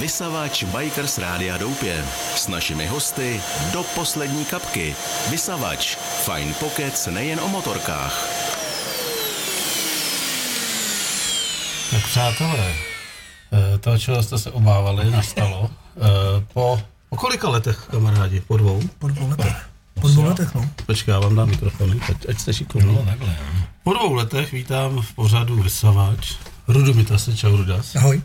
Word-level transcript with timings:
Vysavač 0.00 0.64
Bikers 0.64 1.18
Rádia 1.18 1.58
Doupě. 1.58 2.04
S 2.36 2.48
našimi 2.48 2.86
hosty 2.86 3.40
do 3.72 3.82
poslední 3.82 4.44
kapky. 4.44 4.94
Vysavač. 5.30 5.96
Fajn 6.24 6.54
pokec 6.54 7.06
nejen 7.06 7.40
o 7.40 7.48
motorkách. 7.48 8.26
Tak 11.90 12.02
přátelé, 12.04 12.74
eh, 13.52 13.78
to, 13.78 13.98
čeho 13.98 14.22
jste 14.22 14.38
se 14.38 14.50
obávali, 14.50 15.10
nastalo. 15.10 15.70
Eh, 15.96 16.00
Po, 16.52 16.80
po 17.10 17.16
kolika 17.16 17.48
letech, 17.48 17.86
kamarádi? 17.90 18.40
Po 18.40 18.56
dvou? 18.56 18.80
Po 18.98 19.08
dvou 19.08 19.28
letech. 19.30 19.56
Po 20.00 20.08
dvou 20.08 20.24
letech, 20.24 20.54
no. 20.54 20.70
Počkej, 20.86 21.12
já 21.12 21.18
vám 21.20 21.34
dám 21.36 21.48
mikrofony, 21.48 22.00
ať, 22.08 22.28
ať 22.28 22.38
jste 22.38 22.52
šikovní. 22.54 22.94
No, 22.94 23.04
takhle. 23.04 23.26
no. 23.54 23.66
Po 23.84 23.92
dvou 23.92 24.12
letech 24.14 24.52
vítám 24.52 25.02
v 25.02 25.12
pořadu 25.14 25.62
Vysavač 25.62 26.32
Rudu 26.68 26.94
Mitase, 26.94 27.36
čau 27.36 27.56
Rudas. 27.56 27.96
Ahoj. 27.96 28.22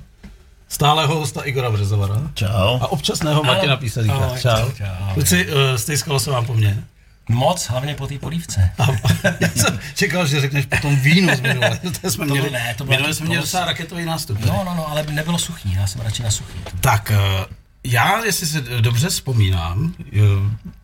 Stáleho 0.70 1.16
hosta 1.16 1.42
Igora 1.42 1.72
Březovara. 1.72 2.22
Čau. 2.34 2.80
A 2.82 2.88
občasného 2.92 3.44
Martina 3.44 3.78
Písaříka. 3.78 4.38
Čau. 4.42 4.72
čau. 4.72 5.14
Kluci, 5.14 5.48
uh, 5.48 5.76
stejskalo 5.76 6.20
se 6.20 6.32
vám 6.32 6.46
po 6.46 6.54
mně. 6.54 6.84
Moc, 7.30 7.68
hlavně 7.68 7.96
po 7.96 8.08
té 8.08 8.20
polívce. 8.20 8.72
A 8.80 8.88
já 9.40 9.50
jsem 9.56 9.80
čekal, 9.96 10.28
že 10.28 10.42
řekneš 10.42 10.66
potom 10.66 10.96
víno 10.96 11.36
z 11.36 11.42
minule. 11.42 11.80
To 12.02 12.12
jsme 12.12 12.28
To 12.28 12.34
měli, 12.34 12.52
ne, 12.52 12.76
to 12.78 12.84
bylo 12.84 12.98
minule 12.98 13.14
jsme 13.14 13.26
měli 13.26 13.42
docela 13.42 13.66
raketový 13.66 14.06
nástup. 14.06 14.40
No, 14.40 14.64
no, 14.66 14.74
no, 14.76 14.90
ale 14.90 15.06
nebylo 15.10 15.38
suchý, 15.38 15.74
já 15.74 15.88
jsem 15.88 16.02
radši 16.02 16.24
na 16.24 16.32
suchý. 16.32 16.60
Tak, 16.82 17.12
eh, 17.12 17.46
já, 17.84 18.26
jestli 18.26 18.48
si 18.48 18.62
dobře 18.82 19.10
vzpomínám, 19.10 19.94
eh, 20.14 20.20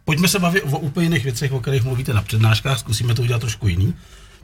pojďme 0.05 0.27
se 0.27 0.39
bavit 0.39 0.63
o 0.63 0.79
úplně 0.79 1.05
jiných 1.05 1.23
věcech, 1.23 1.51
o 1.51 1.59
kterých 1.59 1.83
mluvíte 1.83 2.13
na 2.13 2.21
přednáškách, 2.21 2.79
zkusíme 2.79 3.13
to 3.13 3.21
udělat 3.21 3.39
trošku 3.39 3.67
jiný, 3.67 3.93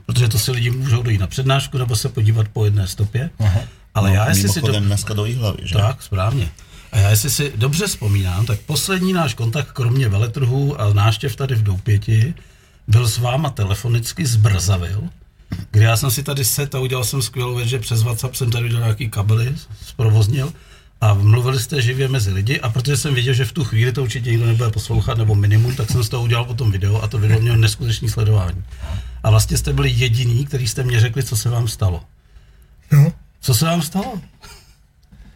protože 0.06 0.28
to 0.28 0.38
si 0.38 0.52
lidi 0.52 0.70
můžou 0.70 1.02
dojít 1.02 1.20
na 1.20 1.26
přednášku 1.26 1.78
nebo 1.78 1.96
se 1.96 2.08
podívat 2.08 2.48
po 2.48 2.64
jedné 2.64 2.86
stopě. 2.86 3.30
Aha. 3.38 3.60
Ale 3.94 4.14
já, 4.14 4.28
jestli 4.28 4.48
si 4.48 4.60
Mimochodem 4.60 4.84
dneska 4.84 5.14
do 5.14 5.24
Jihlavy, 5.24 5.58
že? 5.62 5.74
Tak, 5.74 6.02
správně. 6.02 6.48
A 6.92 6.98
já 6.98 7.10
jestli 7.10 7.30
si 7.30 7.52
dobře 7.56 7.86
vzpomínám, 7.86 8.46
tak 8.46 8.58
poslední 8.60 9.12
náš 9.12 9.34
kontakt, 9.34 9.72
kromě 9.72 10.08
veletrhů 10.08 10.80
a 10.80 10.92
náštěv 10.92 11.36
tady 11.36 11.54
v 11.54 11.62
Doupěti, 11.62 12.34
byl 12.88 13.08
s 13.08 13.18
váma 13.18 13.50
telefonicky 13.50 14.26
z 14.26 14.36
Brzavil, 14.36 15.02
kde 15.70 15.84
já 15.84 15.96
jsem 15.96 16.10
si 16.10 16.22
tady 16.22 16.44
set 16.44 16.74
a 16.74 16.80
udělal 16.80 17.04
jsem 17.04 17.22
skvělou 17.22 17.56
věc, 17.56 17.68
že 17.68 17.78
přes 17.78 18.02
WhatsApp 18.02 18.34
jsem 18.34 18.50
tady 18.50 18.64
udělal 18.64 18.84
nějaký 18.84 19.10
kabely, 19.10 19.54
zprovoznil 19.86 20.52
a 21.00 21.14
mluvili 21.14 21.58
jste 21.58 21.82
živě 21.82 22.08
mezi 22.08 22.32
lidi 22.32 22.60
a 22.60 22.68
protože 22.68 22.96
jsem 22.96 23.14
věděl, 23.14 23.34
že 23.34 23.44
v 23.44 23.52
tu 23.52 23.64
chvíli 23.64 23.92
to 23.92 24.02
určitě 24.02 24.30
nikdo 24.30 24.46
nebude 24.46 24.70
poslouchat 24.70 25.18
nebo 25.18 25.34
minimum, 25.34 25.76
tak 25.76 25.90
jsem 25.90 26.04
z 26.04 26.08
toho 26.08 26.22
udělal 26.22 26.44
potom 26.44 26.70
video 26.70 27.02
a 27.02 27.08
to 27.08 27.18
video 27.18 27.40
mělo 27.40 27.56
neskutečný 27.56 28.08
sledování. 28.08 28.64
A 29.22 29.30
vlastně 29.30 29.56
jste 29.56 29.72
byli 29.72 29.90
jediný, 29.90 30.46
který 30.46 30.68
jste 30.68 30.82
mě 30.82 31.00
řekli, 31.00 31.22
co 31.22 31.36
se 31.36 31.48
vám 31.50 31.68
stalo. 31.68 32.02
No. 32.92 33.12
Co 33.40 33.54
se 33.54 33.64
vám 33.64 33.82
stalo? 33.82 34.20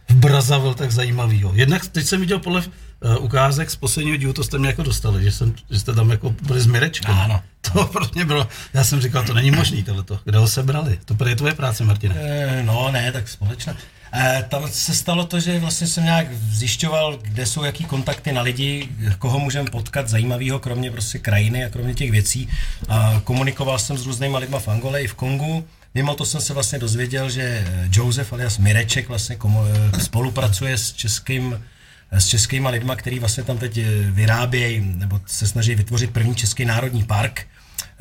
V 0.09 0.15
Brazavil 0.15 0.73
tak 0.73 0.91
zajímavýho. 0.91 1.51
Jednak 1.55 1.87
teď 1.87 2.05
jsem 2.05 2.19
viděl 2.19 2.39
podle 2.39 2.61
uh, 2.61 3.23
ukázek 3.23 3.69
z 3.69 3.75
posledního 3.75 4.17
dílu, 4.17 4.33
to 4.33 4.43
jste 4.43 4.57
mě 4.57 4.67
jako 4.67 4.83
dostali, 4.83 5.23
že, 5.23 5.31
jsem, 5.31 5.55
že 5.69 5.79
jste 5.79 5.93
tam 5.93 6.09
jako 6.09 6.35
byli 6.41 6.61
s 6.61 6.67
Mirečkem. 6.67 7.15
Ano. 7.15 7.43
To 7.73 7.85
pro 7.85 8.05
mě 8.13 8.25
bylo, 8.25 8.47
já 8.73 8.83
jsem 8.83 9.01
říkal, 9.01 9.23
to 9.23 9.33
není 9.33 9.51
možný 9.51 9.83
tohleto. 9.83 10.19
Kde 10.23 10.37
ho 10.37 10.47
sebrali? 10.47 10.99
To 11.05 11.27
je 11.27 11.35
tvoje 11.35 11.53
práce, 11.53 11.83
Martine. 11.83 12.15
E, 12.15 12.63
no, 12.63 12.91
ne, 12.91 13.11
tak 13.11 13.27
společně. 13.27 13.75
E, 14.13 14.45
tam 14.49 14.67
se 14.71 14.95
stalo 14.95 15.25
to, 15.25 15.39
že 15.39 15.59
vlastně 15.59 15.87
jsem 15.87 16.03
nějak 16.03 16.27
zjišťoval, 16.51 17.17
kde 17.21 17.45
jsou 17.45 17.63
jaký 17.63 17.85
kontakty 17.85 18.31
na 18.31 18.41
lidi, 18.41 18.89
koho 19.19 19.39
můžeme 19.39 19.69
potkat 19.69 20.09
zajímavého, 20.09 20.59
kromě 20.59 20.91
prostě 20.91 21.19
krajiny 21.19 21.65
a 21.65 21.69
kromě 21.69 21.93
těch 21.93 22.11
věcí. 22.11 22.49
A 22.89 23.21
komunikoval 23.23 23.79
jsem 23.79 23.97
s 23.97 24.05
různýma 24.05 24.39
lidma 24.39 24.59
v 24.59 24.67
Angole 24.67 25.01
i 25.01 25.07
v 25.07 25.13
Kongu. 25.13 25.65
Mimo 25.95 26.15
to 26.15 26.25
jsem 26.25 26.41
se 26.41 26.53
vlastně 26.53 26.79
dozvěděl, 26.79 27.29
že 27.29 27.67
Josef 27.91 28.33
alias 28.33 28.57
Mireček 28.57 29.09
vlastně 29.09 29.35
komu, 29.35 29.63
eh, 29.65 29.99
spolupracuje 29.99 30.77
s 30.77 30.93
českým 30.93 31.63
s 32.11 32.27
českýma 32.27 32.69
lidma, 32.69 32.95
který 32.95 33.19
vlastně 33.19 33.43
tam 33.43 33.57
teď 33.57 33.77
eh, 33.77 33.83
vyrábějí 34.11 34.79
nebo 34.95 35.21
se 35.25 35.47
snaží 35.47 35.75
vytvořit 35.75 36.11
první 36.11 36.35
český 36.35 36.65
národní 36.65 37.03
park. 37.03 37.45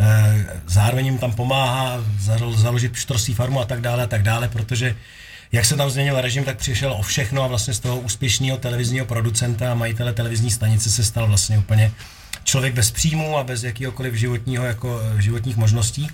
Eh, 0.00 0.47
Zároveň 0.66 1.06
jim 1.06 1.19
tam 1.19 1.32
pomáhá 1.32 2.04
zalo- 2.20 2.56
založit 2.56 2.92
pštrosí 2.92 3.34
farmu 3.34 3.60
a 3.60 3.64
tak 3.64 3.80
dále 3.80 4.03
a 4.03 4.06
tak 4.06 4.22
dále, 4.22 4.48
protože 4.48 4.97
jak 5.52 5.64
se 5.64 5.76
tam 5.76 5.90
změnil 5.90 6.20
režim, 6.20 6.44
tak 6.44 6.56
přišel 6.56 6.92
o 6.92 7.02
všechno 7.02 7.42
a 7.42 7.46
vlastně 7.46 7.74
z 7.74 7.80
toho 7.80 8.00
úspěšného 8.00 8.58
televizního 8.58 9.06
producenta 9.06 9.72
a 9.72 9.74
majitele 9.74 10.12
televizní 10.12 10.50
stanice 10.50 10.90
se 10.90 11.04
stal 11.04 11.26
vlastně 11.26 11.58
úplně 11.58 11.92
člověk 12.44 12.74
bez 12.74 12.90
příjmu 12.90 13.38
a 13.38 13.44
bez 13.44 13.62
jakýhokoliv 13.62 14.14
životního, 14.14 14.64
jako, 14.64 15.00
eh, 15.18 15.22
životních 15.22 15.56
možností. 15.56 16.08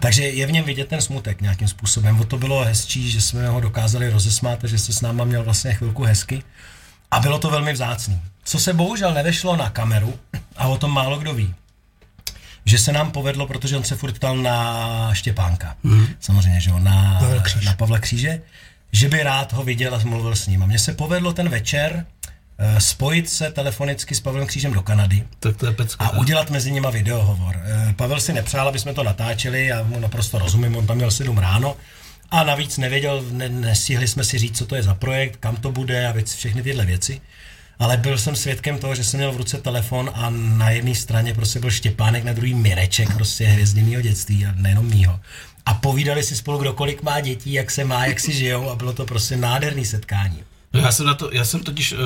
Takže 0.00 0.22
je 0.22 0.46
v 0.46 0.52
něm 0.52 0.64
vidět 0.64 0.88
ten 0.88 1.00
smutek 1.00 1.40
nějakým 1.40 1.68
způsobem. 1.68 2.20
O 2.20 2.24
to 2.24 2.38
bylo 2.38 2.64
hezčí, 2.64 3.10
že 3.10 3.20
jsme 3.20 3.48
ho 3.48 3.60
dokázali 3.60 4.10
rozesmát 4.10 4.64
že 4.64 4.78
se 4.78 4.92
s 4.92 5.00
náma 5.00 5.24
měl 5.24 5.44
vlastně 5.44 5.74
chvilku 5.74 6.02
hezky. 6.02 6.42
A 7.10 7.20
bylo 7.20 7.38
to 7.38 7.50
velmi 7.50 7.72
vzácný. 7.72 8.22
Co 8.44 8.58
se 8.58 8.72
bohužel 8.72 9.14
nevešlo 9.14 9.56
na 9.56 9.70
kameru, 9.70 10.14
a 10.56 10.68
o 10.68 10.78
tom 10.78 10.90
málo 10.90 11.18
kdo 11.18 11.34
ví, 11.34 11.54
že 12.64 12.78
se 12.78 12.92
nám 12.92 13.10
povedlo, 13.10 13.46
protože 13.46 13.76
on 13.76 13.84
se 13.84 13.96
furt 13.96 14.12
ptal 14.12 14.36
na 14.36 15.14
Štěpánka. 15.14 15.76
Hmm. 15.84 16.06
Samozřejmě, 16.20 16.60
že 16.60 16.70
jo, 16.70 16.78
na, 16.78 17.20
Kříž. 17.42 17.64
na 17.64 17.74
Pavla 17.74 17.98
Kříže, 17.98 18.40
že 18.92 19.08
by 19.08 19.22
rád 19.22 19.52
ho 19.52 19.62
viděl 19.62 19.94
a 19.94 19.98
mluvil 20.04 20.36
s 20.36 20.46
ním. 20.46 20.62
A 20.62 20.66
mně 20.66 20.78
se 20.78 20.92
povedlo 20.94 21.32
ten 21.32 21.48
večer 21.48 22.06
eh, 22.58 22.80
spojit 22.80 23.30
se 23.30 23.50
telefonicky 23.50 24.14
s 24.14 24.20
Pavlem 24.20 24.46
Křížem 24.46 24.72
do 24.72 24.82
Kanady 24.82 25.24
Tak 25.40 25.56
to 25.56 25.66
je 25.66 25.72
pecka. 25.72 26.04
a 26.04 26.10
udělat 26.18 26.50
mezi 26.50 26.70
nima 26.70 26.90
videohovor. 26.90 27.60
Eh, 27.64 27.92
Pavel 27.96 28.20
si 28.20 28.32
nepřál, 28.32 28.68
aby 28.68 28.78
jsme 28.78 28.94
to 28.94 29.02
natáčeli, 29.02 29.66
já 29.66 29.82
mu 29.82 29.98
naprosto 30.00 30.38
rozumím, 30.38 30.76
on 30.76 30.86
tam 30.86 30.96
měl 30.96 31.10
7 31.10 31.38
ráno 31.38 31.76
a 32.30 32.44
navíc 32.44 32.78
nevěděl, 32.78 33.24
ne, 33.30 33.48
nestihli 33.48 34.08
jsme 34.08 34.24
si 34.24 34.38
říct, 34.38 34.58
co 34.58 34.66
to 34.66 34.76
je 34.76 34.82
za 34.82 34.94
projekt, 34.94 35.36
kam 35.40 35.56
to 35.56 35.72
bude 35.72 36.06
a 36.06 36.12
věc, 36.12 36.34
všechny 36.34 36.62
tyhle 36.62 36.84
věci. 36.86 37.20
Ale 37.80 37.96
byl 37.96 38.18
jsem 38.18 38.36
svědkem 38.36 38.78
toho, 38.78 38.94
že 38.94 39.04
jsem 39.04 39.20
měl 39.20 39.32
v 39.32 39.36
ruce 39.36 39.58
telefon 39.58 40.10
a 40.14 40.30
na 40.30 40.70
jedné 40.70 40.94
straně 40.94 41.34
prostě 41.34 41.60
byl 41.60 41.70
Štěpánek, 41.70 42.24
na 42.24 42.32
druhý 42.32 42.54
Mireček, 42.54 43.14
prostě 43.14 43.44
hvězdy 43.46 43.82
mýho 43.82 44.02
dětství 44.02 44.46
a 44.46 44.52
nejenom 44.56 44.86
mýho. 44.86 45.20
A 45.66 45.74
povídali 45.74 46.22
si 46.22 46.36
spolu, 46.36 46.58
kdo 46.58 46.72
kolik 46.72 47.02
má 47.02 47.20
dětí, 47.20 47.52
jak 47.52 47.70
se 47.70 47.84
má, 47.84 48.06
jak 48.06 48.20
si 48.20 48.32
žijou 48.32 48.70
a 48.70 48.76
bylo 48.76 48.92
to 48.92 49.04
prostě 49.06 49.36
nádherný 49.36 49.84
setkání. 49.84 50.38
No 50.72 50.80
já 50.80 50.92
jsem 50.92 51.06
na 51.06 51.14
to, 51.14 51.30
já 51.32 51.44
jsem 51.44 51.60
totiž 51.60 51.92
uh, 51.92 51.98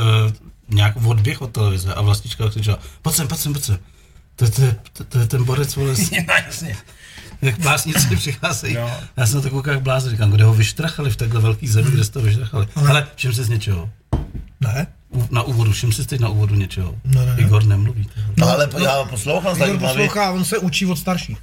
nějak 0.68 0.94
odběh 1.04 1.42
od 1.42 1.52
televize 1.52 1.94
a 1.94 2.02
vlastička 2.02 2.48
křičela, 2.50 2.78
pojď 3.02 3.16
sem, 3.16 3.28
pojď 3.28 3.40
sem, 3.40 3.52
pojď 3.52 3.64
sem. 3.64 3.78
To, 4.36 4.44
je- 4.44 4.50
to, 4.50 4.74
to, 4.92 5.04
to 5.04 5.18
je 5.18 5.26
ten 5.26 5.44
borec, 5.44 5.76
vole, 5.76 5.94
no 6.28 6.34
jasně. 6.46 6.76
jak 7.42 7.58
bláznici 7.58 8.16
přicházejí. 8.16 8.74
Jo. 8.74 8.90
Já 9.16 9.26
jsem 9.26 9.36
na 9.36 9.42
to 9.42 9.50
koukal 9.50 9.74
jak 9.74 9.82
blázen, 9.82 10.10
říkám, 10.10 10.30
kde 10.30 10.44
ho 10.44 10.54
vyštrachali 10.54 11.10
v 11.10 11.16
takhle 11.16 11.40
velký 11.40 11.68
zemi, 11.68 11.90
kde 11.90 12.04
jste 12.04 12.18
ho 12.18 12.24
vyštrachali. 12.24 12.68
Ale, 12.74 12.88
Ale 12.90 13.06
všim 13.16 13.32
se 13.34 13.44
z 13.44 13.48
něčeho. 13.48 13.90
Ne? 14.60 14.86
Na 15.30 15.42
úvodu, 15.42 15.72
všim 15.72 15.92
si 15.92 16.06
teď 16.06 16.20
na 16.20 16.28
úvodu 16.28 16.54
něčeho. 16.54 16.94
Ne, 17.04 17.26
ne. 17.26 17.34
Igor 17.36 17.64
nemluví. 17.64 18.08
No, 18.36 18.48
ale 18.48 18.68
já 18.84 19.04
poslouchám 19.04 19.62
Igor 19.62 19.78
poslouchá, 19.78 20.30
on 20.30 20.44
se 20.44 20.58
učí 20.58 20.86
od 20.86 20.96
starších. 20.96 21.38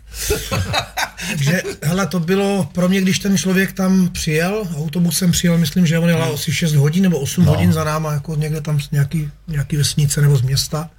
Takže, 1.29 1.63
hele, 1.83 2.07
to 2.07 2.19
bylo 2.19 2.69
pro 2.73 2.89
mě, 2.89 3.01
když 3.01 3.19
ten 3.19 3.37
člověk 3.37 3.73
tam 3.73 4.09
přijel, 4.09 4.63
autobusem 4.77 5.31
přijel, 5.31 5.57
myslím, 5.57 5.85
že 5.85 5.99
on 5.99 6.09
jel 6.09 6.23
asi 6.23 6.53
6 6.53 6.73
hodin 6.73 7.03
nebo 7.03 7.19
8 7.19 7.45
no. 7.45 7.51
hodin 7.51 7.73
za 7.73 7.83
náma, 7.83 8.13
jako 8.13 8.35
někde 8.35 8.61
tam 8.61 8.79
z 8.79 8.91
nějaký, 8.91 9.29
nějaký 9.47 9.77
vesnice 9.77 10.21
nebo 10.21 10.37
z 10.37 10.41
města. 10.41 10.89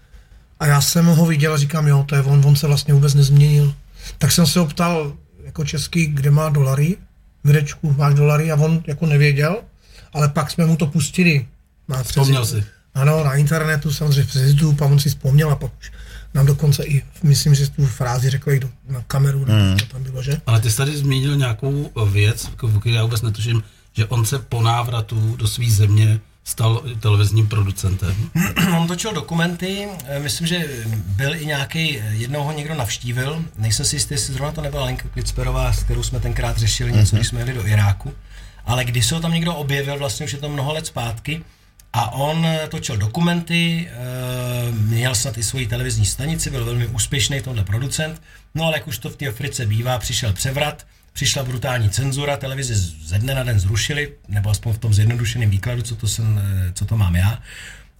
A 0.60 0.66
já 0.66 0.80
jsem 0.80 1.06
ho 1.06 1.26
viděl 1.26 1.54
a 1.54 1.58
říkám, 1.58 1.86
jo, 1.86 2.04
to 2.08 2.14
je 2.14 2.22
on, 2.22 2.42
on 2.44 2.56
se 2.56 2.66
vlastně 2.66 2.94
vůbec 2.94 3.14
nezměnil. 3.14 3.74
Tak 4.18 4.32
jsem 4.32 4.46
se 4.46 4.58
ho 4.58 4.66
ptal 4.66 5.12
jako 5.44 5.64
český, 5.64 6.06
kde 6.06 6.30
má 6.30 6.48
dolary, 6.48 6.96
Mirečku, 7.44 7.94
máš 7.98 8.14
dolary 8.14 8.52
a 8.52 8.56
on 8.56 8.82
jako 8.86 9.06
nevěděl, 9.06 9.56
ale 10.12 10.28
pak 10.28 10.50
jsme 10.50 10.66
mu 10.66 10.76
to 10.76 10.86
pustili. 10.86 11.46
Na 11.88 12.02
Vzpomněl 12.02 12.46
si. 12.46 12.64
Ano, 12.94 13.24
na 13.24 13.34
internetu, 13.34 13.92
samozřejmě 13.92 14.24
přes 14.24 14.42
YouTube 14.42 14.86
a 14.86 14.88
on 14.88 14.98
si 14.98 15.08
vzpomněl 15.08 15.50
a 15.50 15.56
pak 15.56 15.70
už 15.80 15.92
nám 16.34 16.46
dokonce 16.46 16.84
i, 16.84 17.02
myslím, 17.22 17.54
že 17.54 17.70
tu 17.70 17.86
frázi 17.86 18.30
řekl 18.30 18.50
i 18.50 18.60
do, 18.60 18.70
na 18.88 19.04
kameru, 19.06 19.44
hmm. 19.44 19.76
to 19.76 19.86
tam 19.86 20.02
bylo, 20.02 20.22
že? 20.22 20.40
Ale 20.46 20.60
ty 20.60 20.70
jsi 20.70 20.76
tady 20.76 20.96
zmínil 20.96 21.36
nějakou 21.36 21.90
věc, 22.06 22.50
které 22.80 22.96
já 22.96 23.02
vůbec 23.02 23.22
netuším, 23.22 23.62
že 23.92 24.06
on 24.06 24.24
se 24.24 24.38
po 24.38 24.62
návratu 24.62 25.36
do 25.36 25.46
své 25.46 25.70
země 25.70 26.20
stal 26.44 26.82
televizním 27.00 27.46
producentem. 27.48 28.30
On 28.78 28.88
točil 28.88 29.12
dokumenty, 29.12 29.88
eh, 30.06 30.18
myslím, 30.18 30.46
že 30.46 30.84
byl 31.06 31.34
i 31.34 31.46
nějaký, 31.46 32.00
jednou 32.10 32.42
ho 32.42 32.52
někdo 32.52 32.74
navštívil, 32.74 33.44
nejsem 33.58 33.86
si 33.86 33.96
jistý, 33.96 34.14
jestli 34.14 34.34
zrovna 34.34 34.52
to 34.52 34.60
nebyla 34.60 34.84
Lenka 34.84 35.08
Klicperová, 35.08 35.72
s 35.72 35.82
kterou 35.82 36.02
jsme 36.02 36.20
tenkrát 36.20 36.58
řešili 36.58 36.92
něco, 36.92 37.16
když 37.16 37.28
jsme 37.28 37.40
jeli 37.40 37.52
do 37.52 37.66
Iráku, 37.66 38.12
ale 38.66 38.84
když 38.84 39.06
se 39.06 39.14
ho 39.14 39.20
tam 39.20 39.32
někdo 39.32 39.54
objevil, 39.54 39.98
vlastně 39.98 40.26
už 40.26 40.32
je 40.32 40.38
to 40.38 40.48
mnoho 40.48 40.72
let 40.72 40.86
zpátky, 40.86 41.44
a 41.92 42.10
on 42.10 42.46
eh, 42.46 42.68
točil 42.68 42.96
dokumenty, 42.96 43.88
eh, 43.90 44.72
měl 44.72 45.14
snad 45.14 45.38
i 45.38 45.42
svoji 45.42 45.66
televizní 45.66 46.06
stanici, 46.06 46.50
byl 46.50 46.64
velmi 46.64 46.86
úspěšný 46.86 47.40
tohle 47.40 47.64
producent, 47.64 48.22
no 48.54 48.64
ale 48.64 48.76
jak 48.76 48.86
už 48.88 48.98
to 48.98 49.10
v 49.10 49.16
té 49.16 49.28
Africe 49.28 49.66
bývá, 49.66 49.98
přišel 49.98 50.32
převrat, 50.32 50.86
přišla 51.12 51.42
brutální 51.42 51.90
cenzura, 51.90 52.36
televizi 52.36 52.74
ze 53.04 53.18
dne 53.18 53.34
na 53.34 53.42
den 53.42 53.60
zrušili, 53.60 54.12
nebo 54.28 54.50
aspoň 54.50 54.72
v 54.72 54.78
tom 54.78 54.94
zjednodušeném 54.94 55.50
výkladu, 55.50 55.82
co 55.82 55.96
to, 55.96 56.08
jsem, 56.08 56.42
eh, 56.44 56.72
co 56.72 56.84
to 56.84 56.96
mám 56.96 57.16
já. 57.16 57.42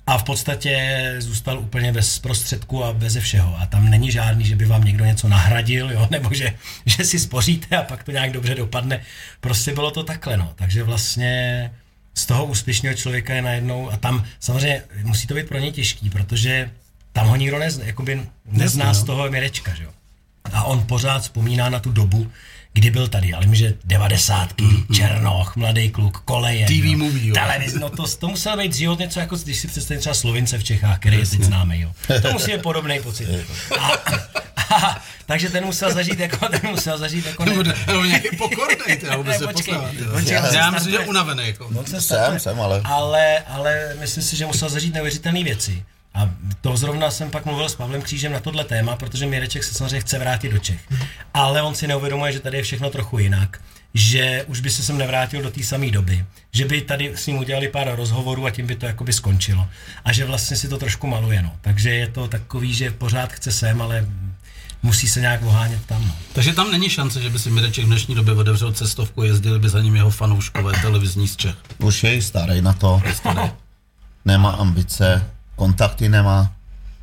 A 0.07 0.19
v 0.19 0.25
podstatě 0.25 1.15
zůstal 1.19 1.59
úplně 1.59 1.93
bez 1.93 2.19
prostředku 2.19 2.85
a 2.85 2.93
bez 2.93 3.17
všeho. 3.17 3.57
A 3.61 3.67
tam 3.67 3.91
není 3.91 4.11
žádný, 4.11 4.45
že 4.45 4.57
by 4.57 4.65
vám 4.65 4.85
někdo 4.85 5.05
něco 5.05 5.29
nahradil, 5.29 5.91
jo? 5.91 6.09
nebo 6.11 6.35
že, 6.35 6.55
že 6.87 7.05
si 7.05 7.19
spoříte 7.19 7.77
a 7.77 7.83
pak 7.83 8.05
to 8.05 8.11
nějak 8.11 8.33
dobře 8.33 8.55
dopadne. 8.55 9.01
Prostě 9.41 9.75
bylo 9.75 9.91
to 9.91 10.03
takhle, 10.03 10.37
no. 10.37 10.53
Takže 10.57 10.83
vlastně 10.83 11.71
z 12.15 12.27
toho 12.27 12.45
úspěšného 12.45 12.97
člověka 12.97 13.35
je 13.35 13.43
najednou, 13.43 13.91
a 13.91 13.97
tam 13.97 14.25
samozřejmě 14.41 14.83
musí 15.03 15.27
to 15.27 15.35
být 15.35 15.49
pro 15.49 15.59
ně 15.59 15.73
těžký, 15.73 16.11
protože 16.11 16.71
tam 17.13 17.27
ho 17.27 17.37
nikdo 17.37 17.59
nezná, 17.59 17.85
jakoby 17.85 18.27
nezná 18.47 18.87
Jasně, 18.87 19.03
z 19.03 19.05
toho 19.05 19.31
Mirečka, 19.31 19.75
že 19.75 19.85
jo. 19.85 19.91
A 20.53 20.65
on 20.65 20.87
pořád 20.87 21.23
vzpomíná 21.23 21.69
na 21.69 21.81
tu 21.81 21.93
dobu, 21.93 22.31
kdy 22.73 22.91
byl 22.91 23.09
tady, 23.09 23.33
ale 23.33 23.47
že 23.53 23.75
devadesátky, 23.85 24.65
mm-hmm. 24.65 24.95
Černoch, 24.97 25.57
mladý 25.57 25.91
kluk, 25.91 26.19
koleje. 26.19 26.67
TV 26.67 26.85
jo. 26.85 26.99
movie, 26.99 27.29
jo. 27.29 27.35
Televiz, 27.35 27.75
no 27.75 27.91
to, 27.91 28.17
to 28.17 28.29
musel 28.29 28.57
být 28.57 28.75
život 28.75 28.99
něco 28.99 29.21
jako, 29.21 29.37
když 29.37 29.59
si 29.59 29.69
představím 29.69 30.01
třeba 30.01 30.15
Slovince 30.15 30.59
v 30.59 30.65
Čechách, 30.65 30.99
který 30.99 31.19
je 31.19 31.27
teď 31.27 31.43
známý, 31.43 31.81
jo. 31.81 31.93
To 32.23 32.33
musí 32.33 32.53
být 32.53 32.63
podobný 32.63 33.01
pocit. 33.03 33.29
A, 33.79 33.87
a, 33.87 34.52
takže 35.27 35.51
ten 35.51 35.65
musel 35.65 35.95
zažít 35.95 36.19
jako, 36.21 36.49
ten 36.61 36.71
musel 36.71 36.99
zažít 36.99 37.27
jako... 37.27 37.45
Nebo 37.45 37.63
nebo 37.63 38.05
nějaký 38.05 38.37
pokornej, 38.37 39.01
vůbec 39.17 39.41
Ne, 39.41 39.47
se 39.47 39.55
čekal, 40.25 40.55
Já 40.55 40.71
myslím, 40.71 40.93
že 40.93 40.99
unavený, 40.99 41.47
jako. 41.47 41.67
On 41.67 41.87
se 41.87 42.01
Jsem, 42.01 42.39
jsem, 42.39 42.61
ale- 42.61 42.81
ale... 42.85 43.39
Ale 43.39 43.97
myslím 44.01 44.23
si, 44.23 44.37
že 44.37 44.47
musel 44.47 44.69
zažít 44.69 44.95
neuvěřitelné 44.95 45.45
věci. 45.45 45.85
A 46.15 46.31
to 46.61 46.77
zrovna 46.77 47.11
jsem 47.11 47.31
pak 47.31 47.45
mluvil 47.45 47.69
s 47.69 47.75
Pavlem 47.75 48.03
Křížem 48.03 48.33
na 48.33 48.41
tohle 48.41 48.65
téma, 48.65 48.97
protože 48.97 49.27
Mireček 49.27 49.65
se 49.65 49.75
samozřejmě 49.75 50.01
chce 50.01 50.19
vrátit 50.19 50.53
do 50.53 50.59
Čech. 50.59 50.81
Ale 51.35 51.63
on 51.63 51.75
si 51.75 51.87
neuvědomuje, 51.87 52.33
že 52.33 52.41
tady 52.41 52.57
je 52.57 52.63
všechno 52.63 52.91
trochu 52.91 53.19
jinak 53.19 53.59
že 53.95 54.45
už 54.47 54.61
by 54.61 54.71
se 54.71 54.83
sem 54.83 54.99
nevrátil 54.99 55.43
do 55.43 55.51
té 55.51 55.63
samé 55.63 55.91
doby, 55.91 56.25
že 56.53 56.65
by 56.65 56.81
tady 56.81 57.13
s 57.15 57.27
ním 57.27 57.39
udělali 57.39 57.69
pár 57.69 57.97
rozhovorů 57.97 58.47
a 58.47 58.51
tím 58.51 58.67
by 58.67 58.77
to 58.77 58.87
jakoby 58.87 59.13
skončilo. 59.13 59.69
A 60.05 60.13
že 60.13 60.25
vlastně 60.25 60.57
si 60.57 60.69
to 60.69 60.79
trošku 60.79 61.07
maluje, 61.07 61.43
no. 61.43 61.57
Takže 61.61 61.91
je 61.91 62.09
to 62.09 62.29
takový, 62.29 62.75
že 62.75 62.91
pořád 62.91 63.33
chce 63.33 63.53
sem, 63.53 63.83
ale 63.83 64.07
musí 64.83 65.09
se 65.09 65.21
nějak 65.21 65.43
ohánět 65.43 65.87
tam, 65.87 66.07
no. 66.07 66.15
Takže 66.33 66.53
tam 66.53 66.71
není 66.71 66.91
šance, 66.91 67.23
že 67.23 67.31
by 67.31 67.39
si 67.39 67.51
Mireček 67.51 67.85
v 67.85 67.87
dnešní 67.87 68.15
době 68.15 68.35
otevřel 68.35 68.73
cestovku, 68.73 69.23
jezdili 69.23 69.59
by 69.59 69.69
za 69.69 69.81
ním 69.81 69.97
jeho 69.97 70.11
fanouškové 70.11 70.73
televizní 70.83 71.29
z 71.29 71.37
Čech. 71.37 71.55
Už 71.79 72.05
je 72.05 72.23
starý 72.23 72.63
na 72.63 72.73
to. 72.73 73.03
Nemá 74.25 74.51
ambice, 74.51 75.31
kontakty 75.57 76.09
nemá. 76.09 76.53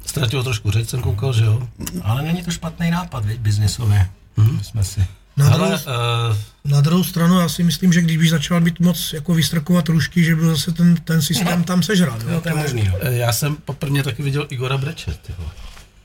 Ztratil 0.06 0.44
trošku 0.44 0.72
řeč, 0.72 0.90
jsem 0.90 1.02
koukal, 1.02 1.34
že 1.34 1.46
jo? 1.46 1.68
Ale 2.04 2.22
není 2.22 2.44
to 2.44 2.52
špatný 2.52 2.92
nápad, 2.92 3.26
viď, 3.26 3.40
biznisově. 3.40 4.10
Hmm. 4.38 4.64
Jsme 4.64 4.84
si... 4.84 5.06
Na 5.38 5.50
druhou, 5.50 5.66
Ale 5.66 5.76
uh, 5.76 6.72
na 6.72 6.82
druhou 6.82 7.04
stranu 7.04 7.40
já 7.40 7.50
si 7.50 7.64
myslím, 7.64 7.94
že 7.94 8.02
když 8.02 8.18
by 8.18 8.30
začal 8.30 8.62
být 8.62 8.80
moc 8.80 9.14
jako 9.14 9.34
vystrkovat 9.34 9.90
rušky, 9.90 10.24
že 10.24 10.36
by 10.36 10.46
zase 10.46 10.72
ten, 10.72 10.96
ten 10.96 11.22
systém 11.22 11.64
tam 11.64 11.84
sežral. 11.84 12.18
No, 12.32 12.42
to 12.42 12.50
je 12.50 12.56
možný, 12.56 12.84
no. 12.84 13.10
já 13.10 13.34
jsem 13.34 13.56
poprvé 13.56 14.04
taky 14.04 14.24
viděl 14.24 14.48
Igora 14.50 14.78
Breče, 14.78 15.14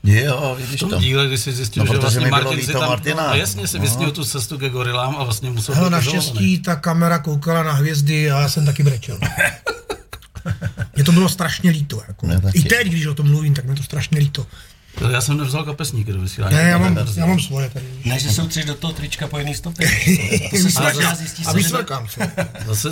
ty 0.05 0.11
vole. 0.11 0.23
Jo, 0.25 0.55
V 0.55 0.61
vidíš 0.61 0.79
tom 0.79 0.89
to. 0.89 0.99
díle, 0.99 1.27
kdy 1.27 1.37
si 1.37 1.51
zjistil, 1.53 1.85
No, 1.85 1.93
že 1.93 1.99
vlastně 1.99 2.21
mi 2.25 2.31
Martin 2.31 2.61
si 2.65 2.73
tam, 2.73 2.81
Martina. 2.89 3.23
a 3.23 3.35
jasně 3.35 3.67
si 3.67 3.77
No. 3.77 3.83
vysnil 3.83 4.11
tu 4.11 4.25
cestu 4.25 4.57
ke 4.57 4.69
gorilám 4.69 5.15
a 5.19 5.23
vlastně 5.23 5.49
musel 5.49 5.75
Hele, 5.75 5.89
naštěstí 5.89 6.59
ta 6.59 6.75
kamera 6.75 7.19
koukala 7.19 7.63
na 7.63 7.71
hvězdy 7.71 8.31
a 8.31 8.39
já 8.41 8.49
jsem 8.49 8.65
taky 8.65 8.83
brečel. 8.83 9.19
Mně 10.95 11.03
to 11.03 11.11
bylo 11.11 11.29
strašně 11.29 11.69
líto. 11.71 12.01
Jako. 12.07 12.27
Taky. 12.41 12.59
I 12.59 12.63
teď, 12.63 12.87
když 12.87 13.05
o 13.05 13.13
tom 13.13 13.29
mluvím, 13.29 13.53
tak 13.53 13.65
mi 13.65 13.75
to 13.75 13.83
strašně 13.83 14.19
líto. 14.19 14.47
Já 15.11 15.21
jsem 15.21 15.37
nevzal 15.37 15.63
kapesníky 15.63 16.13
do 16.13 16.21
vysílání. 16.21 16.55
Ne, 16.55 16.61
já 16.61 16.77
mám, 16.77 16.97
já 17.15 17.25
mám 17.25 17.39
svoje 17.39 17.69
tady. 17.69 17.85
Ne, 18.05 18.19
že 18.19 18.33
jsou 18.33 18.47
tři 18.47 18.63
do 18.63 18.75
toho 18.75 18.93
trička 18.93 19.27
po 19.27 19.37
jedné 19.37 19.53
stopě. 19.55 19.87
To 20.73 20.87
A 20.87 21.51
to- 21.51 21.53
vysmrkám 21.53 22.07
se. 22.07 22.31
Zase 22.65 22.89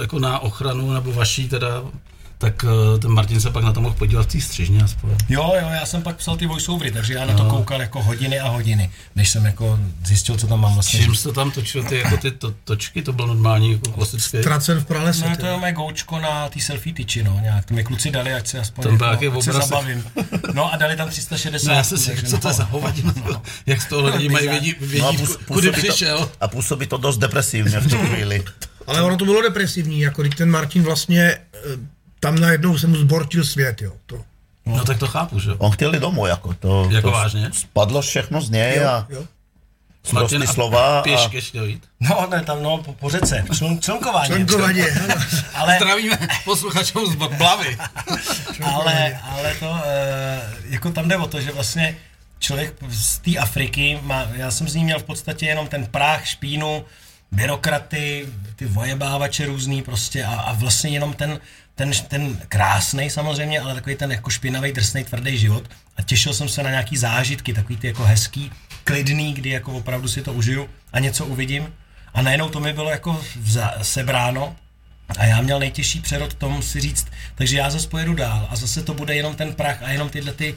jako 0.00 0.18
na 0.18 0.38
ochranu, 0.38 0.92
nebo 0.92 1.12
vaší 1.12 1.48
teda, 1.48 1.82
tak 2.42 2.64
uh, 2.64 2.98
ten 2.98 3.10
Martin 3.10 3.40
se 3.40 3.50
pak 3.50 3.64
na 3.64 3.72
to 3.72 3.80
mohl 3.80 3.94
podívat 3.94 4.22
v 4.22 4.32
té 4.32 4.40
střižně 4.40 4.82
aspoň. 4.82 5.10
Jo, 5.28 5.52
jo, 5.60 5.68
já 5.70 5.86
jsem 5.86 6.02
pak 6.02 6.16
psal 6.16 6.36
ty 6.36 6.46
voiceovery, 6.46 6.90
takže 6.90 7.14
já 7.14 7.24
na 7.24 7.34
to 7.34 7.44
koukal 7.44 7.80
jako 7.80 8.02
hodiny 8.02 8.40
a 8.40 8.48
hodiny, 8.48 8.90
než 9.16 9.28
jsem 9.30 9.44
jako 9.44 9.78
zjistil, 10.06 10.36
co 10.36 10.46
tam 10.46 10.60
mám 10.60 10.74
vlastně. 10.74 11.00
Čím 11.00 11.14
jste 11.14 11.32
tam 11.32 11.50
točil 11.50 11.84
ty, 11.84 11.98
jako 11.98 12.16
ty 12.16 12.30
to, 12.30 12.54
točky, 12.64 13.02
to 13.02 13.12
bylo 13.12 13.28
normální, 13.28 13.72
jako 13.72 13.90
klasické. 13.92 14.42
Tracen 14.42 14.80
v 14.80 14.84
pralese. 14.84 15.28
No 15.28 15.36
ty. 15.36 15.42
to 15.42 15.46
je 15.46 15.56
mé 15.60 15.72
goučko 15.72 16.20
na 16.20 16.48
té 16.48 16.60
selfie 16.60 16.94
tyči, 16.94 17.22
no, 17.22 17.38
nějak. 17.42 17.64
To 17.64 17.74
mi 17.74 17.84
kluci 17.84 18.10
dali, 18.10 18.34
ať 18.34 18.46
se 18.46 18.58
aspoň 18.58 18.98
Tam 18.98 19.22
jako, 19.22 19.38
ať 19.38 19.44
se 19.44 19.52
zabavím. 19.52 20.04
No 20.54 20.72
a 20.72 20.76
dali 20.76 20.96
tam 20.96 21.08
360. 21.08 21.68
No, 21.68 21.74
já 21.74 21.84
jsem 21.84 21.98
si 21.98 22.06
takže 22.06 22.26
co 22.26 22.38
to 22.38 22.48
je 22.48 22.54
za 22.54 22.64
hovadinu, 22.64 23.12
jak 23.66 23.82
z 23.82 23.86
toho 23.86 24.08
lidi 24.08 24.28
mají 24.28 24.48
vědí, 24.48 24.74
vědí 24.80 24.98
No 24.98 25.08
a 25.08 25.12
ku- 25.12 25.16
půs- 25.18 25.36
kudy 25.36 25.68
působí 25.70 25.88
přišel. 25.88 26.18
to, 26.18 26.30
a 26.40 26.48
působí 26.48 26.86
to 26.86 26.96
dost 26.96 27.18
depresivně 27.18 27.80
v 27.80 27.90
tu 27.90 27.98
chvíli. 28.06 28.44
Ale 28.86 29.02
ono 29.02 29.16
to 29.16 29.24
bylo 29.24 29.42
depresivní, 29.42 30.00
jako 30.00 30.22
když 30.22 30.34
ten 30.34 30.50
Martin 30.50 30.82
vlastně 30.82 31.22
eh, 31.22 31.58
tam 32.22 32.38
najednou 32.38 32.78
se 32.78 32.86
mu 32.86 32.96
zbortil 32.96 33.44
svět, 33.44 33.82
jo. 33.82 33.92
To. 34.06 34.24
No 34.66 34.84
tak 34.84 34.98
to 34.98 35.06
chápu, 35.06 35.38
že 35.38 35.50
jo. 35.50 35.56
On 35.58 35.70
chtěl 35.70 35.94
jít 35.94 36.00
domů, 36.00 36.26
jako 36.26 36.54
to, 36.54 36.88
Jako 36.90 37.08
to 37.08 37.12
vážně? 37.12 37.50
spadlo 37.52 38.02
všechno 38.02 38.40
z 38.40 38.50
něj 38.50 38.76
Jo, 38.76 38.88
a 38.88 39.06
jo. 39.10 39.24
prostý 40.10 40.46
slova 40.46 40.98
a 40.98 41.02
pěšky 41.02 41.40
chtěl 41.40 41.64
jít. 41.64 41.82
No, 42.00 42.26
ne, 42.30 42.42
tam, 42.42 42.62
no, 42.62 42.78
po, 42.78 42.92
po 42.92 43.10
řece, 43.10 43.44
člun, 43.56 43.80
člunkování. 43.80 44.26
Členkovadě, 44.26 44.90
ano. 45.04 45.14
Ale, 45.54 45.76
Zdravíme 45.76 46.18
posluchačům 46.44 47.12
z 47.12 47.14
Blavy. 47.14 47.78
ale, 48.64 49.18
ale 49.22 49.54
to, 49.54 49.76
e, 49.84 50.40
jako 50.68 50.90
tam 50.90 51.08
jde 51.08 51.16
o 51.16 51.26
to, 51.26 51.40
že 51.40 51.52
vlastně 51.52 51.96
člověk 52.38 52.74
z 52.88 53.18
té 53.18 53.36
Afriky, 53.38 53.98
má, 54.02 54.26
já 54.32 54.50
jsem 54.50 54.68
z 54.68 54.74
ní 54.74 54.84
měl 54.84 54.98
v 54.98 55.04
podstatě 55.04 55.46
jenom 55.46 55.68
ten 55.68 55.86
práh, 55.86 56.26
špínu, 56.26 56.84
byrokraty, 57.32 58.26
ty 58.56 58.66
vojebávače 58.66 59.46
různý 59.46 59.82
prostě 59.82 60.24
a, 60.24 60.34
a 60.34 60.52
vlastně 60.52 60.90
jenom 60.90 61.12
ten, 61.14 61.40
ten, 61.74 61.90
ten 62.08 62.38
krásný 62.48 63.10
samozřejmě, 63.10 63.60
ale 63.60 63.74
takový 63.74 63.96
ten 63.96 64.12
jako 64.12 64.30
špinavý, 64.30 64.72
drsný, 64.72 65.04
tvrdý 65.04 65.38
život. 65.38 65.70
A 65.96 66.02
těšil 66.02 66.34
jsem 66.34 66.48
se 66.48 66.62
na 66.62 66.70
nějaký 66.70 66.96
zážitky, 66.96 67.52
takový 67.52 67.76
ty 67.76 67.86
jako 67.86 68.04
hezký, 68.04 68.50
klidný, 68.84 69.34
kdy 69.34 69.50
jako 69.50 69.72
opravdu 69.72 70.08
si 70.08 70.22
to 70.22 70.32
užiju 70.32 70.68
a 70.92 70.98
něco 70.98 71.26
uvidím. 71.26 71.74
A 72.14 72.22
najednou 72.22 72.48
to 72.48 72.60
mi 72.60 72.72
bylo 72.72 72.90
jako 72.90 73.24
vza, 73.36 73.74
sebráno. 73.82 74.56
A 75.18 75.24
já 75.24 75.42
měl 75.42 75.58
nejtěžší 75.58 76.00
přerod 76.00 76.34
tom 76.34 76.62
si 76.62 76.80
říct, 76.80 77.06
takže 77.34 77.58
já 77.58 77.70
zase 77.70 77.88
pojedu 77.88 78.14
dál 78.14 78.48
a 78.50 78.56
zase 78.56 78.82
to 78.82 78.94
bude 78.94 79.14
jenom 79.14 79.34
ten 79.34 79.54
prach 79.54 79.82
a 79.82 79.90
jenom 79.90 80.08
tyhle 80.08 80.32
ty, 80.32 80.54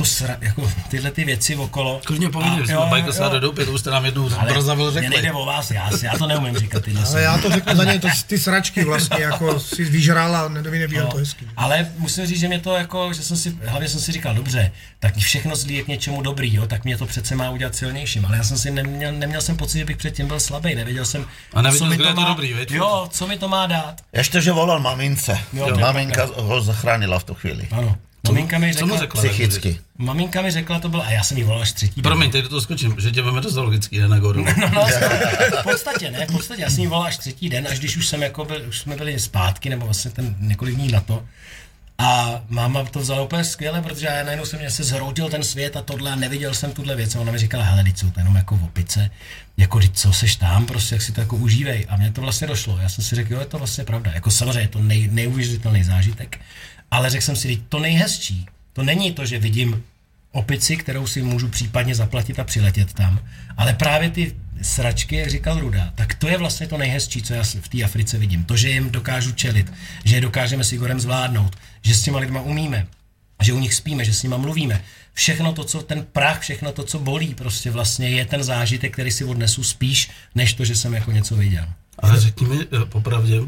to 0.00 0.04
sra, 0.04 0.36
jako 0.40 0.72
tyhle 0.88 1.10
ty 1.10 1.24
věci 1.24 1.56
okolo. 1.56 2.00
Klidně 2.04 2.28
povídej, 2.28 2.66
jsme 2.66 2.76
bajka 2.76 3.12
se 3.12 3.22
do 3.22 3.40
doupě, 3.40 3.64
to 3.64 3.72
už 3.72 3.80
jste 3.80 3.90
nám 3.90 4.04
jednou 4.04 4.28
brzavil 4.52 4.90
mě 4.90 5.00
řekli. 5.00 5.08
nejde 5.16 5.32
o 5.32 5.44
vás, 5.46 5.70
já, 5.70 5.90
já 6.02 6.18
to 6.18 6.26
neumím 6.26 6.56
říkat 6.58 6.84
ty 6.84 6.94
Ale 7.08 7.22
já 7.22 7.38
to 7.38 7.50
řeknu 7.50 7.76
za 7.76 7.84
něj, 7.84 7.98
to, 7.98 8.08
ty 8.26 8.38
sračky 8.38 8.84
vlastně, 8.84 9.22
jako 9.22 9.60
si 9.60 9.84
vyžrál 9.84 10.36
a 10.36 10.48
nedoví 10.48 10.78
nevěděl 10.78 11.06
to 11.06 11.16
hezký. 11.16 11.46
Ale 11.56 11.86
musím 11.98 12.26
říct, 12.26 12.40
že 12.40 12.48
mě 12.48 12.58
to 12.58 12.74
jako, 12.74 13.12
že 13.12 13.22
jsem 13.22 13.36
si, 13.36 13.56
hlavně 13.66 13.88
jsem 13.88 14.00
si 14.00 14.12
říkal, 14.12 14.34
dobře, 14.34 14.72
tak 14.98 15.16
všechno 15.16 15.56
zlí 15.56 15.74
je 15.74 15.82
k 15.82 15.88
něčemu 15.88 16.22
dobrý, 16.22 16.54
jo, 16.54 16.66
tak 16.66 16.84
mě 16.84 16.96
to 16.96 17.06
přece 17.06 17.36
má 17.36 17.50
udělat 17.50 17.74
silnějším, 17.74 18.26
ale 18.26 18.36
já 18.36 18.44
jsem 18.44 18.58
si 18.58 18.70
neměl, 18.70 19.12
neměl 19.12 19.40
jsem 19.40 19.56
pocit, 19.56 19.78
že 19.78 19.84
bych 19.84 19.96
předtím 19.96 20.26
byl 20.26 20.40
slabý, 20.40 20.74
nevěděl 20.74 21.04
jsem, 21.04 21.24
A 21.54 21.62
nevěděl, 21.62 21.88
co 21.88 21.90
mi 21.90 21.98
to 21.98 22.14
má, 22.14 22.28
dobrý, 22.28 22.54
veď? 22.54 22.70
Jo, 22.70 23.08
co 23.10 23.26
mi 23.26 23.38
to 23.38 23.48
má 23.48 23.66
dát. 23.66 24.00
ještě, 24.12 24.40
že 24.40 24.52
volal 24.52 24.80
mamince. 24.80 25.38
Jo, 25.52 25.68
to 25.68 25.80
Maminka 25.80 26.28
ho 26.36 26.60
zachránila 26.60 27.18
v 27.18 27.24
tu 27.24 27.34
chvíli. 27.34 27.68
Ano. 27.70 27.96
Maminka 28.28 28.58
mi 28.58 28.72
řekla, 28.72 28.98
řekla? 28.98 29.22
Psychicky. 29.22 29.78
maminka 29.98 30.42
mi 30.42 30.50
řekla, 30.50 30.80
to 30.80 30.88
bylo, 30.88 31.04
a 31.06 31.10
já 31.10 31.22
jsem 31.24 31.36
jí 31.36 31.42
volal 31.44 31.62
až 31.62 31.72
třetí. 31.72 31.94
den. 31.94 32.02
Promiň, 32.02 32.30
teď 32.30 32.42
do 32.42 32.48
toho 32.48 32.60
skočím, 32.60 32.94
že 32.98 33.10
tě 33.10 33.22
veme 33.22 33.40
do 33.40 33.50
zoologický, 33.50 33.98
ne 33.98 34.08
na 34.08 34.18
goru. 34.18 34.44
No, 34.44 34.86
v 35.60 35.62
podstatě 35.62 36.10
ne, 36.10 36.26
v 36.26 36.32
podstatě 36.32 36.62
já 36.62 36.70
jsem 36.70 36.80
jí 36.80 36.86
volal 36.86 37.04
až 37.04 37.16
třetí 37.16 37.48
den, 37.48 37.68
až 37.70 37.78
když 37.78 37.96
už 37.96 38.08
jsem 38.08 38.22
jako 38.22 38.44
byl, 38.44 38.62
už 38.68 38.78
jsme 38.78 38.96
byli 38.96 39.20
zpátky, 39.20 39.70
nebo 39.70 39.84
vlastně 39.84 40.10
ten 40.10 40.36
několik 40.40 40.74
dní 40.74 40.92
na 40.92 41.00
to. 41.00 41.24
A 42.02 42.42
máma 42.48 42.84
to 42.84 42.98
vzala 43.00 43.22
úplně 43.22 43.44
skvěle, 43.44 43.82
protože 43.82 44.06
já 44.06 44.24
najednou 44.24 44.46
jsem 44.46 44.58
mě 44.58 44.70
se 44.70 44.84
zhroutil 44.84 45.28
ten 45.28 45.42
svět 45.42 45.76
a 45.76 45.82
tohle 45.82 46.12
a 46.12 46.14
neviděl 46.16 46.54
jsem 46.54 46.72
tuhle 46.72 46.96
věc. 46.96 47.14
A 47.14 47.20
ona 47.20 47.32
mi 47.32 47.38
říkala, 47.38 47.64
hele, 47.64 47.84
teď 47.84 47.98
jsou 47.98 48.10
to 48.10 48.20
jenom 48.20 48.36
jako 48.36 48.54
opice, 48.64 49.10
jako 49.56 49.80
teď 49.80 49.90
co 49.94 50.12
seš 50.12 50.36
tam, 50.36 50.66
prostě 50.66 50.94
jak 50.94 51.02
si 51.02 51.12
to 51.12 51.20
jako 51.20 51.36
užívej. 51.36 51.86
A 51.88 51.96
mně 51.96 52.12
to 52.12 52.20
vlastně 52.20 52.46
došlo. 52.46 52.78
Já 52.78 52.88
jsem 52.88 53.04
si 53.04 53.14
řekl, 53.16 53.32
jo, 53.32 53.40
je 53.40 53.46
to 53.46 53.58
vlastně 53.58 53.84
pravda. 53.84 54.12
Jako 54.14 54.30
samozřejmě 54.30 54.60
je 54.60 54.68
to 54.68 54.78
nej, 54.78 55.08
neuvěřitelný 55.12 55.84
zážitek, 55.84 56.40
ale 56.90 57.10
řekl 57.10 57.24
jsem 57.24 57.36
si, 57.36 57.62
to 57.68 57.78
nejhezčí. 57.78 58.46
To 58.72 58.82
není 58.82 59.12
to, 59.12 59.26
že 59.26 59.38
vidím 59.38 59.82
opici, 60.32 60.76
kterou 60.76 61.06
si 61.06 61.22
můžu 61.22 61.48
případně 61.48 61.94
zaplatit 61.94 62.38
a 62.38 62.44
přiletět 62.44 62.92
tam. 62.92 63.20
Ale 63.56 63.72
právě 63.72 64.10
ty 64.10 64.36
sračky, 64.62 65.16
jak 65.16 65.30
říkal 65.30 65.60
Ruda, 65.60 65.92
tak 65.94 66.14
to 66.14 66.28
je 66.28 66.38
vlastně 66.38 66.66
to 66.66 66.78
nejhezčí, 66.78 67.22
co 67.22 67.34
já 67.34 67.42
v 67.42 67.68
té 67.68 67.82
Africe 67.84 68.18
vidím. 68.18 68.44
To, 68.44 68.56
že 68.56 68.68
jim 68.68 68.90
dokážu 68.90 69.32
čelit, 69.32 69.72
že 70.04 70.16
je 70.16 70.20
dokážeme 70.20 70.64
s 70.64 70.72
Igorem 70.72 71.00
zvládnout, 71.00 71.56
že 71.82 71.94
s 71.94 72.02
těma 72.02 72.18
lidma 72.18 72.40
umíme, 72.40 72.86
že 73.42 73.52
u 73.52 73.58
nich 73.58 73.74
spíme, 73.74 74.04
že 74.04 74.14
s 74.14 74.22
nima 74.22 74.36
mluvíme. 74.36 74.84
Všechno 75.12 75.52
to, 75.52 75.64
co 75.64 75.82
ten 75.82 76.06
prach, 76.12 76.40
všechno 76.40 76.72
to, 76.72 76.84
co 76.84 76.98
bolí, 76.98 77.34
prostě 77.34 77.70
vlastně 77.70 78.10
je 78.10 78.24
ten 78.24 78.42
zážitek, 78.42 78.92
který 78.92 79.10
si 79.10 79.24
odnesu 79.24 79.64
spíš, 79.64 80.10
než 80.34 80.54
to, 80.54 80.64
že 80.64 80.76
jsem 80.76 80.94
jako 80.94 81.12
něco 81.12 81.36
viděl. 81.36 81.66
Ale 81.98 82.20
řekni 82.20 82.46
mi 82.46 82.60
eh, 82.60 82.84
popravdě, 82.84 83.40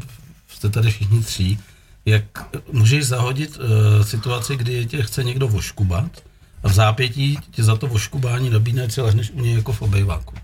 jste 0.47 0.69
tady 0.69 0.91
všichni 0.91 1.23
tři, 1.23 1.57
jak 2.05 2.23
můžeš 2.71 3.05
zahodit 3.05 3.57
uh, 3.57 4.05
situaci, 4.05 4.55
kdy 4.55 4.85
tě 4.85 5.03
chce 5.03 5.23
někdo 5.23 5.47
voškubat 5.47 6.23
a 6.63 6.67
v 6.67 6.73
zápětí 6.73 7.37
tě 7.51 7.63
za 7.63 7.75
to 7.75 7.87
voškubání 7.87 8.49
nabídne, 8.49 8.89
si 8.89 9.01
lehneš 9.01 9.31
u 9.31 9.41
něj 9.41 9.55
jako 9.55 9.73
v 9.73 9.81
obejváku. 9.81 10.35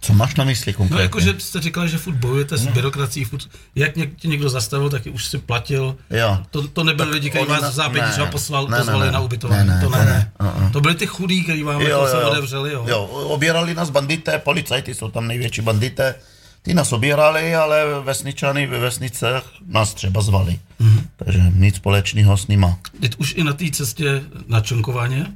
Co 0.00 0.12
máš 0.12 0.34
na 0.34 0.44
mysli 0.44 0.72
No 0.72 0.76
konkrétně? 0.76 1.02
jako, 1.02 1.20
že 1.20 1.34
jste 1.38 1.60
říkali, 1.60 1.88
že 1.88 1.98
furt 1.98 2.14
bojujete 2.14 2.56
s 2.56 2.66
byrokracií, 2.66 3.24
furt, 3.24 3.48
jak 3.74 3.96
něk, 3.96 4.16
tě 4.16 4.28
někdo 4.28 4.48
zastavil, 4.50 4.90
tak 4.90 5.02
už 5.12 5.26
si 5.26 5.38
platil. 5.38 5.96
Jo. 6.10 6.38
To, 6.50 6.68
to 6.68 6.84
nebyli 6.84 7.10
lidi, 7.10 7.30
kteří 7.30 7.46
vás 7.46 7.62
na- 7.62 7.70
zápětí 7.70 8.10
třeba 8.10 8.26
poslal, 8.26 8.66
ne, 8.68 8.70
ne, 8.70 8.78
pozvali 8.78 9.06
ne. 9.06 9.12
na 9.12 9.20
ubytování. 9.20 9.68
Ne, 9.68 9.74
ne, 9.74 9.80
to 9.82 9.90
ne, 9.90 9.98
ne, 9.98 10.04
ne. 10.04 10.32
uh-uh. 10.40 10.70
To 10.72 10.80
byli 10.80 10.94
ty 10.94 11.06
chudí, 11.06 11.42
kteří 11.42 11.62
vám 11.62 11.80
jako 11.80 12.06
se 12.06 12.24
otevřeli, 12.24 12.72
jo. 12.72 12.84
jo. 12.88 13.04
Obírali 13.04 13.74
nás 13.74 13.90
bandité, 13.90 14.38
policajti 14.38 14.94
jsou 14.94 15.10
tam 15.10 15.26
největší 15.28 15.62
bandité, 15.62 16.14
ty 16.62 16.74
nás 16.74 16.92
obírali, 16.92 17.54
ale 17.54 17.84
vesničany 18.04 18.66
ve 18.66 18.78
vesnicech 18.78 19.42
nás 19.66 19.94
třeba 19.94 20.20
zvali. 20.20 20.58
Mm-hmm. 20.80 21.02
Takže 21.16 21.42
nic 21.54 21.76
společného 21.76 22.36
s 22.36 22.46
nima. 22.46 22.78
Teď 23.00 23.14
už 23.18 23.34
i 23.36 23.44
na 23.44 23.52
té 23.52 23.70
cestě 23.70 24.22
na 24.48 24.60
čonkování 24.60 25.26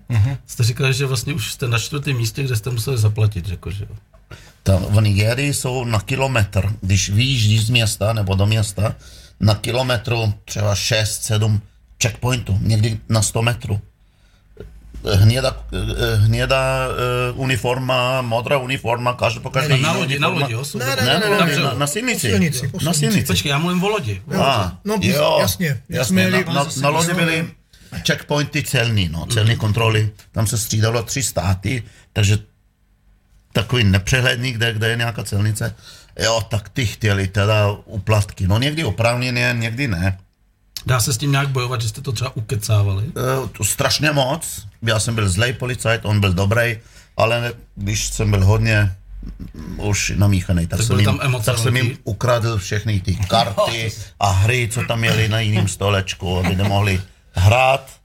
jste 0.46 0.62
říkali, 0.64 0.94
že 0.94 1.06
vlastně 1.06 1.34
už 1.34 1.52
jste 1.52 1.68
na 1.68 1.78
čtvrtém 1.78 2.16
místě, 2.16 2.42
kde 2.42 2.56
jste 2.56 2.70
museli 2.70 2.98
zaplatit, 2.98 3.48
jako, 3.48 3.70
že 3.70 3.86
jo. 3.90 3.96
Tam 4.62 4.84
v 4.84 5.00
Nigerii 5.00 5.54
jsou 5.54 5.84
na 5.84 6.00
kilometr, 6.00 6.72
když 6.80 7.10
vyjíždíš 7.10 7.66
z 7.66 7.70
města 7.70 8.12
nebo 8.12 8.34
do 8.34 8.46
města, 8.46 8.94
na 9.40 9.54
kilometru 9.54 10.34
třeba 10.44 10.74
6-7 10.74 11.60
checkpointů, 12.02 12.58
někdy 12.60 12.98
na 13.08 13.22
100 13.22 13.42
metrů. 13.42 13.80
Hněda, 15.14 15.56
hněda 16.16 16.88
eh, 16.88 17.32
uniforma, 17.32 18.22
modrá 18.22 18.58
uniforma, 18.58 19.12
každý 19.12 19.40
po 19.40 19.50
každé 19.50 19.76
Na 19.76 19.92
lodi, 19.92 20.18
na 20.18 20.28
lodi, 20.28 20.54
Ne, 20.74 20.84
ne, 20.86 20.96
Ne, 20.96 21.04
ne, 21.04 21.20
ne, 21.20 21.30
ne, 21.30 21.46
ne, 21.46 21.56
ne, 21.56 21.62
na, 21.62 21.72
ne. 21.72 21.78
na 21.78 21.86
silnici. 21.86 22.28
Po 22.28 22.32
silnici, 22.32 22.68
po 22.68 22.78
Na 22.84 22.92
silnici. 22.92 23.26
Počkej, 23.26 23.50
já 23.50 23.58
mluvím 23.58 23.84
o 23.84 23.88
lodi. 23.88 24.22
A, 24.42 24.78
No, 24.84 24.98
jo, 25.02 25.36
jasně, 25.40 25.82
jasně. 25.88 26.30
na, 26.30 26.40
na, 26.52 26.66
na 26.80 26.88
lodi 26.88 27.14
byly 27.14 27.48
checkpointy 28.06 28.62
celní, 28.62 29.08
no, 29.08 29.26
celní 29.26 29.56
kontroly, 29.56 30.10
tam 30.32 30.46
se 30.46 30.58
střídalo 30.58 31.02
tři 31.02 31.22
státy, 31.22 31.82
takže 32.12 32.38
takový 33.52 33.84
nepřehledný, 33.84 34.52
kde, 34.52 34.72
kde 34.72 34.88
je 34.88 34.96
nějaká 34.96 35.24
celnice, 35.24 35.74
jo, 36.18 36.46
tak 36.48 36.68
ty 36.68 36.86
chtěli 36.86 37.28
teda 37.28 37.70
uplatky, 37.84 38.46
no 38.48 38.58
někdy 38.58 38.84
oprávněně, 38.84 39.54
někdy 39.58 39.88
ne. 39.88 40.18
Dá 40.86 41.00
se 41.00 41.12
s 41.12 41.18
tím 41.18 41.30
nějak 41.30 41.48
bojovat, 41.48 41.82
že 41.82 41.88
jste 41.88 42.00
to 42.00 42.12
třeba 42.12 42.36
ukecávali? 42.36 43.04
E, 43.04 43.48
to 43.48 43.64
strašně 43.64 44.12
moc, 44.12 44.66
já 44.82 45.00
jsem 45.00 45.14
byl 45.14 45.28
zlej 45.28 45.52
policajt, 45.52 46.00
on 46.04 46.20
byl 46.20 46.32
dobrý, 46.32 46.78
ale 47.16 47.52
když 47.74 48.08
jsem 48.08 48.30
byl 48.30 48.44
hodně 48.44 48.96
už 49.76 50.12
namíchaný, 50.16 50.66
tak, 50.66 50.78
Tak 50.78 50.86
jsem, 50.86 51.00
jim, 51.00 51.20
tak 51.44 51.58
jsem 51.58 51.76
jim 51.76 51.98
ukradl 52.04 52.58
všechny 52.58 53.00
ty 53.00 53.16
karty 53.16 53.92
a 54.20 54.30
hry, 54.30 54.68
co 54.72 54.82
tam 54.82 54.98
měli 54.98 55.28
na 55.28 55.40
jiném 55.40 55.68
stolečku, 55.68 56.38
aby 56.38 56.56
nemohli 56.56 57.00
hrát. 57.32 57.99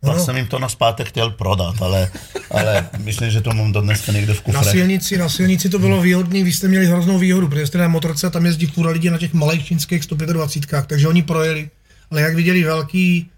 Tak 0.00 0.16
No. 0.16 0.24
jsem 0.24 0.36
jim 0.36 0.46
to 0.46 0.58
na 0.58 0.68
zpátek 0.68 1.08
chtěl 1.08 1.30
prodat, 1.30 1.82
ale, 1.82 2.10
ale 2.50 2.88
myslím, 2.98 3.30
že 3.30 3.40
to 3.40 3.50
mám 3.52 3.72
do 3.72 3.80
dneska 3.80 4.12
někde 4.12 4.34
v 4.34 4.36
Na 4.36 4.42
kufre. 4.58 4.70
silnici, 4.72 5.18
na 5.18 5.28
silnici 5.28 5.68
to 5.68 5.78
bylo 5.78 6.00
výhodné, 6.02 6.44
vy 6.44 6.52
jste 6.52 6.68
měli 6.68 6.86
hroznou 6.86 7.18
výhodu, 7.18 7.48
protože 7.48 7.66
jste 7.66 7.78
na 7.78 7.88
motorce 7.88 8.26
a 8.26 8.30
tam 8.30 8.46
jezdí 8.46 8.66
furt 8.66 8.90
lidi 8.92 9.10
na 9.10 9.18
těch 9.18 9.34
malých 9.34 9.66
čínských 9.66 10.04
125, 10.04 10.86
takže 10.86 11.08
oni 11.08 11.22
projeli. 11.22 11.70
Ale 12.10 12.20
jak 12.20 12.34
viděli 12.34 12.64
velký 12.64 13.30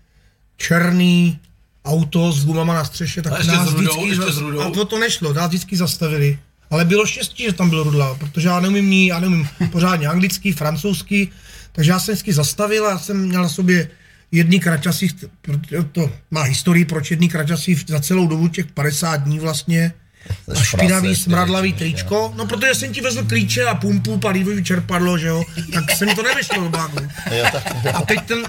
černý 0.57 1.38
auto 1.85 2.33
s 2.33 2.45
gumama 2.45 2.75
na 2.75 2.85
střeše, 2.85 3.23
tak 3.23 3.33
A 3.33 3.37
ještě 3.37 3.52
nás 3.52 3.69
s 3.69 3.73
rudou, 3.73 3.90
vždycky, 4.02 4.09
ještě 4.09 4.33
s 4.33 4.38
rudou? 4.38 4.61
a 4.61 4.71
to, 4.71 4.85
to 4.85 4.99
nešlo, 4.99 5.33
nás 5.33 5.49
vždycky 5.49 5.76
zastavili. 5.76 6.38
Ale 6.71 6.85
bylo 6.85 7.07
štěstí, 7.07 7.43
že 7.45 7.52
tam 7.52 7.71
byl 7.71 7.83
rudla, 7.83 8.14
protože 8.14 8.49
já 8.49 8.61
neumím 8.61 8.90
ní, 8.90 9.07
já 9.07 9.21
neumím 9.21 9.49
pořádně 9.73 10.07
anglicky, 10.07 10.52
francouzsky, 10.52 11.29
takže 11.73 11.90
já 11.90 11.99
jsem 12.00 12.12
vždycky 12.14 12.33
zastavil 12.33 12.87
a 12.87 12.90
já 12.90 12.99
jsem 12.99 13.17
měl 13.29 13.43
na 13.43 13.49
sobě 13.49 13.88
jedný 14.32 14.60
kraťasí, 14.60 15.08
to 15.92 16.12
má 16.30 16.42
historii, 16.42 16.84
proč 16.84 17.10
jedný 17.10 17.28
kraťasí 17.28 17.76
za 17.88 18.00
celou 18.00 18.26
dobu 18.26 18.49
těch 18.49 18.66
50 18.66 19.16
dní 19.16 19.38
vlastně 19.38 19.92
a 20.56 20.62
špinavý 20.62 21.16
smradlavý 21.16 21.72
tričko. 21.72 22.32
No 22.37 22.46
protože 22.46 22.75
jsem 22.75 22.92
ti 22.92 23.00
vezl 23.00 23.25
klíče 23.25 23.64
a 23.64 23.75
pumpu, 23.75 24.18
palivový 24.18 24.64
čerpadlo, 24.64 25.18
že 25.18 25.26
jo, 25.26 25.44
tak 25.75 25.96
se 25.96 26.06
mi 26.06 26.14
to 26.14 26.22
nevyšlo 26.22 26.62
do 26.62 26.68
bágu. 26.68 26.96
A 27.94 28.02
teď 28.02 28.20
ten, 28.26 28.42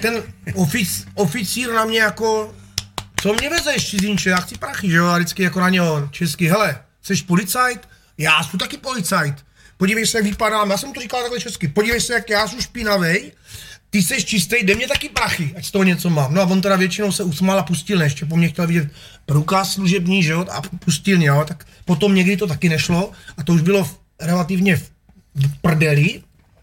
ten, 0.00 0.22
ofic, 0.54 1.06
oficír 1.14 1.72
na 1.72 1.84
mě 1.84 2.00
jako, 2.00 2.54
co 3.20 3.34
mě 3.34 3.50
vezeš, 3.50 3.90
cizinče, 3.90 4.30
já 4.30 4.36
chci 4.36 4.58
prachy, 4.58 4.90
že 4.90 4.96
jo, 4.96 5.06
a 5.06 5.16
vždycky 5.16 5.42
jako 5.42 5.60
na 5.60 5.68
něho 5.68 6.08
česky, 6.10 6.48
hele, 6.48 6.80
jsi 7.02 7.16
policajt? 7.16 7.88
Já 8.18 8.44
jsem 8.44 8.58
taky 8.58 8.76
policajt. 8.76 9.34
Podívej 9.76 10.06
se, 10.06 10.18
jak 10.18 10.24
vypadám, 10.24 10.70
já 10.70 10.78
jsem 10.78 10.92
to 10.92 11.00
říkal 11.00 11.20
takhle 11.20 11.40
česky, 11.40 11.68
podívej 11.68 12.00
se, 12.00 12.12
jak 12.12 12.30
já 12.30 12.48
jsem 12.48 12.60
špinavej, 12.60 13.32
ty 13.90 14.02
jsi 14.02 14.24
čistý, 14.24 14.56
dej 14.64 14.76
mě 14.76 14.88
taky 14.88 15.08
prachy, 15.08 15.54
ať 15.56 15.64
z 15.64 15.70
toho 15.70 15.84
něco 15.84 16.10
mám. 16.10 16.34
No 16.34 16.40
a 16.40 16.44
on 16.44 16.60
teda 16.60 16.76
většinou 16.76 17.12
se 17.12 17.22
usmál 17.22 17.58
a 17.58 17.62
pustil, 17.62 18.02
ještě 18.02 18.26
po 18.26 18.36
mně 18.36 18.48
chtěl 18.48 18.66
vidět 18.66 18.88
průkaz 19.26 19.72
služební, 19.72 20.22
že 20.22 20.32
jo, 20.32 20.46
a 20.50 20.62
pustil 20.62 21.16
mě, 21.16 21.26
jo, 21.26 21.44
tak 21.48 21.66
potom 21.84 22.14
někdy 22.14 22.36
to 22.36 22.46
taky 22.46 22.68
nešlo 22.68 23.12
a 23.36 23.42
to 23.42 23.52
už 23.52 23.62
bylo 23.62 23.84
v, 23.84 23.98
relativně 24.20 24.76
v 24.76 24.90
v 25.46 25.58
prdeli, 25.60 26.20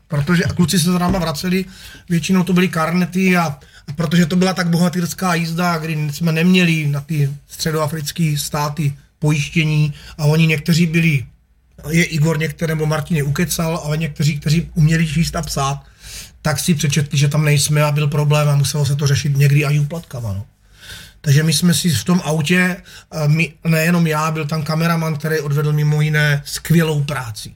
protože 0.08 0.44
a 0.44 0.54
kluci 0.54 0.80
se 0.80 0.92
za 0.92 1.00
náma 1.00 1.20
vraceli, 1.20 1.66
většinou 2.10 2.44
to 2.44 2.54
byly 2.54 2.68
karnety 2.68 3.38
a, 3.38 3.46
a 3.88 3.94
protože 3.96 4.26
to 4.26 4.36
byla 4.36 4.54
tak 4.54 4.70
bohatýrská 4.70 5.34
jízda, 5.34 5.78
kdy 5.78 6.14
jsme 6.14 6.32
neměli 6.32 6.88
na 6.88 7.02
ty 7.02 7.30
středoafrické 7.48 8.36
státy 8.38 8.94
pojištění 9.20 9.94
a 10.18 10.26
oni 10.26 10.48
někteří 10.48 10.86
byli, 10.86 11.26
je 11.90 12.04
Igor 12.04 12.40
některé 12.40 12.76
nebo 12.76 12.86
Martin 12.86 13.18
je 13.18 13.24
ukecal, 13.24 13.82
ale 13.84 13.98
někteří, 13.98 14.40
kteří 14.40 14.72
uměli 14.74 15.08
číst 15.08 15.36
a 15.36 15.42
psát, 15.42 15.84
tak 16.46 16.60
si 16.60 16.74
přečetli, 16.74 17.18
že 17.18 17.28
tam 17.28 17.46
nejsme 17.46 17.84
a 17.84 17.92
byl 17.92 18.08
problém 18.08 18.50
a 18.50 18.56
muselo 18.56 18.86
se 18.86 18.96
to 18.96 19.08
řešit 19.08 19.38
někdy 19.38 19.66
i 19.66 19.80
úplatkama. 19.80 20.34
No. 20.34 20.46
Takže 21.22 21.44
my 21.44 21.54
jsme 21.54 21.74
si 21.74 21.90
v 21.90 22.04
tom 22.04 22.22
autě, 22.24 22.78
my, 23.28 23.54
nejenom 23.64 24.08
já, 24.08 24.32
byl 24.32 24.46
tam 24.46 24.64
kameraman, 24.64 25.16
který 25.16 25.40
odvedl 25.40 25.74
mimo 25.74 26.02
jiné 26.02 26.42
skvělou 26.46 27.04
práci. 27.04 27.56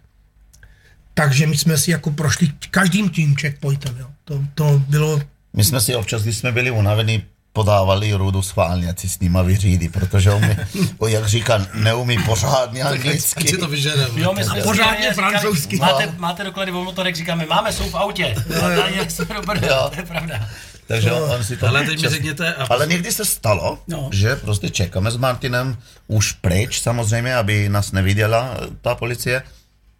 Takže 1.13 1.47
my 1.47 1.57
jsme 1.57 1.77
si 1.77 1.91
jako 1.91 2.11
prošli 2.11 2.51
každým 2.71 3.09
tím 3.09 3.35
checkpointem. 3.35 3.97
Jo. 3.99 4.07
To, 4.23 4.43
to 4.55 4.83
bylo 4.87 5.21
my 5.53 5.63
jsme 5.63 5.81
si 5.81 5.95
občas, 5.95 6.23
když 6.23 6.37
jsme 6.37 6.51
byli 6.51 6.71
unavení, 6.71 7.23
podávali 7.53 8.13
rudu 8.13 8.41
schválně, 8.41 8.89
ať 8.89 8.99
si 8.99 9.09
s 9.09 9.19
nima 9.19 9.41
vyřídí, 9.41 9.89
protože 9.89 10.31
on, 10.31 10.41
mi, 10.41 10.57
o, 10.97 11.07
jak 11.07 11.27
říká, 11.27 11.67
neumí 11.73 12.17
pořádně 12.25 12.83
Ať 12.83 12.91
si 12.91 12.97
anglicky. 13.07 13.57
to 13.57 13.67
vyžene. 13.67 14.07
Jo, 14.15 14.33
my 14.33 14.43
jsme 14.43 14.61
pořádně 14.61 15.13
francouzsky. 15.13 15.77
Máte, 15.77 16.13
máte 16.17 16.43
doklady 16.43 16.71
o 16.71 16.83
motorek, 16.83 17.15
říkáme, 17.15 17.45
máme, 17.45 17.73
jsou 17.73 17.89
v 17.89 17.95
autě. 17.95 18.35
A 18.63 18.69
jak 18.89 19.07
to 19.17 19.95
je 19.97 20.03
pravda. 20.05 20.49
Takže 20.87 21.11
on, 21.11 21.31
on 21.31 21.43
si 21.43 21.57
to 21.57 21.67
Ale 21.67 21.83
teď 21.85 22.01
mi 22.01 22.09
řekněte, 22.09 22.53
a 22.53 22.65
Ale 22.69 22.87
někdy 22.87 23.11
se 23.11 23.25
stalo, 23.25 23.79
No. 23.87 23.97
no. 23.97 24.09
že 24.13 24.35
prostě 24.35 24.69
čekáme 24.69 25.11
s 25.11 25.17
Martinem 25.17 25.77
už 26.07 26.31
pryč 26.31 26.81
samozřejmě, 26.81 27.35
aby 27.35 27.69
nás 27.69 27.91
neviděla 27.91 28.49
eh, 28.53 28.67
ta 28.81 28.95
policie. 28.95 29.43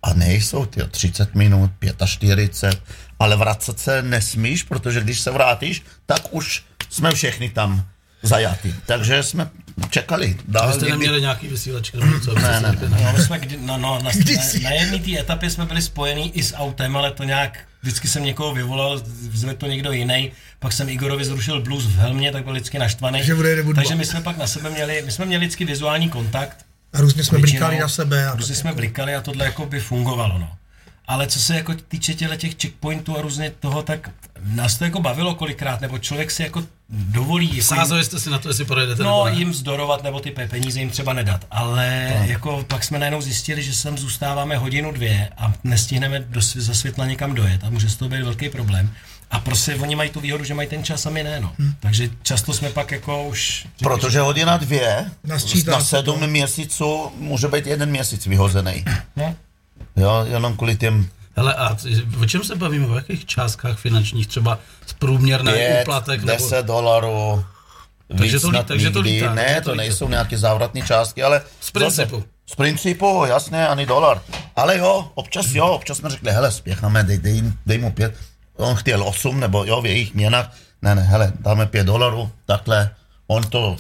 A 0.04 0.14
nejsou 0.14 0.66
ty 0.66 0.82
30 0.92 1.36
minut, 1.36 1.72
45, 2.06 2.82
ale 3.20 3.36
vracet 3.36 3.80
se 3.80 4.02
nesmíš, 4.02 4.64
protože 4.64 5.02
když 5.02 5.20
se 5.20 5.32
vrátíš, 5.32 5.84
tak 6.06 6.22
už 6.32 6.64
jsme 6.90 7.12
všechny 7.12 7.50
tam 7.50 7.86
zajatí. 8.24 8.76
Takže 8.86 9.24
jsme 9.24 9.50
čekali. 9.90 10.38
Dál 10.48 10.70
jste 10.74 10.80
někdy- 10.86 10.92
neměli 10.92 11.22
nějaký 11.22 11.48
vysílačky 11.48 11.98
nebo 11.98 12.12
Ne, 12.42 12.60
ne, 12.62 12.70
někde 12.72 12.90
No, 12.90 13.18
jsme 13.26 13.40
kdy, 13.40 13.58
no, 13.62 13.78
no, 13.78 14.00
na, 14.04 14.12
na, 14.64 14.70
jedné 14.72 15.00
té 15.00 15.20
etapě 15.20 15.50
jsme 15.50 15.66
byli 15.66 15.82
spojení 15.82 16.38
i 16.38 16.44
s 16.44 16.56
autem, 16.56 16.98
ale 16.98 17.12
to 17.12 17.24
nějak, 17.24 17.60
vždycky 17.82 18.08
jsem 18.08 18.24
někoho 18.24 18.54
vyvolal, 18.54 19.02
vzve 19.30 19.54
to 19.56 19.66
někdo 19.68 19.92
jiný, 19.92 20.32
pak 20.60 20.74
jsem 20.74 20.90
Igorovi 20.90 21.26
zrušil 21.26 21.62
blues 21.62 21.86
v 21.86 21.96
helmě, 21.96 22.32
tak 22.32 22.44
byl 22.44 22.54
vždycky 22.54 22.80
naštvaný. 22.80 23.24
Že 23.24 23.36
bude. 23.36 23.64
Takže 23.76 23.96
my 23.96 24.06
jsme 24.06 24.22
pak 24.22 24.38
na 24.38 24.48
sebe 24.48 24.70
měli, 24.70 25.02
my 25.06 25.12
jsme 25.12 25.26
měli 25.26 25.46
vždycky 25.46 25.66
vizuální 25.66 26.10
kontakt. 26.10 26.66
a 26.94 27.02
různě 27.02 27.24
jsme 27.24 27.38
Většinou- 27.38 27.60
blikali 27.60 27.80
na 27.80 27.88
sebe. 27.88 28.28
A 28.28 28.36
Různě 28.36 28.56
jsme 28.56 28.74
blikali 28.74 29.16
a 29.16 29.22
tohle 29.22 29.46
jako 29.46 29.66
by 29.66 29.80
fungovalo, 29.80 30.38
no. 30.40 30.52
Ale 31.08 31.28
co 31.28 31.40
se 31.40 31.56
jako 31.56 31.74
týče 31.88 32.14
těle 32.14 32.38
těch 32.38 32.52
checkpointů 32.62 33.18
a 33.18 33.22
různě 33.22 33.52
toho, 33.60 33.82
tak 33.84 34.10
nás 34.44 34.78
to 34.78 34.84
jako 34.84 35.00
bavilo 35.02 35.36
kolikrát, 35.36 35.82
nebo 35.82 36.00
člověk 36.00 36.32
si 36.32 36.44
jako 36.44 36.64
dovolí 36.90 37.58
jako 37.58 37.76
Sázeli 37.76 38.04
jste 38.04 38.20
si 38.20 38.30
na 38.30 38.40
to, 38.40 38.48
jestli 38.48 38.66
projedete 38.66 39.04
No, 39.04 39.10
nebo 39.26 39.36
ne? 39.36 39.40
jim 39.40 39.52
vzdorovat 39.52 40.04
nebo 40.04 40.20
ty 40.20 40.30
pe- 40.32 40.48
peníze 40.50 40.80
jim 40.80 40.90
třeba 40.90 41.14
nedat. 41.14 41.46
Ale 41.52 42.14
jako 42.26 42.64
pak 42.68 42.84
jsme 42.84 43.00
najednou 43.00 43.22
zjistili, 43.22 43.64
že 43.64 43.74
sem 43.74 43.98
zůstáváme 43.98 44.58
hodinu, 44.58 44.92
dvě 44.92 45.30
a 45.38 45.54
nestihneme 45.64 46.20
do, 46.20 46.42
za 46.42 46.74
světla 46.74 47.06
někam 47.06 47.36
dojet 47.36 47.64
a 47.64 47.70
může 47.70 47.90
z 47.90 47.96
toho 47.96 48.10
být 48.10 48.22
velký 48.24 48.50
problém. 48.50 48.92
A 49.32 49.40
prostě 49.40 49.76
oni 49.76 49.96
mají 49.96 50.10
tu 50.10 50.20
výhodu, 50.20 50.44
že 50.44 50.54
mají 50.54 50.70
ten 50.70 50.84
čas 50.84 51.06
a 51.06 51.10
my 51.10 51.24
ne, 51.24 51.40
no. 51.40 51.54
Takže 51.80 52.10
často 52.24 52.54
jsme 52.54 52.70
pak 52.70 52.92
jako 52.92 53.28
už... 53.28 53.68
Protože 53.84 54.20
hodina 54.20 54.58
dvě 54.58 55.06
Nasčítá 55.24 55.72
na 55.72 55.80
se 55.80 55.86
sedm 55.86 56.28
měsíců 56.28 57.12
může 57.18 57.48
být 57.48 57.68
jeden 57.68 57.90
měsíc 57.90 58.26
vyhozený. 58.26 58.86
No, 59.16 59.36
Jo, 59.96 60.26
jenom 60.32 60.56
kvůli 60.56 60.76
těm 60.76 61.10
Hele, 61.40 61.54
a 61.54 61.78
o 62.22 62.26
čem 62.26 62.44
se 62.44 62.56
bavíme? 62.56 62.88
O 62.88 62.96
jakých 62.96 63.26
částkách 63.26 63.78
finančních? 63.80 64.28
Třeba 64.28 64.60
z 64.86 64.94
průměrné 64.94 65.54
5, 65.54 65.82
úplatek? 65.82 66.22
10 66.22 66.56
Nebo... 66.56 66.68
dolarů. 66.68 67.46
Takže 68.18 68.24
víc 68.34 68.42
to 68.42 68.48
lí- 68.48 68.54
snad 68.54 68.66
takže 68.68 68.90
to 68.90 69.00
lítá, 69.00 69.34
Ne, 69.34 69.56
to 69.56 69.62
to 69.64 69.72
lítá. 69.72 69.82
nejsou 69.82 70.10
nějaké 70.10 70.38
závratné 70.38 70.82
částky, 70.82 71.24
ale... 71.24 71.42
Z 71.60 71.72
principu. 71.72 72.16
Zase, 72.16 72.28
z 72.46 72.56
principu, 72.56 73.26
jasně, 73.26 73.68
ani 73.68 73.86
dolar. 73.86 74.22
Ale 74.56 74.78
jo, 74.78 75.12
občas 75.16 75.46
jo, 75.54 75.68
občas 75.68 75.98
jsme 75.98 76.10
řekli, 76.10 76.32
hele, 76.32 76.52
spěcháme, 76.52 77.04
dej, 77.04 77.18
dej, 77.18 77.44
dej 77.66 77.78
mu 77.78 77.92
pět. 77.92 78.16
On 78.58 78.76
chtěl 78.76 79.04
8, 79.04 79.40
nebo 79.40 79.66
jo, 79.66 79.82
v 79.82 79.86
jejich 79.86 80.14
měnách. 80.14 80.52
Ne, 80.82 80.96
ne, 80.96 81.02
hele, 81.02 81.34
dáme 81.40 81.66
5 81.66 81.84
dolarů, 81.84 82.32
takhle. 82.46 82.90
On 83.28 83.44
to 83.44 83.78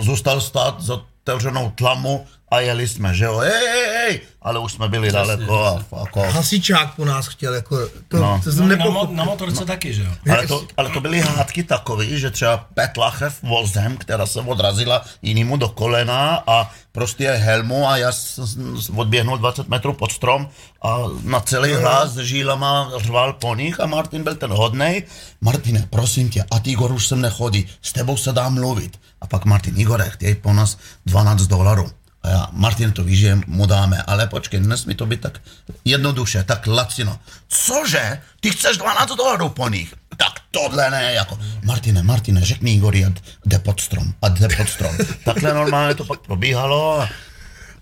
zůstal 0.00 0.40
stát 0.40 0.80
za 0.80 0.94
otevřenou 1.22 1.70
tlamu 1.70 2.26
a 2.54 2.60
jeli 2.60 2.88
jsme, 2.88 3.14
že 3.14 3.24
jo, 3.24 3.36
hej, 3.38 3.50
hej, 3.52 3.86
hej, 3.96 4.20
ale 4.42 4.58
už 4.58 4.72
jsme 4.72 4.88
byli 4.88 5.12
daleko 5.12 5.64
a 5.66 5.98
jako, 6.00 6.20
Hasičák 6.20 6.94
po 6.94 7.04
nás 7.04 7.26
chtěl, 7.26 7.54
jako, 7.54 7.76
to, 8.08 8.16
No. 8.16 8.40
to 8.44 8.52
jsem 8.52 8.68
No, 8.68 8.76
na, 8.76 8.84
mo- 8.86 9.12
na 9.14 9.24
motorce 9.24 9.64
taky, 9.64 9.94
že 9.94 10.02
jo? 10.02 10.10
ale 10.32 10.46
to, 10.46 10.66
ale 10.76 10.90
to 10.90 11.00
byly 11.00 11.20
hádky 11.20 11.62
takový, 11.62 12.18
že 12.20 12.30
třeba 12.30 12.66
Petlachev 12.74 13.42
vozem, 13.42 13.96
která 13.96 14.26
se 14.26 14.40
odrazila 14.40 15.04
jinému 15.22 15.56
do 15.56 15.68
kolena 15.68 16.42
a 16.46 16.70
prostě 16.92 17.30
helmu 17.30 17.88
a 17.88 17.96
já 17.96 18.12
jsem 18.12 18.98
odběhnul 18.98 19.38
20 19.38 19.68
metrů 19.68 19.92
pod 19.92 20.12
strom 20.12 20.48
a 20.82 20.98
na 21.22 21.40
celý 21.40 21.72
hlas 21.72 22.10
s 22.12 22.18
žílama 22.18 22.90
řval 22.96 23.32
po 23.32 23.54
nich 23.54 23.80
a 23.80 23.86
Martin 23.86 24.22
byl 24.22 24.34
ten 24.34 24.50
hodnej. 24.52 25.02
Martine, 25.40 25.86
prosím 25.90 26.30
tě, 26.30 26.44
a 26.50 26.58
ty 26.58 26.70
Igor 26.70 26.92
už 26.92 27.06
sem 27.06 27.20
nechodí, 27.20 27.66
s 27.82 27.92
tebou 27.92 28.16
se 28.16 28.32
dá 28.32 28.48
mluvit. 28.48 29.00
A 29.20 29.26
pak 29.26 29.44
Martin, 29.44 29.74
Igore, 29.80 30.10
chtějí 30.10 30.34
po 30.34 30.52
nás 30.52 30.78
12 31.06 31.42
dolarů. 31.42 31.90
A 32.24 32.28
já, 32.28 32.48
Martin 32.52 32.92
to 32.92 33.04
ví, 33.04 33.16
že 33.16 33.38
mu 33.46 33.66
dáme, 33.66 34.02
ale 34.02 34.26
počkej, 34.26 34.60
nesmí 34.60 34.94
to 34.94 35.06
být 35.06 35.20
tak 35.20 35.40
jednoduše, 35.84 36.44
tak 36.44 36.66
lacino. 36.66 37.18
Cože? 37.48 38.18
Ty 38.40 38.50
chceš 38.50 38.76
12 38.76 39.16
dolarů 39.16 39.48
po 39.48 39.68
nich? 39.68 39.94
Tak 40.16 40.32
tohle 40.50 40.90
ne, 40.90 41.12
jako, 41.12 41.38
Martine, 41.62 42.02
Martine, 42.02 42.40
řekni 42.40 42.74
Igori, 42.74 43.04
ať 43.04 43.22
jde 43.46 43.58
pod 43.58 43.80
strom, 43.80 44.14
a 44.22 44.28
jde 44.28 44.48
pod 44.56 44.68
strom. 44.68 44.96
Takhle 45.24 45.54
normálně 45.54 45.94
to 45.94 46.04
pak 46.04 46.20
probíhalo 46.20 47.00
a 47.00 47.08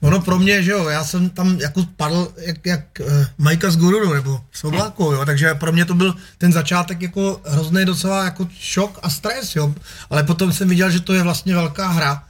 Ono 0.03 0.21
pro 0.21 0.39
mě, 0.39 0.63
že 0.63 0.71
jo, 0.71 0.89
já 0.89 1.05
jsem 1.05 1.31
tam 1.31 1.59
jako 1.61 1.85
padl 1.97 2.33
jak, 2.37 2.67
jak 2.67 2.81
uh, 3.01 3.07
Majka 3.39 3.71
z 3.71 3.77
Gurunu, 3.77 4.13
nebo 4.13 4.41
s 4.53 4.65
oblákou, 4.65 5.13
jo, 5.13 5.27
takže 5.27 5.55
pro 5.55 5.73
mě 5.73 5.85
to 5.85 5.95
byl 5.95 6.15
ten 6.39 6.53
začátek 6.53 7.03
jako 7.03 7.41
hrozný 7.45 7.85
docela 7.85 8.25
jako 8.25 8.49
šok 8.61 8.99
a 9.03 9.11
stres, 9.11 9.57
jo, 9.57 9.75
ale 10.11 10.23
potom 10.23 10.53
jsem 10.53 10.69
viděl, 10.69 10.91
že 10.91 11.01
to 11.01 11.15
je 11.15 11.23
vlastně 11.23 11.55
velká 11.55 11.89
hra 11.89 12.25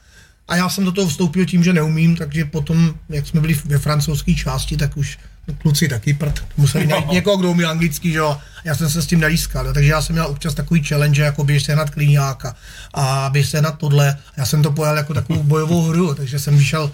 a 0.49 0.57
já 0.57 0.69
jsem 0.69 0.85
do 0.85 0.93
toho 0.93 1.09
vstoupil 1.09 1.47
tím, 1.47 1.65
že 1.65 1.73
neumím, 1.73 2.17
takže 2.17 2.45
potom, 2.45 2.95
jak 3.09 3.27
jsme 3.27 3.41
byli 3.41 3.55
ve 3.65 3.79
francouzské 3.79 4.35
části, 4.35 4.77
tak 4.77 4.97
už 4.97 5.19
kluci 5.59 5.89
taky 5.89 6.15
prd, 6.15 6.45
museli 6.57 6.87
najít 6.87 7.11
někoho, 7.11 7.37
kdo 7.37 7.51
umí 7.51 7.65
anglicky, 7.65 8.13
že 8.13 8.19
jo, 8.19 8.39
já 8.65 8.75
jsem 8.75 8.91
se 8.91 9.03
s 9.03 9.07
tím 9.07 9.21
nelískal, 9.21 9.67
jo, 9.67 9.73
takže 9.73 9.91
já 9.91 10.03
jsem 10.03 10.15
měl 10.15 10.27
občas 10.27 10.55
takový 10.55 10.83
challenge, 10.83 11.23
jako 11.23 11.45
běž 11.45 11.63
sehnat 11.63 11.91
klíňáka 11.91 12.57
a 12.95 13.31
běž 13.33 13.49
sehnat 13.49 13.79
tohle, 13.79 14.19
já 14.37 14.47
jsem 14.47 14.63
to 14.63 14.73
pojal 14.73 14.97
jako 14.97 15.15
takovou 15.15 15.43
bojovou 15.43 15.83
hru, 15.83 16.15
takže 16.15 16.39
jsem 16.39 16.59
vyšel 16.59 16.93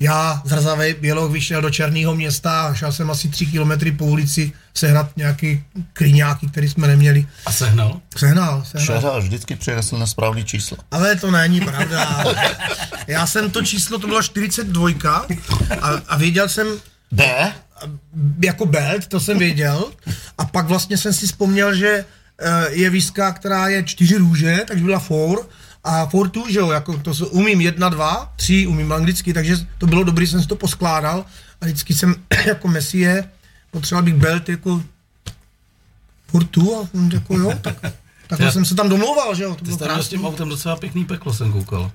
já 0.00 0.42
zrzavej 0.44 0.94
běloch 0.94 1.32
vyšel 1.32 1.62
do 1.62 1.70
Černého 1.70 2.14
města 2.14 2.62
a 2.62 2.74
šel 2.74 2.92
jsem 2.92 3.10
asi 3.10 3.28
tři 3.28 3.46
kilometry 3.46 3.92
po 3.92 4.04
ulici 4.04 4.52
sehnat 4.74 5.16
nějaký 5.16 5.64
klíňáky, 5.92 6.46
který 6.46 6.68
jsme 6.68 6.86
neměli. 6.88 7.26
A 7.46 7.52
sehnal? 7.52 8.00
Sehnal, 8.16 8.64
sehnal. 8.64 8.86
Šeřa 8.86 9.18
vždycky 9.18 9.56
přinesl 9.56 9.98
nesprávný 9.98 10.44
číslo. 10.44 10.76
Ale 10.90 11.16
to 11.16 11.30
není 11.30 11.60
pravda. 11.60 12.24
Já 13.06 13.26
jsem 13.26 13.50
to 13.50 13.62
číslo, 13.62 13.98
to 13.98 14.06
bylo 14.06 14.22
42 14.22 14.90
a, 15.80 15.88
a 16.08 16.16
věděl 16.16 16.48
jsem, 16.48 16.66
D? 17.12 17.52
jako 18.44 18.66
belt, 18.66 19.06
to 19.06 19.20
jsem 19.20 19.38
věděl. 19.38 19.92
A 20.38 20.44
pak 20.44 20.66
vlastně 20.66 20.96
jsem 20.96 21.12
si 21.12 21.26
vzpomněl, 21.26 21.74
že 21.74 22.04
eh, 22.40 22.66
je 22.70 22.90
výzka, 22.90 23.32
která 23.32 23.68
je 23.68 23.82
čtyři 23.82 24.16
růže, 24.16 24.60
takže 24.66 24.84
byla 24.84 24.98
four. 24.98 25.48
A 25.88 26.06
four 26.06 26.28
two, 26.30 26.50
že 26.50 26.58
jo, 26.58 26.70
jako 26.70 26.98
to 26.98 27.14
se- 27.14 27.26
umím 27.26 27.60
jedna, 27.60 27.88
dva, 27.88 28.32
tři, 28.36 28.66
umím 28.66 28.92
anglicky, 28.92 29.32
takže 29.34 29.56
to 29.78 29.86
bylo 29.86 30.04
dobrý, 30.04 30.26
jsem 30.26 30.42
si 30.42 30.48
to 30.48 30.56
poskládal. 30.56 31.24
A 31.60 31.64
vždycky 31.64 31.94
jsem 31.94 32.14
jako 32.46 32.68
Messie 32.68 33.24
potřeboval 33.70 34.02
bych 34.04 34.14
belt 34.14 34.48
jako 34.48 34.82
four 36.28 36.44
two 36.44 36.80
a 36.82 36.88
jako 37.12 37.38
jo, 37.38 37.52
tak, 37.60 37.76
Já- 38.38 38.52
jsem 38.52 38.64
se 38.64 38.74
tam 38.74 38.88
domlouval, 38.88 39.34
že 39.34 39.42
jo, 39.44 39.54
to 39.54 39.64
Ty 39.64 39.76
bylo 39.76 39.96
jsi 40.02 40.06
s 40.06 40.08
tím 40.08 40.26
autem 40.26 40.48
docela 40.48 40.76
pěkný 40.76 41.04
peklo, 41.04 41.32
jsem 41.34 41.52
koukal. 41.52 41.90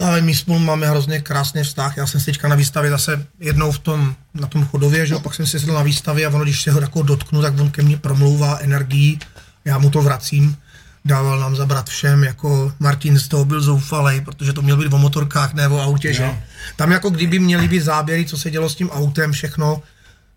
Ale 0.00 0.20
my 0.20 0.34
spolu 0.34 0.58
máme 0.58 0.88
hrozně 0.90 1.20
krásný 1.20 1.62
vztah. 1.62 1.96
Já 1.96 2.06
jsem 2.06 2.20
si 2.20 2.26
teďka 2.26 2.48
na 2.48 2.56
výstavě 2.56 2.90
zase 2.90 3.26
jednou 3.40 3.72
v 3.72 3.78
tom, 3.78 4.14
na 4.34 4.46
tom 4.46 4.66
chodově, 4.66 5.06
že 5.06 5.14
jo, 5.14 5.20
pak 5.20 5.34
jsem 5.34 5.46
si 5.46 5.60
sedl 5.60 5.72
na 5.72 5.82
výstavě 5.82 6.26
a 6.26 6.30
ono, 6.30 6.44
když 6.44 6.62
se 6.62 6.70
ho 6.70 6.80
jako 6.80 7.02
dotknu, 7.02 7.42
tak 7.42 7.60
on 7.60 7.70
ke 7.70 7.82
mně 7.82 7.96
promlouvá 7.96 8.58
energií, 8.58 9.18
já 9.64 9.78
mu 9.78 9.90
to 9.90 10.02
vracím. 10.02 10.56
Dával 11.04 11.40
nám 11.40 11.56
zabrat 11.56 11.88
všem, 11.88 12.24
jako 12.24 12.72
Martin 12.78 13.18
z 13.18 13.28
toho 13.28 13.44
byl 13.44 13.60
zoufalej, 13.60 14.20
protože 14.20 14.52
to 14.52 14.62
měl 14.62 14.76
být 14.76 14.92
o 14.92 14.98
motorkách, 14.98 15.54
ne 15.54 15.68
o 15.68 15.80
autě, 15.80 16.12
že? 16.12 16.30
Tam 16.76 16.92
jako 16.92 17.10
kdyby 17.10 17.38
měly 17.38 17.68
být 17.68 17.80
záběry, 17.80 18.24
co 18.26 18.38
se 18.38 18.50
dělo 18.50 18.68
s 18.68 18.74
tím 18.74 18.90
autem, 18.90 19.32
všechno, 19.32 19.82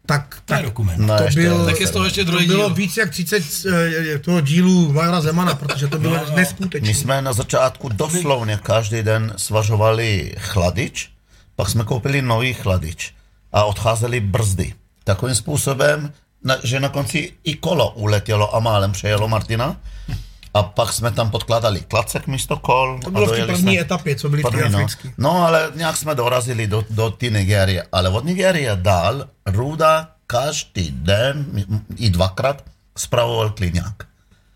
tak, 0.05 0.41
To 0.45 0.53
je 0.53 0.57
tak 0.57 0.65
dokument. 0.65 0.97
No, 0.97 1.17
to 1.17 1.23
ještě 1.23 1.41
byl, 1.41 1.65
Tak 1.65 1.79
je 1.79 1.87
z 1.87 1.91
toho 1.91 2.05
ještě 2.05 2.25
to 2.25 2.31
druhý 2.31 2.47
bylo 2.47 2.65
díl. 2.67 2.75
víc 2.75 2.97
jak 2.97 3.09
30 3.09 3.43
eh, 4.15 4.19
toho 4.19 4.41
dílu 4.41 4.93
Vajra 4.93 5.21
Zemana, 5.21 5.55
protože 5.55 5.87
to 5.87 5.99
bylo 5.99 6.19
neskutečné. 6.35 6.87
My 6.87 6.93
jsme 6.93 7.21
na 7.21 7.33
začátku 7.33 7.89
doslovně 7.89 8.59
každý 8.63 9.03
den 9.03 9.33
svažovali 9.37 10.35
chladič, 10.39 11.09
pak 11.55 11.69
jsme 11.69 11.83
koupili 11.83 12.21
nový 12.21 12.53
chladič 12.53 13.13
a 13.53 13.63
odcházely 13.63 14.19
brzdy. 14.19 14.73
Takovým 15.03 15.35
způsobem, 15.35 16.13
na, 16.43 16.57
že 16.63 16.79
na 16.79 16.89
konci 16.89 17.33
i 17.43 17.55
kolo 17.55 17.89
uletělo 17.91 18.55
a 18.55 18.59
málem 18.59 18.91
přejelo 18.91 19.27
Martina. 19.27 19.77
A 20.53 20.63
pak 20.63 20.93
jsme 20.93 21.11
tam 21.11 21.31
podkládali 21.31 21.81
klacek 21.81 22.27
místo 22.27 22.57
kol. 22.57 22.99
To 23.03 23.11
bylo 23.11 23.25
v 23.25 23.29
té 23.31 23.45
první 23.45 23.61
jsme- 23.61 23.79
etapě, 23.79 24.15
co 24.15 24.29
byly 24.29 24.43
té 24.43 24.49
První, 24.49 24.71
no. 24.71 24.87
no, 25.17 25.31
ale 25.45 25.71
nějak 25.75 25.97
jsme 25.97 26.15
dorazili 26.15 26.67
do, 26.67 26.85
do 26.89 27.09
té 27.11 27.29
Nigérie. 27.29 27.83
Ale 27.91 28.09
od 28.09 28.25
Nigérie 28.25 28.71
dál 28.75 29.27
Ruda 29.45 30.09
každý 30.27 30.91
den 30.91 31.45
i 31.95 32.09
dvakrát 32.09 32.63
spravoval 32.97 33.49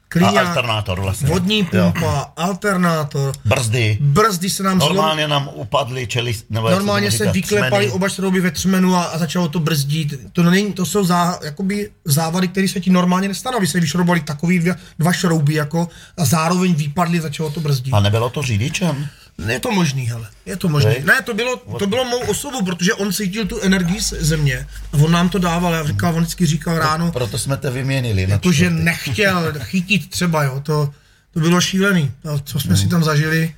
klíňák. 0.10 0.36
A 0.36 0.50
alternátor 0.50 1.02
vlastně. 1.02 1.28
Vodní 1.28 1.68
Jo. 1.74 1.92
pumpa, 1.94 2.32
alternátor, 2.38 3.34
Brzdy. 3.46 3.98
brzdy 4.02 4.50
se 4.50 4.64
nám 4.64 4.80
zlom... 4.82 4.96
Normálně 4.96 5.28
nám 5.28 5.50
upadly 5.54 6.08
čelist, 6.08 6.46
nebo 6.50 6.70
Normálně 6.70 7.12
se 7.12 7.32
třmeny. 7.42 7.92
oba 7.92 8.10
šrouby 8.10 8.42
ve 8.42 8.52
třmenu 8.52 8.96
a, 8.96 9.04
a 9.04 9.18
začalo 9.18 9.48
to 9.48 9.60
brzdit. 9.60 10.14
To, 10.34 10.44
není, 10.44 10.74
to 10.74 10.86
jsou 10.86 11.04
zá, 11.06 11.40
jakoby 11.44 11.92
závady, 12.06 12.48
které 12.48 12.68
se 12.68 12.80
ti 12.80 12.90
normálně 12.90 13.28
nestanou. 13.28 13.60
Vy 13.60 13.68
se 13.68 13.80
vyšroubovali 13.80 14.22
takový 14.22 14.60
dva, 14.60 14.76
dva 15.00 15.14
šrouby 15.14 15.54
jako, 15.54 15.90
a 16.18 16.26
zároveň 16.26 16.76
vypadly, 16.76 17.22
začalo 17.22 17.50
to 17.50 17.60
brzdit. 17.60 17.94
A 17.94 18.00
nebylo 18.00 18.30
to 18.30 18.42
řidičem? 18.42 19.08
Je 19.48 19.60
to 19.60 19.72
možný, 19.72 20.08
hele. 20.08 20.28
Je 20.46 20.56
to 20.58 20.70
možný. 20.70 20.92
Hej. 20.92 21.04
Ne, 21.04 21.22
to 21.22 21.34
bylo, 21.34 21.58
to 21.80 21.88
bylo 21.88 22.06
mou 22.06 22.20
osobou, 22.20 22.66
protože 22.66 22.94
on 22.94 23.14
cítil 23.14 23.46
tu 23.46 23.60
energii 23.62 24.02
z 24.02 24.14
země 24.14 24.68
a 24.94 24.98
on 24.98 25.12
nám 25.12 25.30
to 25.30 25.40
dával. 25.40 25.74
Já 25.74 25.84
říkal, 25.86 26.16
on 26.16 26.22
vždycky 26.22 26.46
říkal 26.46 26.80
ráno, 26.80 27.12
Proto 27.12 27.38
jsme 27.38 27.58
to 27.58 27.72
vyměnili. 27.72 28.26
jakože 28.30 28.70
nechtěl 28.70 29.54
chytit 29.60 30.10
třeba, 30.10 30.44
jo, 30.44 30.60
to, 30.60 30.94
to 31.34 31.40
bylo 31.40 31.62
šílený, 31.62 32.12
to, 32.22 32.40
co 32.40 32.60
jsme 32.60 32.78
si 32.78 32.88
tam 32.88 33.04
zažili. 33.04 33.56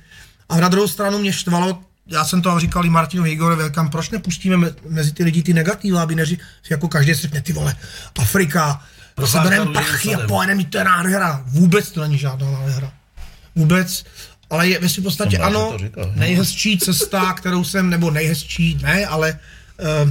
A 0.48 0.60
na 0.60 0.68
druhou 0.68 0.88
stranu 0.88 1.18
mě 1.18 1.32
štvalo, 1.32 1.78
já 2.06 2.24
jsem 2.24 2.42
to 2.42 2.60
říkal 2.60 2.84
i 2.86 2.90
Martinu 2.90 3.22
Higorovi, 3.22 3.64
říkám, 3.64 3.90
proč 3.90 4.10
nepustíme 4.10 4.56
me, 4.56 4.70
mezi 4.88 5.12
ty 5.12 5.24
lidi 5.24 5.42
ty 5.42 5.52
negativa, 5.54 6.02
aby 6.02 6.14
neři, 6.14 6.38
jako 6.70 6.88
každý 6.88 7.14
si 7.14 7.20
řekne, 7.22 7.40
ty 7.40 7.52
vole, 7.52 7.76
Afrika, 8.18 8.82
sebereme 9.24 9.72
prachy 9.72 10.14
a 10.14 10.26
pojedeme, 10.26 10.64
to 10.64 10.78
je 10.78 10.84
nádhera. 10.84 11.42
Vůbec 11.46 11.90
to 11.90 12.00
není 12.00 12.18
žádná 12.18 12.50
nádhera. 12.50 12.92
Vůbec. 13.56 14.04
Ale 14.50 14.68
je 14.68 14.78
ve 14.78 14.88
svým 14.88 15.04
podstatě 15.04 15.36
Jsem 15.36 15.40
rád, 15.40 15.46
ano, 15.46 15.78
říkal. 15.78 16.12
nejhezčí 16.16 16.78
cesta, 16.78 17.32
kterou 17.32 17.64
jsem, 17.64 17.90
nebo 17.90 18.10
nejhezčí, 18.10 18.78
ne, 18.82 19.06
ale 19.06 19.38
uh, 20.04 20.10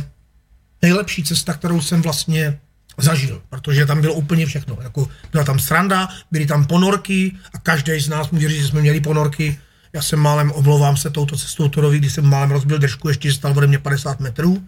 nejlepší 0.81 1.23
cesta, 1.23 1.53
kterou 1.53 1.81
jsem 1.81 2.01
vlastně 2.01 2.59
zažil, 2.97 3.41
protože 3.49 3.85
tam 3.85 4.01
bylo 4.01 4.13
úplně 4.13 4.45
všechno. 4.45 4.77
Jako 4.81 5.07
byla 5.31 5.43
tam 5.43 5.59
sranda, 5.59 6.09
byly 6.31 6.45
tam 6.45 6.65
ponorky 6.65 7.35
a 7.53 7.57
každý 7.57 7.99
z 7.99 8.09
nás 8.09 8.29
může 8.29 8.49
říct, 8.49 8.61
že 8.61 8.67
jsme 8.67 8.81
měli 8.81 9.01
ponorky. 9.01 9.59
Já 9.93 10.01
jsem 10.01 10.19
málem, 10.19 10.51
omlouvám 10.51 10.97
se 10.97 11.09
touto 11.09 11.37
cestou 11.37 11.69
Torovi, 11.69 11.97
když 11.97 12.13
jsem 12.13 12.25
málem 12.25 12.51
rozbil 12.51 12.77
držku, 12.77 13.09
ještě 13.09 13.33
stal 13.33 13.53
ode 13.57 13.67
mě 13.67 13.79
50 13.79 14.19
metrů. 14.19 14.63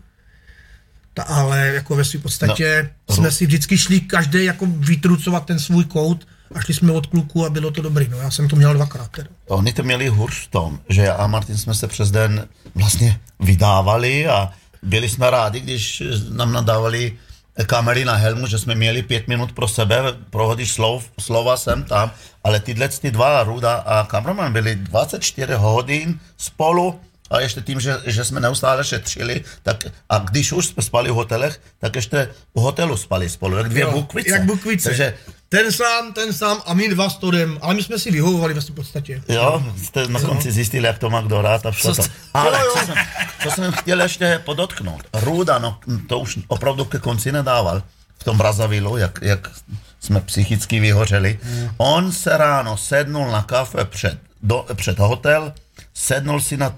Ta, 1.13 1.23
ale 1.23 1.67
jako 1.67 1.95
ve 1.95 2.05
svým 2.05 2.21
podstatě 2.21 2.89
no, 3.10 3.15
jsme 3.15 3.31
si 3.31 3.45
vždycky 3.45 3.77
šli 3.77 3.99
každý 3.99 4.45
jako 4.45 4.65
vytrucovat 4.65 5.45
ten 5.45 5.60
svůj 5.60 5.86
kout 5.86 6.27
a 6.55 6.61
šli 6.61 6.73
jsme 6.73 6.91
od 6.91 7.07
kluku 7.07 7.45
a 7.45 7.49
bylo 7.49 7.71
to 7.71 7.81
dobrý. 7.81 8.07
No 8.09 8.17
já 8.17 8.31
jsem 8.31 8.47
to 8.47 8.55
měl 8.55 8.73
dvakrát. 8.73 9.11
Teda. 9.11 9.29
Oni 9.47 9.73
to 9.73 9.83
měli 9.83 10.07
hůř 10.07 10.47
v 10.47 10.47
tom, 10.47 10.79
že 10.89 11.01
já 11.01 11.13
a 11.13 11.27
Martin 11.27 11.57
jsme 11.57 11.73
se 11.73 11.87
přes 11.87 12.11
den 12.11 12.47
vlastně 12.75 13.19
vydávali 13.39 14.27
a 14.27 14.51
byli 14.83 15.09
jsme 15.09 15.29
rádi, 15.29 15.59
když 15.59 16.03
nám 16.29 16.51
nadávali 16.51 17.17
kamery 17.65 18.05
na 18.05 18.15
helmu, 18.15 18.47
že 18.47 18.59
jsme 18.59 18.75
měli 18.75 19.03
pět 19.03 19.27
minut 19.27 19.51
pro 19.51 19.67
sebe, 19.67 20.03
prohodíš 20.29 20.71
slov, 20.71 21.09
slova 21.19 21.57
sem 21.57 21.83
tam, 21.83 22.11
ale 22.43 22.59
tyhle 22.59 22.89
ty 22.89 23.11
dva, 23.11 23.43
Ruda 23.43 23.75
a 23.75 24.05
kameraman, 24.05 24.53
byli 24.53 24.75
24 24.75 25.53
hodin 25.53 26.19
spolu 26.37 26.99
a 27.29 27.39
ještě 27.39 27.61
tím, 27.61 27.79
že, 27.79 27.97
že 28.05 28.25
jsme 28.25 28.39
neustále 28.39 28.83
šetřili, 28.83 29.43
tak 29.63 29.83
a 30.09 30.17
když 30.17 30.51
už 30.51 30.67
jsme 30.67 30.83
spali 30.83 31.11
v 31.11 31.13
hotelech, 31.13 31.61
tak 31.79 31.95
ještě 31.95 32.29
v 32.55 32.59
hotelu 32.59 32.97
spali 32.97 33.29
spolu, 33.29 33.57
jak 33.57 33.69
dvě 33.69 33.81
Jo, 33.81 33.91
bukvice. 33.91 34.29
Jak 34.29 34.43
bukvice. 34.43 34.89
Takže 34.89 35.13
Ten 35.51 35.71
sám, 35.71 36.13
ten 36.13 36.33
sám 36.33 36.61
a 36.65 36.73
my 36.73 36.87
dva 36.89 37.09
s 37.09 37.17
Todem, 37.17 37.57
ale 37.61 37.73
my 37.73 37.83
jsme 37.83 37.99
si 37.99 38.11
vyhovovali 38.11 38.53
ve 38.53 38.61
svým 38.61 38.75
podstatě. 38.75 39.23
Jo, 39.27 39.63
jste 39.83 40.07
na 40.07 40.19
konci 40.19 40.51
zjistili, 40.51 40.87
jak 40.87 40.97
to 40.99 41.09
má 41.09 41.21
kdo 41.21 41.41
rád 41.41 41.65
a 41.65 41.71
všechno. 41.71 41.95
Co 41.95 42.01
to. 42.01 42.03
jste- 42.03 42.13
Ale 42.33 42.59
Jo, 42.59 42.65
jo. 42.65 42.71
co 42.79 42.85
jsem, 42.85 42.95
co 43.43 43.51
jsem 43.51 43.71
chtěl 43.71 44.01
ještě 44.01 44.41
podotknout. 44.45 45.01
Ruda, 45.13 45.59
no 45.59 45.79
to 46.07 46.19
už 46.19 46.39
opravdu 46.47 46.85
ke 46.85 46.99
konci 46.99 47.31
nedával 47.31 47.83
v 48.19 48.23
tom 48.23 48.37
Brazavilu, 48.37 48.97
jak, 48.97 49.19
jak 49.21 49.51
jsme 49.99 50.21
psychicky 50.21 50.79
vyhořeli. 50.79 51.39
On 51.77 52.11
se 52.11 52.37
ráno 52.37 52.77
sednul 52.77 53.31
na 53.31 53.41
kafe 53.43 53.85
před, 53.85 54.17
do, 54.43 54.65
před 54.75 54.99
hotel, 54.99 55.53
sednul 55.93 56.41
si 56.41 56.57
na 56.57 56.75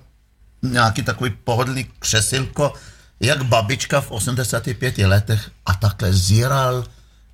nějaký 0.61 1.03
takový 1.03 1.29
pohodlný 1.43 1.87
křesilko, 1.99 2.73
jak 3.19 3.43
babička 3.43 4.01
v 4.01 4.11
85 4.11 4.97
letech 4.97 5.51
a 5.65 5.73
takhle 5.73 6.13
zíral 6.13 6.85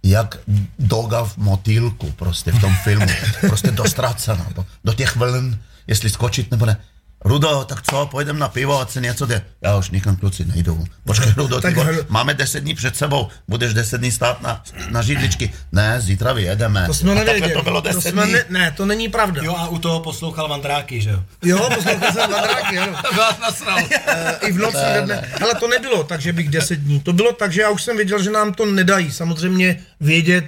jak 0.03 0.37
doga 0.79 1.23
v 1.23 1.37
motýlku 1.37 2.11
prostě 2.11 2.51
v 2.51 2.61
tom 2.61 2.75
filmu. 2.83 3.07
Prostě 3.41 3.71
dostracena. 3.71 4.47
Do 4.83 4.93
těch 4.93 5.15
vln, 5.15 5.59
jestli 5.87 6.09
skočit 6.09 6.51
nebo 6.51 6.65
ne. 6.65 6.77
Rudo, 7.25 7.65
tak 7.69 7.81
co, 7.89 8.05
pojedeme 8.05 8.39
na 8.39 8.47
pivo, 8.49 8.79
ať 8.81 8.89
se 8.89 9.01
něco 9.01 9.25
jde. 9.25 9.41
Já 9.61 9.75
už 9.77 9.89
nikam 9.89 10.15
kluci 10.15 10.45
nejdou. 10.45 10.85
Počkej, 11.05 11.33
Rudo, 11.37 11.61
Tak- 11.61 12.09
máme 12.09 12.33
deset 12.33 12.59
dní 12.59 12.75
před 12.75 12.95
sebou, 12.95 13.27
budeš 13.47 13.73
deset 13.73 13.97
dní 14.01 14.11
stát 14.11 14.41
na, 14.41 14.63
na 14.89 15.01
židličky. 15.01 15.53
Ne, 15.71 16.01
zítra 16.01 16.33
vyjedeme. 16.33 16.83
To 16.87 16.93
jsme 16.93 17.11
a 17.11 17.15
nevěděli. 17.15 17.53
to 17.53 17.61
bylo 17.63 17.81
to 17.81 17.87
deset 17.87 18.11
jsme 18.11 18.23
dní. 18.23 18.33
ne, 18.33 18.45
ne, 18.49 18.71
to 18.77 18.85
není 18.85 19.09
pravda. 19.09 19.41
Jo 19.43 19.55
a 19.57 19.67
u 19.67 19.79
toho 19.79 19.99
poslouchal 19.99 20.47
Vandráky, 20.47 21.01
že 21.01 21.09
jo? 21.09 21.23
Jo, 21.43 21.69
poslouchal 21.75 22.11
jsem 22.11 22.31
Vandráky, 22.31 22.77
ano. 22.79 22.91
Vás 23.17 23.39
nasral. 23.39 23.77
Eh, 24.07 24.35
I 24.47 24.51
v 24.51 24.57
noci 24.57 24.77
ve 24.77 25.01
dne. 25.01 25.29
Ale 25.41 25.55
to 25.59 25.67
nebylo 25.67 26.03
tak, 26.03 26.21
že 26.21 26.33
bych 26.33 26.49
10 26.49 26.75
dní. 26.79 26.99
To 26.99 27.13
bylo 27.13 27.31
tak, 27.33 27.51
že 27.51 27.61
já 27.61 27.69
už 27.69 27.83
jsem 27.83 27.95
věděl, 27.97 28.23
že 28.23 28.31
nám 28.31 28.53
to 28.53 28.65
nedají. 28.65 29.11
Samozřejmě 29.11 29.79
vědět, 29.99 30.45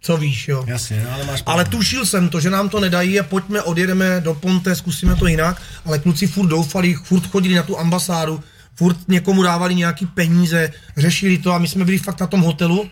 co 0.00 0.16
víš, 0.16 0.48
jo. 0.48 0.64
Jasně, 0.66 1.02
no, 1.04 1.12
ale 1.12 1.24
máš 1.24 1.42
Ale 1.46 1.64
tušil 1.64 2.06
jsem 2.06 2.28
to, 2.28 2.40
že 2.40 2.50
nám 2.50 2.68
to 2.68 2.80
nedají 2.80 3.20
a 3.20 3.22
pojďme, 3.22 3.62
odjedeme 3.62 4.20
do 4.20 4.34
Ponte, 4.34 4.74
zkusíme 4.76 5.16
to 5.16 5.26
jinak. 5.26 5.62
Ale 5.84 5.98
kluci 5.98 6.26
furt 6.26 6.46
doufali, 6.46 6.94
furt 6.94 7.26
chodili 7.26 7.54
na 7.54 7.62
tu 7.62 7.78
ambasádu, 7.78 8.40
furt 8.74 8.96
někomu 9.08 9.42
dávali 9.42 9.74
nějaký 9.74 10.06
peníze, 10.06 10.70
řešili 10.96 11.38
to 11.38 11.52
a 11.52 11.58
my 11.58 11.68
jsme 11.68 11.84
byli 11.84 11.98
fakt 11.98 12.20
na 12.20 12.26
tom 12.26 12.40
hotelu 12.40 12.90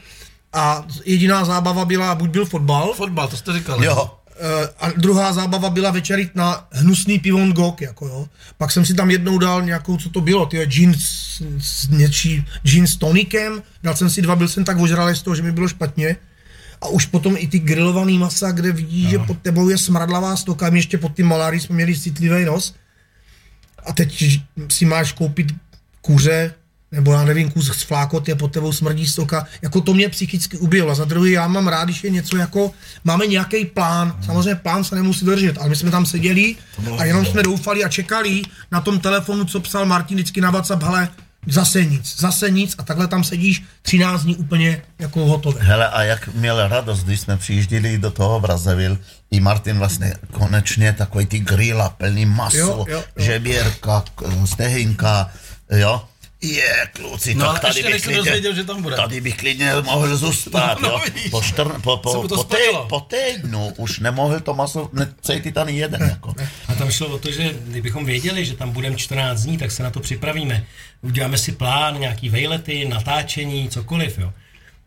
a 0.53 0.87
jediná 1.05 1.45
zábava 1.45 1.85
byla, 1.85 2.15
buď 2.15 2.31
byl 2.31 2.45
fotbal, 2.45 2.93
Fotbal, 2.93 3.29
to 3.29 3.37
jste 3.37 3.53
říkali. 3.53 3.87
Jo, 3.87 4.11
Eh, 4.39 4.69
a 4.81 4.91
druhá 4.91 5.33
zábava 5.33 5.71
byla 5.71 5.91
večerit 5.91 6.35
na 6.35 6.67
hnusný 6.73 7.19
pivon 7.19 7.53
gok, 7.53 7.81
jako 7.81 8.07
jo. 8.07 8.29
Pak 8.59 8.73
jsem 8.73 8.85
si 8.85 8.95
tam 8.95 9.11
jednou 9.11 9.39
dal 9.39 9.63
nějakou, 9.63 9.97
co 9.97 10.11
to 10.11 10.21
bylo, 10.21 10.47
ty 10.47 10.67
gin 10.67 10.95
s, 10.99 11.43
s 11.59 11.89
něčí, 11.89 12.45
gin 12.63 12.87
s 12.87 12.97
tonikem, 12.97 13.63
dal 13.83 13.97
jsem 13.97 14.11
si 14.11 14.23
dva, 14.23 14.37
byl 14.37 14.49
jsem 14.49 14.65
tak 14.65 14.79
ožralý 14.79 15.17
z 15.17 15.23
toho, 15.23 15.35
že 15.35 15.43
mi 15.43 15.53
bylo 15.53 15.69
špatně. 15.69 16.17
A 16.81 16.89
už 16.89 17.07
potom 17.07 17.35
i 17.39 17.47
ty 17.47 17.59
grilovaný 17.59 18.19
masa, 18.19 18.53
kde 18.53 18.73
vidíš, 18.73 19.09
že 19.09 19.19
pod 19.19 19.39
tebou 19.43 19.69
je 19.69 19.79
smradlavá 19.79 20.37
stoka, 20.37 20.71
my 20.71 20.79
ještě 20.79 20.99
pod 20.99 21.15
tím 21.15 21.27
malárií 21.27 21.61
jsme 21.61 21.75
měli 21.75 21.99
citlivý 21.99 22.45
nos. 22.45 22.75
A 23.87 23.93
teď 23.93 24.41
si 24.69 24.85
máš 24.85 25.13
koupit 25.13 25.55
kuře, 26.01 26.55
nebo 26.93 27.13
já 27.13 27.25
nevím, 27.25 27.51
kus 27.51 27.73
z 27.79 27.83
flákot 27.83 28.29
je 28.29 28.35
pod 28.35 28.53
tebou 28.53 28.73
smrdí 28.73 29.07
stoka, 29.07 29.47
jako 29.63 29.81
to 29.81 29.95
mě 29.95 30.09
psychicky 30.09 30.59
ubilo. 30.59 30.91
A 30.91 30.95
za 30.95 31.05
druhý, 31.05 31.33
já 31.33 31.49
mám 31.49 31.69
rád, 31.69 31.85
když 31.85 32.05
je 32.05 32.11
něco 32.11 32.37
jako, 32.37 32.71
máme 33.05 33.27
nějaký 33.27 33.65
plán, 33.65 34.17
samozřejmě 34.27 34.55
plán 34.55 34.85
se 34.85 34.95
nemusí 34.95 35.27
držet, 35.27 35.59
ale 35.59 35.69
my 35.69 35.77
jsme 35.77 35.91
tam 35.91 36.07
seděli 36.07 36.57
a 36.99 37.05
jenom 37.05 37.27
jsme 37.27 37.43
doufali 37.43 37.85
a 37.85 37.89
čekali 37.89 38.43
na 38.73 38.81
tom 38.81 39.01
telefonu, 39.01 39.45
co 39.45 39.61
psal 39.61 39.87
Martin 39.87 40.17
vždycky 40.17 40.41
na 40.41 40.51
WhatsApp, 40.51 40.83
hele, 40.83 41.09
zase 41.47 41.85
nic, 41.85 42.21
zase 42.21 42.51
nic 42.51 42.75
a 42.79 42.83
takhle 42.83 43.07
tam 43.09 43.25
sedíš 43.25 43.63
13 43.83 44.23
dní 44.23 44.37
úplně 44.37 44.83
jako 44.99 45.27
hotové. 45.27 45.61
Hele, 45.63 45.89
a 45.89 46.03
jak 46.03 46.29
měl 46.35 46.69
radost, 46.69 47.05
když 47.05 47.21
jsme 47.21 47.37
přijížděli 47.37 47.99
do 47.99 48.11
toho 48.11 48.41
Brazevil, 48.41 48.99
i 49.31 49.41
Martin 49.41 49.79
vlastně 49.79 50.15
konečně 50.33 50.93
takový 50.93 51.27
ty 51.27 51.39
grilla 51.39 51.89
plný 51.89 52.27
maso, 52.27 52.57
Jo, 52.59 52.85
jo, 52.89 53.05
jo. 53.17 53.25
žeběrka, 53.25 54.05
stehinka, 54.45 55.31
jo. 55.71 56.05
Je, 56.43 56.89
kluci, 56.93 57.35
No, 57.35 57.53
tak 57.53 57.61
tady 57.63 57.83
bych 57.83 58.03
klidně, 58.03 58.17
dozvěděl, 58.17 58.55
že 58.55 58.65
tam 58.65 58.83
bude. 58.83 58.97
tady 58.97 59.21
bych 59.21 59.37
klidně 59.37 59.73
mohl 59.85 60.17
zůstat, 60.17 60.81
No, 60.81 60.89
jo. 60.89 61.01
vidíš. 61.05 61.31
Po, 61.31 61.43
štrn, 61.43 61.71
po, 61.83 61.97
po, 61.97 62.29
po, 62.29 62.45
tý, 62.45 62.57
po 62.89 63.01
týdnu 63.01 63.73
už 63.77 63.99
nemohl 63.99 64.41
to 64.41 64.55
maso 64.55 64.91
necítit 64.93 65.59
ani 65.59 65.73
jeden, 65.79 66.03
jako. 66.03 66.35
A 66.69 66.75
tam 66.75 66.91
šlo 66.91 67.07
o 67.09 67.19
to, 67.19 67.33
že 67.33 67.55
kdybychom 67.67 68.05
věděli, 68.05 68.45
že 68.45 68.55
tam 68.57 68.71
budeme 68.71 68.97
14 68.97 69.43
dní, 69.43 69.59
tak 69.59 69.71
se 69.71 69.83
na 69.83 69.91
to 69.91 70.01
připravíme. 70.01 70.65
Uděláme 71.03 71.39
si 71.39 71.53
plán, 71.53 72.01
nějaký 72.01 72.29
vejlety, 72.29 72.89
natáčení, 72.89 73.69
cokoliv, 73.69 74.19
jo. 74.19 74.33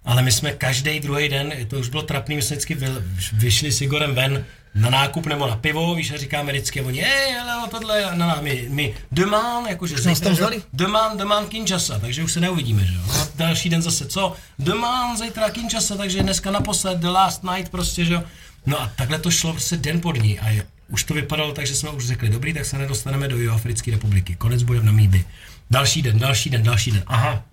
Ale 0.05 0.21
my 0.21 0.31
jsme 0.31 0.51
každý 0.51 0.99
druhý 0.99 1.29
den, 1.29 1.53
to 1.67 1.79
už 1.79 1.89
bylo 1.89 2.03
trapný, 2.03 2.35
my 2.35 2.41
jsme 2.41 2.55
vždycky 2.55 2.75
vy, 2.75 2.87
vyšli 3.33 3.71
s 3.71 3.81
Igorem 3.81 4.15
ven 4.15 4.45
na 4.75 4.89
nákup 4.89 5.25
nebo 5.25 5.47
na 5.47 5.55
pivo, 5.55 5.95
víš, 5.95 6.11
a 6.11 6.17
říkáme 6.17 6.51
vždycky, 6.51 6.81
oni, 6.81 7.01
hej, 7.01 7.33
hele, 7.33 7.67
tohle, 7.69 8.17
na, 8.17 8.37
my, 8.41 8.65
my 8.69 8.93
demán, 9.11 9.65
jakože 9.65 10.01
tam 10.01 10.15
zítra, 10.15 10.33
znali? 10.33 10.61
demán, 10.73 11.17
demán 11.17 11.47
Kinshasa, 11.47 11.99
takže 11.99 12.23
už 12.23 12.33
se 12.33 12.39
neuvidíme, 12.39 12.85
že 12.85 12.93
jo. 12.93 13.01
A 13.21 13.27
další 13.35 13.69
den 13.69 13.81
zase, 13.81 14.05
co? 14.05 14.35
Demán, 14.59 15.17
zítra 15.17 15.49
Kinshasa, 15.49 15.95
takže 15.95 16.23
dneska 16.23 16.51
naposled, 16.51 16.99
the 16.99 17.07
last 17.07 17.43
night 17.43 17.69
prostě, 17.69 18.05
že 18.05 18.13
jo. 18.13 18.23
No 18.65 18.81
a 18.81 18.91
takhle 18.95 19.19
to 19.19 19.31
šlo 19.31 19.51
prostě 19.51 19.77
den 19.77 20.01
po 20.01 20.11
dní 20.11 20.39
a 20.39 20.49
je, 20.49 20.65
už 20.89 21.03
to 21.03 21.13
vypadalo 21.13 21.51
tak, 21.51 21.67
že 21.67 21.75
jsme 21.75 21.89
už 21.89 22.07
řekli, 22.07 22.29
dobrý, 22.29 22.53
tak 22.53 22.65
se 22.65 22.77
nedostaneme 22.77 23.27
do 23.27 23.37
Jihoafrické 23.37 23.91
republiky, 23.91 24.35
konec 24.35 24.63
boje 24.63 24.79
v 24.79 24.83
Namíbi. 24.83 25.25
Další 25.71 26.01
den, 26.01 26.19
další 26.19 26.49
den, 26.49 26.63
další 26.63 26.91
den, 26.91 27.03
aha, 27.07 27.43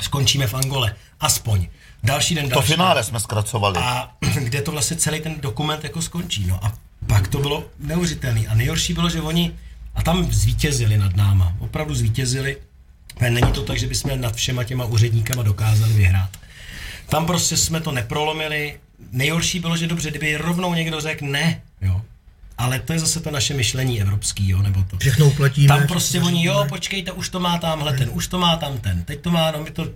skončíme 0.00 0.46
v 0.46 0.54
Angole, 0.54 0.96
aspoň. 1.20 1.66
Další 2.02 2.34
den, 2.34 2.48
To 2.48 2.54
další 2.54 2.72
finále 2.72 3.04
jsme 3.04 3.20
zkracovali. 3.20 3.76
a 3.78 4.10
kde 4.44 4.62
to 4.62 4.72
vlastně 4.72 4.96
celý 4.96 5.20
ten 5.20 5.34
dokument 5.40 5.84
jako 5.84 6.02
skončí. 6.02 6.46
No 6.46 6.64
a 6.64 6.72
pak 7.06 7.28
to 7.28 7.38
bylo 7.38 7.64
neuvěřitelné. 7.78 8.40
A 8.48 8.54
nejhorší 8.54 8.94
bylo, 8.94 9.10
že 9.10 9.20
oni, 9.20 9.52
a 9.94 10.02
tam 10.02 10.32
zvítězili 10.32 10.98
nad 10.98 11.16
náma, 11.16 11.52
opravdu 11.58 11.94
zvítězili. 11.94 12.56
Není 13.20 13.52
to 13.52 13.62
tak, 13.62 13.78
že 13.78 13.86
bychom 13.86 14.20
nad 14.20 14.34
všema 14.36 14.64
těma 14.64 14.84
úředníkama 14.84 15.42
dokázali 15.42 15.92
vyhrát. 15.92 16.30
Tam 17.08 17.26
prostě 17.26 17.56
jsme 17.56 17.80
to 17.80 17.92
neprolomili. 17.92 18.80
Nejhorší 19.12 19.60
bylo, 19.60 19.76
že 19.76 19.86
dobře, 19.86 20.10
kdyby 20.10 20.36
rovnou 20.36 20.74
někdo 20.74 21.00
řekl 21.00 21.26
ne, 21.26 21.62
jo. 21.80 22.02
Ale 22.60 22.78
to 22.78 22.92
je 22.92 22.98
zase 22.98 23.20
to 23.20 23.30
naše 23.30 23.54
myšlení 23.54 24.00
evropský, 24.00 24.48
jo, 24.48 24.62
nebo 24.62 24.84
to. 24.90 24.98
Všechno 24.98 25.26
uplatíme. 25.26 25.68
Tam 25.68 25.86
prostě 25.86 26.20
oni, 26.20 26.44
jo, 26.44 26.66
počkejte, 26.68 27.12
už 27.12 27.28
to 27.28 27.40
má 27.40 27.58
tamhle 27.58 27.92
ten, 27.92 28.10
už 28.12 28.26
to 28.26 28.38
má 28.38 28.56
tam 28.56 28.78
ten, 28.78 29.04
teď 29.04 29.20
to 29.20 29.30
má, 29.30 29.50
no 29.50 29.62
my 29.62 29.70
to... 29.70 29.86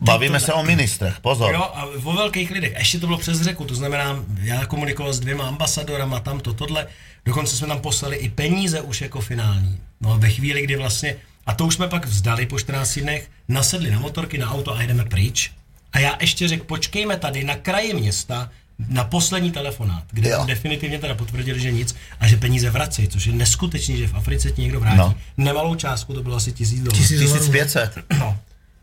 Bavíme 0.00 0.40
to, 0.40 0.46
se 0.46 0.52
o 0.52 0.62
ministrech, 0.62 1.20
pozor. 1.20 1.54
Jo, 1.54 1.62
a 1.62 1.84
o 2.04 2.12
velkých 2.12 2.50
lidech. 2.50 2.76
A 2.76 2.78
ještě 2.78 2.98
to 2.98 3.06
bylo 3.06 3.18
přes 3.18 3.42
řeku, 3.42 3.64
to 3.64 3.74
znamená, 3.74 4.24
já 4.42 4.66
komunikoval 4.66 5.12
s 5.12 5.20
dvěma 5.20 5.48
ambasadorama, 5.48 6.20
tamto, 6.20 6.54
tohle. 6.54 6.86
Dokonce 7.24 7.56
jsme 7.56 7.66
tam 7.66 7.80
poslali 7.80 8.16
i 8.16 8.28
peníze 8.28 8.80
už 8.80 9.00
jako 9.00 9.20
finální. 9.20 9.78
No 10.00 10.12
a 10.12 10.16
ve 10.16 10.30
chvíli, 10.30 10.62
kdy 10.62 10.76
vlastně, 10.76 11.16
a 11.46 11.54
to 11.54 11.66
už 11.66 11.74
jsme 11.74 11.88
pak 11.88 12.06
vzdali 12.06 12.46
po 12.46 12.58
14 12.58 12.98
dnech, 12.98 13.30
nasedli 13.48 13.90
na 13.90 13.98
motorky, 13.98 14.38
na 14.38 14.50
auto 14.50 14.74
a 14.74 14.82
jdeme 14.82 15.04
pryč. 15.04 15.52
A 15.92 15.98
já 15.98 16.16
ještě 16.20 16.48
řekl, 16.48 16.64
počkejme 16.64 17.16
tady 17.16 17.44
na 17.44 17.54
kraji 17.54 17.94
města, 17.94 18.50
na 18.88 19.04
poslední 19.04 19.50
telefonát, 19.50 20.04
kde 20.10 20.30
Jo. 20.30 20.44
definitivně 20.46 20.98
teda 20.98 21.14
potvrdili, 21.14 21.60
že 21.60 21.72
nic 21.72 21.96
a 22.20 22.26
že 22.28 22.36
peníze 22.36 22.70
vracejí, 22.70 23.08
což 23.08 23.26
je 23.26 23.32
neskutečný, 23.32 23.96
že 23.98 24.08
v 24.08 24.14
Africe 24.14 24.50
ti 24.50 24.62
někdo 24.62 24.80
vrátí. 24.80 24.98
No. 24.98 25.04
No. 25.08 25.44
Nemalou 25.44 25.74
částku, 25.74 26.14
to 26.14 26.22
bylo 26.22 26.36
asi 26.36 26.52
tisíc 26.52 26.80
dolarů. 26.82 27.02
Tisíc- 27.02 27.20
1500. 27.20 27.92
No. 28.18 28.38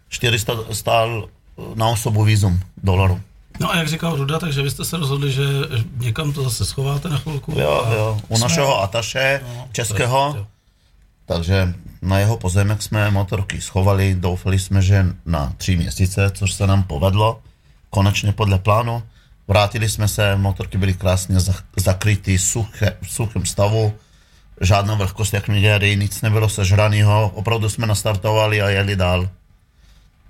400 0.10 0.54
stál 0.72 1.28
na 1.76 1.88
osobu 1.88 2.24
vízum 2.24 2.60
dolarů. 2.84 3.22
No 3.60 3.72
a 3.72 3.78
jak 3.78 3.88
říkal 3.88 4.16
Ruda, 4.16 4.40
takže 4.40 4.62
vy 4.62 4.72
jste 4.72 4.86
se 4.86 4.98
rozhodli, 4.98 5.32
že 5.32 5.44
někam 5.98 6.34
to 6.34 6.44
zase 6.44 6.66
schováte 6.66 7.10
na 7.10 7.18
chvilku. 7.18 7.52
Jo, 7.60 7.88
jo, 7.96 8.22
u 8.28 8.38
našeho 8.38 8.82
ataše 8.82 9.42
českého, 9.72 10.34
jo. 10.38 10.48
takže 11.26 11.74
na 12.02 12.20
jeho 12.20 12.38
pozemek 12.38 12.82
jsme 12.84 13.12
motorky 13.12 13.62
schovali, 13.62 14.16
doufali 14.20 14.60
jsme, 14.60 14.82
že 14.82 15.06
na 15.26 15.54
tři 15.58 15.76
měsíce, 15.76 16.32
což 16.34 16.54
se 16.54 16.68
nám 16.68 16.84
povedlo, 16.84 17.40
konečně 17.90 18.32
podle 18.32 18.60
plánu. 18.60 19.04
Vrátili 19.48 19.90
jsme 19.90 20.08
se, 20.08 20.36
motorky 20.36 20.78
byly 20.78 20.94
krásně 20.94 21.36
zakrytý 21.78 22.38
suché, 22.38 22.98
v 23.02 23.12
suchém 23.12 23.46
stavu, 23.46 23.94
žádná 24.62 24.96
vlhkost 24.96 25.34
jak 25.34 25.48
měděry, 25.48 25.96
nic 25.96 26.22
nebylo 26.22 26.50
sežranýho, 26.50 27.32
opravdu 27.36 27.70
jsme 27.70 27.88
nastartovali 27.88 28.62
a 28.62 28.70
jeli 28.70 28.96
dál. 28.96 29.30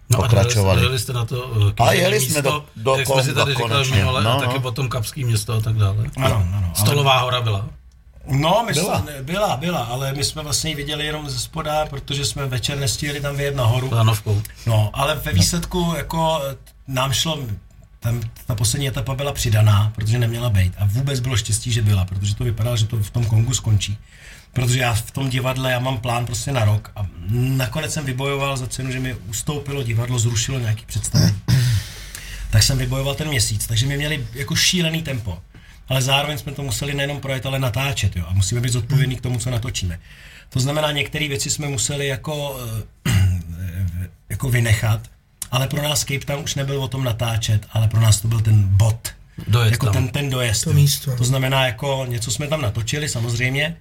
No 0.10 0.20
a 0.20 0.22
pokračovali. 0.22 0.78
Jeli, 0.82 0.86
jeli 0.88 1.00
jste 1.00 1.14
na 1.14 1.26
to 1.26 1.48
uh, 1.48 1.72
A 1.88 1.92
jeli 1.94 2.20
jsme 2.20 2.28
místo, 2.28 2.42
do- 2.42 2.66
do 2.76 2.96
jak 2.96 3.08
jsme 3.08 3.24
si 3.24 3.34
tady 3.34 3.52
říkali 3.52 3.72
konečně. 3.72 3.96
minule, 3.96 4.24
No, 4.24 4.38
a 4.38 4.40
taky 4.40 4.54
no. 4.54 4.60
potom 4.62 4.90
Kapský 4.90 5.24
město 5.24 5.54
a 5.54 5.62
tak 5.62 5.76
dále. 5.76 5.96
Ano, 6.18 6.36
ano, 6.36 6.64
ale- 6.68 6.76
Stolová 6.76 7.20
hora 7.20 7.42
byla. 7.42 7.66
No, 8.28 8.64
my 8.68 8.74
Byla. 8.74 8.86
byla. 8.86 9.02
Jsme, 9.02 9.24
byla, 9.24 9.58
byla, 9.58 9.80
ale 9.84 10.14
my 10.14 10.24
jsme 10.24 10.44
vlastně 10.44 10.70
ji 10.70 10.76
viděli 10.76 11.06
jenom 11.06 11.30
ze 11.30 11.40
spoda, 11.40 11.86
protože 11.86 12.26
jsme 12.26 12.46
večer 12.46 12.78
nestihli 12.78 13.22
tam 13.22 13.36
vyjet 13.36 13.56
nahoru. 13.56 13.90
Lanovkou. 13.94 14.42
No, 14.66 14.90
ale 14.94 15.16
ve 15.16 15.32
výsledku 15.34 15.94
jako 15.98 16.42
eh, 16.52 16.56
nám 16.88 17.14
šlo, 17.14 17.40
tam 18.04 18.22
ta 18.46 18.56
poslední 18.56 18.88
etapa 18.88 19.16
byla 19.16 19.34
přidaná, 19.34 19.92
protože 19.96 20.20
neměla 20.20 20.50
být. 20.50 20.74
A 20.78 20.86
vůbec 20.86 21.20
bylo 21.20 21.38
štěstí, 21.38 21.72
že 21.72 21.82
byla, 21.82 22.06
protože 22.06 22.36
to 22.36 22.44
vypadalo, 22.44 22.78
že 22.78 22.86
to 22.86 22.98
v 22.98 23.10
tom 23.10 23.26
Kongu 23.26 23.54
skončí. 23.54 23.98
Protože 24.54 24.80
já 24.80 24.94
v 24.94 25.12
tom 25.12 25.30
divadle, 25.30 25.72
já 25.72 25.80
mám 25.80 25.98
plán 25.98 26.26
prostě 26.26 26.52
na 26.52 26.66
rok 26.66 26.92
a 26.96 27.08
nakonec 27.30 27.94
jsem 27.94 28.06
vybojoval 28.06 28.58
za 28.58 28.68
cenu, 28.68 28.92
že 28.92 29.00
mi 29.00 29.14
ustoupilo 29.14 29.84
divadlo, 29.84 30.20
zrušilo 30.20 30.60
nějaký 30.60 30.86
představení. 30.86 31.42
tak 32.52 32.64
jsem 32.64 32.78
vybojoval 32.78 33.16
ten 33.16 33.28
měsíc, 33.28 33.68
takže 33.68 33.86
my 33.86 33.98
měli 33.98 34.28
jako 34.34 34.56
šílený 34.56 35.04
tempo. 35.04 35.40
Ale 35.88 36.02
zároveň 36.02 36.38
jsme 36.38 36.52
to 36.52 36.64
museli 36.64 36.94
nejenom 36.94 37.20
projet, 37.20 37.46
ale 37.46 37.60
natáčet, 37.60 38.16
jo. 38.16 38.26
A 38.28 38.34
musíme 38.34 38.62
být 38.62 38.72
zodpovědní 38.72 39.16
k 39.16 39.22
tomu, 39.22 39.40
co 39.40 39.50
natočíme. 39.50 40.00
To 40.50 40.60
znamená, 40.60 40.92
některé 40.92 41.28
věci 41.28 41.50
jsme 41.50 41.68
museli 41.68 42.08
jako, 42.08 42.60
eh, 43.08 43.12
jako 44.30 44.50
vynechat, 44.50 45.02
ale 45.54 45.68
pro 45.68 45.82
nás 45.82 46.00
Cape 46.00 46.26
Town 46.26 46.44
už 46.44 46.56
nebyl 46.56 46.84
o 46.84 46.88
tom 46.88 47.04
natáčet, 47.04 47.66
ale 47.72 47.88
pro 47.88 48.02
nás 48.02 48.22
to 48.22 48.28
byl 48.28 48.42
ten 48.42 48.64
bod. 48.64 49.08
Dojezd 49.48 49.72
jako 49.72 49.86
tam. 49.86 49.94
ten, 49.94 50.08
ten 50.08 50.30
dojezd. 50.30 50.64
To 50.64 50.74
místo. 50.74 51.16
To 51.18 51.24
znamená, 51.24 51.66
jako 51.66 52.06
něco 52.10 52.32
jsme 52.32 52.48
tam 52.48 52.62
natočili, 52.62 53.10
samozřejmě, 53.10 53.76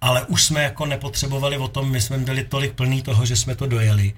ale 0.00 0.24
už 0.24 0.44
jsme 0.44 0.62
jako 0.62 0.86
nepotřebovali 0.86 1.56
o 1.58 1.68
tom, 1.68 1.90
my 1.90 2.00
jsme 2.00 2.18
byli 2.18 2.44
tolik 2.44 2.72
plný 2.72 3.02
toho, 3.02 3.26
že 3.26 3.36
jsme 3.36 3.54
to 3.54 3.66
dojeli, 3.66 4.12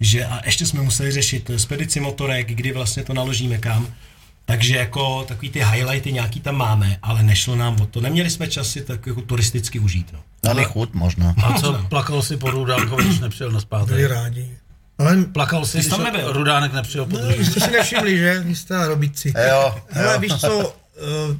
že 0.00 0.24
a 0.24 0.40
ještě 0.44 0.66
jsme 0.66 0.82
museli 0.82 1.12
řešit 1.12 1.50
spedici 1.56 2.00
motorek, 2.00 2.48
kdy 2.48 2.72
vlastně 2.72 3.04
to 3.04 3.14
naložíme 3.14 3.58
kam, 3.58 3.86
takže 4.44 4.76
jako 4.76 5.24
takový 5.28 5.50
ty 5.50 5.64
highlighty 5.64 6.12
nějaký 6.12 6.40
tam 6.40 6.56
máme, 6.56 6.98
ale 7.02 7.22
nešlo 7.22 7.56
nám 7.56 7.80
o 7.80 7.86
to. 7.86 8.00
Neměli 8.00 8.30
jsme 8.30 8.48
čas 8.48 8.68
si 8.68 8.80
tak 8.80 9.06
jako 9.06 9.20
turisticky 9.20 9.78
užít. 9.78 10.12
No. 10.12 10.50
Ale 10.50 10.64
chud 10.64 10.94
možná. 10.94 11.34
A 11.44 11.60
co, 11.60 11.72
plakal 11.88 12.22
si 12.22 12.36
po 12.36 12.50
Rudánkovi, 12.50 13.04
když 13.04 13.18
nepřijel 13.18 13.50
na 13.50 13.52
Byli 13.52 13.62
zpátek? 13.62 14.10
rádi. 14.10 14.50
Ale 14.98 15.16
Plakal 15.24 15.66
jsi 15.66 15.78
když 15.78 15.90
tam 15.90 16.04
nebyl? 16.04 16.32
Rudánek 16.32 16.72
nepřijel 16.72 17.04
po 17.06 17.12
no, 17.16 17.18
druhé. 17.18 17.36
vy 17.36 17.44
jste 17.44 17.60
si 17.60 17.70
nevšimli, 17.70 18.18
že? 18.18 18.40
Vy 18.46 18.54
jste 18.54 18.86
robíci. 18.88 19.32
Jo, 19.48 19.82
Hele, 19.90 20.14
jo. 20.14 20.20
víš 20.20 20.32
co, 20.34 20.76
eh, 20.96 21.38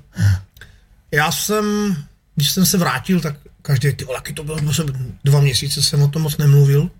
já 1.12 1.32
jsem, 1.32 1.96
když 2.34 2.50
jsem 2.50 2.66
se 2.66 2.78
vrátil, 2.78 3.20
tak 3.20 3.34
každý, 3.62 3.92
ty 3.92 4.04
vole, 4.04 4.16
jaký 4.16 4.32
to 4.34 4.44
bylo, 4.44 4.56
bylo 4.58 4.74
jsem- 4.74 5.16
dva 5.24 5.40
měsíce 5.40 5.82
jsem 5.82 6.02
o 6.02 6.08
tom 6.08 6.22
moc 6.22 6.36
nemluvil. 6.36 6.90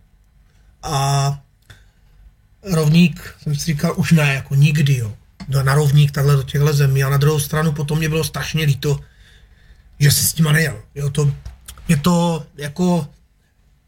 A 0.83 1.39
rovník, 2.73 3.35
jsem 3.43 3.55
si 3.57 3.65
říkal, 3.67 3.95
už 3.97 4.13
ne, 4.13 4.35
jako 4.35 4.55
nikdy, 4.55 4.97
jo. 4.97 5.15
Na 5.49 5.63
na 5.63 5.75
rovník 5.75 6.11
takhle 6.13 6.37
do 6.37 6.43
těchto 6.43 6.73
zemí. 6.73 7.05
A 7.05 7.09
na 7.11 7.17
druhou 7.17 7.41
stranu 7.41 7.73
potom 7.73 7.99
mě 7.99 8.09
bylo 8.09 8.25
strašně 8.25 8.65
líto, 8.65 9.01
že 10.01 10.11
si 10.11 10.25
s 10.27 10.37
nima 10.37 10.53
nejel. 10.53 10.83
Jo, 10.95 11.11
to, 11.11 11.33
je 11.89 11.97
to 11.97 12.47
jako, 12.57 13.09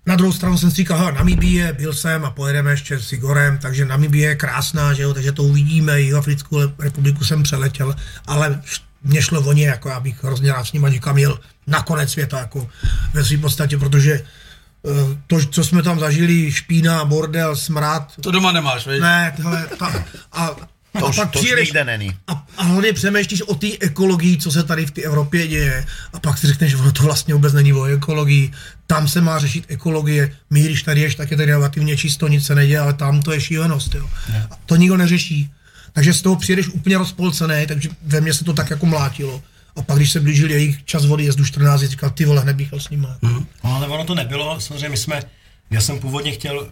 na 0.07 0.17
druhou 0.17 0.33
stranu 0.33 0.59
jsem 0.59 0.71
si 0.71 0.77
říkal, 0.77 0.99
hele, 0.99 1.13
Namibie, 1.13 1.73
byl 1.73 1.93
jsem 1.95 2.25
a 2.25 2.31
pojedeme 2.31 2.71
ještě 2.71 3.01
s 3.01 3.13
Igorem, 3.13 3.59
takže 3.59 3.85
Namibie 3.85 4.29
je 4.29 4.37
krásná, 4.37 4.93
že 4.95 5.03
jo, 5.03 5.15
takže 5.15 5.33
to 5.33 5.43
uvidíme, 5.43 6.01
Jihoafrickou 6.01 6.61
republiku 6.79 7.25
jsem 7.25 7.43
přeletěl, 7.43 7.95
ale 8.27 8.61
mě 9.03 9.23
šlo 9.23 9.41
o 9.41 9.53
ně, 9.53 9.67
jako 9.67 9.91
abych 9.93 10.25
hrozně 10.25 10.53
rád 10.53 10.65
s 10.65 10.73
nima 10.73 10.89
někam 10.89 11.19
jel 11.19 11.41
na 11.67 11.83
konec 11.83 12.11
světa, 12.11 12.39
jako 12.39 12.69
ve 13.15 13.25
své 13.25 13.39
podstatě, 13.39 13.79
protože 13.79 14.13
eh, 14.13 14.91
to, 15.27 15.45
co 15.47 15.65
jsme 15.65 15.83
tam 15.83 16.01
zažili, 16.01 16.53
špína, 16.53 17.05
bordel, 17.05 17.57
smrad, 17.57 18.13
To 18.21 18.31
doma 18.31 18.53
nemáš, 18.53 18.87
veď? 18.87 19.01
ne, 19.01 19.35
tohle, 19.37 19.67
ta, 19.79 20.05
a, 20.33 20.57
To 20.99 21.07
a 21.07 21.13
pak 21.13 21.31
to 21.31 21.39
přijedeš, 21.39 21.69
nikde 21.69 21.85
není. 21.85 22.15
a, 22.27 22.47
a 22.57 22.63
hlavně 22.63 22.93
přemýšlíš 22.93 23.43
o 23.43 23.55
té 23.55 23.67
ekologii, 23.81 24.37
co 24.37 24.53
se 24.53 24.63
tady 24.63 24.87
v 24.87 24.91
té 24.91 25.03
Evropě 25.03 25.49
děje. 25.49 25.87
A 26.13 26.21
pak 26.21 26.39
si 26.39 26.47
řekneš, 26.47 26.71
že 26.71 26.77
ono 26.77 26.93
to 26.93 27.03
vlastně 27.03 27.35
vůbec 27.35 27.53
není 27.53 27.73
o 27.73 27.85
ekologii. 27.85 28.53
Tam 28.87 29.09
se 29.09 29.21
má 29.21 29.39
řešit 29.39 29.65
ekologie. 29.69 30.37
My, 30.51 30.63
když 30.63 30.83
tady 30.83 31.01
ješ, 31.01 31.15
tak 31.15 31.31
je 31.31 31.37
tady 31.37 31.53
relativně 31.53 31.97
čisto, 31.97 32.29
nic 32.29 32.47
se 32.47 32.55
neděje, 32.55 32.79
ale 32.79 32.93
tam 32.93 33.23
to 33.23 33.33
je 33.33 33.41
šílenost. 33.41 33.95
Jo. 33.95 34.09
A 34.51 34.59
to 34.67 34.77
nikdo 34.77 34.97
neřeší. 34.97 35.51
Takže 35.93 36.15
z 36.15 36.23
toho 36.23 36.37
přijedeš 36.37 36.69
úplně 36.69 36.99
rozpolcený, 36.99 37.67
takže 37.67 37.89
ve 38.03 38.21
mně 38.21 38.35
se 38.35 38.45
to 38.45 38.53
tak 38.53 38.71
jako 38.71 38.87
mlátilo. 38.87 39.43
A 39.77 39.83
pak, 39.83 39.97
když 39.97 40.13
se 40.13 40.21
blížil 40.21 40.51
jejich 40.51 40.85
čas 40.85 41.05
vody 41.05 41.25
jezdu 41.25 41.45
14, 41.45 41.81
říkal, 41.81 42.11
ty 42.11 42.25
vole, 42.25 42.43
hned 42.43 42.57
bych 42.57 42.69
s 42.79 42.91
nima. 42.91 43.19
Mm. 43.23 43.47
No, 43.65 43.75
ale 43.77 43.87
ono 43.87 44.05
to 44.05 44.15
nebylo, 44.15 44.61
samozřejmě 44.61 44.89
my 44.89 44.97
jsme, 44.97 45.23
já 45.71 45.81
jsem 45.81 45.99
původně 45.99 46.33
chtěl 46.33 46.69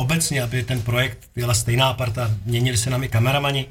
obecně, 0.00 0.42
aby 0.42 0.62
ten 0.62 0.82
projekt 0.82 1.18
byla 1.36 1.54
stejná 1.54 1.94
parta, 1.94 2.30
měnili 2.44 2.76
se 2.78 2.90
nám 2.90 3.04
i 3.04 3.08
kameramani. 3.08 3.66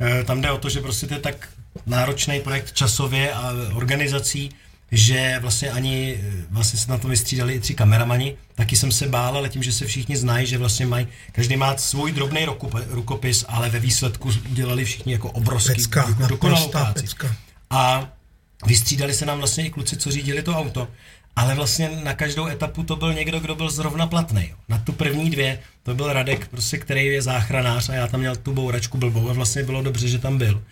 E, 0.00 0.24
Tam 0.24 0.40
jde 0.40 0.50
o 0.50 0.58
to, 0.58 0.68
že 0.68 0.80
prostě 0.80 1.06
to 1.06 1.14
je 1.14 1.20
tak 1.20 1.48
náročný 1.86 2.40
projekt 2.40 2.72
časově 2.72 3.32
a 3.32 3.52
organizací, 3.74 4.50
že 4.92 5.38
vlastně 5.40 5.70
ani 5.70 6.20
e, 6.22 6.44
vlastně 6.50 6.78
se 6.78 6.90
na 6.90 6.98
to 6.98 7.08
vystřídali 7.08 7.54
i 7.54 7.60
tři 7.60 7.74
kameramani. 7.74 8.36
Taky 8.54 8.76
jsem 8.76 8.92
se 8.92 9.08
bál, 9.08 9.36
ale 9.36 9.48
tím, 9.48 9.62
že 9.62 9.72
se 9.72 9.86
všichni 9.86 10.16
znají, 10.16 10.46
že 10.46 10.58
vlastně 10.58 10.86
mají, 10.86 11.06
každý 11.32 11.56
má 11.56 11.76
svůj 11.76 12.12
drobný 12.12 12.46
rukop- 12.46 12.84
rukopis, 12.88 13.44
ale 13.48 13.68
ve 13.70 13.78
výsledku 13.80 14.30
dělali 14.46 14.84
všichni 14.84 15.12
jako 15.12 15.30
obrovský, 15.30 15.74
Pecka, 15.74 16.04
jako 16.08 16.26
dokonalou 16.26 16.68
práci. 16.68 16.92
pecka. 17.02 17.36
A 17.70 18.08
vystřídali 18.66 19.14
se 19.14 19.26
nám 19.26 19.38
vlastně 19.38 19.66
i 19.66 19.70
kluci, 19.70 19.96
co 19.96 20.10
řídili 20.10 20.42
to 20.42 20.52
auto. 20.56 20.88
Ale 21.36 21.54
vlastně 21.54 21.90
na 22.04 22.14
každou 22.14 22.46
etapu 22.46 22.82
to 22.82 22.96
byl 22.96 23.14
někdo, 23.14 23.40
kdo 23.40 23.54
byl 23.54 23.70
zrovna 23.70 24.06
platný. 24.06 24.52
Na 24.68 24.78
tu 24.78 24.92
první 24.92 25.30
dvě 25.30 25.58
to 25.82 25.94
byl 25.94 26.12
Radek, 26.12 26.48
prostě, 26.48 26.78
který 26.78 27.06
je 27.06 27.22
záchranář 27.22 27.88
a 27.88 27.94
já 27.94 28.06
tam 28.06 28.20
měl 28.20 28.36
tu 28.36 28.52
bouračku 28.52 28.98
blbou 28.98 29.30
a 29.30 29.32
vlastně 29.32 29.62
bylo 29.62 29.82
dobře, 29.82 30.08
že 30.08 30.18
tam 30.18 30.38
byl. 30.38 30.62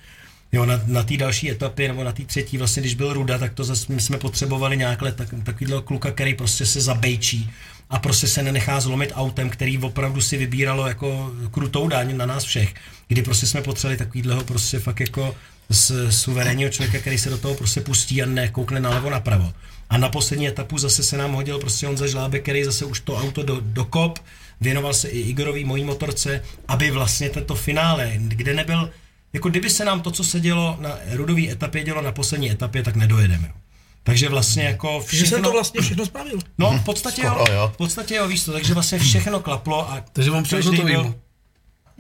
Jo, 0.53 0.67
na, 0.67 0.81
na 0.87 1.03
té 1.03 1.17
další 1.17 1.51
etapě, 1.51 1.89
nebo 1.89 2.05
na 2.05 2.13
té 2.13 2.25
třetí, 2.25 2.59
vlastně, 2.59 2.83
když 2.83 2.95
byl 2.95 3.13
Ruda, 3.13 3.39
tak 3.39 3.55
to 3.55 3.65
zase 3.65 3.93
my 3.93 4.01
jsme 4.01 4.19
potřebovali 4.19 4.77
nějakhle 4.77 5.13
tak, 5.13 5.29
takovýhle 5.45 5.83
kluka, 5.83 6.11
který 6.11 6.35
prostě 6.35 6.67
se 6.67 6.81
zabejčí 6.81 7.51
a 7.91 7.99
prostě 7.99 8.27
se 8.27 8.43
nenechá 8.43 8.81
zlomit 8.81 9.13
autem, 9.15 9.51
který 9.51 9.79
opravdu 9.79 10.21
si 10.21 10.37
vybíralo 10.37 10.87
jako 10.87 11.33
krutou 11.51 11.89
daň 11.89 12.17
na 12.17 12.27
nás 12.27 12.45
všech, 12.45 12.75
kdy 13.09 13.23
prostě 13.23 13.47
jsme 13.47 13.63
potřebovali 13.63 13.97
takovýhleho 13.97 14.45
prostě 14.45 14.79
fakt 14.79 15.01
jako 15.01 15.37
z 15.71 15.93
suverénního 16.11 16.71
člověka, 16.71 16.99
který 16.99 17.19
se 17.19 17.31
do 17.31 17.39
toho 17.39 17.55
prostě 17.55 17.81
pustí 17.81 18.23
a 18.23 18.27
nekoukne 18.27 18.81
nalevo 18.81 19.11
napravo. 19.11 19.53
A 19.91 19.99
na 19.99 20.09
poslední 20.09 20.49
etapu 20.49 20.79
zase 20.79 21.03
se 21.03 21.17
nám 21.17 21.33
hodil 21.33 21.59
prostě 21.59 21.87
Honza 21.87 22.07
Žlábek, 22.07 22.43
který 22.43 22.65
zase 22.65 22.85
už 22.85 23.01
to 23.01 23.17
auto 23.17 23.43
do, 23.43 23.59
dokop, 23.61 24.19
věnoval 24.61 24.95
se 24.95 25.09
i 25.09 25.21
Igorový 25.21 25.65
mojí 25.65 25.85
motorce, 25.85 26.43
aby 26.69 26.91
vlastně 26.91 27.31
tento 27.31 27.55
finále, 27.55 28.13
kde 28.17 28.55
nebyl, 28.55 28.91
jako 29.33 29.49
kdyby 29.49 29.71
se 29.71 29.85
nám 29.85 30.01
to, 30.01 30.11
co 30.11 30.25
se 30.25 30.41
dělo 30.41 30.77
na 30.81 30.99
rudové 31.13 31.49
etapě, 31.51 31.85
dělo 31.85 32.03
na 32.03 32.13
poslední 32.13 32.51
etapě, 32.51 32.83
tak 32.83 32.97
nedojedeme. 32.97 33.49
jo. 33.49 33.55
Takže 34.03 34.29
vlastně 34.29 34.63
jako 34.63 35.01
Že 35.01 35.07
všechno... 35.07 35.27
jsem 35.37 35.43
to 35.43 35.53
vlastně 35.53 35.81
všechno 35.81 36.07
spravil. 36.07 36.39
No, 36.59 36.79
v 36.83 36.85
podstatě 36.85 37.23
jo, 37.23 37.31
skoro, 37.35 37.53
jo. 37.53 37.71
v 37.75 37.77
podstatě 37.77 38.15
jo, 38.15 38.29
víš 38.29 38.45
to, 38.45 38.53
takže 38.53 38.75
vlastně 38.75 38.99
všechno 38.99 39.41
klaplo 39.41 39.91
a 39.91 40.05
Takže 40.13 40.31
on 40.31 40.43
přijel 40.43 40.63
každý 40.63 40.77
hotovým. 40.77 41.15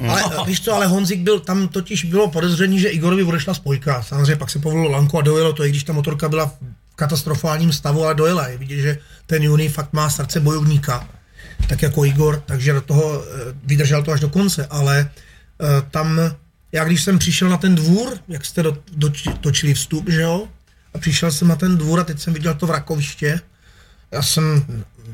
Ale 0.08 0.22
No. 0.36 0.44
víš 0.46 0.60
co, 0.60 0.74
ale 0.74 0.86
Honzik 0.86 1.20
byl, 1.20 1.40
tam 1.40 1.68
totiž 1.68 2.04
bylo 2.04 2.30
podezření, 2.30 2.80
že 2.80 2.88
Igorovi 2.88 3.22
odešla 3.22 3.54
spojka. 3.54 4.02
Samozřejmě 4.02 4.36
pak 4.36 4.50
se 4.50 4.58
povolilo 4.58 4.90
lanku 4.90 5.18
a 5.18 5.22
dojelo 5.22 5.52
to, 5.52 5.64
i 5.64 5.70
když 5.70 5.84
ta 5.84 5.92
motorka 5.92 6.28
byla 6.28 6.46
v 6.46 6.96
katastrofálním 6.96 7.72
stavu, 7.72 8.04
ale 8.04 8.14
dojela. 8.14 8.48
Je 8.48 8.58
vidět, 8.58 8.80
že 8.80 8.98
ten 9.26 9.42
Juni 9.42 9.68
fakt 9.68 9.92
má 9.92 10.10
srdce 10.10 10.40
bojovníka, 10.40 11.08
tak 11.68 11.82
jako 11.82 12.04
Igor, 12.04 12.42
takže 12.46 12.72
do 12.72 12.80
toho 12.80 13.22
eh, 13.24 13.54
vydržel 13.64 14.02
to 14.02 14.12
až 14.12 14.20
do 14.20 14.28
konce, 14.28 14.66
ale 14.66 15.10
eh, 15.60 15.66
tam, 15.90 16.20
já 16.72 16.84
když 16.84 17.02
jsem 17.02 17.18
přišel 17.18 17.48
na 17.48 17.56
ten 17.56 17.74
dvůr, 17.74 18.18
jak 18.28 18.44
jste 18.44 18.62
do, 18.62 18.76
do, 18.96 19.12
točili 19.40 19.74
vstup, 19.74 20.08
že 20.08 20.20
jo, 20.20 20.48
a 20.94 20.98
přišel 20.98 21.32
jsem 21.32 21.48
na 21.48 21.56
ten 21.56 21.76
dvůr 21.76 22.00
a 22.00 22.04
teď 22.04 22.20
jsem 22.20 22.32
viděl 22.32 22.54
to 22.54 22.66
vrakoviště, 22.66 23.40
já 24.12 24.22
jsem, 24.22 24.64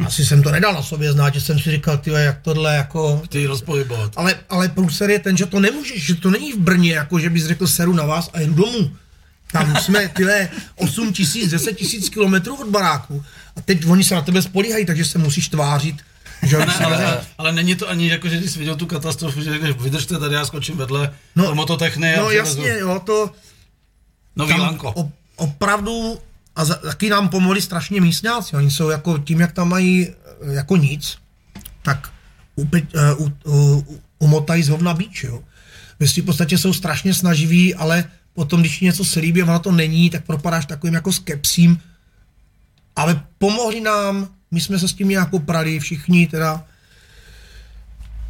asi 0.06 0.26
jsem 0.26 0.42
to 0.42 0.50
nedal 0.50 0.74
na 0.74 0.82
sobě 0.82 1.12
znát, 1.12 1.34
že 1.34 1.40
jsem 1.40 1.58
si 1.58 1.70
říkal, 1.70 1.98
ty 1.98 2.10
jak 2.10 2.42
tohle 2.42 2.76
jako, 2.76 3.22
Ty 3.28 3.46
rozpohybovat. 3.46 4.12
ale, 4.16 4.34
ale 4.48 4.68
průser 4.68 5.10
je 5.10 5.18
ten, 5.18 5.36
že 5.36 5.46
to 5.46 5.60
nemůžeš, 5.60 6.06
že 6.06 6.14
to 6.14 6.30
není 6.30 6.52
v 6.52 6.58
Brně, 6.58 6.92
jako 6.92 7.18
že 7.18 7.30
bys 7.30 7.46
řekl 7.46 7.66
seru 7.66 7.92
na 7.92 8.04
vás 8.04 8.30
a 8.32 8.40
jedu 8.40 8.54
domů. 8.54 8.90
Tam 9.52 9.76
jsme, 9.76 10.08
tyhle, 10.08 10.48
8 10.76 11.12
tisíc, 11.12 11.50
10 11.50 11.72
tisíc 11.72 12.08
kilometrů 12.08 12.54
od 12.56 12.68
baráku. 12.68 13.24
A 13.56 13.60
teď 13.60 13.86
oni 13.86 14.04
se 14.04 14.14
na 14.14 14.22
tebe 14.22 14.42
spolíhají, 14.42 14.86
takže 14.86 15.04
se 15.04 15.18
musíš 15.18 15.48
tvářit. 15.48 15.96
Že 16.42 16.58
Ne, 16.58 16.66
ale, 16.84 17.20
ale 17.38 17.52
není 17.52 17.76
to 17.76 17.88
ani 17.88 18.08
jako, 18.08 18.28
že 18.28 18.40
jsi 18.48 18.58
viděl 18.58 18.76
tu 18.76 18.86
katastrofu, 18.86 19.40
že 19.42 19.50
řekneš, 19.52 19.76
vydržte 19.76 20.18
tady, 20.18 20.34
já 20.34 20.44
skočím 20.46 20.76
vedle 20.76 21.14
No, 21.36 21.44
no, 21.44 21.54
mototechny 21.54 22.14
No 22.16 22.30
jasně, 22.30 22.68
jo, 22.78 23.00
to 23.06 23.30
nový 24.36 24.52
lanko. 24.52 24.92
o, 24.96 25.10
opravdu, 25.36 26.18
a 26.56 26.64
za, 26.64 26.74
taky 26.74 27.10
nám 27.10 27.28
pomohli 27.28 27.62
strašně 27.62 28.00
místňáci, 28.00 28.56
oni 28.56 28.70
jsou 28.70 28.88
jako 28.88 29.18
tím, 29.18 29.40
jak 29.40 29.52
tam 29.52 29.68
mají 29.68 30.08
eh, 30.08 30.54
jako 30.54 30.76
nic, 30.76 31.18
tak 31.82 32.12
upe, 32.56 32.82
uh, 33.18 33.30
uh, 33.44 33.54
uh, 33.54 33.84
umotají 34.18 34.62
z 34.62 34.68
hovna 34.68 34.94
bíč, 34.94 35.24
jo. 35.24 35.42
Ve 36.00 36.06
v 36.06 36.22
podstatě 36.22 36.58
jsou 36.58 36.72
strašně 36.72 37.14
snaživí, 37.14 37.74
ale 37.74 38.04
potom, 38.32 38.60
když 38.60 38.78
ti 38.78 38.84
něco 38.84 39.04
se 39.04 39.20
líbí 39.20 39.42
a 39.42 39.44
ono 39.44 39.58
to 39.58 39.72
není, 39.72 40.10
tak 40.10 40.24
propadáš 40.24 40.66
takovým 40.66 40.94
jako 40.94 41.12
skepsím. 41.12 41.80
Ale 42.96 43.22
pomohli 43.38 43.80
nám, 43.80 44.28
my 44.50 44.60
jsme 44.60 44.78
se 44.78 44.88
s 44.88 44.92
tím 44.92 45.08
nějak 45.08 45.30
poprali, 45.30 45.80
všichni 45.80 46.26
teda. 46.26 46.64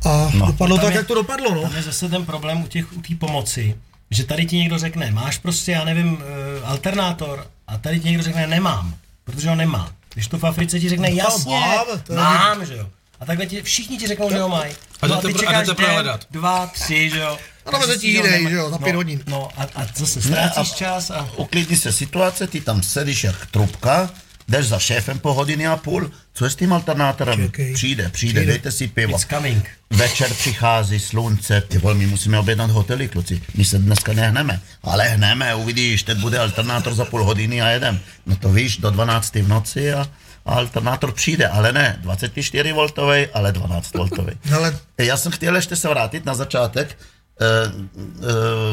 A 0.04 0.30
no, 0.34 0.46
dopadlo 0.46 0.78
tak, 0.78 0.90
je- 0.90 0.96
jak 0.96 1.06
to 1.06 1.14
dopadlo, 1.14 1.54
no. 1.54 1.62
Tam 1.62 1.76
je 1.76 1.82
zase 1.82 2.08
ten 2.08 2.26
problém 2.26 2.62
u 2.62 2.66
těch 2.66 2.96
u 2.96 3.02
té 3.02 3.14
pomoci, 3.14 3.76
že 4.10 4.24
tady 4.24 4.46
ti 4.46 4.56
někdo 4.56 4.78
řekne, 4.78 5.10
máš 5.10 5.38
prostě, 5.38 5.72
já 5.72 5.84
nevím, 5.84 6.18
eh, 6.20 6.60
alternátor 6.64 7.46
a 7.66 7.78
tady 7.78 8.00
ti 8.00 8.08
někdo 8.08 8.22
řekne, 8.22 8.46
nemám, 8.46 8.94
protože 9.24 9.48
ho 9.48 9.54
nemá. 9.54 9.92
Když 10.14 10.26
to 10.26 10.38
v 10.38 10.44
Africe 10.44 10.80
ti 10.80 10.88
řekne, 10.88 11.10
No, 11.10 11.16
jasně, 11.16 11.60
mám, 11.60 11.86
to 12.04 12.12
je- 12.12 12.18
mám, 12.18 12.66
že 12.66 12.76
jo. 12.76 12.90
A 13.20 13.24
takhle 13.24 13.46
ti, 13.46 13.62
všichni 13.62 13.98
ti 13.98 14.06
řeknou, 14.06 14.30
že 14.30 14.40
ho 14.40 14.48
mají. 14.48 14.74
A 15.02 15.06
No 15.06 15.18
a 15.18 15.20
ty 15.20 15.34
čekáš 15.34 15.66
den, 15.66 16.18
dva, 16.30 16.66
tři, 16.66 17.10
že 17.10 17.18
jo. 17.18 17.38
A 17.66 17.70
tam 17.70 17.82
jiný, 18.02 18.22
nemají. 18.22 18.48
že 18.48 18.54
jo, 18.56 18.70
za 18.70 18.78
pět 18.78 18.92
no, 18.92 18.98
hodin. 18.98 19.22
No 19.26 19.48
a, 19.56 19.62
a 19.62 19.86
zase 19.96 20.22
ztrácíš 20.22 20.72
čas 20.72 21.10
a... 21.10 21.28
Uklidni 21.36 21.76
se 21.76 21.92
situace, 21.92 22.46
ty 22.46 22.60
tam 22.60 22.82
sedíš 22.82 23.24
jak 23.24 23.46
trubka, 23.46 24.10
jdeš 24.48 24.66
za 24.66 24.78
šéfem 24.78 25.18
po 25.18 25.34
hodiny 25.34 25.66
a 25.66 25.76
půl, 25.76 26.10
co 26.34 26.44
je 26.44 26.50
s 26.50 26.56
tím 26.56 26.72
alternátorem? 26.72 27.40
Čekej. 27.46 27.74
Přijde, 27.74 28.08
přijde, 28.08 28.32
Přijde. 28.40 28.52
dejte 28.52 28.72
si 28.72 28.88
pivo. 28.88 29.12
It's 29.16 29.26
coming. 29.30 29.68
Večer 29.90 30.34
přichází 30.34 31.00
slunce, 31.00 31.60
ty 31.60 31.78
vole, 31.78 31.94
my 31.94 32.06
musíme 32.06 32.38
objednat 32.38 32.70
hotely, 32.70 33.08
kluci. 33.08 33.42
My 33.54 33.64
se 33.64 33.78
dneska 33.78 34.12
nehneme, 34.12 34.60
ale 34.82 35.08
hneme, 35.08 35.54
uvidíš, 35.54 36.02
teď 36.02 36.18
bude 36.18 36.38
alternátor 36.38 36.94
za 36.94 37.04
půl 37.04 37.24
hodiny 37.24 37.62
a 37.62 37.68
jedem. 37.68 38.00
No 38.26 38.36
to 38.36 38.52
víš, 38.52 38.76
do 38.76 38.90
12 38.90 39.34
v 39.34 39.48
noci 39.48 39.92
a, 39.92 40.00
a 40.46 40.54
alternátor 40.54 41.12
přijde, 41.12 41.48
ale 41.48 41.72
ne 41.72 41.98
24 42.02 42.72
voltový, 42.72 43.26
ale 43.34 43.52
12 43.52 43.94
voltový. 43.94 44.32
Ale 44.56 44.78
Já 44.98 45.16
jsem 45.16 45.32
chtěl 45.32 45.56
ještě 45.56 45.76
se 45.76 45.88
vrátit 45.88 46.24
na 46.24 46.34
začátek 46.34 46.98
e, 47.40 47.44
e, 47.46 47.70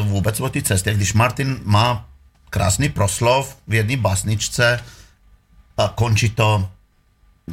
vůbec 0.02 0.40
o 0.40 0.48
té 0.48 0.62
cestě, 0.62 0.94
když 0.94 1.12
Martin 1.12 1.56
má 1.64 2.08
krásný 2.50 2.88
proslov 2.88 3.56
v 3.68 3.74
jedné 3.74 3.96
básničce 3.96 4.80
a 5.76 5.92
končí 5.94 6.30
to, 6.30 6.68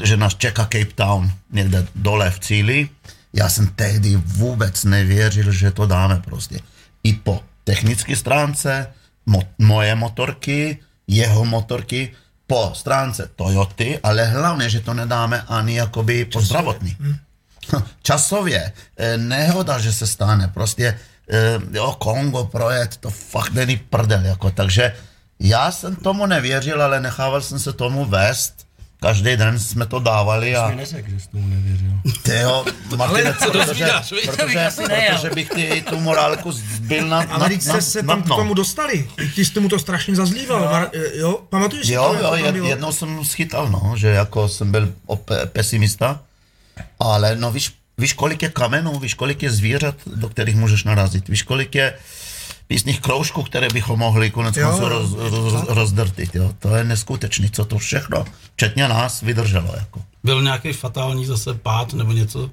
že 0.04 0.18
nás 0.18 0.36
čeká 0.36 0.64
Cape 0.64 0.94
Town 0.96 1.32
někde 1.52 1.88
dole 1.96 2.32
v 2.32 2.40
cíli. 2.40 2.90
Já 3.34 3.50
jsem 3.50 3.68
tehdy 3.68 4.16
vůbec 4.16 4.84
nevěřil, 4.84 5.52
že 5.52 5.72
to 5.72 5.88
dáme 5.88 6.22
prostě. 6.26 6.60
I 7.04 7.14
po 7.14 7.44
technické 7.64 8.16
stránce, 8.16 8.88
mo- 9.28 9.48
moje 9.58 9.96
motorky, 9.96 10.78
jeho 11.08 11.46
motorky, 11.46 12.12
po 12.48 12.72
stránce 12.76 13.30
Toyoty, 13.36 14.00
ale 14.04 14.26
hlavně, 14.26 14.70
že 14.70 14.80
to 14.80 14.94
nedáme 14.94 15.42
ani 15.48 15.76
jakoby 15.76 16.26
po 16.26 16.42
zdravotní. 16.42 16.98
Časově. 18.04 18.72
eh, 18.98 19.18
Nehoda, 19.18 19.80
že 19.80 19.94
se 19.94 20.08
stane. 20.08 20.48
Prostě 20.48 21.00
eh, 21.30 21.60
jo, 21.72 21.96
Kongo 22.00 22.44
projet, 22.46 22.98
to 22.98 23.10
fakt 23.10 23.54
není 23.54 23.78
prdel. 23.78 24.26
Jako, 24.26 24.52
takže 24.52 24.94
já 25.42 25.72
jsem 25.72 25.96
tomu 25.96 26.26
nevěřil, 26.26 26.82
ale 26.84 27.00
nechával 27.00 27.42
jsem 27.42 27.60
se 27.60 27.74
tomu 27.74 28.06
vést. 28.06 28.54
Každý 29.00 29.36
den 29.36 29.60
jsme 29.60 29.86
to 29.86 30.00
dávali 30.00 30.56
a 30.56 30.70
Mi 30.70 30.76
neřekl, 30.76 31.10
že 31.10 31.20
jsi 31.20 31.28
tomu 31.28 31.48
nevěřil. 31.48 31.90
Tyjo, 32.22 32.66
Martine, 32.96 33.34
co 33.34 33.52
protože, 33.52 33.66
dozvídáš, 33.66 34.12
viď? 34.12 34.26
protože, 34.26 34.70
nejel. 34.88 35.16
protože 35.16 35.30
bych 35.30 35.50
ty 35.50 35.84
tu 35.90 36.00
morálku 36.00 36.52
zbyl 36.52 37.08
na, 37.08 37.24
na, 37.24 37.34
Ale 37.34 37.50
na, 37.50 37.62
jste 37.62 37.82
se 37.82 38.04
tam 38.04 38.24
k 38.24 38.28
tomu 38.28 38.54
dostali. 38.54 39.10
Ty 39.36 39.46
jste 39.46 39.60
mu 39.60 39.70
to 39.70 39.80
strašně 39.80 40.16
zazlíval. 40.16 40.60
Mar, 40.60 40.90
jo, 41.14 41.42
pamatuješ 41.50 41.88
si 41.88 41.94
Jo, 41.94 42.16
to, 42.20 42.24
jo, 42.24 42.34
jed, 42.34 42.56
jednou 42.56 42.92
jsem 42.92 43.26
schytal, 43.26 43.70
no, 43.70 43.94
že 43.98 44.08
jako 44.08 44.48
jsem 44.48 44.72
byl 44.72 44.94
pesimista, 45.46 46.20
ale 47.00 47.36
no 47.36 47.52
víš, 47.52 47.74
víš, 47.98 48.14
kolik 48.14 48.42
je 48.42 48.50
kamenů, 48.50 49.00
víš, 49.00 49.14
kolik 49.14 49.44
je 49.44 49.52
zvířat, 49.52 49.96
do 50.06 50.30
kterých 50.30 50.56
můžeš 50.56 50.84
narazit, 50.84 51.30
víš, 51.30 51.44
kolik 51.44 51.76
je 51.76 51.94
písných 52.72 53.02
kroužků, 53.02 53.44
které 53.44 53.68
bychom 53.74 54.00
mohli 54.00 54.30
konec 54.32 54.58
Jo, 54.58 54.68
konců 54.70 54.84
jo, 54.84 54.90
roz, 54.90 55.12
roz, 55.20 55.64
rozdrtit, 55.70 56.36
jo. 56.36 56.54
To 56.60 56.76
je 56.76 56.84
neskutečný, 56.84 57.50
co 57.52 57.66
to 57.66 57.78
všechno, 57.78 58.26
včetně 58.54 58.88
nás, 58.88 59.22
vydrželo, 59.22 59.74
jako. 59.78 60.02
Byl 60.24 60.42
nějaký 60.44 60.74
fatální 60.74 61.26
zase 61.26 61.54
pád 61.54 61.94
nebo 61.94 62.12
něco 62.12 62.48
v 62.48 62.52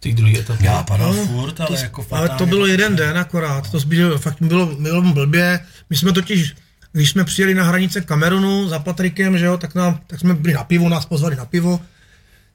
té 0.00 0.12
druhé 0.12 0.38
etapě? 0.38 0.66
Já 0.66 0.82
padal 0.82 1.14
No, 1.14 1.26
furt, 1.26 1.60
ale 1.60 1.80
jako 1.80 2.06
Ale 2.10 2.28
to 2.28 2.32
fatálně 2.32 2.50
bylo 2.50 2.60
to- 2.60 2.66
jeden 2.66 2.96
den 2.96 3.18
akorát, 3.18 3.70
to 3.70 3.78
bylo, 3.86 4.18
fakt 4.18 4.36
bylo, 4.42 4.66
bylo 4.66 5.02
blbě. 5.02 5.60
My 5.90 5.96
jsme 5.96 6.12
totiž, 6.12 6.54
když 6.92 7.10
jsme 7.10 7.24
přijeli 7.24 7.54
na 7.54 7.64
hranice 7.64 8.00
Kamerunu 8.00 8.68
za 8.68 8.78
Patrikem, 8.78 9.38
že 9.38 9.44
jo, 9.44 9.56
tak, 9.58 9.74
nám, 9.74 10.00
tak 10.06 10.20
jsme 10.20 10.34
byli 10.34 10.54
na 10.54 10.64
pivo, 10.64 10.88
nás 10.88 11.06
pozvali 11.06 11.36
na 11.36 11.44
pivo, 11.44 11.80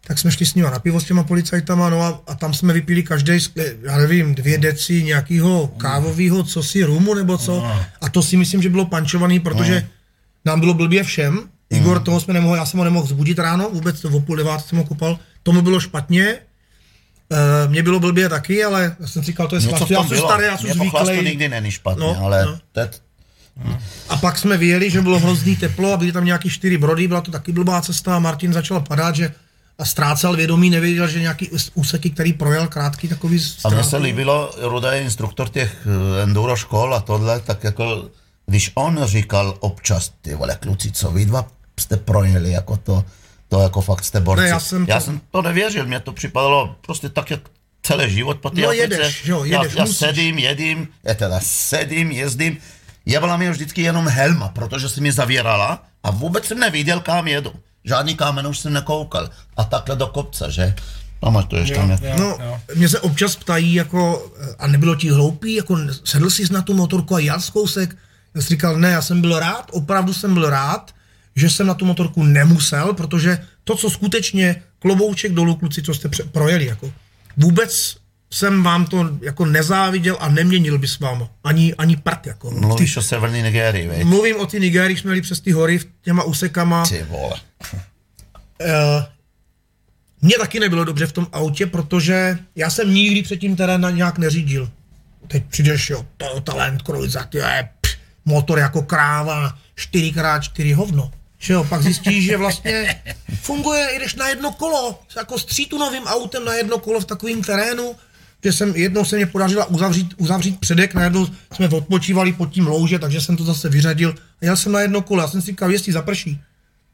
tak 0.08 0.20
jsme 0.20 0.32
šli 0.32 0.46
s 0.46 0.56
nimi 0.56 0.68
na 0.72 0.80
pivo 0.80 1.00
s 1.00 1.04
těma 1.04 1.24
policajtama, 1.24 1.90
no 1.90 2.02
a, 2.02 2.22
a 2.28 2.36
tam 2.36 2.54
jsme 2.54 2.74
vypili 2.74 3.04
každý, 3.04 3.38
já 3.82 3.98
nevím, 3.98 4.36
dvě 4.36 4.58
deci 4.58 5.04
nějakého 5.04 5.68
kávového, 5.68 6.44
co 6.44 6.64
si, 6.64 6.84
rumu 6.84 7.14
nebo 7.14 7.38
co. 7.38 7.68
A 8.02 8.10
to 8.10 8.24
si 8.24 8.38
myslím, 8.38 8.62
že 8.62 8.70
bylo 8.70 8.86
pančovaný, 8.86 9.40
protože 9.40 9.88
nám 10.46 10.60
bylo 10.60 10.74
blbě 10.74 11.04
všem. 11.04 11.40
Igor, 11.70 12.00
toho 12.00 12.20
jsme 12.20 12.34
nemohli, 12.34 12.58
já 12.60 12.66
jsem 12.66 12.78
ho 12.78 12.84
nemohl 12.84 13.08
zbudit 13.08 13.40
ráno, 13.40 13.70
vůbec 13.74 14.02
to 14.02 14.10
o 14.10 14.20
půl 14.20 14.36
devát 14.36 14.66
jsem 14.66 14.78
ho 14.78 14.84
kopal, 14.84 15.20
tomu 15.44 15.62
bylo 15.62 15.80
špatně, 15.80 16.36
Eh, 17.32 17.68
Mně 17.68 17.84
bylo 17.84 18.00
blbě 18.00 18.30
taky, 18.30 18.64
ale 18.64 18.96
já 19.00 19.08
jsem 19.08 19.24
říkal, 19.24 19.48
to 19.48 19.56
je 19.56 19.62
v 19.62 19.68
Já 19.90 20.04
jsem 20.04 20.18
starý, 20.18 20.44
já 20.46 20.58
jsem 20.58 20.66
Mě 20.66 20.74
zvyklý. 20.74 21.26
nikdy 21.26 21.50
není 21.50 21.72
špatně, 21.72 22.00
No, 22.06 22.18
ale 22.22 22.46
no. 22.46 22.60
teď 22.72 23.02
A 24.10 24.18
pak 24.18 24.38
jsme 24.38 24.58
vyjeli, 24.58 24.90
že 24.90 25.02
bylo 25.02 25.20
hrozný 25.20 25.56
teplo 25.56 25.94
a 25.94 25.98
byly 25.98 26.12
tam 26.12 26.26
nějaký 26.26 26.50
čtyři 26.50 26.78
brody, 26.78 27.08
byla 27.08 27.22
to 27.22 27.32
taky 27.32 27.52
blbá 27.52 27.82
cesta 27.82 28.16
a 28.16 28.20
Martin 28.20 28.54
začal 28.54 28.80
padat, 28.82 29.16
že 29.16 29.32
ztrácel 29.86 30.36
vědomí, 30.36 30.70
nevěděl, 30.70 31.08
že 31.08 31.20
nějaký 31.22 31.50
ús- 31.50 31.72
úseky, 31.74 32.10
který 32.10 32.34
projel 32.34 32.68
krátký 32.68 33.08
takový 33.08 33.40
A 33.66 33.70
mně 33.70 33.84
se 33.84 33.98
líbilo, 33.98 34.52
Ruda 34.62 34.92
je 34.94 35.02
instruktor 35.02 35.50
těch 35.50 35.88
eh, 36.20 36.24
enduro 36.24 36.56
škol 36.56 36.94
a 36.96 37.00
tohle, 37.00 37.40
tak 37.40 37.64
jako, 37.64 38.10
když 38.46 38.72
on 38.76 39.00
říkal 39.06 39.58
občas, 39.60 40.12
ty 40.22 40.36
vole 40.36 40.56
kluci, 40.62 40.92
co 40.92 41.12
vy 41.12 41.26
dva 41.26 41.48
jste 41.80 41.98
projeli, 41.98 42.52
jako 42.52 42.78
to, 42.78 43.06
to 43.48 43.62
jako 43.62 43.82
fakt 43.82 44.04
jste 44.04 44.20
borci. 44.20 44.44
Ne, 44.44 44.50
já 44.50 44.60
jsem 44.60 44.86
já 44.90 45.00
to- 45.00 45.06
jsem 45.06 45.22
to 45.32 45.42
nevěřil, 45.42 45.86
mě 45.86 46.00
to 46.00 46.12
připadalo 46.12 46.76
prostě 46.82 47.10
tak, 47.10 47.32
jak 47.32 47.40
celý 47.84 48.14
život 48.14 48.38
po 48.40 48.50
té 48.50 48.62
No 48.62 48.68
Africe. 48.68 48.84
jedeš, 48.84 49.26
jo, 49.26 49.44
jedeš, 49.44 49.74
já, 49.74 49.80
já 49.82 49.86
sedím, 49.88 50.38
jedím, 50.38 50.88
já 51.04 51.14
teda 51.14 51.40
sedím, 51.44 52.12
jezdím, 52.12 52.58
jebala 53.06 53.38
mi 53.38 53.50
vždycky 53.50 53.82
jenom 53.82 54.08
helma, 54.08 54.48
protože 54.50 54.90
se 54.90 55.02
mi 55.02 55.12
zavírala 55.12 55.84
a 56.04 56.12
vůbec 56.12 56.46
jsem 56.46 56.60
neviděl, 56.60 57.00
kam 57.00 57.28
jedu. 57.28 57.54
Žádný 57.84 58.16
kámen 58.16 58.48
už 58.48 58.60
jsem 58.60 58.74
nekoukal. 58.74 59.30
A 59.58 59.64
takhle 59.64 59.96
do 59.96 60.08
kopce, 60.08 60.46
že? 60.52 60.74
Pamatuješ 61.20 61.72
tam. 61.72 61.90
Jo, 61.92 61.98
No, 62.20 62.26
jo. 62.46 62.60
mě 62.76 62.90
se 62.90 63.00
občas 63.00 63.36
ptají, 63.36 63.74
jako, 63.74 64.32
a 64.60 64.68
nebylo 64.68 64.96
ti 64.96 65.10
hloupý, 65.10 65.56
jako 65.56 65.78
sedl 66.04 66.30
jsi 66.30 66.54
na 66.54 66.62
tu 66.62 66.74
motorku 66.74 67.16
a 67.16 67.20
jel 67.20 67.42
z 67.42 67.50
kousek? 67.50 67.98
Já 68.36 68.42
jsem 68.42 68.50
říkal, 68.50 68.78
ne, 68.80 68.90
já 68.92 69.02
jsem 69.02 69.22
byl 69.22 69.40
rád, 69.40 69.66
opravdu 69.72 70.14
jsem 70.14 70.34
byl 70.34 70.50
rád, 70.50 70.92
že 71.36 71.50
jsem 71.50 71.68
na 71.68 71.74
tu 71.74 71.86
motorku 71.86 72.24
nemusel, 72.24 72.94
protože 72.94 73.46
to, 73.64 73.76
co 73.76 73.90
skutečně 73.90 74.62
klobouček 74.80 75.34
dolů, 75.34 75.56
kluci, 75.56 75.82
co 75.82 75.94
jste 75.94 76.10
pře- 76.10 76.24
projeli, 76.24 76.66
jako, 76.66 76.92
vůbec 77.38 77.98
jsem 78.32 78.64
vám 78.64 78.86
to 78.86 79.10
jako 79.22 79.46
nezáviděl 79.46 80.18
a 80.20 80.30
neměnil 80.30 80.78
by 80.78 80.88
s 80.88 81.00
váma. 81.00 81.30
Ani, 81.44 81.76
ani 81.76 81.98
prd, 81.98 82.26
jako. 82.28 82.52
no. 82.52 82.60
Ty, 82.60 82.66
Mluvíš 82.66 82.98
o 82.98 83.02
severní 83.02 83.42
Nigérii, 83.42 83.88
veď? 83.88 84.04
mluvím 84.04 84.40
o 84.40 84.46
ty 84.46 84.60
Nigérii, 84.60 84.98
jsme 84.98 85.12
jeli 85.12 85.22
přes 85.22 85.40
ty 85.40 85.52
hory 85.52 85.80
těma 86.02 86.24
úsekama. 86.24 86.86
Ty 86.86 87.04
vole. 87.10 87.36
Eh, 88.62 89.06
mně 90.22 90.36
taky 90.40 90.60
nebylo 90.60 90.84
dobře 90.84 91.08
v 91.08 91.12
tom 91.12 91.28
autě, 91.32 91.66
protože 91.66 92.38
já 92.56 92.70
jsem 92.70 92.94
nikdy 92.94 93.22
předtím 93.24 93.56
terén 93.56 93.82
na- 93.82 93.90
nějak 93.90 94.18
neřídil. 94.18 94.70
Teď 95.28 95.44
přijdeš, 95.46 95.90
jo, 95.90 96.06
Toyota 96.18 96.54
Land 96.54 96.82
Cruiser, 96.82 97.24
ty 97.26 97.38
je, 97.38 97.70
motor 98.26 98.60
jako 98.60 98.82
kráva, 98.82 99.58
4x4 99.78 100.74
hovno. 100.74 101.12
Že 101.42 101.54
jo, 101.54 101.64
pak 101.64 101.84
zjistíš, 101.84 102.26
že 102.26 102.38
vlastně 102.38 103.02
funguje, 103.42 103.88
jdeš 104.00 104.16
na 104.16 104.28
jedno 104.28 104.52
kolo, 104.52 105.00
jako 105.18 105.40
s 105.40 105.46
třítunovým 105.46 106.04
autem 106.04 106.46
na 106.46 106.54
jedno 106.54 106.78
kolo 106.80 107.00
v 107.00 107.06
takovém 107.06 107.42
terénu, 107.44 107.96
že 108.44 108.54
jsem, 108.54 108.76
jednou 108.76 109.06
se 109.06 109.16
mě 109.16 109.26
podařila 109.26 109.66
uzavřít, 109.66 110.14
uzavřít 110.18 110.60
předek, 110.60 110.94
najednou 110.94 111.28
jsme 111.54 111.70
odpočívali 111.70 112.34
pod 112.34 112.52
tím 112.52 112.68
louže, 112.68 113.00
takže 113.00 113.22
jsem 113.22 113.38
to 113.38 113.44
zase 113.44 113.70
vyřadil 113.70 114.16
a 114.42 114.46
jel 114.46 114.56
jsem 114.58 114.72
na 114.72 114.82
jedno 114.82 115.02
kolo, 115.02 115.22
já 115.22 115.28
jsem 115.28 115.42
si 115.42 115.48
říkal, 115.48 115.72
jestli 115.72 115.94
zaprší, 115.94 116.42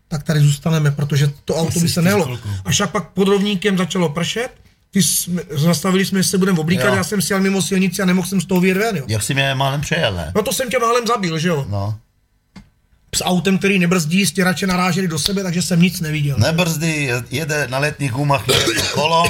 tak 0.08 0.24
tady 0.24 0.40
zůstaneme, 0.40 0.92
protože 0.92 1.32
to 1.46 1.56
auto 1.56 1.80
by 1.80 1.90
se 1.90 2.02
nelo. 2.02 2.40
Až 2.66 2.80
jak 2.80 2.92
pak 2.92 3.10
pod 3.10 3.28
rovníkem 3.28 3.78
začalo 3.78 4.10
pršet, 4.10 4.50
ty 4.92 5.04
jsme, 5.04 5.42
zastavili 5.50 6.06
jsme, 6.06 6.24
že 6.24 6.30
se 6.30 6.38
budeme 6.38 6.60
oblíkat, 6.60 6.88
Jo. 6.88 6.96
já 6.96 7.04
jsem 7.04 7.22
si 7.22 7.34
jel 7.34 7.42
mimo 7.42 7.62
silnici 7.62 8.02
a 8.02 8.06
nemohl 8.06 8.28
jsem 8.28 8.42
z 8.42 8.46
toho 8.46 8.62
vyjet 8.62 8.78
ven, 8.78 8.98
jo. 8.98 9.06
Jak 9.08 9.24
jsi 9.24 9.34
mě 9.34 9.56
málem 9.56 9.82
přejel, 9.82 10.14
ne? 10.16 10.32
No 10.36 10.42
to 10.44 10.54
jsem 10.54 10.70
tě 10.70 10.80
málem 10.80 11.08
zabil, 11.08 11.38
že 11.40 11.48
jo. 11.48 11.66
No. 11.70 11.98
S 13.16 13.24
autem, 13.24 13.58
který 13.58 13.80
nebrzdí, 13.80 14.26
stěrače 14.26 14.68
naráželi 14.68 15.08
do 15.08 15.20
sebe, 15.20 15.44
takže 15.44 15.62
jsem 15.62 15.82
nic 15.82 16.00
neviděl. 16.02 16.38
Nebrzdy, 16.40 17.12
jede 17.30 17.68
na 17.68 17.80
letních 17.80 18.12
gumách 18.12 18.48
jedno 18.48 18.84
kolo, 18.94 19.24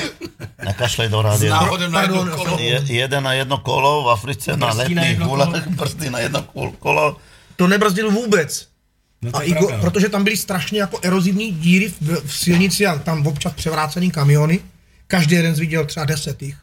nekašlej 0.66 1.10
do 1.10 1.22
rádia. 1.22 1.54
Náhodem 1.56 1.92
na 1.92 2.02
jedno 2.02 2.26
kolo. 2.38 2.60
Je, 2.60 2.82
jede 2.86 3.22
na 3.22 3.34
jedno 3.34 3.58
kolo 3.58 4.04
v 4.04 4.10
Africe 4.10 4.58
na 4.58 4.74
Brzdí 4.74 4.96
na 4.96 5.02
letních 5.02 5.20
gulách, 5.28 5.68
brzdí 5.70 6.10
na 6.10 6.20
jedno 6.20 6.42
kol- 6.44 6.74
kolo. 6.80 7.18
To 7.56 7.68
nebrzdil 7.68 8.12
vůbec. 8.12 8.68
No 9.22 9.32
A 9.34 9.42
Igor, 9.42 9.68
pravda. 9.68 9.90
protože 9.90 10.10
tam 10.10 10.24
byly 10.24 10.38
strašně 10.38 10.80
jako 10.80 11.00
erozivní 11.02 11.52
díry 11.52 11.94
v, 12.02 12.22
v 12.28 12.38
silnici 12.38 12.86
a 12.86 12.98
tam 13.00 13.28
občas 13.28 13.54
převrácený 13.54 14.12
kamiony. 14.12 14.60
Každý 15.08 15.36
jeden 15.36 15.54
viděl 15.54 15.86
třeba 15.86 16.06
deset 16.06 16.42
jich. 16.42 16.56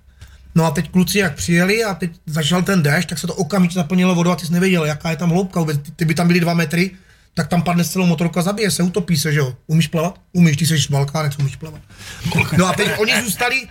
No 0.54 0.64
a 0.64 0.70
teď 0.70 0.90
kluci 0.90 1.18
jak 1.18 1.34
přijeli 1.34 1.84
a 1.84 1.94
teď 1.94 2.10
začal 2.26 2.62
ten 2.62 2.82
déšť, 2.82 3.08
tak 3.08 3.18
se 3.18 3.26
to 3.26 3.34
okamžitě 3.34 3.78
naplnilo 3.78 4.14
vodou 4.14 4.30
a 4.30 4.36
ty 4.36 4.46
jsi 4.46 4.52
nevěděl, 4.52 4.84
jaká 4.84 5.10
je 5.10 5.16
tam 5.16 5.30
hloubka 5.30 5.60
vůbec. 5.60 5.78
Ty, 5.82 5.90
ty 5.92 6.04
by 6.04 6.14
tam 6.14 6.26
byly 6.26 6.40
dva 6.40 6.54
metry, 6.54 6.90
tak 7.34 7.48
tam 7.48 7.62
padne 7.62 7.84
celou 7.84 8.06
motorku 8.06 8.38
a 8.38 8.42
zabije 8.42 8.70
se, 8.70 8.82
utopí 8.82 9.16
se, 9.16 9.32
že 9.32 9.38
jo. 9.38 9.56
Umíš 9.66 9.86
plavat? 9.86 10.20
Umíš, 10.32 10.56
ty 10.56 10.66
jsi 10.66 10.78
z 10.78 10.86
Balkánek, 10.86 11.32
umíš 11.38 11.56
plavat. 11.56 11.80
No 12.56 12.66
a 12.66 12.72
teď 12.72 12.88
oni 12.98 13.22
zůstali, 13.22 13.68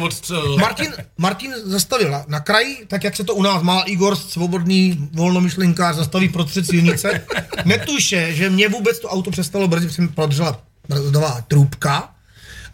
odstřelil. 0.00 0.56
Martin, 0.56 0.92
Martin 1.18 1.54
zastavil 1.64 2.10
na, 2.10 2.24
na 2.28 2.40
kraji, 2.40 2.86
tak 2.88 3.04
jak 3.04 3.16
se 3.16 3.24
to 3.24 3.34
u 3.34 3.42
nás 3.42 3.62
má 3.62 3.80
Igor, 3.80 4.16
svobodný 4.16 5.08
volnomyšlenkář, 5.12 5.96
zastaví 5.96 6.28
prostřed 6.28 6.66
silnice. 6.66 7.26
Netuše, 7.64 8.34
že 8.34 8.50
mě 8.50 8.68
vůbec 8.68 8.98
to 8.98 9.08
auto 9.08 9.30
přestalo 9.30 9.68
brzdit, 9.68 9.90
protože 9.90 10.02
mi 10.02 10.08
prodržela 10.08 10.62
brzdová 10.88 11.44
trubka. 11.48 12.14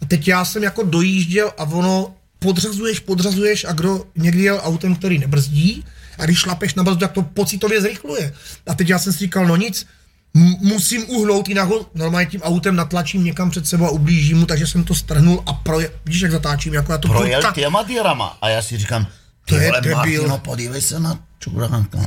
A 0.01 0.05
teď 0.07 0.27
já 0.27 0.45
jsem 0.45 0.63
jako 0.63 0.83
dojížděl 0.83 1.51
a 1.57 1.63
ono 1.63 2.15
podřazuješ, 2.39 2.99
podřazuješ 2.99 3.65
a 3.65 3.71
kdo 3.71 4.05
někdy 4.15 4.43
jel 4.43 4.61
autem, 4.63 4.95
který 4.95 5.19
nebrzdí, 5.19 5.85
a 6.17 6.25
když 6.25 6.39
šlapeš 6.39 6.75
na 6.75 6.83
brzdu, 6.83 6.99
tak 6.99 7.11
to 7.11 7.21
pocitově 7.21 7.81
zrychluje. 7.81 8.33
A 8.67 8.75
teď 8.75 8.89
já 8.89 8.99
jsem 8.99 9.13
si 9.13 9.19
říkal, 9.19 9.45
no 9.45 9.55
nic, 9.55 9.85
m- 10.35 10.55
musím 10.61 11.09
uhnout, 11.09 11.47
jinak 11.49 11.67
ho 11.67 11.85
normálně 11.95 12.27
tím 12.27 12.41
autem 12.41 12.75
natlačím 12.75 13.23
někam 13.23 13.49
před 13.49 13.67
sebou 13.67 13.85
a 13.85 13.89
ublížím 13.89 14.37
mu, 14.39 14.45
takže 14.45 14.67
jsem 14.67 14.83
to 14.83 14.95
strhnul 14.95 15.43
a 15.45 15.53
proje, 15.53 15.91
vidíš, 16.05 16.21
jak 16.21 16.31
zatáčím, 16.31 16.73
jako 16.73 16.91
já 16.91 16.97
to 16.97 17.07
Projel 17.07 17.41
furt- 17.41 17.53
těma 17.53 17.83
dírama. 17.83 18.37
A 18.41 18.49
já 18.49 18.61
si 18.61 18.77
říkám, 18.77 19.07
To 19.45 19.55
je 19.55 19.71
debil. 19.81 19.95
Martino, 19.95 20.37
podívej 20.37 20.81
se 20.81 20.99
na 20.99 21.19
čuránka. 21.39 21.99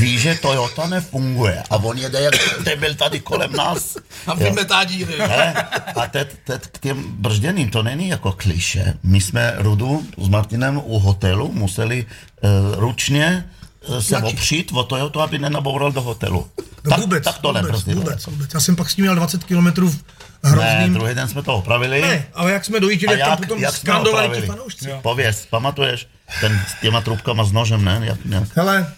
Ví, 0.00 0.18
že 0.18 0.34
Toyota 0.34 0.86
nefunguje 0.86 1.62
a 1.70 1.76
on 1.76 1.98
jede 1.98 2.20
jak 2.20 2.34
debil 2.64 2.94
tady 2.94 3.20
kolem 3.20 3.52
nás. 3.52 3.96
A 4.26 4.34
vymetá 4.34 4.84
díry. 4.84 5.14
Hele, 5.18 5.54
a 5.96 6.06
teď, 6.06 6.28
teď 6.44 6.62
k 6.72 6.78
těm 6.78 7.04
bržděným, 7.08 7.70
to 7.70 7.82
není 7.82 8.08
jako 8.08 8.32
kliše. 8.32 8.94
My 9.02 9.20
jsme 9.20 9.54
Rudu 9.58 10.06
s 10.18 10.28
Martinem 10.28 10.80
u 10.84 10.98
hotelu 10.98 11.52
museli 11.52 12.06
uh, 12.42 12.50
ručně 12.80 13.44
se 14.00 14.18
opřít 14.18 14.70
o 14.74 14.84
Toyota, 14.84 15.24
aby 15.24 15.38
nenaboural 15.38 15.92
do 15.92 16.00
hotelu. 16.02 16.48
No 16.84 16.90
Tak- 16.90 17.00
vůbec, 17.00 17.24
tak 17.24 17.38
to 17.38 17.48
vůbec, 17.48 17.62
nebrzdilo, 17.62 18.00
vůbec, 18.00 18.26
vůbec. 18.26 18.54
Já 18.54 18.60
jsem 18.60 18.76
pak 18.76 18.90
s 18.90 18.96
ním 18.96 19.04
měl 19.04 19.14
20 19.14 19.44
km 19.44 19.66
v 19.66 20.02
Ne, 20.44 20.50
hrozným... 20.50 20.94
druhý 20.94 21.14
den 21.14 21.28
jsme 21.28 21.42
to 21.42 21.54
opravili. 21.54 22.00
ne, 22.02 22.24
ale 22.34 22.52
jak 22.52 22.64
jsme 22.64 22.80
dojížděli, 22.80 23.14
A 23.14 23.18
tak 23.18 23.24
tam 23.26 23.30
jak, 23.30 23.48
potom 23.48 23.62
jak 23.62 23.76
skandovali 23.76 24.40
ti 24.40 24.46
fanoušci. 24.46 24.88
Pověz, 25.02 25.46
pamatuješ? 25.50 26.08
Ten 26.40 26.64
s 26.68 26.80
těma 26.80 27.00
trubkama 27.00 27.44
s 27.44 27.52
nožem, 27.52 27.84
ne? 27.84 28.00
Jak, 28.04 28.24
nějak. 28.24 28.48
Hele, 28.56 28.92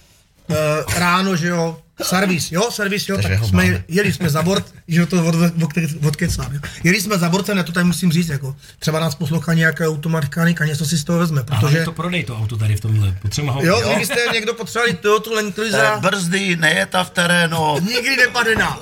uh, 0.48 0.56
ráno, 0.98 1.36
že 1.36 1.48
jo, 1.48 1.78
servis, 2.02 2.52
jo, 2.52 2.70
servis, 2.70 3.08
jo, 3.08 3.16
Takže 3.16 3.28
tak 3.28 3.44
jsme, 3.48 3.64
máme. 3.64 3.84
jeli 3.88 4.12
jsme 4.12 4.30
za 4.30 4.42
bord, 4.42 4.74
že 4.88 5.00
jo, 5.00 5.06
to 5.06 5.26
od, 5.26 5.34
od, 5.34 5.70
odkecám, 6.06 6.52
jo. 6.54 6.60
Jeli 6.84 7.00
jsme 7.00 7.18
za 7.18 7.28
bord, 7.28 7.48
ne, 7.48 7.64
to 7.64 7.72
tady 7.72 7.84
musím 7.84 8.12
říct, 8.12 8.28
jako, 8.28 8.56
třeba 8.78 9.00
nás 9.00 9.14
poslouchá 9.14 9.54
nějaká 9.54 9.86
automatika, 9.86 10.64
něco 10.64 10.86
si 10.86 10.98
z 10.98 11.04
toho 11.04 11.18
vezme, 11.18 11.40
A 11.40 11.44
protože, 11.44 11.84
to 11.84 11.92
prodej 11.92 12.24
to 12.24 12.36
auto 12.38 12.56
tady 12.56 12.76
v 12.76 12.80
tomhle. 12.80 13.18
Potřebujeme 13.22 13.52
ho. 13.60 13.66
jo, 13.66 13.80
Jo. 13.80 13.88
kdybyste 13.88 14.16
někdo 14.32 14.54
potřebovali 14.54 14.94
Toyota 14.94 15.30
Land 15.34 15.48
Eh, 15.48 15.52
Cruisera, 15.52 16.00
Brzdy, 16.00 16.56
nejeta 16.56 17.04
v 17.04 17.10
terénu. 17.10 17.78
nikdy 17.80 18.16
nepadená. 18.16 18.78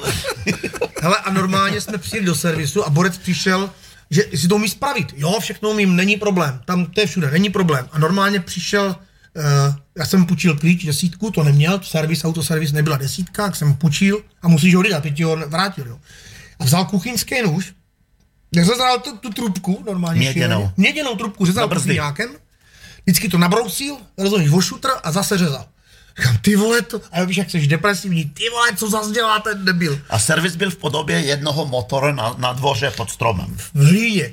Hele, 1.02 1.16
a 1.24 1.30
normálně 1.32 1.80
jsme 1.80 1.98
přijeli 1.98 2.26
do 2.26 2.34
servisu 2.34 2.86
a 2.86 2.90
borec 2.90 3.18
přišel, 3.18 3.70
že 4.10 4.22
si 4.34 4.48
to 4.48 4.54
umí 4.54 4.68
spravit. 4.68 5.14
Jo, 5.16 5.38
všechno 5.40 5.70
umím, 5.70 5.96
není 5.96 6.16
problém. 6.16 6.60
Tam 6.64 6.86
to 6.86 7.00
je 7.00 7.06
všude, 7.06 7.30
není 7.30 7.50
problém. 7.50 7.88
A 7.92 7.98
normálně 7.98 8.40
přišel, 8.40 8.96
já 9.98 10.06
jsem 10.06 10.26
půjčil 10.26 10.56
klíč, 10.58 10.84
desítku, 10.84 11.30
to 11.30 11.42
neměl, 11.44 11.80
servis, 11.82 12.24
autoservis 12.24 12.72
nebyla 12.72 12.96
desítka, 12.96 13.46
tak 13.46 13.56
jsem 13.56 13.74
půjčil 13.74 14.22
a 14.42 14.48
musíš 14.48 14.74
ho 14.74 14.82
vydat, 14.82 15.02
teď 15.02 15.22
ho 15.22 15.36
vrátil, 15.36 15.86
jo. 15.86 15.98
A 16.58 16.64
vzal 16.64 16.84
kuchyňský 16.84 17.42
nůž, 17.42 17.72
řezal 18.62 18.98
tu, 19.00 19.16
tu 19.16 19.30
trubku, 19.30 19.82
normálně 19.86 20.18
Měděnou. 20.18 20.56
šíleně. 20.56 20.72
Měděnou 20.76 21.16
trubku, 21.16 21.46
řezal 21.46 21.68
kuchyňákem, 21.68 22.30
vždycky 23.06 23.28
to 23.28 23.38
nabrousil, 23.38 23.96
rozumíš, 24.18 24.50
o 24.52 24.60
šutr 24.60 24.88
a 25.02 25.12
zase 25.12 25.38
řezal. 25.38 25.66
Říkám, 26.18 26.36
ty 26.38 26.56
vole 26.56 26.82
to, 26.82 27.00
a 27.12 27.24
víš, 27.24 27.36
jak 27.36 27.50
jsi 27.50 27.66
depresivní, 27.66 28.24
ty 28.24 28.42
vole, 28.50 28.76
co 28.76 28.90
zase 28.90 29.10
dělá 29.12 29.38
ten 29.40 29.64
debil. 29.64 30.00
A 30.10 30.18
servis 30.18 30.56
byl 30.56 30.70
v 30.70 30.76
podobě 30.76 31.20
jednoho 31.20 31.66
motoru 31.66 32.12
na, 32.12 32.34
na 32.38 32.52
dvoře 32.52 32.90
pod 32.90 33.10
stromem. 33.10 33.56
v 33.56 33.74
hlíně. 33.74 34.32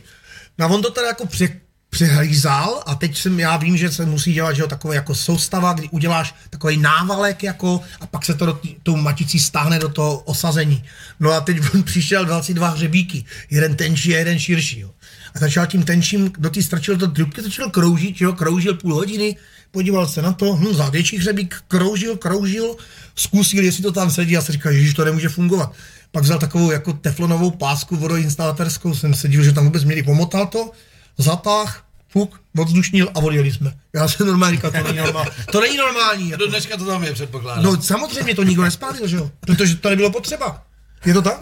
No 0.58 0.66
a 0.66 0.70
on 0.70 0.82
to 0.82 0.92
teda 0.92 1.08
jako 1.08 1.26
pře, 1.28 1.60
přehlízal 1.90 2.84
a 2.86 2.96
teď 2.96 3.18
jsem, 3.18 3.40
já 3.40 3.58
vím, 3.58 3.78
že 3.78 3.92
se 3.92 4.06
musí 4.06 4.34
dělat, 4.34 4.54
že 4.54 4.62
jo, 4.62 4.68
takové 4.68 4.96
jako 4.96 5.16
soustava, 5.16 5.74
kdy 5.74 5.90
uděláš 5.90 6.36
takový 6.50 6.78
návalek 6.78 7.44
jako 7.44 7.82
a 8.02 8.08
pak 8.08 8.26
se 8.26 8.34
to 8.34 8.46
do 8.46 8.54
tý- 8.54 8.76
tou 8.84 8.96
maticí 8.96 9.40
stáhne 9.40 9.80
do 9.80 9.90
toho 9.90 10.18
osazení. 10.18 10.84
No 11.20 11.32
a 11.32 11.42
teď 11.42 11.58
on 11.74 11.84
přišel 11.84 12.26
22 12.26 12.70
hřebíky, 12.70 13.26
jeden 13.50 13.76
tenčí 13.76 14.16
a 14.16 14.18
jeden 14.18 14.40
širší, 14.40 14.80
jo. 14.80 14.90
A 15.36 15.40
začal 15.40 15.68
tím 15.68 15.84
tenčím, 15.84 16.32
do 16.38 16.50
té 16.50 16.64
strčil 16.64 16.96
do 16.96 17.08
trubky, 17.08 17.42
začal 17.42 17.70
kroužit, 17.70 18.22
jo, 18.22 18.34
kroužil 18.34 18.74
půl 18.74 18.96
hodiny, 18.96 19.36
podíval 19.72 20.08
se 20.08 20.22
na 20.22 20.34
to, 20.34 20.56
hm, 20.56 20.74
za 20.74 20.90
větší 20.90 21.18
hřebík, 21.18 21.56
kroužil, 21.68 22.18
kroužil, 22.18 22.76
zkusil, 23.16 23.64
jestli 23.64 23.84
to 23.84 23.92
tam 23.92 24.12
sedí 24.12 24.38
a 24.38 24.42
se 24.42 24.52
říkal, 24.52 24.74
že 24.74 24.94
to 24.94 25.06
nemůže 25.06 25.30
fungovat. 25.30 25.74
Pak 26.12 26.24
vzal 26.24 26.40
takovou 26.40 26.72
jako 26.72 26.94
teflonovou 26.94 27.52
pásku 27.52 27.96
vodoinstalatérskou, 27.96 28.96
jsem 28.96 29.14
se 29.14 29.28
divil, 29.28 29.46
že 29.46 29.52
tam 29.52 29.64
vůbec 29.64 29.84
měli, 29.84 30.04
pomotal 30.04 30.48
to, 30.48 30.72
zatáh, 31.20 31.84
fuk, 32.08 32.42
odzdušnil 32.58 33.10
a 33.16 33.20
odjeli 33.20 33.52
jsme. 33.52 33.74
Já 33.94 34.08
jsem 34.08 34.28
normálně 34.28 34.56
říkal, 34.56 34.72
to 34.72 34.84
není 34.84 34.98
normální. 34.98 35.32
To 35.52 35.62
není 35.62 35.78
normální. 35.78 36.32
Do 36.32 36.48
dneška 36.48 36.78
to 36.78 36.86
tam 36.86 37.04
je, 37.04 37.14
předpokládám. 37.14 37.64
No 37.64 37.82
samozřejmě 37.82 38.36
to 38.36 38.44
nikdo 38.44 38.64
nespálil, 38.64 39.08
že 39.08 39.16
jo? 39.18 39.32
Protože 39.40 39.76
to 39.76 39.90
nebylo 39.90 40.12
potřeba. 40.12 40.64
Je 41.06 41.14
to 41.14 41.22
tak? 41.22 41.40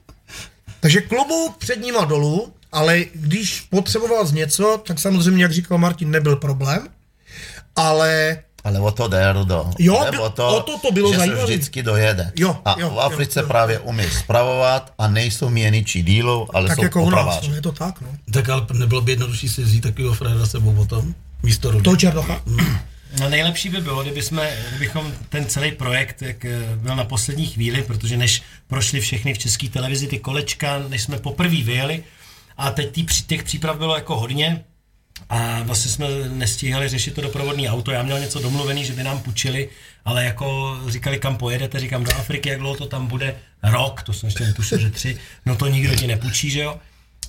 Takže 0.80 1.00
klobouk 1.00 1.56
před 1.56 1.80
nima 1.80 2.04
dolů, 2.04 2.52
ale 2.72 3.04
když 3.14 3.60
potřeboval 3.60 4.26
z 4.26 4.32
něco, 4.32 4.82
tak 4.86 4.98
samozřejmě, 4.98 5.42
jak 5.42 5.52
říkal 5.52 5.78
Martin, 5.78 6.10
nebyl 6.10 6.36
problém. 6.36 6.88
Ale 7.76 8.42
Ale 8.64 8.80
o 8.80 8.90
to 8.90 9.08
jde, 9.08 9.32
Rudo. 9.32 9.70
Jo, 9.78 10.06
Jde 10.10 10.18
o 10.18 10.30
to, 10.30 10.48
o 10.56 10.60
to 10.62 10.78
to 10.78 10.92
bylo 10.92 11.12
že 11.12 11.18
zajímavé. 11.18 11.40
se 11.40 11.46
vždycky 11.52 11.82
dojede. 11.82 12.32
Jo, 12.36 12.56
a 12.64 12.76
jo, 12.80 12.90
v 12.90 13.00
Africe 13.00 13.40
jo, 13.40 13.44
jo. 13.44 13.48
právě 13.48 13.78
umí 13.78 14.04
spravovat 14.10 14.92
a 14.98 15.08
nejsou 15.08 15.48
měničí 15.48 16.02
dílu, 16.02 16.56
ale 16.56 16.68
tak 16.68 16.76
jsou 16.76 16.82
jako 16.82 17.02
u 17.02 17.10
nás, 17.10 17.20
opraváři. 17.20 17.48
no, 17.48 17.54
je 17.54 17.62
to 17.62 17.72
tak, 17.72 18.00
no. 18.00 18.08
Tak 18.32 18.48
ale 18.48 18.66
nebylo 18.72 19.00
by 19.00 19.12
jednodušší 19.12 19.48
si 19.48 19.62
vzít 19.62 19.80
takového 19.80 20.14
fréra 20.14 20.46
sebou 20.46 20.74
potom, 20.74 21.14
místo 21.42 21.70
rudy. 21.70 21.84
To 21.84 21.96
Černocha. 21.96 22.40
No 23.20 23.28
nejlepší 23.28 23.68
by 23.68 23.80
bylo, 23.80 24.02
kdyby 24.02 24.22
jsme, 24.22 24.50
kdybychom 24.70 25.12
ten 25.28 25.46
celý 25.46 25.72
projekt 25.72 26.22
jak 26.22 26.44
eh, 26.44 26.58
byl 26.76 26.96
na 26.96 27.04
poslední 27.04 27.46
chvíli, 27.46 27.82
protože 27.82 28.16
než 28.16 28.42
prošly 28.68 29.00
všechny 29.00 29.34
v 29.34 29.38
české 29.38 29.68
televizi 29.68 30.06
ty 30.06 30.18
kolečka, 30.18 30.78
než 30.88 31.02
jsme 31.02 31.18
poprvé 31.18 31.56
vyjeli 31.56 32.04
a 32.56 32.70
teď 32.70 32.90
tý, 32.90 33.02
při- 33.04 33.22
těch 33.22 33.42
příprav 33.42 33.76
bylo 33.78 33.94
jako 33.94 34.16
hodně 34.20 34.64
a 35.28 35.62
vlastně 35.62 35.90
jsme 35.90 36.06
nestíhali 36.28 36.88
řešit 36.88 37.14
to 37.14 37.20
doprovodné 37.20 37.68
auto. 37.68 37.90
Já 37.90 38.02
měl 38.02 38.20
něco 38.20 38.38
domluvený, 38.38 38.84
že 38.84 38.92
by 38.92 39.02
nám 39.02 39.20
půjčili, 39.20 39.68
ale 40.04 40.24
jako 40.24 40.78
říkali, 40.88 41.18
kam 41.18 41.36
pojedete, 41.36 41.80
říkám 41.80 42.04
do 42.04 42.16
Afriky, 42.16 42.48
jak 42.48 42.58
dlouho 42.58 42.76
to 42.76 42.86
tam 42.86 43.06
bude, 43.06 43.36
rok, 43.62 44.02
to 44.02 44.12
jsem 44.12 44.26
ještě 44.26 44.44
netušil, 44.44 44.78
že 44.78 44.90
tři, 44.90 45.18
no 45.46 45.56
to 45.56 45.66
nikdo 45.66 45.96
ti 45.96 46.06
nepůjčí, 46.06 46.50
že 46.50 46.60
jo. 46.60 46.78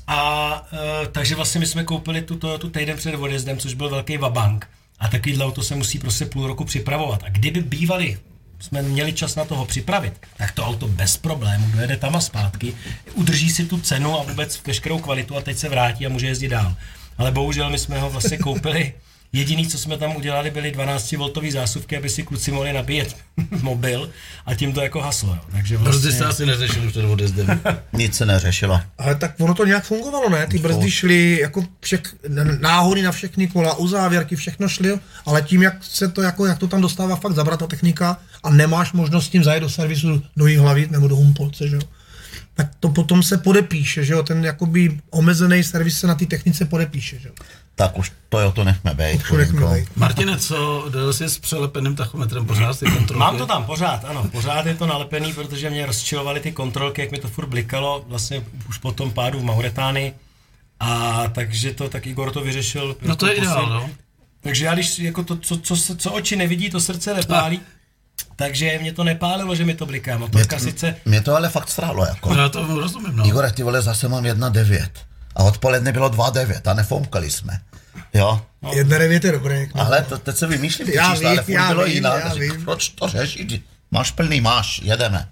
A 0.08 0.68
e, 1.04 1.08
takže 1.08 1.36
vlastně 1.36 1.60
my 1.60 1.66
jsme 1.66 1.84
koupili 1.84 2.22
tu 2.22 2.70
týden 2.70 2.98
před 2.98 3.16
odjezdem, 3.16 3.58
což 3.58 3.74
byl 3.74 3.90
velký 3.90 4.18
vabank. 4.18 4.68
A 5.00 5.08
takovýhle 5.08 5.46
auto 5.46 5.64
se 5.64 5.76
musí 5.76 6.00
prostě 6.00 6.26
půl 6.26 6.48
roku 6.48 6.66
připravovat. 6.66 7.24
A 7.24 7.30
kdyby 7.30 7.62
bývali, 7.62 8.18
jsme 8.60 8.82
měli 8.82 9.14
čas 9.14 9.36
na 9.36 9.46
toho 9.46 9.66
připravit, 9.66 10.14
tak 10.38 10.52
to 10.52 10.64
auto 10.64 10.88
bez 10.88 11.18
problémů 11.18 11.72
dojede 11.72 11.98
tam 11.98 12.16
a 12.16 12.22
zpátky, 12.22 12.74
udrží 13.14 13.50
si 13.50 13.66
tu 13.66 13.82
cenu 13.82 14.20
a 14.20 14.24
vůbec 14.24 14.62
veškerou 14.68 15.00
kvalitu 15.00 15.38
a 15.38 15.42
teď 15.42 15.58
se 15.58 15.70
vrátí 15.70 16.06
a 16.06 16.10
může 16.10 16.28
jezdit 16.28 16.48
dál. 16.48 16.76
Ale 17.22 17.32
bohužel 17.32 17.70
my 17.70 17.80
jsme 17.80 18.00
ho 18.00 18.10
vlastně 18.10 18.38
koupili 18.38 18.94
Jediný, 19.34 19.68
co 19.68 19.78
jsme 19.78 19.98
tam 19.98 20.16
udělali, 20.16 20.52
byly 20.52 20.72
12V 20.72 21.52
zásuvky, 21.52 21.98
aby 21.98 22.10
si 22.10 22.24
kluci 22.24 22.52
mohli 22.52 22.74
nabíjet 22.74 23.16
mobil 23.62 24.10
a 24.46 24.56
tím 24.56 24.74
to 24.74 24.82
jako 24.82 25.02
haslo. 25.02 25.30
Jo. 25.30 25.42
Takže 25.52 25.78
Brzdy 25.78 25.92
vlastně... 25.92 26.12
se 26.12 26.26
asi 26.26 26.46
neřešili 26.46 26.88
před 26.88 27.06
odjezdem. 27.06 27.62
Nic 27.94 28.16
se 28.16 28.26
neřešilo. 28.26 28.82
Ale 28.98 29.16
tak 29.16 29.32
ono 29.40 29.54
to 29.54 29.66
nějak 29.66 29.84
fungovalo, 29.84 30.30
ne? 30.30 30.48
Ty 30.48 30.60
brzdy 30.60 30.92
šly 30.92 31.40
jako 31.42 31.66
všech, 31.80 32.02
náhody 32.60 33.02
na 33.02 33.12
všechny 33.12 33.48
kola, 33.48 33.76
uzávěrky, 33.76 34.36
všechno 34.36 34.68
šly, 34.68 35.00
ale 35.26 35.42
tím, 35.42 35.64
jak 35.64 35.84
se 35.84 36.08
to, 36.08 36.22
jako, 36.22 36.46
jak 36.46 36.60
to 36.60 36.68
tam 36.68 36.82
dostává 36.82 37.16
fakt 37.16 37.34
zabrat 37.34 37.60
ta 37.60 37.68
technika 37.68 38.18
a 38.44 38.50
nemáš 38.50 38.94
možnost 38.94 39.26
s 39.26 39.30
tím 39.30 39.44
zajet 39.44 39.64
do 39.64 39.70
servisu 39.70 40.24
do 40.38 40.62
hlavy 40.62 40.88
nebo 40.92 41.08
do 41.08 41.16
Humpolce, 41.16 41.68
že 41.68 41.76
jo? 41.76 41.82
Tak 42.54 42.68
to 42.80 42.90
potom 42.90 43.24
se 43.24 43.38
podepíše, 43.38 44.06
že 44.06 44.14
jo? 44.14 44.24
Ten 44.24 44.46
jakoby 44.46 45.00
omezený 45.10 45.64
servis 45.64 46.00
se 46.00 46.08
na 46.08 46.16
té 46.16 46.26
technice 46.26 46.66
podepíše, 46.66 47.20
že 47.20 47.28
jo? 47.28 47.34
Tak 47.76 47.98
už 47.98 48.12
to 48.30 48.40
jo, 48.40 48.52
to 48.52 48.64
nechme 48.64 48.94
být. 48.94 49.16
Už 49.16 49.32
nechme 49.32 49.46
chudinko. 49.46 49.74
být. 49.74 49.88
Martine, 49.96 50.38
co, 50.38 50.86
dojel 50.90 51.14
jsi 51.14 51.30
s 51.30 51.40
přelepeným 51.40 51.96
tachometrem 51.96 52.46
pořád 52.46 52.80
ty 52.80 52.86
kontrolky? 52.86 53.20
Mám 53.20 53.38
to 53.38 53.46
tam 53.46 53.66
pořád, 53.66 54.06
ano, 54.06 54.30
pořád 54.32 54.66
je 54.66 54.76
to 54.76 54.88
nalepený, 54.88 55.34
protože 55.34 55.70
mě 55.70 55.86
rozčilovaly 55.86 56.40
ty 56.40 56.52
kontrolky, 56.52 57.02
jak 57.02 57.12
mi 57.12 57.18
to 57.18 57.28
furt 57.28 57.48
blikalo, 57.48 58.06
vlastně 58.08 58.44
už 58.70 58.78
po 58.78 58.92
tom 58.92 59.12
pádu 59.12 59.40
v 59.40 59.44
Mauretánii. 59.44 60.14
A 60.80 61.24
takže 61.28 61.74
to, 61.74 61.90
tak 61.90 62.08
Igor 62.08 62.32
to 62.32 62.42
vyřešil. 62.42 62.96
No 63.02 63.16
to 63.16 63.28
je 63.28 63.34
ideál, 63.34 63.70
no. 63.70 63.90
Takže 64.42 64.66
já 64.66 64.74
když 64.74 65.00
jako 65.00 65.24
to, 65.24 65.38
co, 65.38 65.58
co, 65.58 65.96
co 65.96 66.12
oči 66.12 66.36
nevidí, 66.36 66.70
to 66.70 66.80
srdce 66.80 67.14
nepálí. 67.14 67.62
Takže 68.42 68.78
mě 68.82 68.94
to 68.94 69.04
nepálilo, 69.04 69.56
že 69.56 69.66
mi 69.66 69.74
to 69.74 69.86
bliká. 69.86 70.18
Motorka 70.18 70.60
sice 70.60 70.96
Mě 71.06 71.22
to 71.22 71.36
ale 71.36 71.50
fakt 71.50 71.70
strálo, 71.70 72.06
jako. 72.06 72.34
Já 72.34 72.50
to 72.50 72.80
rozumím, 72.80 73.16
no. 73.16 73.28
Igore, 73.28 73.52
ty 73.52 73.64
vole, 73.64 73.82
zase 73.82 74.08
mám 74.08 74.24
1,9. 74.24 74.90
A 75.36 75.44
odpoledne 75.44 75.92
bylo 75.92 76.10
2,9 76.10 76.72
a 76.72 76.74
nefoukali 76.74 77.32
jsme. 77.32 77.62
Jo? 78.14 78.42
Jedna 78.74 78.98
devět 78.98 79.24
je 79.24 79.32
dobré. 79.32 79.68
No. 79.76 79.82
Ale 79.82 80.02
to, 80.02 80.18
teď 80.18 80.36
se 80.36 80.48
vymýšlím 80.48 80.88
ty 80.88 80.96
Já 80.96 81.12
čísla, 81.12 81.30
ale 81.30 81.38
vím, 81.38 81.46
furt 81.46 81.54
já 81.54 81.68
bylo 81.68 81.84
vím, 81.84 81.94
jinak. 81.94 82.24
já 82.26 82.34
vím. 82.34 82.66
Proč 82.66 82.90
to 82.90 83.08
řešit? 83.08 83.64
Máš 83.92 84.12
plný, 84.12 84.42
máš, 84.42 84.82
jedeme. 84.84 85.28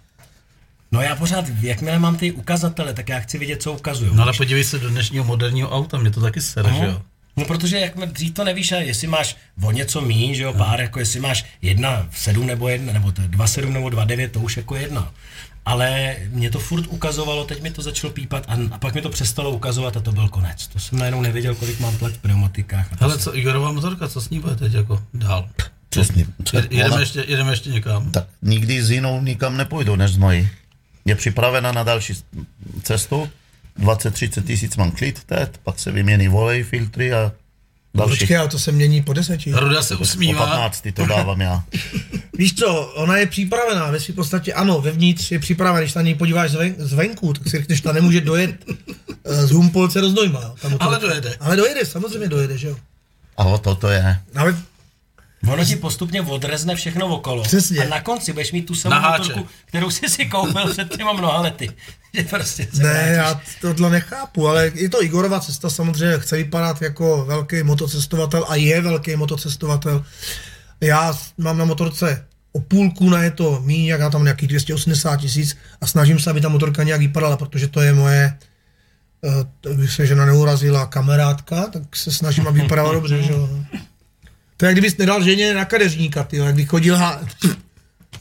No 0.91 1.01
já 1.01 1.15
pořád, 1.15 1.45
jakmile 1.61 1.99
mám 1.99 2.17
ty 2.17 2.31
ukazatele, 2.31 2.93
tak 2.93 3.09
já 3.09 3.19
chci 3.19 3.37
vidět, 3.37 3.61
co 3.61 3.73
ukazují. 3.73 4.11
No 4.13 4.23
ale 4.23 4.33
podívej 4.37 4.63
se 4.63 4.79
do 4.79 4.89
dnešního 4.89 5.23
moderního 5.23 5.69
auta, 5.69 5.97
mě 5.97 6.11
to 6.11 6.21
taky 6.21 6.41
sere, 6.41 6.73
že 6.73 6.85
jo? 6.85 7.01
No 7.39 7.45
protože 7.45 7.79
jak 7.79 7.95
dřív 8.11 8.33
to 8.33 8.43
nevíš, 8.43 8.73
jestli 8.79 9.07
máš 9.07 9.35
o 9.63 9.71
něco 9.71 10.01
míň, 10.01 10.33
že 10.33 10.43
jo, 10.43 10.53
pár, 10.53 10.81
jako 10.81 10.99
jestli 10.99 11.19
máš 11.19 11.45
jedna 11.61 12.07
v 12.09 12.19
sedm 12.19 12.47
nebo 12.47 12.69
jedna, 12.69 12.93
nebo 12.93 13.11
to 13.11 13.21
je 13.21 13.27
dva 13.27 13.47
sedm 13.47 13.73
nebo 13.73 13.89
dva 13.89 14.05
devět, 14.05 14.31
to 14.31 14.39
už 14.39 14.57
jako 14.57 14.75
jedna. 14.75 15.13
Ale 15.65 16.15
mě 16.29 16.49
to 16.51 16.59
furt 16.59 16.85
ukazovalo, 16.87 17.43
teď 17.45 17.61
mi 17.61 17.71
to 17.71 17.81
začalo 17.81 18.13
pípat 18.13 18.45
a, 18.47 18.57
a 18.71 18.77
pak 18.77 18.93
mi 18.95 19.01
to 19.01 19.09
přestalo 19.09 19.51
ukazovat 19.51 19.97
a 19.97 19.99
to 19.99 20.11
byl 20.11 20.29
konec. 20.29 20.67
To 20.67 20.79
jsem 20.79 20.99
najednou 20.99 21.21
nevěděl, 21.21 21.55
kolik 21.55 21.79
mám 21.79 21.97
plet 21.97 22.13
v 22.13 22.17
pneumatikách. 22.17 22.93
A 22.93 22.95
to 22.95 23.05
Hele, 23.05 23.13
jsem- 23.13 23.23
co 23.23 23.37
Igorová 23.37 23.71
motorka, 23.71 24.07
co 24.07 24.21
s 24.21 24.29
ní 24.29 24.39
bude 24.39 24.55
teď 24.55 24.73
jako 24.73 25.03
dál? 25.13 25.49
Přesně. 25.89 26.25
Jed- 26.43 26.67
Jedeme 26.69 26.89
Ona- 26.89 26.99
ještě, 26.99 27.25
jedeme 27.27 27.51
ještě 27.51 27.69
někam. 27.69 28.11
Tak 28.11 28.27
nikdy 28.41 28.83
s 28.83 28.91
jinou 28.91 29.21
nikam 29.21 29.57
nepůjdu 29.57 29.95
než 29.95 30.11
s 30.11 30.17
mojí. 30.17 30.49
Je 31.05 31.15
připravena 31.15 31.71
na 31.71 31.83
další 31.83 32.13
cestu. 32.83 33.29
20-30 33.79 34.43
tisíc 34.43 34.77
mám 34.77 34.91
klid 34.91 35.23
teď, 35.25 35.49
pak 35.63 35.79
se 35.79 35.91
vymění 35.91 36.27
volej, 36.27 36.63
filtry 36.63 37.13
a 37.13 37.31
další. 37.95 38.19
Počkej, 38.19 38.37
ale 38.37 38.47
to 38.47 38.59
se 38.59 38.71
mění 38.71 39.01
po 39.01 39.13
deseti. 39.13 39.51
Ruda 39.55 39.81
se 39.81 39.95
Po 39.95 40.01
usmívá. 40.01 40.45
15 40.45 40.87
to 40.93 41.05
dávám 41.05 41.41
já. 41.41 41.63
Víš 42.37 42.55
co, 42.55 42.91
ona 42.95 43.17
je 43.17 43.25
připravená, 43.25 43.91
ve 43.91 43.99
své 43.99 44.13
podstatě 44.13 44.53
ano, 44.53 44.81
vevnitř 44.81 45.31
je 45.31 45.39
připravená, 45.39 45.79
když 45.79 45.93
na 45.93 46.01
něj 46.01 46.15
podíváš 46.15 46.51
zven, 46.51 46.75
zvenku, 46.77 47.33
tak 47.33 47.43
si 47.43 47.57
řekneš, 47.57 47.81
ta 47.81 47.91
nemůže 47.91 48.21
dojet 48.21 48.55
eh, 49.25 49.47
z 49.47 49.51
Humpolce 49.51 50.01
do 50.01 50.09
Znojma. 50.09 50.55
Tam 50.61 50.77
Ale 50.79 50.99
dojede. 50.99 51.35
Ale 51.39 51.55
dojede, 51.55 51.85
samozřejmě 51.85 52.27
dojede, 52.27 52.57
že 52.57 52.67
jo. 52.67 52.75
A 53.37 53.43
o 53.43 53.57
to 53.57 53.75
to 53.75 53.87
je. 53.87 54.19
Ale 54.35 54.55
Ono 55.47 55.65
ti 55.65 55.75
postupně 55.75 56.21
odrezne 56.21 56.75
všechno 56.75 57.07
okolo. 57.07 57.43
Přesně. 57.43 57.85
A 57.85 57.89
na 57.89 58.01
konci 58.01 58.33
budeš 58.33 58.51
mít 58.51 58.65
tu 58.65 58.75
samou 58.75 59.11
motorku, 59.11 59.47
kterou 59.65 59.89
jsi 59.91 60.09
si 60.09 60.25
koupil 60.25 60.71
před 60.71 60.97
těma 60.97 61.13
mnoha 61.13 61.41
lety. 61.41 61.69
Že 62.13 62.23
prostě 62.23 62.67
se 62.73 62.83
Ne, 62.83 62.89
vrátíš. 62.93 63.15
já 63.17 63.41
tohle 63.61 63.89
nechápu, 63.89 64.47
ale 64.47 64.71
je 64.75 64.89
to 64.89 65.03
Igorova 65.03 65.39
cesta, 65.39 65.69
samozřejmě 65.69 66.19
chce 66.19 66.37
vypadat 66.37 66.81
jako 66.81 67.25
velký 67.25 67.63
motocestovatel 67.63 68.45
a 68.49 68.55
je 68.55 68.81
velký 68.81 69.15
motocestovatel. 69.15 70.05
Já 70.81 71.17
mám 71.37 71.57
na 71.57 71.65
motorce 71.65 72.25
o 72.51 72.59
půlku 72.61 73.09
na 73.09 73.23
je 73.23 73.31
to 73.31 73.61
míň, 73.65 73.85
jak 73.85 73.99
já 74.01 74.09
tam 74.09 74.23
nějakých 74.23 74.47
280 74.49 75.15
tisíc 75.17 75.57
a 75.81 75.87
snažím 75.87 76.19
se, 76.19 76.29
aby 76.29 76.41
ta 76.41 76.49
motorka 76.49 76.83
nějak 76.83 76.99
vypadala, 76.99 77.37
protože 77.37 77.67
to 77.67 77.81
je 77.81 77.93
moje 77.93 78.37
eh, 79.71 79.73
když 79.75 79.95
se 79.95 80.05
žena 80.07 80.25
neurazila 80.25 80.85
kamarádka, 80.85 81.67
tak 81.67 81.95
se 81.95 82.11
snažím, 82.11 82.47
aby 82.47 82.61
vypadala 82.61 82.93
dobře, 82.93 83.23
že 83.23 83.31
jo. 83.31 83.49
no. 84.59 84.59
To 84.59 84.65
je, 84.65 84.67
jak 84.67 84.73
kdybys 84.75 84.97
nedal 84.97 85.23
ženě 85.23 85.53
na 85.53 85.65
kadeřníka, 85.65 86.23
ty, 86.23 86.37
jak 86.37 86.55
by 86.55 86.65
chodil 86.65 86.97
ha... 86.97 87.21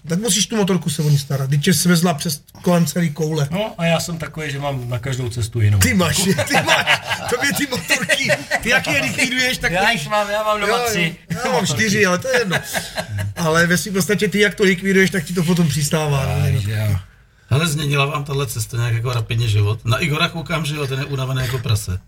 Tak 0.08 0.18
musíš 0.18 0.46
tu 0.46 0.56
motorku 0.56 0.90
se 0.90 1.02
o 1.02 1.10
ní 1.10 1.18
starat. 1.18 1.50
Když 1.50 1.64
tě 1.64 1.74
svezla 1.74 2.14
přes 2.14 2.42
kolem 2.62 2.86
celý 2.86 3.10
koule. 3.10 3.48
No 3.50 3.74
a 3.78 3.84
já 3.84 4.00
jsem 4.00 4.18
takový, 4.18 4.50
že 4.50 4.58
mám 4.58 4.90
na 4.90 4.98
každou 4.98 5.28
cestu 5.28 5.60
jinou. 5.60 5.78
Ty 5.78 5.94
máš, 5.94 6.16
ty 6.16 6.54
máš, 6.64 7.00
tobě 7.30 7.52
ty 7.58 7.66
motorky, 7.66 8.30
ty 8.62 8.68
jaký 8.68 8.92
je 8.92 9.00
likviduješ, 9.02 9.58
tak 9.58 9.72
Já 9.72 9.90
jich 9.90 10.08
mám, 10.08 10.30
já 10.30 10.42
mám 10.42 10.60
doma 10.60 10.78
tři. 10.78 11.16
Já 11.30 11.52
mám 11.52 11.66
čtyři, 11.66 12.06
ale 12.06 12.18
to 12.18 12.28
je 12.28 12.38
jedno. 12.38 12.56
Ale 13.36 13.66
ve 13.66 13.78
svým 13.78 13.94
podstatě 13.94 14.28
ty, 14.28 14.40
jak 14.40 14.54
to 14.54 14.62
likviduješ, 14.62 15.10
tak 15.10 15.24
ti 15.24 15.34
to 15.34 15.42
potom 15.42 15.68
přistává. 15.68 16.36
no, 16.36 16.42
Takže 16.42 16.72
jo. 16.72 16.96
Hele, 17.50 17.68
změnila 17.68 18.06
vám 18.06 18.24
tahle 18.24 18.46
cesta 18.46 18.76
nějak 18.76 18.94
jako 18.94 19.12
rapidně 19.12 19.48
život? 19.48 19.84
Na 19.84 19.98
Igora 19.98 20.28
koukám, 20.28 20.64
že 20.64 20.76
jo, 20.76 20.86
ten 20.86 20.98
je 20.98 21.04
unavený 21.04 21.42
jako 21.42 21.58
prase. 21.58 21.98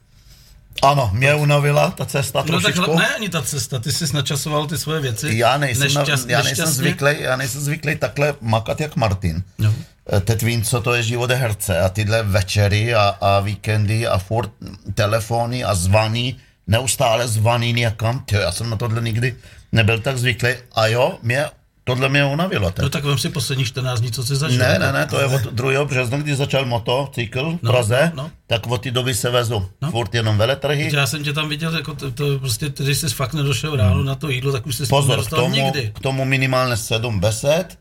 Ano, 0.83 1.11
mě 1.13 1.35
unavila 1.35 1.91
ta 1.91 2.05
cesta 2.07 2.39
No 2.49 2.61
tak 2.61 2.75
trošičku. 2.75 2.99
ne 2.99 3.15
ani 3.15 3.29
ta 3.29 3.43
cesta, 3.43 3.79
ty 3.79 3.93
jsi 3.93 4.15
načasoval 4.17 4.67
ty 4.67 4.79
svoje 4.79 5.01
věci. 5.01 5.29
Já 5.33 5.57
nejsem, 5.57 5.89
Nešťast- 5.89 6.29
já 6.29 6.43
nejsem 6.43 6.67
zvyklý, 6.67 7.11
já 7.21 7.37
nejsem 7.37 7.61
zvyklý 7.61 7.97
takhle 7.97 8.35
makat 8.41 8.81
jak 8.81 8.97
Martin. 8.97 9.43
No. 9.59 9.75
Eh, 10.13 10.21
Teď 10.21 10.43
vím, 10.43 10.63
co 10.63 10.81
to 10.81 10.95
je 10.95 11.03
život 11.03 11.31
herce 11.31 11.81
a 11.81 11.89
tyhle 11.89 12.23
večery 12.23 12.95
a, 12.95 13.03
a 13.21 13.41
víkendy 13.41 14.07
a 14.07 14.19
furt 14.19 14.51
telefony 14.95 15.65
a 15.65 15.75
zvaní, 15.75 16.37
neustále 16.67 17.29
zvaní 17.29 17.73
někam. 17.73 18.23
Tě, 18.27 18.37
já 18.37 18.53
jsem 18.53 18.71
na 18.71 18.77
tohle 18.77 19.03
nikdy 19.03 19.35
nebyl 19.73 20.01
tak 20.01 20.19
zvyklý 20.19 20.51
a 20.73 20.87
jo, 20.87 21.19
mě, 21.23 21.47
tohle 21.95 22.09
mě 22.09 22.25
unavilo. 22.25 22.71
Teď. 22.71 22.83
No 22.83 22.89
tak 22.89 23.05
vem 23.05 23.19
si 23.19 23.29
posledních 23.29 23.67
14 23.67 24.01
dní, 24.01 24.11
co 24.13 24.25
jsi 24.25 24.37
zažil. 24.37 24.59
Ne, 24.59 24.79
ne, 24.79 24.93
ne, 24.93 25.07
to 25.07 25.21
je 25.21 25.27
od 25.27 25.43
2. 25.43 25.85
března, 25.85 26.19
kdy 26.19 26.37
začal 26.37 26.65
motocykl 26.65 27.53
v 27.53 27.63
No, 27.63 27.73
Praze, 27.73 28.13
no, 28.15 28.31
tak 28.47 28.67
od 28.67 28.83
té 28.83 28.91
doby 28.91 29.15
se 29.15 29.31
vezu 29.31 29.69
No. 29.83 29.91
furt 29.91 30.15
jenom 30.15 30.39
veletrhy. 30.39 30.91
Já 30.95 31.07
jsem 31.07 31.25
tě 31.25 31.33
tam 31.33 31.49
viděl, 31.49 31.77
jako 31.77 31.95
to, 31.95 32.11
to 32.11 32.39
prostě, 32.39 32.73
když 32.79 32.99
jsi 32.99 33.09
fakt 33.09 33.35
nedošel 33.35 33.77
ráno 33.77 34.05
na 34.05 34.15
to 34.15 34.29
jídlo, 34.29 34.53
tak 34.53 34.67
už 34.67 34.77
jsi 34.77 34.87
Pozor, 34.87 35.25
k 35.27 35.31
tomu, 35.31 35.55
nikdy. 35.55 35.93
k 35.95 36.01
tomu 36.01 36.25
minimálně 36.25 36.77
sedm 36.77 37.21
besed, 37.21 37.79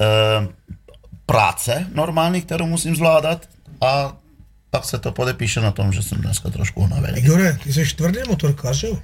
e, 0.00 0.48
práce 1.26 1.86
normální, 1.94 2.42
kterou 2.42 2.66
musím 2.66 2.96
zvládat 2.96 3.48
a 3.80 4.16
pak 4.70 4.84
se 4.84 4.98
to 4.98 5.12
podepíše 5.12 5.60
na 5.60 5.70
tom, 5.70 5.92
že 5.92 6.02
jsem 6.02 6.18
dneska 6.18 6.50
trošku 6.50 6.80
unavený. 6.80 7.18
Igore, 7.18 7.58
ty 7.64 7.72
jsi 7.72 7.84
tvrdý 7.96 8.18
motorkář, 8.28 8.82
jo? 8.82 8.98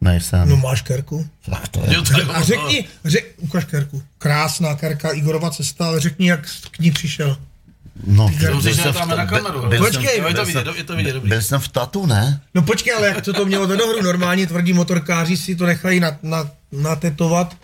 Nejsem. 0.00 0.48
No 0.48 0.56
máš 0.56 0.82
kerku. 0.82 1.26
tak 1.50 1.68
to 1.68 1.80
je. 1.86 1.94
Jo, 1.94 2.02
to 2.02 2.18
je 2.20 2.24
A 2.24 2.42
řekni, 2.42 2.84
řek, 3.04 3.34
ukaž 3.38 3.64
kerku. 3.64 4.02
Krásná 4.18 4.74
kerka, 4.74 5.10
Igorova 5.10 5.50
cesta, 5.50 5.86
ale 5.86 6.00
řekni, 6.00 6.28
jak 6.28 6.40
k 6.70 6.78
ní 6.78 6.90
přišel. 6.90 7.36
No, 8.06 8.30
To 8.50 8.60
byl 8.60 8.74
jsem 8.74 8.92
v 8.92 9.06
na 9.06 9.26
kameru. 9.26 9.68
byl 9.68 9.78
Počkej, 9.78 10.20
byl 10.20 10.28
vidět, 10.28 10.52
jsem- 10.52 10.74
je 10.76 10.84
to 10.84 10.96
vidět, 10.96 11.12
dobrý. 11.12 11.28
Byl 11.28 11.42
jsem 11.42 11.60
v 11.60 11.68
tatu, 11.68 12.06
ne? 12.06 12.40
No 12.54 12.62
počkej, 12.62 12.94
ale 12.94 13.06
jak 13.06 13.20
to 13.24 13.32
to 13.32 13.46
mělo 13.46 13.66
do 13.66 13.76
dohru, 13.76 14.02
normálně 14.02 14.46
tvrdí 14.46 14.72
motorkáři 14.72 15.36
si 15.36 15.56
to 15.56 15.66
nechají 15.66 16.00
na, 16.00 16.18
na, 16.22 16.50
natetovat 16.72 17.56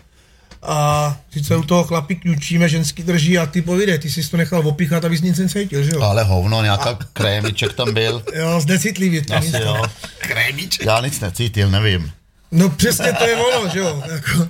a 0.63 1.17
sice 1.33 1.55
u 1.55 1.63
toho 1.63 1.83
chlapí 1.83 2.15
kňučíme, 2.15 2.69
ženský 2.69 3.03
drží 3.03 3.37
a 3.37 3.45
ty 3.45 3.61
povídej, 3.61 3.99
ty 3.99 4.11
jsi 4.11 4.29
to 4.29 4.37
nechal 4.37 4.67
opíchat, 4.67 5.05
abys 5.05 5.21
nic 5.21 5.37
necítil, 5.39 5.83
že 5.83 5.91
jo? 5.93 6.01
Ale 6.01 6.23
hovno, 6.23 6.63
nějaká 6.63 6.97
krémiček 7.13 7.73
tam 7.73 7.93
byl. 7.93 8.23
Jo, 8.35 8.59
zdecitlivě. 8.59 9.21
to 9.21 9.39
nic 9.39 9.53
Asi 9.53 9.63
jo. 9.63 9.81
Krémiček. 10.17 10.85
Já 10.85 11.01
nic 11.01 11.19
necítil, 11.19 11.69
nevím. 11.71 12.11
No 12.51 12.69
přesně 12.69 13.13
to 13.13 13.27
je 13.27 13.35
ono, 13.35 13.69
že 13.69 13.79
jo? 13.79 14.03
Jako, 14.11 14.47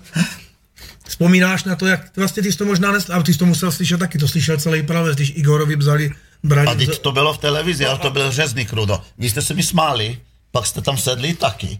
vzpomínáš 1.07 1.63
na 1.63 1.75
to, 1.75 1.85
jak 1.87 2.17
vlastně 2.17 2.43
ty 2.43 2.51
jsi 2.51 2.57
to 2.57 2.65
možná 2.65 2.91
nesl, 2.91 3.13
ale 3.13 3.23
ty 3.23 3.33
jsi 3.33 3.39
to 3.39 3.45
musel 3.45 3.71
slyšet 3.71 3.97
taky, 3.99 4.17
to 4.17 4.27
slyšel 4.27 4.57
celý 4.57 4.83
pravec, 4.83 5.15
když 5.15 5.33
Igorovi 5.35 5.75
vzali 5.75 6.11
brať. 6.43 6.67
A 6.67 6.75
teď 6.75 6.99
to 6.99 7.11
bylo 7.11 7.33
v 7.33 7.37
televizi, 7.37 7.85
ale 7.85 7.99
to 7.99 8.09
byl 8.09 8.31
řezný 8.31 8.65
krudo. 8.65 9.01
Vy 9.17 9.29
jste 9.29 9.41
se 9.41 9.53
mi 9.53 9.63
smáli, 9.63 10.19
pak 10.51 10.65
jste 10.65 10.81
tam 10.81 10.97
sedli 10.97 11.33
taky. 11.33 11.79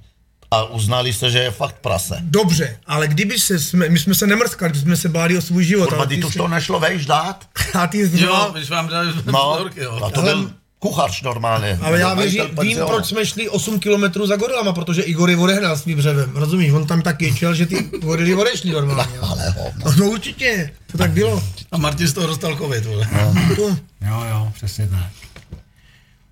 A 0.52 0.64
uznali 0.64 1.14
jste, 1.14 1.32
že 1.32 1.40
je 1.40 1.52
fakt 1.52 1.76
prase. 1.82 2.18
Dobře, 2.22 2.80
ale 2.86 3.08
kdyby 3.08 3.40
se, 3.40 3.60
jsme, 3.60 3.90
my 3.90 4.00
jsme 4.00 4.16
se 4.16 4.28
nemrskali, 4.28 4.72
když 4.72 4.82
jsme 4.84 4.98
se 4.98 5.10
báli 5.10 5.38
o 5.38 5.42
svůj 5.42 5.64
život. 5.64 5.84
Kurva, 5.86 5.98
ale 5.98 6.08
teď 6.08 6.20
ty 6.20 6.26
už 6.26 6.34
jsi- 6.34 6.40
to 6.40 6.48
nešlo 6.48 6.80
vejš 6.80 7.06
dát. 7.06 7.46
A 7.74 7.88
ty 7.88 8.10
jsi 8.10 8.24
Jo, 8.24 8.52
když 8.56 8.70
vám 8.70 8.88
dali 8.88 9.08
No, 9.26 9.54
vzorky, 9.56 9.80
jo. 9.84 10.00
a 10.04 10.10
to 10.10 10.22
byl 10.22 10.52
kuchař 10.80 11.22
normálně. 11.22 11.80
ale 11.82 12.00
já 12.00 12.14
věřím, 12.14 12.42
vím, 12.62 12.78
proč 12.88 13.06
jsme 13.06 13.26
šli 13.26 13.50
8 13.50 13.80
kilometrů 13.80 14.28
za 14.28 14.36
gorilama, 14.36 14.74
protože 14.74 15.02
Igor 15.02 15.30
je 15.30 15.38
odehnal 15.38 15.78
svým 15.78 15.98
břevem. 15.98 16.32
Rozumíš, 16.36 16.72
on 16.72 16.88
tam 16.88 17.02
tak 17.02 17.22
ječel, 17.22 17.56
že 17.56 17.66
ty 17.66 17.76
gorily 18.02 18.36
odešly 18.36 18.72
normálně. 18.72 19.20
Ale 19.20 19.50
hovno. 19.50 19.92
No 20.00 20.10
určitě, 20.10 20.72
to 20.92 20.98
tak 20.98 21.12
bylo. 21.12 21.44
A 21.72 21.78
Martin 21.78 22.08
z 22.08 22.14
toho 22.14 22.28
dostal 22.28 22.56
covid, 22.58 22.86
vole. 22.86 23.08
To, 23.56 23.78
Jo, 24.02 24.24
jo, 24.30 24.52
přesně 24.56 24.88
tak. 24.88 25.12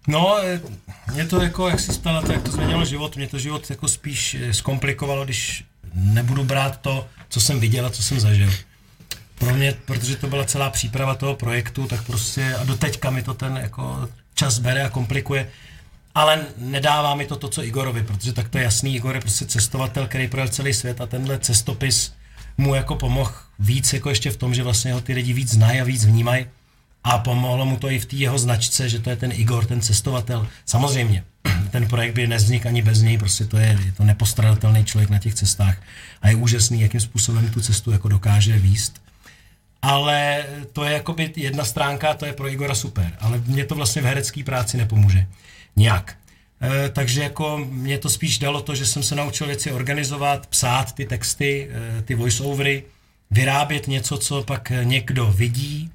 No, 0.08 0.38
eh, 0.44 0.62
mě 1.14 1.26
to 1.26 1.42
jako, 1.42 1.70
jak 1.70 1.80
jsi 1.80 1.92
ptala, 1.92 2.22
to, 2.22 2.32
jak 2.32 2.42
to 2.42 2.52
změnilo 2.52 2.86
život, 2.86 3.16
mě 3.16 3.28
to 3.28 3.40
život 3.40 3.70
jako 3.70 3.88
spíš 3.88 4.38
eh, 4.42 4.54
zkomplikovalo, 4.54 5.26
když 5.26 5.64
nebudu 5.94 6.44
brát 6.44 6.82
to, 6.82 7.08
co 7.30 7.42
jsem 7.42 7.60
viděl 7.60 7.86
a 7.86 7.90
co 7.90 8.04
jsem 8.04 8.20
zažil. 8.20 8.50
Pro 9.40 9.54
mě, 9.56 9.76
protože 9.86 10.16
to 10.16 10.28
byla 10.28 10.46
celá 10.46 10.70
příprava 10.70 11.16
toho 11.16 11.36
projektu, 11.36 11.88
tak 11.88 12.04
prostě 12.04 12.56
a 12.56 12.64
doteďka 12.64 13.10
mi 13.10 13.24
to 13.24 13.34
ten 13.34 13.58
jako 13.58 14.10
čas 14.36 14.60
bere 14.60 14.84
a 14.84 14.90
komplikuje. 14.90 15.50
Ale 16.16 16.46
nedává 16.58 17.16
mi 17.16 17.26
to 17.26 17.36
to, 17.36 17.48
co 17.48 17.64
Igorovi, 17.64 18.04
protože 18.04 18.34
tak 18.34 18.50
to 18.50 18.58
je 18.58 18.64
jasný, 18.64 18.96
Igor 18.96 19.16
je 19.16 19.22
prostě 19.22 19.46
cestovatel, 19.46 20.08
který 20.08 20.28
projel 20.28 20.48
celý 20.48 20.74
svět 20.74 21.02
a 21.02 21.06
tenhle 21.06 21.40
cestopis 21.40 22.14
mu 22.58 22.76
jako 22.76 22.96
pomohl 22.96 23.32
víc 23.60 23.94
jako 23.94 24.10
ještě 24.10 24.32
v 24.32 24.38
tom, 24.38 24.54
že 24.54 24.64
vlastně 24.64 24.94
ho 24.94 25.02
ty 25.02 25.14
lidi 25.14 25.34
víc 25.34 25.52
znají 25.52 25.82
a 25.82 25.84
víc 25.84 26.06
vnímají 26.06 26.46
a 27.04 27.18
pomohlo 27.18 27.66
mu 27.66 27.78
to 27.78 27.90
i 27.90 28.00
v 28.00 28.06
té 28.06 28.16
jeho 28.16 28.38
značce, 28.38 28.90
že 28.90 29.00
to 29.00 29.10
je 29.10 29.16
ten 29.16 29.32
Igor, 29.32 29.66
ten 29.66 29.82
cestovatel. 29.82 30.48
Samozřejmě, 30.66 31.24
ten 31.72 31.88
projekt 31.88 32.16
by 32.16 32.28
nezvznikl 32.28 32.68
ani 32.68 32.82
bez 32.82 33.02
něj, 33.02 33.18
prostě 33.18 33.46
to 33.46 33.58
je, 33.58 33.80
je 33.86 33.92
to 33.92 34.04
nepostradatelný 34.04 34.86
člověk 34.86 35.10
na 35.10 35.20
těch 35.20 35.34
cestách 35.34 35.78
a 36.22 36.30
je 36.30 36.36
úžasný, 36.36 36.82
jakým 36.82 37.00
způsobem 37.00 37.50
tu 37.50 37.62
cestu 37.62 37.92
jako 37.92 38.08
dokáže 38.08 38.60
výst. 38.60 39.05
Ale 39.82 40.46
to 40.74 40.84
je 40.84 40.94
jakoby 40.94 41.34
jedna 41.36 41.66
stránka, 41.66 42.14
to 42.14 42.26
je 42.26 42.34
pro 42.34 42.50
Igora 42.50 42.76
super, 42.76 43.12
ale 43.20 43.42
mě 43.46 43.66
to 43.66 43.76
vlastně 43.76 44.02
v 44.02 44.06
herecké 44.06 44.44
práci 44.44 44.78
nepomůže. 44.78 45.26
Nějak. 45.76 46.18
E, 46.62 46.90
takže 46.90 47.24
jako 47.24 47.58
mě 47.70 47.98
to 47.98 48.10
spíš 48.10 48.40
dalo 48.40 48.62
to, 48.62 48.76
že 48.76 48.86
jsem 48.86 49.04
se 49.04 49.16
naučil 49.16 49.48
věci 49.48 49.72
organizovat, 49.72 50.48
psát 50.48 50.92
ty 50.96 51.06
texty, 51.06 51.70
e, 51.98 52.02
ty 52.02 52.16
voiceovery, 52.16 52.84
vyrábět 53.32 53.88
něco, 53.88 54.18
co 54.18 54.44
pak 54.44 54.72
někdo 54.84 55.32
vidí 55.32 55.92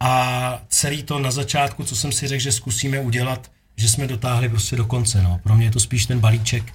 a 0.00 0.62
celý 0.68 1.02
to 1.02 1.18
na 1.18 1.30
začátku, 1.30 1.84
co 1.84 1.96
jsem 1.96 2.12
si 2.12 2.28
řekl, 2.28 2.42
že 2.42 2.52
zkusíme 2.52 3.00
udělat, 3.00 3.50
že 3.76 3.88
jsme 3.88 4.06
dotáhli 4.06 4.48
prostě 4.48 4.76
do 4.76 4.84
konce. 4.86 5.22
No. 5.22 5.40
Pro 5.42 5.54
mě 5.54 5.66
je 5.66 5.70
to 5.70 5.80
spíš 5.80 6.06
ten 6.06 6.20
balíček 6.20 6.72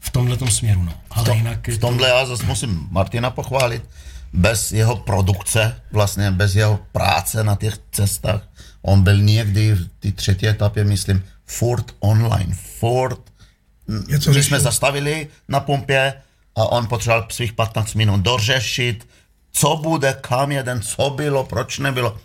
v 0.00 0.10
tomhle 0.10 0.50
směru. 0.50 0.82
No. 0.82 0.92
Ale 1.10 1.24
To, 1.26 1.32
jinak 1.34 1.68
v 1.68 1.78
to- 1.78 1.86
tomhle 1.86 2.08
já 2.08 2.26
zase 2.26 2.46
musím 2.46 2.86
Martina 2.90 3.30
pochválit. 3.30 3.82
Bez 4.34 4.72
jeho 4.72 4.96
produkce, 4.96 5.80
vlastně 5.92 6.30
bez 6.30 6.54
jeho 6.54 6.78
práce 6.92 7.44
na 7.44 7.56
těch 7.56 7.74
cestách, 7.92 8.40
on 8.82 9.02
byl 9.02 9.18
někdy 9.18 9.72
v 9.74 9.88
té 9.98 10.12
třetí 10.12 10.48
etapě, 10.48 10.84
myslím, 10.84 11.24
furt 11.46 11.94
online. 12.00 12.56
Něco 13.88 14.30
My 14.30 14.34
řešil. 14.34 14.42
jsme 14.42 14.60
zastavili 14.60 15.28
na 15.48 15.60
pumpě 15.60 16.14
a 16.56 16.66
on 16.66 16.86
potřeboval 16.86 17.26
svých 17.30 17.52
15 17.52 17.94
minut 17.94 18.20
dořešit, 18.20 19.08
co 19.52 19.76
bude, 19.76 20.16
kam 20.20 20.52
jeden, 20.52 20.82
co 20.82 21.10
bylo, 21.10 21.44
proč 21.44 21.78
nebylo. 21.78 22.18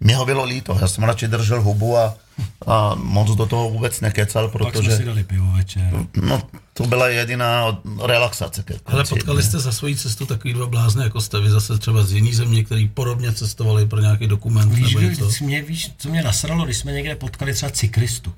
Mě 0.00 0.16
ho 0.16 0.26
bylo 0.26 0.44
líto, 0.44 0.78
já 0.80 0.88
jsem 0.88 1.04
radši 1.04 1.28
držel 1.28 1.62
hubu 1.62 1.96
a, 1.96 2.16
a 2.66 2.94
moc 2.94 3.36
do 3.36 3.46
toho 3.46 3.70
vůbec 3.70 4.00
nekecal, 4.00 4.48
pak 4.48 4.62
jsme 4.62 4.72
protože 4.72 4.96
si 4.96 5.04
dali 5.04 5.24
pivo 5.24 5.52
večer. 5.52 5.90
no, 6.22 6.42
to 6.72 6.86
byla 6.86 7.08
jediná 7.08 7.78
relaxace. 8.06 8.62
ke 8.62 8.74
Ale 8.86 9.04
potkali 9.04 9.42
jste 9.42 9.58
za 9.58 9.72
svoji 9.72 9.96
cestu 9.96 10.26
takový 10.26 10.54
dva 10.54 10.66
blázny, 10.66 11.04
jako 11.04 11.20
jste 11.20 11.40
vy 11.40 11.50
zase 11.50 11.78
třeba 11.78 12.02
z 12.02 12.12
jiný 12.12 12.34
země, 12.34 12.64
který 12.64 12.88
podobně 12.88 13.32
cestovali 13.32 13.86
pro 13.86 14.00
nějaký 14.00 14.26
dokument 14.26 14.72
Víš, 14.72 14.94
nebo 14.94 15.08
něco. 15.08 15.30
mě, 15.44 15.62
víš, 15.62 15.92
co 15.98 16.08
mě 16.08 16.22
nasralo, 16.22 16.64
když 16.64 16.76
jsme 16.76 16.92
někde 16.92 17.16
potkali 17.16 17.54
třeba 17.54 17.70
cyklistu. 17.70 18.32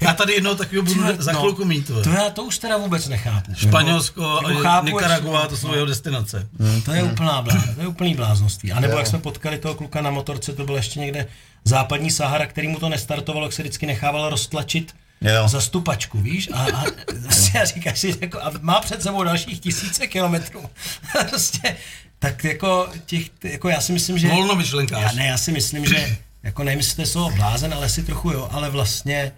Já 0.00 0.14
tady 0.14 0.32
jednou 0.32 0.54
takového 0.54 0.82
budu 0.82 1.12
Ty- 1.12 1.22
za 1.22 1.32
no, 1.32 1.40
chvilku 1.40 1.64
mít. 1.64 1.90
To 2.04 2.10
já 2.10 2.30
to 2.30 2.44
už 2.44 2.58
teda 2.58 2.76
vůbec 2.76 3.08
nechápu. 3.08 3.54
Španělsko 3.54 4.40
Jako 4.48 4.60
chápu, 4.60 4.86
Nicaragua, 4.86 5.46
to 5.46 5.56
jsou 5.56 5.74
jeho 5.74 5.86
destinace. 5.86 6.48
To 6.84 6.92
je 6.92 7.02
úplná 7.02 7.42
blá, 7.42 7.64
to 7.74 7.80
je 7.80 7.86
úplný 7.86 8.14
bláznoství. 8.14 8.72
A 8.72 8.80
nebo 8.80 8.98
jak 8.98 9.06
jsme 9.06 9.18
potkali 9.18 9.58
toho 9.58 9.74
kluka 9.74 10.00
na 10.02 10.10
motorce, 10.10 10.52
to 10.52 10.64
byl 10.64 10.76
ještě 10.76 11.00
někde 11.00 11.26
západní 11.64 12.10
Sahara, 12.10 12.46
který 12.46 12.68
mu 12.68 12.78
to 12.78 12.88
nestartovalo, 12.88 13.46
jak 13.46 13.52
se 13.52 13.62
vždycky 13.62 13.86
nechával 13.86 14.30
roztlačit 14.30 14.94
Jo. 15.20 15.48
za 15.48 15.60
stupačku, 15.60 16.20
víš? 16.20 16.48
A, 16.52 16.62
a, 16.62 16.84
prostě 17.22 17.60
a 17.60 17.64
říkáš 17.64 17.98
si, 17.98 18.16
jako, 18.20 18.40
a 18.40 18.52
má 18.60 18.80
před 18.80 19.02
sebou 19.02 19.24
dalších 19.24 19.60
tisíce 19.60 20.06
kilometrů. 20.06 20.70
prostě, 21.30 21.76
tak 22.18 22.44
jako, 22.44 22.88
těch, 23.06 23.26
jako 23.44 23.68
já 23.68 23.80
si 23.80 23.92
myslím, 23.92 24.18
že... 24.18 24.28
Volnomyšlenkář. 24.28 25.02
Já, 25.02 25.12
ne, 25.12 25.26
já 25.26 25.38
si 25.38 25.52
myslím, 25.52 25.86
že, 25.86 26.16
jako 26.44 26.64
nevím, 26.64 26.78
jestli 26.78 26.96
to 26.96 27.10
slovo 27.10 27.36
blázen, 27.36 27.74
ale 27.74 27.88
si 27.88 28.02
trochu 28.02 28.30
jo, 28.30 28.48
ale 28.52 28.70
vlastně 28.70 29.32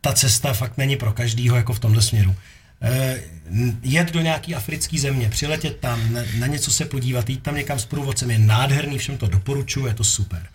ta 0.00 0.12
cesta 0.12 0.52
fakt 0.52 0.78
není 0.78 0.96
pro 0.96 1.12
každýho 1.12 1.56
jako 1.56 1.72
v 1.72 1.78
tomhle 1.78 2.02
směru. 2.02 2.34
Eh, 2.82 3.20
jet 3.82 4.12
do 4.12 4.20
nějaký 4.20 4.54
africké 4.54 4.98
země, 4.98 5.28
přiletět 5.28 5.80
tam, 5.80 6.12
na, 6.12 6.22
na 6.38 6.46
něco 6.46 6.70
se 6.70 6.84
podívat, 6.84 7.30
jít 7.30 7.42
tam 7.42 7.54
někam 7.54 7.78
s 7.78 7.86
průvodcem 7.86 8.30
je 8.30 8.38
nádherný, 8.38 8.98
všem 8.98 9.16
to 9.16 9.26
doporučuji, 9.26 9.86
je 9.86 9.94
to 9.94 10.04
super. 10.04 10.46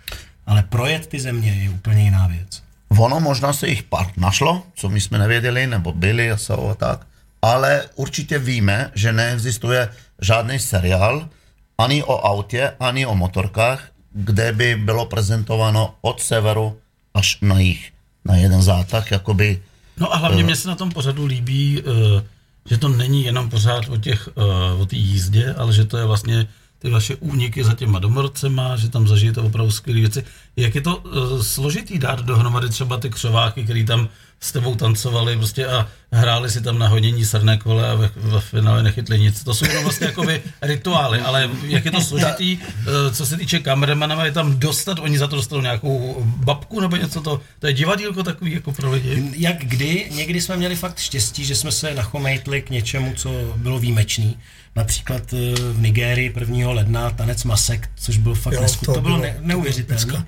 Ale 0.46 0.64
projet 0.64 1.08
ty 1.08 1.20
země 1.20 1.54
je 1.54 1.70
úplně 1.70 2.04
jiná 2.04 2.28
věc. 2.28 2.64
Ono 2.90 3.20
možná 3.20 3.54
se 3.54 3.68
jich 3.68 3.84
pár 3.84 4.08
našlo, 4.18 4.64
co 4.74 4.90
my 4.90 5.02
jsme 5.02 5.18
nevěděli, 5.18 5.68
nebo 5.68 5.94
byli 5.94 6.32
a 6.32 6.38
jsou 6.38 6.70
a 6.70 6.76
tak, 6.76 7.08
ale 7.42 7.86
určitě 7.96 8.40
víme, 8.40 8.92
že 8.96 9.14
neexistuje 9.14 9.90
žádný 10.22 10.60
seriál 10.60 11.30
ani 11.78 12.04
o 12.04 12.26
autě, 12.26 12.72
ani 12.80 13.06
o 13.06 13.16
motorkách, 13.16 13.95
kde 14.16 14.52
by 14.52 14.76
bylo 14.76 15.06
prezentováno 15.06 15.96
od 16.02 16.22
severu 16.22 16.78
až 17.14 17.38
na 17.42 17.60
jich 17.60 17.92
na 18.26 18.36
jeden 18.36 18.62
zátah, 18.62 19.12
jakoby 19.12 19.62
No 20.00 20.14
a 20.14 20.18
hlavně 20.18 20.44
mě 20.44 20.56
se 20.56 20.68
na 20.68 20.76
tom 20.76 20.92
pořadu 20.92 21.26
líbí, 21.26 21.84
eh, 21.86 22.24
že 22.70 22.78
to 22.78 22.90
není 22.90 23.24
jenom 23.24 23.50
pořád 23.50 23.90
o 23.90 23.98
těch, 23.98 24.30
eh, 24.38 24.74
o 24.82 24.86
té 24.86 24.96
jízdě, 24.96 25.54
ale 25.54 25.74
že 25.74 25.86
to 25.86 25.98
je 25.98 26.06
vlastně 26.06 26.48
ty 26.80 26.90
vaše 26.90 27.16
úniky 27.16 27.64
za 27.64 27.74
těma 27.74 28.00
domorodcema, 28.00 28.76
že 28.76 28.90
tam 28.90 29.08
zažijete 29.08 29.42
opravdu 29.42 29.72
skvělé 29.72 30.00
věci. 30.00 30.24
Jak 30.56 30.76
je 30.76 30.82
to 30.82 30.98
uh, 30.98 31.42
složitý 31.42 32.00
dát 32.00 32.20
dohromady 32.20 32.70
třeba 32.70 32.98
ty 32.98 33.10
křováky, 33.10 33.64
který 33.64 33.86
tam 33.86 34.10
s 34.46 34.52
tebou 34.52 34.76
tancovali 34.76 35.38
prostě 35.38 35.68
a 35.68 35.88
hráli 36.12 36.50
si 36.50 36.62
tam 36.62 36.80
na 36.80 36.88
hodění 36.88 37.26
srné 37.26 37.58
kole 37.58 37.90
a 37.90 37.96
ve, 37.96 38.10
ve 38.16 38.40
finále 38.40 38.84
nechytli 38.84 39.20
nic. 39.20 39.44
To 39.44 39.54
jsou 39.54 39.66
vlastně 39.84 40.08
jakoby 40.08 40.42
rituály, 40.62 41.20
ale 41.20 41.50
jak 41.64 41.86
je 41.86 41.92
to 41.92 42.02
složitý, 42.10 42.58
uh, 42.58 43.14
co 43.14 43.26
se 43.26 43.38
týče 43.38 43.60
kameramana, 43.60 44.26
je 44.26 44.32
tam 44.32 44.60
dostat, 44.60 45.00
oni 45.00 45.18
za 45.18 45.28
to 45.28 45.36
dostanou 45.36 45.62
nějakou 45.62 46.24
babku 46.26 46.80
nebo 46.80 46.96
něco, 46.96 47.22
to, 47.22 47.42
to 47.60 47.68
je 47.68 47.74
divadílko 47.74 48.24
takový 48.24 48.52
jako 48.52 48.72
pro 48.72 48.92
lidi. 48.92 49.32
Jak 49.36 49.58
kdy, 49.58 50.08
někdy 50.12 50.42
jsme 50.42 50.58
měli 50.58 50.76
fakt 50.76 51.00
štěstí, 51.00 51.46
že 51.46 51.56
jsme 51.56 51.72
se 51.72 51.94
nachomejtli 51.94 52.62
k 52.62 52.70
něčemu, 52.70 53.14
co 53.16 53.54
bylo 53.58 53.80
výjimečný. 53.80 54.38
Například 54.76 55.34
eh, 55.34 55.56
v 55.74 55.82
Nigérii 55.82 56.34
1. 56.40 56.70
ledna 56.70 57.10
tanec 57.12 57.44
masek, 57.44 57.90
což 57.96 58.18
byl 58.18 58.36
fakt 58.36 58.54
Jo, 58.54 58.62
nesku, 58.62 58.86
to 58.86 58.94
to 58.94 59.02
bylo 59.02 59.18
bylo 59.18 59.28
ne, 59.28 59.38
neuvěřitelné. 59.40 60.26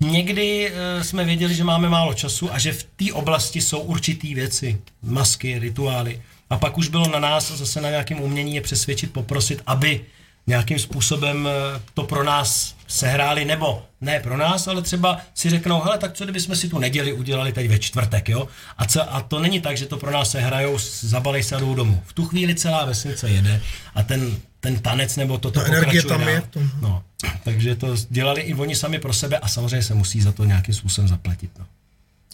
Někdy 0.00 0.70
uh, 0.70 1.02
jsme 1.02 1.24
věděli, 1.24 1.54
že 1.54 1.64
máme 1.64 1.88
málo 1.88 2.14
času 2.14 2.54
a 2.54 2.58
že 2.58 2.72
v 2.72 2.82
té 2.82 3.12
oblasti 3.12 3.60
jsou 3.60 3.78
určitý 3.80 4.34
věci, 4.34 4.80
masky, 5.02 5.58
rituály. 5.58 6.22
A 6.50 6.56
pak 6.56 6.78
už 6.78 6.88
bylo 6.88 7.08
na 7.08 7.18
nás 7.18 7.52
zase 7.52 7.80
na 7.80 7.90
nějakém 7.90 8.20
umění 8.20 8.54
je 8.54 8.60
přesvědčit, 8.60 9.12
poprosit, 9.12 9.62
aby 9.66 10.00
nějakým 10.48 10.78
způsobem 10.78 11.48
eh, 11.48 11.80
to 11.94 12.02
pro 12.02 12.24
nás 12.24 12.74
sehráli, 12.86 13.44
nebo 13.44 13.82
ne 14.00 14.20
pro 14.20 14.36
nás, 14.36 14.68
ale 14.68 14.82
třeba 14.82 15.18
si 15.34 15.50
řeknou, 15.50 15.80
hele, 15.80 15.98
tak 15.98 16.12
co 16.12 16.24
kdybychom 16.24 16.56
si 16.56 16.68
tu 16.68 16.78
neděli 16.78 17.12
udělali 17.12 17.52
teď 17.52 17.68
ve 17.68 17.78
čtvrtek, 17.78 18.28
jo? 18.28 18.48
A, 18.78 18.84
co, 18.86 19.14
a 19.14 19.20
to 19.20 19.38
není 19.40 19.60
tak, 19.60 19.76
že 19.76 19.86
to 19.86 19.96
pro 19.96 20.10
nás 20.10 20.30
sehrajou, 20.30 20.78
zabalej 21.00 21.42
se 21.42 21.56
a 21.56 21.60
jdou 21.60 21.74
domů. 21.74 22.02
V 22.06 22.12
tu 22.12 22.24
chvíli 22.24 22.54
celá 22.54 22.84
vesnice 22.84 23.30
jede 23.30 23.60
a 23.94 24.02
ten, 24.02 24.36
ten 24.60 24.78
tanec 24.78 25.16
nebo 25.16 25.38
to, 25.38 25.50
to 25.50 25.60
Ta 25.60 25.66
energie 25.66 26.02
pokračuje 26.02 26.18
tam 26.18 26.20
dál. 26.20 26.28
je 26.28 26.40
v 26.40 26.46
tom. 26.46 26.70
No, 26.80 27.02
takže 27.44 27.74
to 27.74 27.94
dělali 28.10 28.40
i 28.40 28.54
oni 28.54 28.76
sami 28.76 28.98
pro 28.98 29.12
sebe 29.12 29.38
a 29.38 29.48
samozřejmě 29.48 29.82
se 29.82 29.94
musí 29.94 30.20
za 30.20 30.32
to 30.32 30.44
nějakým 30.44 30.74
způsobem 30.74 31.08
zaplatit. 31.08 31.50
No. 31.58 31.66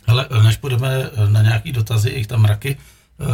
Hele, 0.06 0.28
než 0.42 0.56
půjdeme 0.56 1.10
na 1.28 1.42
nějaký 1.42 1.72
dotazy, 1.72 2.10
jich 2.10 2.26
tam 2.26 2.42
mraky, 2.42 2.76
eh, 3.20 3.24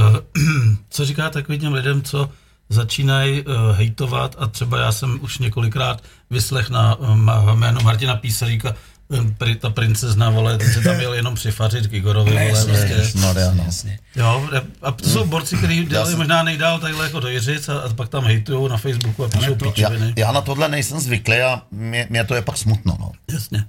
co 0.91 1.05
říká 1.05 1.31
takovým 1.31 1.61
těm 1.61 1.73
lidem, 1.73 2.03
co 2.03 2.31
začínají 2.71 3.43
uh, 3.43 3.53
hejtovat 3.77 4.37
a 4.39 4.47
třeba 4.47 4.79
já 4.81 4.93
jsem 4.93 5.19
už 5.23 5.39
několikrát 5.39 6.03
vyslech 6.31 6.71
na 6.71 6.95
uh, 6.95 7.17
jméno 7.55 7.81
Martina 7.81 8.17
Písaříka, 8.17 8.75
um, 9.09 9.35
pri, 9.35 9.55
ta 9.57 9.71
princezna, 9.71 10.31
vole, 10.31 10.59
ten 10.59 10.73
se 10.73 10.81
tam 10.81 11.01
jel 11.01 11.15
jenom 11.15 11.35
přifařit 11.35 11.87
k 11.87 11.93
Igorovi, 11.93 12.31
vole, 12.31 12.45
jasně, 12.45 12.73
vlastně. 12.73 12.95
Ježiš, 12.95 13.15
Maria, 13.15 13.51
no. 13.55 13.63
Jasně. 13.65 13.99
Jo, 14.17 14.49
a 14.83 14.91
to 14.93 15.09
jsou 15.09 15.25
borci, 15.27 15.57
kteří 15.57 15.85
dělají 15.85 16.09
jsem- 16.11 16.19
možná 16.19 16.43
nejdál 16.43 16.79
takhle 16.79 17.05
jako 17.05 17.21
do 17.21 17.29
Jiřic 17.29 17.69
a, 17.69 17.79
a 17.81 17.95
pak 17.95 18.09
tam 18.09 18.25
hejtujou 18.25 18.69
na 18.69 18.77
Facebooku 18.77 19.25
a 19.25 19.29
píšou 19.29 19.55
to- 19.55 19.65
Já, 19.65 19.71
píčoviny. 19.73 20.13
já 20.17 20.33
na 20.33 20.41
tohle 20.41 20.69
nejsem 20.69 21.01
zvyklý 21.01 21.37
a 21.41 21.63
mě, 21.71 22.07
mě 22.11 22.25
to 22.25 22.35
je 22.35 22.43
pak 22.43 22.57
smutno. 22.59 22.97
No. 23.01 23.13
Jasně. 23.33 23.65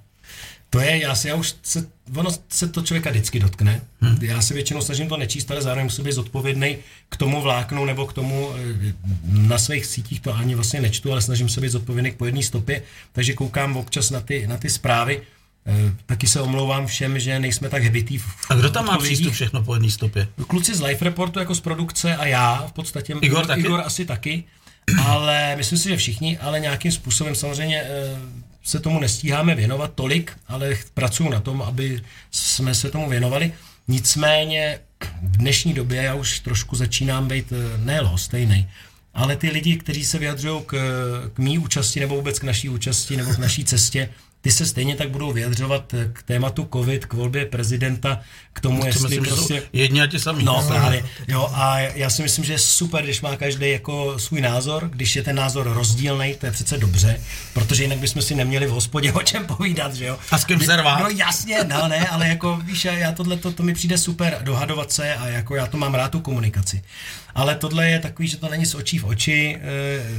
To 0.74 0.80
je, 0.80 1.02
já 1.02 1.16
si, 1.16 1.28
já 1.28 1.36
už 1.36 1.56
se, 1.64 1.88
ono 2.16 2.30
se 2.50 2.68
to 2.68 2.82
člověka 2.82 3.10
vždycky 3.10 3.40
dotkne. 3.40 3.82
Hmm. 4.02 4.18
Já 4.22 4.42
se 4.42 4.54
většinou 4.54 4.82
snažím 4.82 5.08
to 5.10 5.18
nečíst, 5.18 5.52
ale 5.52 5.62
zároveň 5.62 5.84
musím 5.86 6.04
být 6.06 6.12
zodpovědný 6.14 6.78
k 7.10 7.18
tomu 7.18 7.42
vláknu 7.42 7.86
nebo 7.86 8.06
k 8.06 8.14
tomu 8.14 8.52
eh, 8.56 8.94
na 9.26 9.58
svých 9.58 9.86
sítích 9.86 10.20
to 10.20 10.36
ani 10.36 10.56
vlastně 10.56 10.82
nečtu, 10.82 11.12
ale 11.12 11.22
snažím 11.22 11.50
se 11.50 11.62
být 11.62 11.70
zodpovědný 11.70 12.12
k 12.12 12.16
po 12.16 12.26
jedné 12.26 12.44
stopě, 12.44 12.82
takže 13.12 13.34
koukám 13.34 13.78
občas 13.78 14.10
na 14.10 14.22
ty, 14.22 14.48
na 14.48 14.58
ty 14.58 14.70
zprávy. 14.70 15.22
Eh, 15.66 15.94
Taky 16.06 16.28
se 16.28 16.42
omlouvám 16.42 16.88
všem, 16.88 17.20
že 17.20 17.40
nejsme 17.40 17.70
tak 17.70 17.84
hbitý. 17.84 18.18
v- 18.18 18.26
A 18.50 18.54
kdo 18.56 18.70
tam 18.70 18.86
má 18.86 18.98
přístup 18.98 19.34
všechno 19.34 19.64
po 19.64 19.74
jedné 19.76 19.92
stopě? 19.92 20.28
Kluci 20.48 20.76
z 20.76 20.82
Life 20.82 21.06
Reportu 21.06 21.40
jako 21.40 21.56
z 21.56 21.60
produkce 21.62 22.16
a 22.16 22.26
já 22.26 22.66
v 22.68 22.72
podstatě. 22.72 23.16
Igor 23.22 23.46
taky? 23.46 23.60
Igor 23.62 23.82
asi 23.86 24.06
taky, 24.06 24.44
ale 25.06 25.56
myslím 25.56 25.78
si, 25.78 25.90
že 25.90 25.98
všichni, 25.98 26.38
ale 26.38 26.60
nějakým 26.60 26.92
způsobem 26.92 27.36
samozřejmě 27.36 27.82
eh, 27.84 28.18
se 28.64 28.80
tomu 28.80 29.00
nestíháme 29.00 29.56
věnovat 29.56 29.92
tolik, 29.96 30.38
ale 30.48 30.78
pracuju 30.94 31.30
na 31.30 31.40
tom, 31.40 31.62
aby 31.62 32.02
jsme 32.32 32.76
se 32.76 32.90
tomu 32.90 33.10
věnovali. 33.10 33.54
Nicméně 33.88 34.80
v 35.22 35.38
dnešní 35.38 35.74
době 35.74 36.02
já 36.02 36.14
už 36.14 36.40
trošku 36.40 36.76
začínám 36.76 37.28
být 37.28 37.54
eh, 37.54 37.78
ne 37.78 38.02
lhostejnej, 38.02 38.68
ale 39.14 39.36
ty 39.36 39.50
lidi, 39.50 39.78
kteří 39.78 40.06
se 40.06 40.20
vyjadřují 40.20 40.62
k, 40.66 40.76
k 41.34 41.40
mý 41.40 41.58
účasti 41.58 42.00
nebo 42.00 42.16
vůbec 42.16 42.40
k 42.40 42.44
naší 42.44 42.70
účasti 42.70 43.18
nebo 43.18 43.34
k 43.34 43.38
naší 43.38 43.66
cestě, 43.66 44.10
ty 44.42 44.52
se 44.52 44.66
stejně 44.66 44.96
tak 44.96 45.10
budou 45.10 45.32
vyjadřovat 45.32 45.94
eh, 45.94 46.10
k 46.14 46.24
tématu 46.24 46.70
COVID, 46.74 47.06
k 47.06 47.14
volbě 47.14 47.46
prezidenta, 47.46 48.20
k 48.54 48.60
tomu, 48.60 48.80
To 48.82 48.86
jestli 48.88 49.02
myslím, 49.10 49.24
prostě... 49.24 49.64
jedni 49.74 50.02
a 50.02 50.08
ti 50.08 50.20
samí. 50.20 50.44
No 50.44 50.64
právě, 50.68 51.04
jo, 51.28 51.50
a 51.54 51.80
já 51.80 52.10
si 52.10 52.22
myslím, 52.24 52.46
že 52.46 52.54
je 52.54 52.60
super, 52.60 53.04
když 53.04 53.22
má 53.22 53.36
každý 53.36 53.72
jako 53.72 54.20
svůj 54.20 54.42
názor, 54.42 54.90
když 54.94 55.16
je 55.16 55.24
ten 55.24 55.36
názor 55.36 55.68
rozdílný, 55.74 56.36
to 56.40 56.46
je 56.46 56.52
přece 56.52 56.78
dobře, 56.78 57.22
protože 57.54 57.84
jinak 57.84 57.98
bychom 58.00 58.22
si 58.22 58.36
neměli 58.36 58.66
v 58.68 58.70
hospodě 58.70 59.14
o 59.14 59.22
čem 59.22 59.46
povídat, 59.46 59.94
že 59.96 60.06
jo. 60.06 60.18
A 60.32 60.38
s 60.38 60.46
kým 60.46 60.60
se 60.60 60.76
rvát. 60.76 61.00
No 61.00 61.08
jasně, 61.10 61.58
no 61.64 61.88
ne, 61.88 62.08
ale 62.08 62.28
jako 62.28 62.60
víš, 62.64 62.86
já- 62.86 62.94
já 62.94 63.12
tohle, 63.12 63.38
to, 63.38 63.52
to 63.52 63.64
mi 63.64 63.74
přijde 63.74 63.98
super, 63.98 64.38
dohadovat 64.42 64.92
se 64.92 65.16
a 65.16 65.28
jako 65.28 65.56
já 65.56 65.68
to 65.68 65.78
mám 65.78 65.94
rád 65.94 66.12
tu 66.12 66.20
komunikaci. 66.20 66.82
Ale 67.36 67.56
tohle 67.56 67.90
je 67.90 68.00
takový, 68.00 68.28
že 68.28 68.38
to 68.38 68.50
není 68.50 68.66
z 68.66 68.76
očí 68.76 69.00
v 69.00 69.06
oči. 69.06 69.58
E, 69.58 69.62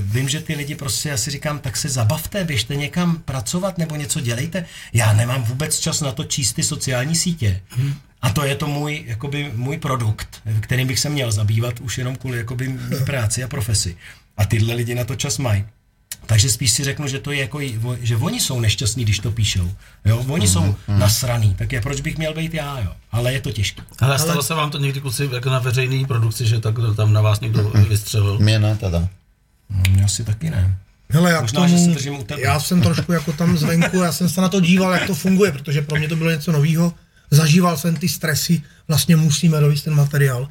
vím, 0.02 0.28
že 0.28 0.40
ty 0.40 0.54
lidi 0.54 0.74
prostě, 0.74 1.08
já 1.08 1.16
si 1.16 1.30
říkám, 1.30 1.58
tak 1.58 1.76
se 1.76 1.88
zabavte, 1.88 2.44
běžte 2.44 2.76
někam 2.76 3.16
pracovat 3.16 3.78
nebo 3.78 3.96
něco 3.96 4.20
dělejte. 4.20 4.64
Já 4.92 5.12
nemám 5.12 5.42
vůbec 5.42 5.78
čas 5.78 6.00
na 6.00 6.12
to 6.12 6.24
číst 6.24 6.52
ty 6.52 6.62
sociální 6.62 7.16
sítě. 7.16 7.60
Hmm. 7.68 7.94
A 8.22 8.30
to 8.30 8.44
je 8.44 8.56
to 8.56 8.66
můj, 8.66 9.04
jakoby, 9.06 9.52
můj 9.54 9.78
produkt, 9.78 10.42
kterým 10.60 10.88
bych 10.88 10.98
se 10.98 11.08
měl 11.08 11.32
zabývat 11.32 11.80
už 11.80 11.98
jenom 11.98 12.16
kvůli 12.16 12.38
jakoby, 12.38 12.78
práci 13.06 13.44
a 13.44 13.48
profesi. 13.48 13.96
A 14.36 14.44
tyhle 14.44 14.74
lidi 14.74 14.94
na 14.94 15.04
to 15.04 15.14
čas 15.14 15.38
mají. 15.38 15.64
Takže 16.26 16.50
spíš 16.50 16.70
si 16.70 16.84
řeknu, 16.84 17.06
že 17.08 17.18
to 17.18 17.32
je 17.32 17.40
jako, 17.40 17.60
že 18.00 18.16
oni 18.16 18.40
jsou 18.40 18.60
nešťastní, 18.60 19.04
když 19.04 19.18
to 19.18 19.32
píšou. 19.32 19.70
Jo, 20.04 20.24
oni 20.28 20.48
jsou 20.48 20.74
nasraný, 20.88 21.54
tak 21.54 21.72
je, 21.72 21.80
proč 21.80 22.00
bych 22.00 22.18
měl 22.18 22.34
být 22.34 22.54
já, 22.54 22.80
jo. 22.80 22.92
Ale 23.12 23.32
je 23.32 23.40
to 23.40 23.52
těžké. 23.52 23.82
Ale 23.98 24.18
stalo 24.18 24.42
se 24.42 24.54
vám 24.54 24.70
to 24.70 24.78
někdy 24.78 25.00
kluci 25.00 25.28
jako 25.32 25.50
na 25.50 25.58
veřejné 25.58 26.06
produkci, 26.06 26.46
že 26.46 26.60
tak 26.60 26.74
tam 26.96 27.12
na 27.12 27.20
vás 27.20 27.40
někdo 27.40 27.72
vystřelil? 27.88 28.38
Mě 28.38 28.58
ne 28.58 28.76
teda. 28.76 29.08
Hm, 29.70 30.02
asi 30.04 30.24
taky 30.24 30.50
ne. 30.50 30.78
Hele, 31.10 31.30
já 31.32 31.40
Možná, 31.40 31.64
k 31.66 31.68
že 31.68 31.74
tomu, 31.74 31.86
se 31.86 31.94
držím 31.94 32.14
u 32.18 32.24
tebe. 32.24 32.40
já 32.42 32.60
jsem 32.60 32.82
trošku 32.82 33.12
jako 33.12 33.32
tam 33.32 33.58
zvenku, 33.58 33.96
já 34.02 34.12
jsem 34.12 34.28
se 34.28 34.40
na 34.40 34.48
to 34.48 34.60
díval, 34.60 34.92
jak 34.92 35.06
to 35.06 35.14
funguje, 35.14 35.52
protože 35.52 35.82
pro 35.82 35.98
mě 35.98 36.08
to 36.08 36.16
bylo 36.16 36.30
něco 36.30 36.52
nového. 36.52 36.94
Zažíval 37.30 37.76
jsem 37.76 37.96
ty 37.96 38.08
stresy, 38.08 38.62
vlastně 38.88 39.16
musíme 39.16 39.60
dovést 39.60 39.84
ten 39.84 39.94
materiál. 39.94 40.48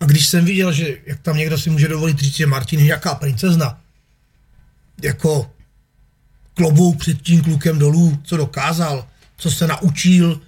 A 0.00 0.04
když 0.04 0.26
jsem 0.26 0.44
viděl, 0.44 0.72
že 0.72 0.96
jak 1.06 1.20
tam 1.20 1.36
někdo 1.36 1.58
si 1.58 1.70
může 1.70 1.88
dovolit 1.88 2.18
říct, 2.18 2.36
že 2.36 2.46
Martin 2.46 2.80
je 2.80 2.86
jaká 2.86 3.14
princezna, 3.14 3.78
jako 5.02 5.50
klobouk 6.54 6.98
před 6.98 7.22
tím 7.22 7.42
klukem 7.42 7.78
dolů, 7.78 8.18
co 8.22 8.36
dokázal, 8.36 9.06
co 9.36 9.50
se 9.50 9.66
naučil, 9.66 10.40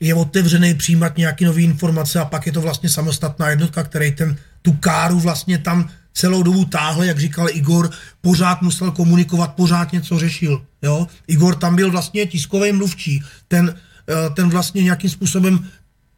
je 0.00 0.14
otevřený 0.14 0.74
přijímat 0.74 1.16
nějaké 1.16 1.44
nové 1.44 1.62
informace 1.62 2.20
a 2.20 2.24
pak 2.24 2.46
je 2.46 2.52
to 2.52 2.60
vlastně 2.60 2.88
samostatná 2.88 3.50
jednotka, 3.50 3.82
který 3.82 4.12
ten, 4.12 4.36
tu 4.62 4.72
káru 4.72 5.20
vlastně 5.20 5.58
tam 5.58 5.88
celou 6.14 6.42
dobu 6.42 6.64
táhl, 6.64 7.04
jak 7.04 7.18
říkal 7.18 7.48
Igor, 7.50 7.90
pořád 8.20 8.62
musel 8.62 8.90
komunikovat, 8.90 9.54
pořád 9.54 9.92
něco 9.92 10.18
řešil. 10.18 10.62
Jo? 10.82 11.06
Igor 11.26 11.54
tam 11.54 11.76
byl 11.76 11.90
vlastně 11.90 12.26
tiskový 12.26 12.72
mluvčí, 12.72 13.22
ten, 13.48 13.74
eh, 14.08 14.30
ten 14.30 14.48
vlastně 14.48 14.82
nějakým 14.82 15.10
způsobem 15.10 15.68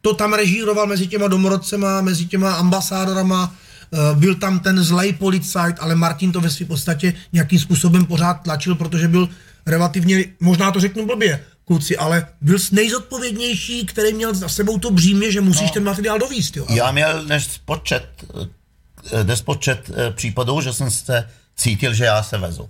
to 0.01 0.13
tam 0.13 0.33
režíroval 0.33 0.87
mezi 0.87 1.07
těma 1.07 1.27
domorodcema, 1.27 2.01
mezi 2.01 2.25
těma 2.25 2.53
ambasádorama, 2.53 3.55
byl 4.13 4.35
tam 4.35 4.59
ten 4.59 4.83
zlej 4.83 5.13
policajt, 5.13 5.75
ale 5.79 5.95
Martin 5.95 6.31
to 6.31 6.41
ve 6.41 6.49
své 6.49 6.65
podstatě 6.65 7.13
nějakým 7.33 7.59
způsobem 7.59 8.05
pořád 8.05 8.33
tlačil, 8.33 8.75
protože 8.75 9.07
byl 9.07 9.29
relativně, 9.65 10.25
možná 10.39 10.71
to 10.71 10.79
řeknu 10.79 11.05
blbě, 11.05 11.39
kluci, 11.65 11.97
ale 11.97 12.27
byl 12.41 12.59
jsi 12.59 12.75
nejzodpovědnější, 12.75 13.85
který 13.85 14.13
měl 14.13 14.35
za 14.35 14.49
sebou 14.49 14.79
to 14.79 14.91
břímě, 14.91 15.31
že 15.31 15.41
musíš 15.41 15.67
no. 15.67 15.73
ten 15.73 15.83
materiál 15.83 16.19
dovíst, 16.19 16.57
jo. 16.57 16.65
Já 16.69 16.91
měl 16.91 17.23
nespočet, 17.23 18.07
eh, 19.11 19.23
nespočet 19.23 19.91
eh, 19.93 20.11
případů, 20.11 20.61
že 20.61 20.73
jsem 20.73 20.91
se 20.91 21.29
cítil, 21.55 21.93
že 21.93 22.05
já 22.05 22.23
se 22.23 22.37
vezu. 22.37 22.69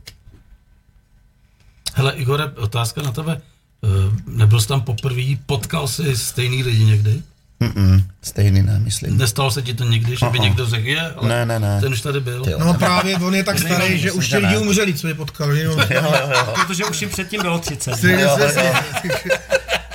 Hele, 1.94 2.14
Igore, 2.14 2.46
otázka 2.46 3.02
na 3.02 3.12
tebe. 3.12 3.42
Eh, 3.84 3.88
Nebyl 4.26 4.62
jsi 4.62 4.68
tam 4.68 4.82
poprvé, 4.82 5.22
potkal 5.46 5.88
jsi 5.88 6.18
stejný 6.18 6.64
lidi 6.64 6.86
někdy? 6.86 7.24
Mm-mm, 7.62 8.04
stejný 8.22 8.62
ne, 8.62 8.80
myslím. 8.80 9.18
Nestalo 9.18 9.52
se 9.52 9.62
ti 9.62 9.74
to 9.74 9.84
někdy, 9.84 10.16
že 10.16 10.26
by 10.26 10.38
Aha. 10.38 10.48
někdo 10.48 10.66
řekl, 10.66 10.88
je, 10.88 11.02
ale 11.12 11.30
Ne, 11.30 11.46
ne, 11.46 11.60
ne. 11.60 11.82
ten 11.82 11.94
už 11.94 12.02
tady 12.02 12.20
byl. 12.20 12.44
Ty 12.44 12.52
jo. 12.52 12.60
No 12.60 12.74
právě, 12.74 13.18
on 13.18 13.36
je 13.36 13.44
tak 13.44 13.60
starý, 13.60 13.88
že 14.00 14.06
myslím, 14.06 14.20
už 14.20 14.26
že 14.26 14.30
ti 14.30 14.38
lidi 14.38 14.54
ne. 14.54 14.60
umřeli, 14.60 14.94
co 14.94 15.08
je 15.08 15.14
potkal. 15.14 15.56
Že? 15.56 15.64
jo? 15.64 15.72
Jo, 15.90 16.02
jo, 16.04 16.32
jo. 16.34 16.54
Protože 16.56 16.86
už 16.86 17.02
jim 17.02 17.10
předtím 17.10 17.42
bylo 17.42 17.60
30. 17.60 18.02
Ty- 18.02 18.12
jo, 18.12 18.20
jo. 18.20 18.74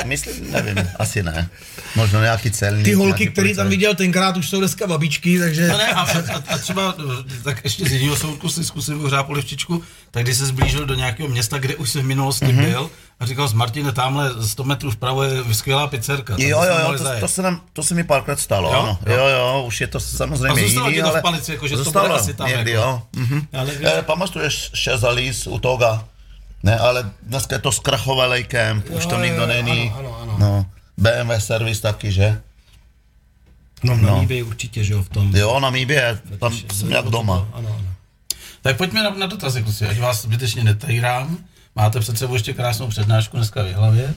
Myslím, 0.05 0.53
nevím, 0.53 0.77
asi 0.99 1.23
ne. 1.23 1.49
Možno 1.97 2.23
nějaký 2.23 2.51
celník. 2.51 2.85
Ty 2.85 2.93
holky, 2.93 3.27
který 3.27 3.55
tam 3.55 3.69
viděl 3.69 3.95
tenkrát, 3.95 4.37
už 4.37 4.49
jsou 4.49 4.59
dneska 4.59 4.87
babičky, 4.87 5.39
takže... 5.39 5.69
No 5.69 5.79
ne, 5.79 5.87
a, 5.93 6.01
a, 6.01 6.43
a 6.49 6.59
třeba 6.59 6.95
tak 7.43 7.61
ještě 7.65 7.85
z 7.85 7.93
jiného 7.93 8.17
soudku 8.17 8.49
si 8.49 8.65
zkusil 8.65 8.99
vyhřát 8.99 9.27
polivčičku, 9.27 9.83
tak 10.11 10.23
když 10.25 10.37
se 10.37 10.47
zblížil 10.47 10.87
do 10.87 10.95
nějakého 10.95 11.29
města, 11.29 11.59
kde 11.59 11.77
už 11.77 11.91
jsi 11.91 12.01
v 12.01 12.05
minulosti 12.05 12.45
mm-hmm. 12.47 12.69
byl, 12.71 12.91
a 13.21 13.27
říkal 13.27 13.49
jsi, 13.49 13.57
Martine, 13.57 13.93
tamhle 13.93 14.47
100 14.47 14.65
metrů 14.65 14.91
vpravo 14.91 15.23
je 15.23 15.55
skvělá 15.55 15.87
pizzerka. 15.87 16.35
Jo, 16.39 16.63
jo, 16.63 16.79
jo, 16.83 16.93
to, 16.99 17.05
zajet. 17.05 17.21
to, 17.21 17.29
se 17.29 17.43
nám, 17.43 17.61
to 17.73 17.83
se 17.83 17.95
mi 17.95 18.05
párkrát 18.05 18.41
stalo, 18.41 18.73
Jo? 18.73 18.81
ano. 18.81 18.99
Jo, 19.07 19.27
jo, 19.27 19.65
už 19.67 19.81
je 19.81 19.87
to 19.87 20.01
samozřejmě 20.01 20.63
A 20.63 20.65
zůstalo 20.67 20.89
jiný, 20.89 20.97
ti 20.99 21.03
to 21.03 21.09
v 21.09 21.11
ale... 21.13 21.23
palici, 21.23 21.53
jako, 21.53 21.69
že 21.69 21.77
to 21.77 21.85
zůstalo, 21.85 22.09
bude 22.09 22.19
asi 22.21 22.35
tam, 22.35 22.49
někdy, 22.49 22.71
jako. 22.71 22.87
jo. 22.87 23.03
Mhm. 23.17 23.47
Ale 23.59 23.73
Eh, 23.83 24.03
pamatuješ 24.03 24.71
Šezalís 24.75 25.47
u 25.47 25.59
Toga? 25.59 26.05
Ne, 26.63 26.79
ale 26.79 27.11
dneska 27.23 27.55
je 27.55 27.59
to 27.59 27.73
zkrachovalý 27.73 28.45
kemp, 28.45 28.91
už 28.91 29.05
Jo, 29.05 29.11
to 29.11 29.21
nikdo 29.21 29.47
není. 29.47 29.93
ano, 29.99 30.19
ano, 30.23 30.37
ano. 30.37 30.37
No, 30.39 30.67
BMW 30.99 31.31
servis 31.41 31.81
taky, 31.81 32.13
že? 32.13 32.41
no, 33.83 33.97
no. 33.97 34.03
no. 34.03 34.09
Namíbě 34.15 34.45
určitě, 34.45 34.85
že 34.85 34.93
jo, 34.93 35.03
v 35.03 35.09
tom. 35.09 35.37
Jo, 35.37 35.61
na 35.61 35.71
Míbě, 35.71 36.19
tam 36.41 36.53
jsem 36.73 36.91
jak 36.93 37.05
doma. 37.05 37.49
Ano, 37.53 37.69
ano. 37.79 37.89
Tak 38.63 38.77
pojďme 38.77 39.03
na, 39.03 39.11
na 39.11 39.27
dotazy, 39.27 39.63
kluci, 39.63 39.87
ať 39.89 39.99
vás 39.99 40.23
zbytečně 40.23 40.65
netejrám. 40.65 41.39
Máte 41.77 42.01
před 42.01 42.19
sebou 42.19 42.35
ještě 42.35 42.53
krásnou 42.53 42.89
přednášku 42.89 43.37
dneska 43.37 43.63
v 43.63 43.73
hlavě. 43.73 44.15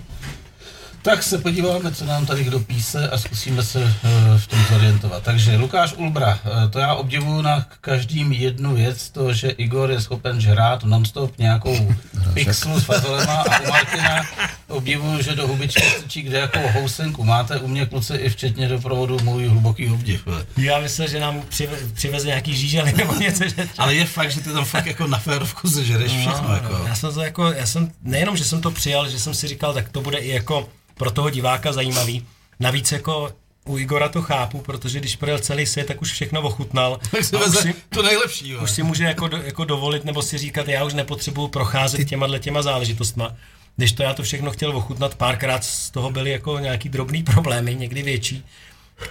Tak 1.02 1.24
se 1.24 1.38
podíváme, 1.38 1.92
co 1.92 2.06
nám 2.06 2.26
tady 2.26 2.44
kdo 2.44 2.60
píse 2.60 3.10
a 3.10 3.18
zkusíme 3.18 3.64
se 3.64 3.84
eh, 3.84 4.38
v 4.38 4.48
tom 4.48 4.60
zorientovat. 4.70 5.24
Takže 5.24 5.58
Lukáš 5.58 5.94
Ulbra, 5.94 6.40
eh, 6.46 6.68
to 6.70 6.80
já 6.80 6.94
obdivuju 6.94 7.42
na 7.42 7.66
každým 7.82 8.32
jednu 8.32 8.76
věc, 8.76 9.10
to, 9.10 9.34
že 9.34 9.50
Igor 9.50 9.92
je 9.92 10.02
schopen 10.02 10.42
žrát 10.42 10.84
nonstop 10.84 11.38
nějakou 11.38 11.96
pixlu 12.34 12.80
s 12.80 12.84
fazolema 12.84 13.34
a 13.34 13.60
u 13.60 13.70
Martina 13.70 14.26
obdivuju, 14.68 15.22
že 15.22 15.36
do 15.36 15.48
hubičky 15.48 15.82
strčí 15.82 16.22
kde 16.22 16.38
jakou 16.38 16.68
housenku. 16.74 17.24
Máte 17.24 17.58
u 17.58 17.68
mě 17.68 17.86
kluci 17.86 18.16
i 18.16 18.30
včetně 18.30 18.68
doprovodu 18.68 19.18
můj 19.24 19.48
hluboký 19.48 19.90
obdiv. 19.90 20.28
Já 20.58 20.80
myslel, 20.80 21.08
že 21.08 21.20
nám 21.20 21.42
přive, 21.50 21.78
přiveze 21.94 22.28
nějaký 22.28 22.56
žížely 22.56 22.94
nebo 22.94 23.14
něco, 23.14 23.44
že 23.44 23.70
Ale 23.78 23.96
je 23.96 24.06
fakt, 24.06 24.32
že 24.32 24.42
ty 24.42 24.50
tam 24.50 24.66
fakt 24.66 24.86
jako 24.86 25.08
na 25.08 25.18
férovku 25.18 25.70
sežereš 25.70 26.12
všechno. 26.12 26.48
No, 26.48 26.54
jako. 26.54 26.74
no, 26.74 26.86
já 26.88 26.96
jsem 26.96 27.14
to 27.14 27.22
jako, 27.22 27.52
já 27.52 27.66
jsem, 27.66 27.92
nejenom, 28.04 28.38
že 28.38 28.44
jsem 28.44 28.62
to 28.62 28.72
přijal, 28.72 29.10
že 29.10 29.20
jsem 29.20 29.34
si 29.34 29.48
říkal, 29.48 29.74
tak 29.74 29.90
to 29.90 30.02
bude 30.02 30.18
i 30.18 30.30
jako 30.30 30.70
pro 31.00 31.12
toho 31.12 31.30
diváka 31.30 31.74
zajímavý. 31.74 32.26
Navíc 32.60 32.92
jako 32.92 33.32
u 33.66 33.78
Igora 33.78 34.10
to 34.10 34.22
chápu, 34.22 34.62
protože 34.62 35.00
když 35.00 35.16
projel 35.16 35.40
celý 35.40 35.66
svět, 35.66 35.88
tak 35.88 36.02
už 36.02 36.12
všechno 36.12 36.42
ochutnal. 36.42 37.00
Tak 37.12 37.24
si 37.24 37.36
už 37.36 37.58
si, 37.58 37.76
to 37.90 38.04
nejlepší. 38.04 38.50
jo. 38.50 38.60
už 38.64 38.72
si 38.72 38.84
může 38.84 39.04
jako, 39.04 39.28
do, 39.28 39.38
jako 39.38 39.66
dovolit 39.66 40.06
nebo 40.06 40.22
si 40.22 40.38
říkat, 40.38 40.68
já 40.68 40.84
už 40.84 40.94
nepotřebuju 40.94 41.48
procházet 41.48 42.06
těma 42.06 42.40
těma 42.40 42.62
záležitostma. 42.62 43.36
Když 43.76 43.92
to 43.92 44.04
já 44.04 44.14
to 44.14 44.24
všechno 44.24 44.52
chtěl 44.52 44.78
ochutnat, 44.78 45.16
párkrát 45.16 45.64
z 45.64 45.90
toho 45.92 46.12
byly 46.12 46.32
jako 46.32 46.60
nějaký 46.60 46.90
drobný 46.90 47.24
problémy, 47.24 47.76
někdy 47.76 48.02
větší. 48.04 48.46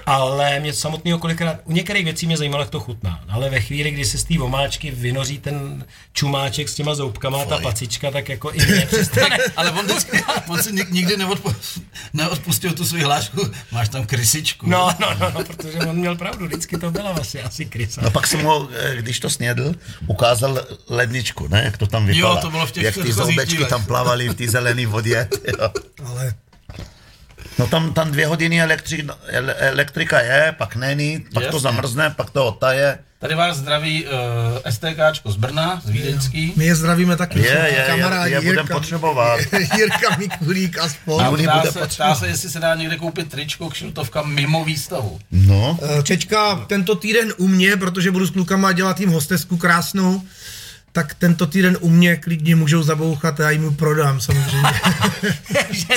Ale 0.06 0.60
mě 0.60 0.72
samotného 0.72 1.18
kolikrát, 1.18 1.56
u 1.64 1.72
některých 1.72 2.04
věcí 2.04 2.26
mě 2.26 2.36
zajímalo, 2.36 2.62
jak 2.62 2.70
to 2.70 2.80
chutná. 2.80 3.24
Ale 3.28 3.50
ve 3.50 3.60
chvíli, 3.60 3.90
kdy 3.90 4.04
se 4.04 4.18
z 4.18 4.24
té 4.24 4.34
omáčky 4.40 4.90
vynoří 4.90 5.38
ten 5.38 5.84
čumáček 6.12 6.68
s 6.68 6.74
těma 6.74 6.94
zoubkama, 6.94 7.44
ta 7.44 7.58
pacička, 7.58 8.10
tak 8.10 8.28
jako 8.28 8.52
i 8.52 8.66
mě 8.66 8.86
přestane. 8.86 9.36
Ale 9.56 9.70
on, 9.70 9.86
vždycky, 9.86 10.24
on 10.48 10.62
si 10.62 10.72
nik- 10.72 10.90
nikdy 10.90 11.16
neodpo, 11.16 11.54
neodpustil 12.12 12.72
tu 12.72 12.84
svou 12.84 13.04
hlášku, 13.04 13.40
máš 13.72 13.88
tam 13.88 14.06
krysičku. 14.06 14.70
No, 14.70 14.90
no, 15.00 15.14
no, 15.20 15.30
no, 15.34 15.44
protože 15.44 15.78
on 15.78 15.96
měl 15.96 16.16
pravdu, 16.16 16.46
vždycky 16.46 16.78
to 16.78 16.90
byla 16.90 17.12
vlastně 17.12 17.42
asi 17.42 17.64
krysa. 17.64 18.00
No 18.04 18.10
pak 18.10 18.26
jsem 18.26 18.42
ho, 18.44 18.68
eh, 18.78 18.96
když 18.96 19.20
to 19.20 19.30
snědl, 19.30 19.74
ukázal 20.06 20.60
ledničku, 20.88 21.48
ne, 21.48 21.62
jak 21.64 21.76
to 21.76 21.86
tam 21.86 22.06
vypadá. 22.06 22.36
to 22.40 22.50
bylo 22.50 22.66
v 22.66 22.72
těch 22.72 22.84
Jak 22.84 22.94
ty 22.94 23.12
zoubečky 23.12 23.64
tam 23.64 23.84
plavaly 23.84 24.28
v 24.28 24.34
té 24.34 24.48
zelené 24.48 24.86
vodě. 24.86 25.28
Jo. 25.60 25.70
Ale 26.06 26.34
No 27.58 27.66
tam, 27.66 27.92
tam 27.94 28.10
dvě 28.10 28.26
hodiny 28.26 28.62
elektri, 28.62 29.06
ele, 29.26 29.54
elektrika 29.54 30.20
je, 30.20 30.54
pak 30.58 30.76
není, 30.76 31.18
pak 31.34 31.42
to 31.42 31.46
Jasně. 31.46 31.60
zamrzne, 31.60 32.10
pak 32.10 32.30
to 32.30 32.46
otaje. 32.46 32.98
Tady 33.20 33.34
vás 33.34 33.56
zdraví 33.56 34.04
uh, 34.06 34.10
STKčko 34.70 35.30
z 35.32 35.36
Brna, 35.36 35.80
z 35.84 35.90
Vídeňský. 35.90 36.52
my 36.56 36.64
je 36.66 36.74
zdravíme 36.74 37.16
taky. 37.16 37.38
Je, 37.38 37.44
je, 37.46 37.74
je, 37.78 37.84
kamarádi 37.86 38.34
je 38.34 38.40
budem 38.40 38.66
Jirka- 38.66 38.72
potřebovat. 38.72 39.40
Jirka 39.76 40.16
Mikulík 40.18 40.78
a 40.78 40.88
spol. 40.88 41.20
A 41.20 41.24
ptá 41.36 41.58
bude 41.58 41.72
se, 41.72 41.86
ptá 41.86 42.14
se, 42.14 42.28
jestli 42.28 42.50
se 42.50 42.58
dá 42.60 42.74
někde 42.74 42.96
koupit 42.96 43.30
tričko, 43.30 43.68
kšiltovka 43.70 44.22
mimo 44.22 44.64
výstavu. 44.64 45.18
No, 45.30 45.78
Eh, 45.82 46.02
Čečka 46.02 46.54
tento 46.66 46.94
týden 46.94 47.32
u 47.36 47.48
mě, 47.48 47.76
protože 47.76 48.10
budu 48.10 48.26
s 48.26 48.30
klukama 48.30 48.72
dělat 48.72 49.00
jim 49.00 49.10
hostesku 49.10 49.56
krásnou, 49.56 50.22
tak 50.98 51.14
tento 51.14 51.46
týden 51.46 51.78
u 51.80 51.88
mě 51.88 52.16
klidně 52.16 52.56
můžou 52.56 52.82
zabouchat 52.82 53.40
a 53.40 53.42
já 53.42 53.50
jim 53.50 53.64
ji 53.64 53.70
prodám 53.70 54.20
samozřejmě. 54.20 54.62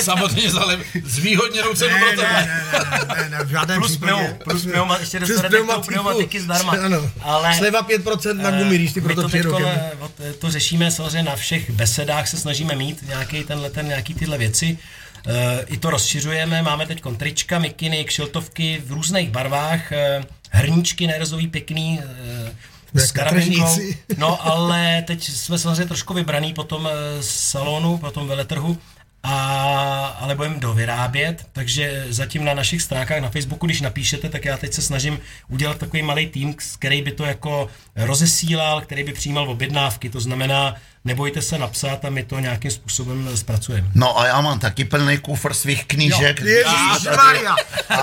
Samozřejmě 0.00 0.50
za 0.50 0.64
zvýhodněnou 1.04 1.74
cenu 1.74 1.96
pro 1.98 2.10
ne, 2.10 2.16
tebe. 2.16 2.32
ne, 2.32 2.64
ne, 2.82 3.22
ne, 3.22 3.38
ne, 3.38 3.44
v 3.44 3.48
žádném 3.48 3.78
Plus, 3.78 3.90
případě. 3.90 4.12
pneu, 4.12 4.34
plus 4.44 4.62
pneuma, 4.62 4.98
ještě 4.98 5.20
dostanete 5.20 5.56
pneumatiky 5.86 6.40
zdarma. 6.40 6.72
Ano. 6.72 7.10
Ale, 7.20 7.54
Sleva 7.58 7.82
5% 7.88 8.36
na 8.36 8.50
gumy, 8.50 8.78
když 8.78 8.92
ty 8.92 9.00
My 9.00 9.14
proto 9.14 9.28
mně. 9.28 9.42
eh, 9.66 9.90
eh, 10.20 10.32
to 10.32 10.50
řešíme 10.50 10.90
samozřejmě 10.90 11.22
na 11.22 11.36
všech 11.36 11.70
besedách, 11.70 12.28
se 12.28 12.36
snažíme 12.36 12.74
mít 12.74 13.08
nějaký 13.08 13.44
tenhle, 13.44 13.70
ten, 13.70 13.86
nějaký 13.88 14.14
tyhle 14.14 14.38
věci. 14.38 14.78
Eh, 15.26 15.64
I 15.66 15.76
to 15.76 15.90
rozšiřujeme, 15.90 16.62
máme 16.62 16.86
teď 16.86 17.02
trička, 17.16 17.58
mikiny, 17.58 18.04
kšiltovky 18.04 18.82
v 18.86 18.92
různých 18.92 19.30
barvách, 19.30 19.92
eh, 19.92 20.24
hrníčky 20.50 21.06
nerezový 21.06 21.48
pěkný, 21.48 22.00
eh, 22.02 22.44
Jak 22.46 22.71
s 22.94 23.14
na 23.14 23.24
karabinkou. 23.24 23.74
tržnici. 23.74 23.98
No 24.16 24.46
ale 24.46 25.02
teď 25.06 25.22
jsme 25.24 25.58
samozřejmě 25.58 25.86
trošku 25.86 26.14
vybraný 26.14 26.54
po 26.54 26.64
tom 26.64 26.88
eh, 26.92 27.22
salonu, 27.22 27.98
po 27.98 28.10
tom 28.10 28.28
veletrhu, 28.28 28.78
a, 29.22 30.16
ale 30.20 30.34
budeme 30.34 30.58
dovyrábět, 30.58 31.46
takže 31.52 32.06
zatím 32.08 32.44
na 32.44 32.54
našich 32.54 32.82
stránkách 32.82 33.20
na 33.20 33.30
Facebooku, 33.30 33.66
když 33.66 33.80
napíšete, 33.80 34.28
tak 34.28 34.44
já 34.44 34.56
teď 34.56 34.72
se 34.72 34.82
snažím 34.82 35.18
udělat 35.48 35.78
takový 35.78 36.02
malý 36.02 36.26
tým, 36.26 36.54
který 36.78 37.02
by 37.02 37.12
to 37.12 37.24
jako 37.24 37.68
rozesílal, 37.96 38.80
který 38.80 39.04
by 39.04 39.12
přijímal 39.12 39.50
objednávky, 39.50 40.10
to 40.10 40.20
znamená, 40.20 40.76
nebojte 41.04 41.42
se 41.42 41.58
napsat 41.58 42.04
a 42.04 42.10
my 42.10 42.22
to 42.22 42.38
nějakým 42.38 42.70
způsobem 42.70 43.28
zpracujeme. 43.36 43.88
no 43.94 44.18
a 44.20 44.26
já 44.26 44.40
mám 44.40 44.58
taky 44.58 44.84
plný 44.84 45.18
kufr 45.18 45.54
svých 45.54 45.84
knížek. 45.84 46.40
Ježišmarja, 46.40 47.54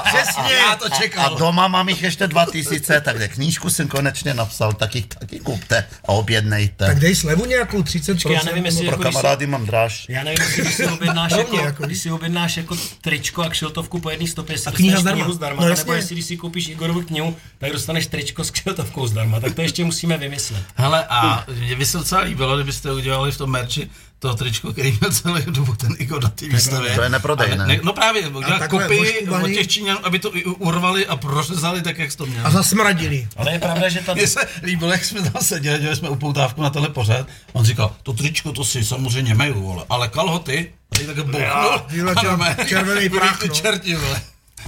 přesně. 0.05 0.53
Já 0.53 0.75
to 0.75 0.85
A 0.85 0.89
čekal. 0.89 1.35
doma 1.37 1.67
mám 1.67 1.89
jich 1.89 2.03
ještě 2.03 2.27
dva 2.27 2.45
tisíce, 2.51 3.01
takže 3.01 3.27
knížku 3.27 3.69
jsem 3.69 3.87
konečně 3.87 4.33
napsal, 4.33 4.73
taky, 4.73 5.01
taky 5.19 5.39
kupte 5.39 5.83
a 6.05 6.09
objednejte. 6.09 6.85
Tak 6.85 6.99
dej 6.99 7.15
slevu 7.15 7.45
nějakou 7.45 7.81
30%. 7.81 8.31
Já 8.31 8.43
nevím, 8.43 8.65
jestli 8.65 8.81
Pro 8.87 8.91
jako, 8.91 9.03
si- 9.03 9.09
kamarády 9.09 9.47
mám 9.47 9.65
dráž. 9.65 10.05
Já 10.09 10.23
nevím, 10.23 10.41
jestli 10.41 10.61
když 10.61 10.75
si 10.75 10.87
objednáš, 10.87 11.31
jako, 11.37 11.57
jako. 11.57 11.85
když 11.85 11.99
si 11.99 12.11
objednáš 12.11 12.57
jako 12.57 12.75
tričko 13.01 13.41
a 13.43 13.49
kšiltovku 13.49 13.99
po 13.99 14.09
jedné 14.09 14.27
stopě, 14.27 14.57
si 14.57 14.65
A 14.69 14.71
kniha 14.71 14.99
zdarma. 15.01 15.21
knihu 15.23 15.33
zdarma, 15.33 15.61
No 15.65 15.75
nebo 15.75 15.93
jestli 15.93 16.15
když 16.15 16.25
si 16.25 16.37
koupíš 16.37 16.67
Igorovu 16.67 17.01
knihu, 17.01 17.35
tak 17.57 17.71
dostaneš 17.71 18.07
tričko 18.07 18.43
s 18.43 18.51
kšiltovkou 18.51 19.07
zdarma, 19.07 19.39
tak 19.39 19.53
to 19.55 19.61
ještě 19.61 19.85
musíme 19.85 20.17
vymyslet. 20.17 20.63
Hele, 20.75 21.05
a 21.09 21.45
mě 21.55 21.75
by 21.75 21.85
se 21.85 21.97
docela 21.97 22.21
líbilo, 22.21 22.55
kdybyste 22.55 22.88
udělali 22.93 23.31
v 23.31 23.37
tom 23.37 23.49
merči 23.51 23.89
to 24.19 24.33
tričko, 24.35 24.71
který 24.71 24.97
měl 24.99 25.11
celou 25.11 25.35
dobu 25.51 25.75
ten 25.75 25.95
Igor 25.97 26.23
na 26.23 26.29
té 26.29 26.45
výstavě. 26.47 26.95
To 26.95 27.01
je 27.01 27.09
neprodejné. 27.09 27.63
A 27.63 27.67
Ne, 27.67 27.79
no 27.83 27.93
právě, 27.93 28.27
udělat 28.27 28.59
takhle 28.59 28.83
kopii 28.83 29.27
od 29.29 29.47
těch 29.47 29.67
Číňanů, 29.67 29.99
aby 30.05 30.19
to 30.19 30.31
urvali 30.57 31.07
a 31.07 31.15
prořezali 31.15 31.81
tak, 31.81 31.97
jak 31.99 32.11
jsi 32.11 32.17
to 32.17 32.25
měl. 32.25 32.47
A 32.47 32.49
zasmradili. 32.49 33.27
Ale 33.37 33.51
je 33.51 33.59
pravda, 33.59 33.89
že 33.89 33.99
ta... 33.99 34.13
Mně 34.13 34.27
se 34.27 34.39
líbilo, 34.63 34.91
jak 34.91 35.05
jsme 35.05 35.21
tam 35.31 35.41
seděli, 35.41 35.79
dělali 35.79 35.95
jsme 35.97 36.09
upoutávku 36.09 36.61
na 36.61 36.69
tenhle 36.69 36.89
pořad. 36.89 37.27
On 37.53 37.65
říkal, 37.65 37.95
to 38.03 38.13
tričko 38.13 38.51
to 38.51 38.65
si 38.65 38.85
samozřejmě 38.85 39.35
meju, 39.35 39.61
vole, 39.63 39.83
ale 39.89 40.07
kalhoty, 40.07 40.73
tady 40.89 41.05
tak 41.05 41.15
bouchnul. 41.15 41.81
Vyle, 41.89 42.13
a 42.17 42.23
normálně- 42.23 42.55
červený 42.67 43.09
prach, 43.19 43.43
no. 43.47 43.53
čerti, 43.53 43.95
vole. 43.95 44.21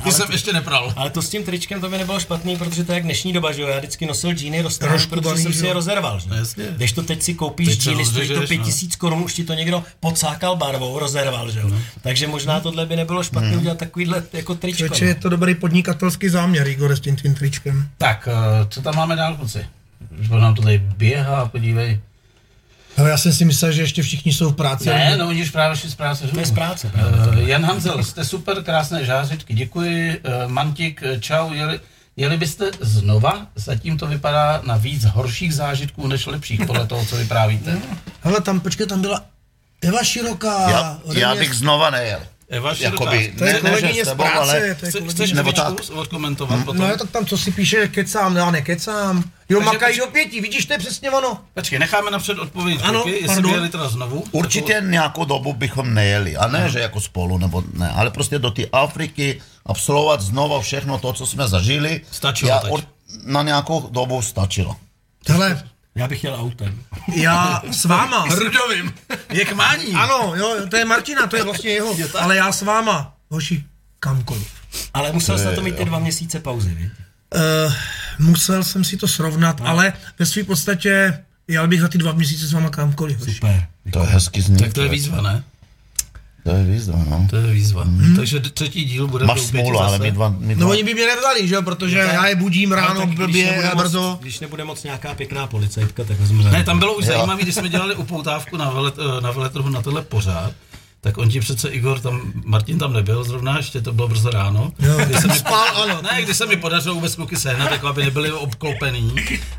Ty 0.04 0.12
jsem 0.12 0.32
ještě 0.32 0.54
nepral. 0.54 0.93
Ale 0.95 1.10
to 1.10 1.22
s 1.22 1.30
tím 1.30 1.43
tričkem 1.43 1.82
to 1.82 1.89
by 1.89 1.97
nebylo 1.97 2.20
špatný, 2.20 2.58
protože 2.58 2.84
to 2.84 2.91
je 2.91 2.95
jak 2.95 3.04
dnešní 3.04 3.34
doba, 3.34 3.52
že 3.52 3.62
jo? 3.62 3.68
Já 3.68 3.78
vždycky 3.78 4.06
nosil 4.06 4.34
džíny 4.34 4.62
roztrhaný, 4.62 5.08
protože 5.10 5.38
jsem 5.38 5.52
že 5.52 5.60
si 5.60 5.66
je 5.66 5.74
rozerval, 5.74 6.20
že? 6.20 6.30
No 6.30 6.36
jasně. 6.36 6.66
Když 6.76 6.91
to 6.91 7.04
teď 7.04 7.22
si 7.22 7.34
koupíš 7.34 7.68
Teď 7.68 7.80
džíny, 7.80 8.06
stojí 8.06 8.28
to 8.28 8.34
rozřežeš, 8.34 8.58
no. 8.58 8.64
5000 8.64 8.95
korun, 8.95 9.24
už 9.24 9.34
ti 9.34 9.43
to 9.43 9.54
někdo 9.54 9.84
pocákal 9.99 10.56
barvou, 10.56 10.99
rozerval, 10.99 11.52
že 11.52 11.60
jo? 11.60 11.72
Takže 12.02 12.28
možná 12.28 12.60
tohle 12.60 12.86
by 12.86 12.95
nebylo 12.95 13.24
špatné 13.24 13.49
Hmm. 13.49 13.60
udělat 13.60 13.78
takovýhle 13.78 14.24
jako 14.34 14.56
tričko. 14.56 14.88
Čeče, 14.88 15.06
je 15.06 15.16
to 15.16 15.30
dobrý 15.30 15.56
podnikatelský 15.56 16.30
záměr, 16.30 16.68
Igor, 16.68 16.95
s 16.95 16.99
tím 16.99 17.16
tvým 17.16 17.36
tričkem. 17.36 17.88
Tak, 17.97 18.28
eh, 18.32 18.66
co 18.70 18.82
tam 18.82 18.95
máme 18.95 19.16
dál, 19.16 19.36
kluci? 19.36 19.66
Už 20.22 20.30
nám 20.30 20.56
to 20.56 20.62
tady 20.62 20.78
běhá, 20.97 21.45
podívej. 21.45 21.99
Ale 22.98 23.10
já 23.10 23.18
jsem 23.18 23.34
si 23.34 23.46
myslel, 23.46 23.72
že 23.72 23.82
ještě 23.82 24.02
všichni 24.04 24.34
jsou 24.34 24.52
v 24.52 24.56
práci. 24.56 24.89
Ne, 24.89 25.18
no 25.18 25.28
oni 25.28 25.42
už 25.42 25.50
právě 25.50 25.78
šli 25.78 25.89
z 25.89 25.96
práce. 25.96 26.28
To 26.28 26.39
je 26.39 26.46
z 26.46 26.52
práce, 26.52 26.89
právě. 26.89 27.42
Uh, 27.42 27.50
Jan 27.50 27.66
Hanzel, 27.66 28.04
jste 28.04 28.26
super, 28.26 28.64
krásné 28.64 29.06
žářičky, 29.06 29.54
děkuji. 29.54 30.20
Uh, 30.20 30.52
Mantik, 30.52 31.04
eh, 31.04 31.20
čau, 31.20 31.54
jeli, 31.54 31.80
jeli 32.18 32.38
byste 32.38 32.72
znova? 32.82 33.48
Zatím 33.56 33.98
to 33.98 34.08
vypadá 34.08 34.62
na 34.66 34.78
víc 34.78 35.06
horších 35.06 35.54
zážitků 35.54 36.08
než 36.08 36.26
lepších, 36.26 36.62
podle 36.68 36.88
toho, 36.88 37.06
co 37.06 37.16
vyprávíte. 37.16 37.78
Hele, 38.22 38.42
tam, 38.42 38.60
počkej, 38.60 38.88
tam 38.88 39.02
byla 39.02 39.22
Eva 39.82 40.04
Široká. 40.04 40.70
Já, 40.70 41.00
já 41.14 41.36
bych 41.36 41.54
znova 41.54 41.89
nejel. 41.89 42.20
Eva 42.52 42.76
Široká. 42.76 43.04
Jakoby, 43.04 43.34
To 43.38 43.45
je 43.45 43.54
kolegyně 43.62 44.06
z 44.06 44.08
tebou, 44.08 44.24
práce, 44.24 44.38
ale 44.39 44.60
to 44.60 44.66
je 44.66 44.74
Chce- 44.76 44.91
kolegyně. 44.91 45.10
Chceš 45.14 45.32
Nebo 45.32 45.49
Evičku 45.49 45.93
odkomentovat 45.93 46.60
potom? 46.66 46.78
No 46.82 46.88
je 46.91 46.97
to 46.97 47.08
tam, 47.08 47.26
co 47.26 47.38
si 47.38 47.52
píše, 47.52 47.80
že 47.82 47.88
kecám, 47.88 48.36
já 48.36 48.52
nekecám. 48.52 49.18
Jo, 49.49 49.60
Takže 49.60 49.66
makají 49.74 49.95
poč- 49.99 50.06
do 50.06 50.12
pěti, 50.12 50.41
vidíš, 50.41 50.66
to 50.66 50.74
je 50.74 50.80
přesně 50.80 51.12
ono. 51.12 51.39
Počkej, 51.54 51.80
necháme 51.80 52.12
napřed 52.12 52.39
odpověď. 52.39 52.80
Ano, 52.84 53.02
Ano, 53.04 53.14
jestli 53.14 53.41
by 53.41 53.49
jeli 53.49 53.70
teda 53.70 53.88
znovu. 53.89 54.24
Určitě 54.32 54.82
nějakou 54.86 55.26
dobu 55.26 55.54
bychom 55.54 55.93
nejeli. 55.93 56.38
A 56.38 56.47
ne, 56.47 56.70
že 56.70 56.80
jako 56.80 57.02
spolu, 57.02 57.38
nebo 57.38 57.64
ne, 57.74 57.89
ale 57.89 58.12
prostě 58.12 58.39
do 58.39 58.52
té 58.52 58.64
Afriky 58.72 59.41
absolvovat 59.66 60.22
znova 60.22 60.62
všechno 60.62 60.97
to, 60.97 61.14
co 61.14 61.26
jsme 61.26 61.47
zažili. 61.47 62.02
Stačilo 62.12 62.49
já 62.49 62.60
teď. 62.60 62.72
ur- 62.72 62.84
na 63.26 63.41
nějakou 63.43 63.88
dobu 63.91 64.22
stačilo. 64.22 64.76
Hele, 65.28 65.64
Já 65.96 66.08
bych 66.08 66.24
jel 66.24 66.36
autem. 66.36 66.80
já 67.16 67.62
s 67.72 67.86
váma. 67.86 68.22
Hrudovým. 68.30 68.94
Jak 69.30 69.54
mání. 69.54 69.94
Ano, 69.94 70.34
jo, 70.36 70.58
to 70.70 70.76
je 70.76 70.86
Martina, 70.86 71.28
to 71.28 71.36
je 71.36 71.44
vlastně 71.44 71.70
jeho. 71.70 71.96
Ale 72.20 72.36
já 72.36 72.52
s 72.52 72.62
váma, 72.62 73.14
hoši, 73.30 73.64
kamkoliv. 74.00 74.52
Ale 74.94 75.12
musel 75.12 75.38
jsi 75.38 75.46
na 75.46 75.52
to 75.52 75.62
mít 75.62 75.76
ty 75.76 75.86
dva 75.86 76.00
měsíce 76.00 76.39
pauzy, 76.39 76.70
víš? 76.76 76.92
Uh, 77.36 77.74
musel 78.20 78.64
jsem 78.64 78.84
si 78.84 78.98
to 78.98 79.08
srovnat, 79.08 79.60
no. 79.60 79.68
ale 79.68 79.94
ve 80.20 80.26
své 80.26 80.44
podstatě 80.44 81.24
jel 81.48 81.68
bych 81.68 81.82
za 81.82 81.88
ty 81.88 81.98
dva 81.98 82.12
měsíce 82.12 82.48
s 82.48 82.54
váma 82.54 82.70
kamkoliv. 82.70 83.20
hoši. 83.20 83.34
Super. 83.34 83.68
To 83.94 84.00
je 84.00 84.06
hezky 84.06 84.42
zní. 84.42 84.58
Tak 84.58 84.74
to 84.74 84.82
je 84.82 84.89
výzva, 84.89 85.22
ne? 85.22 85.44
To 86.44 86.50
je 86.50 86.64
výzva, 86.64 87.00
no. 87.10 87.28
To 87.30 87.36
je 87.36 87.54
výzva. 87.54 87.84
Hmm. 87.84 88.16
Takže 88.16 88.39
třetí 88.39 88.86
díl 88.86 89.08
bude 89.08 89.26
Máš 89.26 89.42
smůlu, 89.42 89.80
ale 89.80 90.00
my 90.00 90.12
dva, 90.12 90.36
my 90.39 90.56
dva 90.56 90.66
No 90.66 90.72
oni 90.72 90.84
by 90.84 90.94
mě 90.94 91.06
nevzali, 91.06 91.48
že 91.48 91.56
jo, 91.56 91.62
protože 91.62 91.98
já 91.98 92.28
je 92.28 92.36
budím 92.36 92.72
ráno 92.72 92.94
No, 92.94 93.00
tak 93.00 93.10
když 93.10 93.18
blbě 93.18 93.46
nebude 93.46 93.70
a 93.70 93.76
moc- 93.76 93.84
brzo. 93.84 94.18
Když 94.22 94.39
nebude 94.39 94.64
moc 94.64 94.84
nějaká 94.84 95.14
pěkná 95.16 95.48
policajtka, 95.48 96.04
tak 96.04 96.20
vezmu 96.20 96.44
Ne, 96.44 96.64
tam 96.64 96.80
bylo 96.80 96.94
už 96.94 97.06
zajímavé, 97.06 97.42
když 97.42 97.56
jsme 97.56 97.70
dělali 97.70 97.96
upoutávku 97.96 98.58
na, 98.58 98.70
velet, 98.70 98.96
na 99.22 99.32
veletrhu 99.32 99.70
na 99.70 99.82
tenhle 99.82 100.02
pořád, 100.02 100.52
tak 101.04 101.18
on 101.18 101.30
ti 101.30 101.39
přece 101.39 101.70
Igor 101.70 101.99
tam, 101.99 102.22
Martin 102.45 102.80
tam 102.80 102.93
nebyl 102.93 103.24
zrovna, 103.24 103.58
ještě 103.58 103.82
to 103.82 103.93
bylo 103.93 104.08
brzo 104.08 104.30
ráno. 104.30 104.72
Jo, 104.80 104.97
Kdy 105.06 105.14
se 105.16 105.28
mi, 105.28 105.34
spal, 105.39 105.84
ano. 105.84 106.02
Ne, 106.02 106.22
když 106.22 106.38
se 106.38 106.45
mi 106.45 106.56
podařilo 106.58 106.95
vůbec 106.95 107.16
kluky 107.16 107.36
sehnat, 107.38 107.70
tak 107.70 107.84
aby 107.84 108.04
nebyli 108.06 108.32
obklopený, 108.32 109.16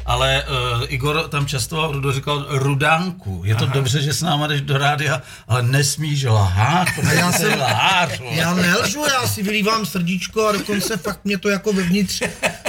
ale 0.07 0.45
uh, 0.77 0.85
Igor 0.89 1.29
tam 1.29 1.47
často 1.47 1.93
Rudo 1.93 2.13
říkal 2.13 2.47
rudánku. 2.49 3.43
Je 3.45 3.55
to 3.55 3.65
Aha. 3.65 3.75
dobře, 3.75 4.03
že 4.03 4.13
s 4.15 4.23
náma 4.23 4.47
jdeš 4.47 4.61
do 4.61 4.79
rádia, 4.79 5.23
ale 5.49 5.63
nesmíš 5.63 6.25
lhát, 6.25 6.89
protože 6.97 7.15
já 7.15 7.33
jsem- 7.33 7.59
lhář. 7.61 8.21
Já 8.31 8.55
nelžu, 8.55 9.05
já 9.13 9.29
si 9.29 9.43
vylívám 9.43 9.87
srdíčko 9.87 10.47
a 10.49 10.53
dokonce 10.53 10.97
fakt 10.97 11.21
mě 11.25 11.39
to 11.39 11.49
jako 11.49 11.73
vevnitř 11.73 12.23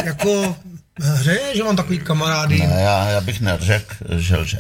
jako 0.06 0.56
hřeje, 1.02 1.56
že 1.56 1.64
mám 1.64 1.76
takový 1.76 2.00
kamarády. 2.00 2.60
Ne, 2.60 2.82
já, 2.82 3.10
já 3.10 3.22
bych 3.22 3.42
neřekl, 3.42 3.96
že 4.18 4.38
lže. 4.38 4.58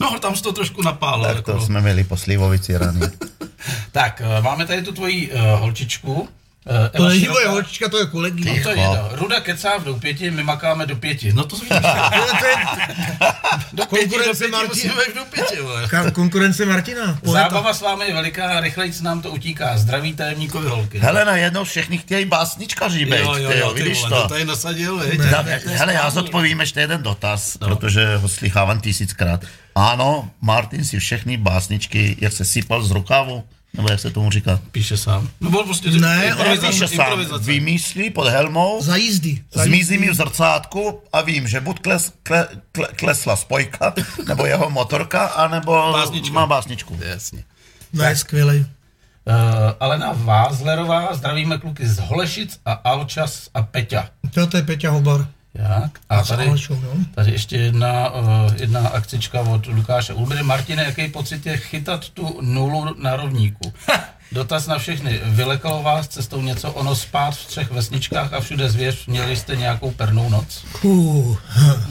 No, 0.00 0.18
tam 0.18 0.36
jsi 0.36 0.42
to 0.42 0.52
trošku 0.52 0.82
napálil. 0.82 1.24
Tak 1.24 1.36
jako. 1.36 1.52
to 1.52 1.60
jsme 1.60 1.80
měli 1.80 2.04
po 2.04 2.16
Slivovici 2.16 2.76
rany. 2.78 3.00
Tak, 3.92 4.22
eh, 4.24 4.42
máme 4.42 4.66
tady 4.66 4.82
tu 4.82 4.92
tvoji 4.92 5.32
uh, 5.32 5.40
holčičku. 5.40 6.28
Uh, 6.66 6.88
To 6.96 7.08
není 7.08 7.28
moje 7.28 7.48
holčička, 7.48 7.88
to 7.88 7.98
je 7.98 8.06
kolegyně. 8.06 8.52
No 8.56 8.62
to 8.62 8.70
je 8.70 8.76
jedno. 8.80 9.08
Ruda 9.12 9.40
kecá 9.40 9.78
v 9.78 9.84
do 9.84 9.94
pěti, 9.94 10.30
my 10.30 10.42
makáme 10.42 10.86
do 10.86 10.96
pěti. 10.96 11.32
No 11.32 11.44
to 11.44 11.56
je 11.70 11.80
do 11.80 11.86
pěti, 12.40 12.90
do 13.72 13.86
Konkurence 13.86 14.38
pěti 14.38 14.50
Martina. 14.52 14.68
musíme 14.94 15.04
v 15.04 15.14
do 15.14 15.24
pěti. 15.24 15.56
ka- 15.88 16.10
konkurence 16.12 16.66
Martina. 16.66 17.18
Poeta. 17.24 17.42
Zábava 17.42 17.72
s 17.74 17.80
vámi 17.80 18.04
je 18.04 18.14
veliká 18.14 18.48
a 18.52 18.60
rychleji 18.60 18.92
nám 19.02 19.22
to 19.22 19.30
utíká. 19.30 19.78
Zdraví 19.78 20.14
tajemníkovi 20.14 20.68
holky. 20.68 20.98
Hele, 20.98 21.24
najednou 21.24 21.64
všichni 21.64 21.98
chtějí 21.98 22.24
básničkaři 22.24 23.04
být, 23.04 23.10
jo, 23.14 23.34
jo, 23.34 23.50
ty 23.50 23.58
jo, 23.58 23.66
jo, 23.66 23.72
ty 23.72 23.82
vidíš 23.82 23.98
vole, 24.00 24.10
to? 24.10 24.22
to 24.22 24.28
tady 24.28 24.44
nasadil, 24.44 25.02
hele, 25.66 25.92
já 25.94 26.10
zodpovím 26.10 26.60
ještě 26.60 26.80
jeden 26.80 27.02
dotaz, 27.02 27.56
no. 27.60 27.68
protože 27.68 28.16
ho 28.16 28.28
slychávám 28.28 28.80
tisíckrát. 28.80 29.44
Ano, 29.74 30.30
Martin 30.40 30.84
si 30.84 30.98
všechny 30.98 31.36
básničky, 31.36 32.16
jak 32.20 32.32
se 32.32 32.44
sypal 32.44 32.82
z 32.82 32.90
rukávu, 32.90 33.44
nebo 33.74 33.90
jak 33.90 34.00
se 34.00 34.10
tomu 34.10 34.30
říká, 34.30 34.60
Píše 34.72 34.96
sám. 34.96 35.28
No 35.40 35.50
byl 35.50 35.62
prostě 35.64 35.90
Ne, 35.90 36.24
improvizace, 36.26 36.66
píše 36.72 36.88
sám, 36.88 37.18
vymyslí 37.40 38.10
pod 38.10 38.28
helmou, 38.28 38.82
Za 38.82 38.96
jízdy. 38.96 39.42
Zmizí 39.52 39.98
mi 39.98 40.10
v 40.10 40.14
zrcátku 40.14 41.00
a 41.12 41.20
vím, 41.20 41.48
že 41.48 41.60
buď 41.60 41.80
kles, 41.80 42.12
kle, 42.22 42.48
kle, 42.72 42.88
klesla 42.96 43.36
spojka, 43.36 43.94
nebo 44.28 44.46
jeho 44.46 44.70
motorka, 44.70 45.26
anebo 45.26 45.92
Básnička. 45.92 46.34
má 46.34 46.46
básničku. 46.46 46.98
Jasně. 47.02 47.44
No 47.92 48.04
je 48.04 48.16
skvělej. 48.16 48.60
Uh, 48.60 49.34
Alena 49.80 50.12
Vázlerová, 50.12 51.14
zdravíme 51.14 51.58
kluky 51.58 51.86
z 51.88 51.98
Holešic 51.98 52.60
a 52.66 52.72
Alčas 52.72 53.48
a 53.54 53.62
Peťa. 53.62 54.08
To, 54.34 54.46
to 54.46 54.56
je 54.56 54.62
Peťa 54.62 54.90
Hobar. 54.90 55.26
Jak? 55.54 55.98
A 56.08 56.22
tady, 56.24 56.52
tady 57.14 57.30
ještě 57.32 57.56
jedna, 57.56 58.10
uh, 58.10 58.26
jedna 58.56 58.88
akcička 58.88 59.40
od 59.40 59.66
Lukáše 59.66 60.14
Ulbry. 60.14 60.42
Martine, 60.42 60.84
jaký 60.84 61.08
pocit 61.08 61.46
je 61.46 61.56
chytat 61.56 62.08
tu 62.08 62.38
nulu 62.40 63.02
na 63.02 63.16
rovníku? 63.16 63.72
Dotaz 64.32 64.66
na 64.66 64.78
všechny. 64.78 65.20
Vylekalo 65.24 65.82
vás 65.82 66.08
cestou 66.08 66.42
něco 66.42 66.72
ono 66.72 66.96
spát 66.96 67.30
v 67.30 67.46
třech 67.46 67.70
vesničkách 67.70 68.32
a 68.32 68.40
všude 68.40 68.70
zvěř? 68.70 69.06
Měli 69.06 69.36
jste 69.36 69.56
nějakou 69.56 69.90
pernou 69.90 70.28
noc? 70.28 70.64
Uh, 70.82 71.36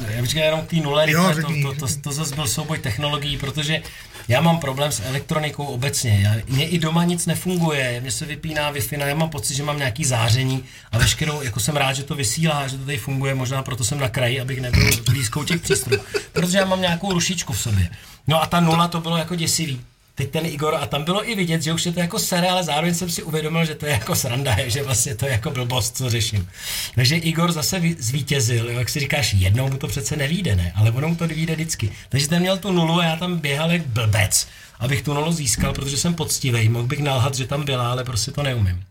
Já 0.07 0.21
bych 0.21 0.29
říkal 0.29 0.43
jenom 0.43 0.61
k 0.61 0.69
té 0.69 0.75
nule, 0.75 1.11
Jo, 1.11 1.33
to, 1.35 1.41
to, 1.41 1.87
to, 1.87 1.93
to 2.01 2.11
zase 2.11 2.35
byl 2.35 2.47
souboj 2.47 2.77
technologií, 2.77 3.37
protože 3.37 3.81
já 4.29 4.41
mám 4.41 4.59
problém 4.59 4.91
s 4.91 4.99
elektronikou 4.99 5.65
obecně. 5.65 6.19
Já, 6.23 6.35
mně 6.47 6.67
i 6.67 6.79
doma 6.79 7.03
nic 7.03 7.25
nefunguje, 7.25 8.01
mně 8.01 8.11
se 8.11 8.25
vypíná 8.25 8.71
wi 8.71 8.79
já 8.91 9.15
mám 9.15 9.29
pocit, 9.29 9.55
že 9.55 9.63
mám 9.63 9.77
nějaký 9.77 10.05
záření 10.05 10.63
a 10.91 10.97
veškerou, 10.97 11.41
jako 11.41 11.59
jsem 11.59 11.75
rád, 11.75 11.93
že 11.93 12.03
to 12.03 12.15
vysílá, 12.15 12.67
že 12.67 12.77
to 12.77 12.85
tady 12.85 12.97
funguje, 12.97 13.35
možná 13.35 13.63
proto 13.63 13.83
jsem 13.83 13.99
na 13.99 14.09
kraji, 14.09 14.41
abych 14.41 14.61
nebyl 14.61 14.89
blízkou 15.05 15.43
těch 15.43 15.61
přístrojů, 15.61 16.01
protože 16.33 16.57
já 16.57 16.65
mám 16.65 16.81
nějakou 16.81 17.13
rušičku 17.13 17.53
v 17.53 17.59
sobě. 17.59 17.89
No 18.27 18.41
a 18.41 18.45
ta 18.45 18.59
nula 18.59 18.87
to 18.87 19.01
bylo 19.01 19.17
jako 19.17 19.35
děsivý. 19.35 19.81
Teď 20.19 20.31
ten 20.31 20.45
Igor, 20.45 20.75
a 20.75 20.85
tam 20.85 21.03
bylo 21.03 21.29
i 21.29 21.35
vidět, 21.35 21.63
že 21.63 21.73
už 21.73 21.85
je 21.85 21.91
to 21.91 21.99
jako 21.99 22.19
sere, 22.19 22.49
ale 22.49 22.63
zároveň 22.63 22.95
jsem 22.95 23.09
si 23.09 23.23
uvědomil, 23.23 23.65
že 23.65 23.75
to 23.75 23.85
je 23.85 23.91
jako 23.91 24.15
sranda, 24.15 24.55
že 24.67 24.83
vlastně 24.83 25.15
to 25.15 25.25
je 25.25 25.31
jako 25.31 25.51
blbost, 25.51 25.97
co 25.97 26.09
řeším. 26.09 26.49
Takže 26.95 27.15
Igor 27.15 27.51
zase 27.51 27.81
zvítězil, 27.99 28.69
jo, 28.69 28.79
jak 28.79 28.89
si 28.89 28.99
říkáš, 28.99 29.33
jednou 29.33 29.69
mu 29.69 29.77
to 29.77 29.87
přece 29.87 30.15
nevíde, 30.15 30.55
ne? 30.55 30.71
Ale 30.75 30.91
ono 30.91 31.07
mu 31.07 31.15
to 31.15 31.27
vyjde 31.27 31.55
vždycky. 31.55 31.91
Takže 32.09 32.27
ten 32.27 32.39
měl 32.39 32.57
tu 32.57 32.71
nulu 32.71 32.99
a 32.99 33.03
já 33.03 33.15
tam 33.15 33.37
běhal 33.37 33.71
jak 33.71 33.87
blbec, 33.87 34.47
abych 34.79 35.01
tu 35.01 35.13
nulu 35.13 35.31
získal, 35.31 35.73
protože 35.73 35.97
jsem 35.97 36.13
poctivý, 36.13 36.69
mohl 36.69 36.87
bych 36.87 36.99
nalhat, 36.99 37.35
že 37.35 37.47
tam 37.47 37.63
byla, 37.63 37.91
ale 37.91 38.03
prostě 38.03 38.31
to 38.31 38.43
neumím. 38.43 38.83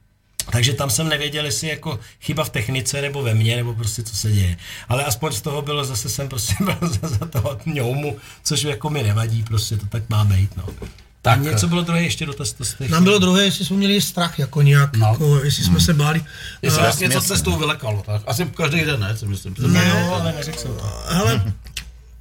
Takže 0.51 0.73
tam 0.73 0.91
jsem 0.91 1.09
nevěděl, 1.09 1.45
jestli 1.45 1.69
jako 1.69 2.01
chyba 2.21 2.45
v 2.45 2.51
technice 2.51 3.03
nebo 3.03 3.23
ve 3.23 3.35
mně, 3.35 3.57
nebo 3.57 3.75
prostě 3.75 4.03
co 4.03 4.17
se 4.17 4.33
děje. 4.33 4.57
Ale 4.89 5.05
aspoň 5.05 5.33
z 5.33 5.41
toho 5.41 5.63
bylo, 5.63 5.85
zase 5.85 6.09
jsem 6.09 6.29
prostě 6.29 6.55
byl 6.65 6.79
za, 6.81 7.09
za 7.09 7.27
toho 7.27 7.59
ňoumu, 7.67 8.17
což 8.45 8.63
jako 8.63 8.91
mi 8.91 9.03
nevadí, 9.03 9.43
prostě 9.43 9.77
to 9.77 9.87
tak 9.87 10.09
má 10.09 10.25
být, 10.25 10.57
no. 10.57 10.65
Tak 11.23 11.41
něco 11.43 11.69
bylo 11.69 11.83
druhé 11.83 12.03
ještě 12.03 12.27
dotaz, 12.27 12.53
to 12.53 12.65
jste 12.65 12.89
nám 12.89 13.05
bylo 13.05 13.19
druhé, 13.19 13.45
jestli 13.45 13.65
jsme 13.65 13.77
měli 13.77 14.01
strach 14.01 14.39
jako 14.39 14.63
nějak, 14.63 14.97
No. 14.97 15.07
jako, 15.07 15.41
jestli 15.45 15.65
jsme 15.65 15.81
se 15.81 15.95
báli. 15.95 16.25
Jestli 16.63 16.83
vás 16.83 16.99
něco 16.99 17.15
jasně. 17.19 17.29
cestou 17.37 17.59
vylekalo, 17.59 18.03
tak 18.07 18.23
asi 18.27 18.45
každý 18.57 18.81
den, 18.85 19.01
ne? 19.01 19.17
Si 19.17 19.27
myslím. 19.27 19.55
Ne, 19.67 19.89
No, 19.89 20.15
ale 20.15 20.33
neřekl 20.33 20.59
jsem 20.59 20.71
to. 20.75 20.93
hele, 21.09 21.53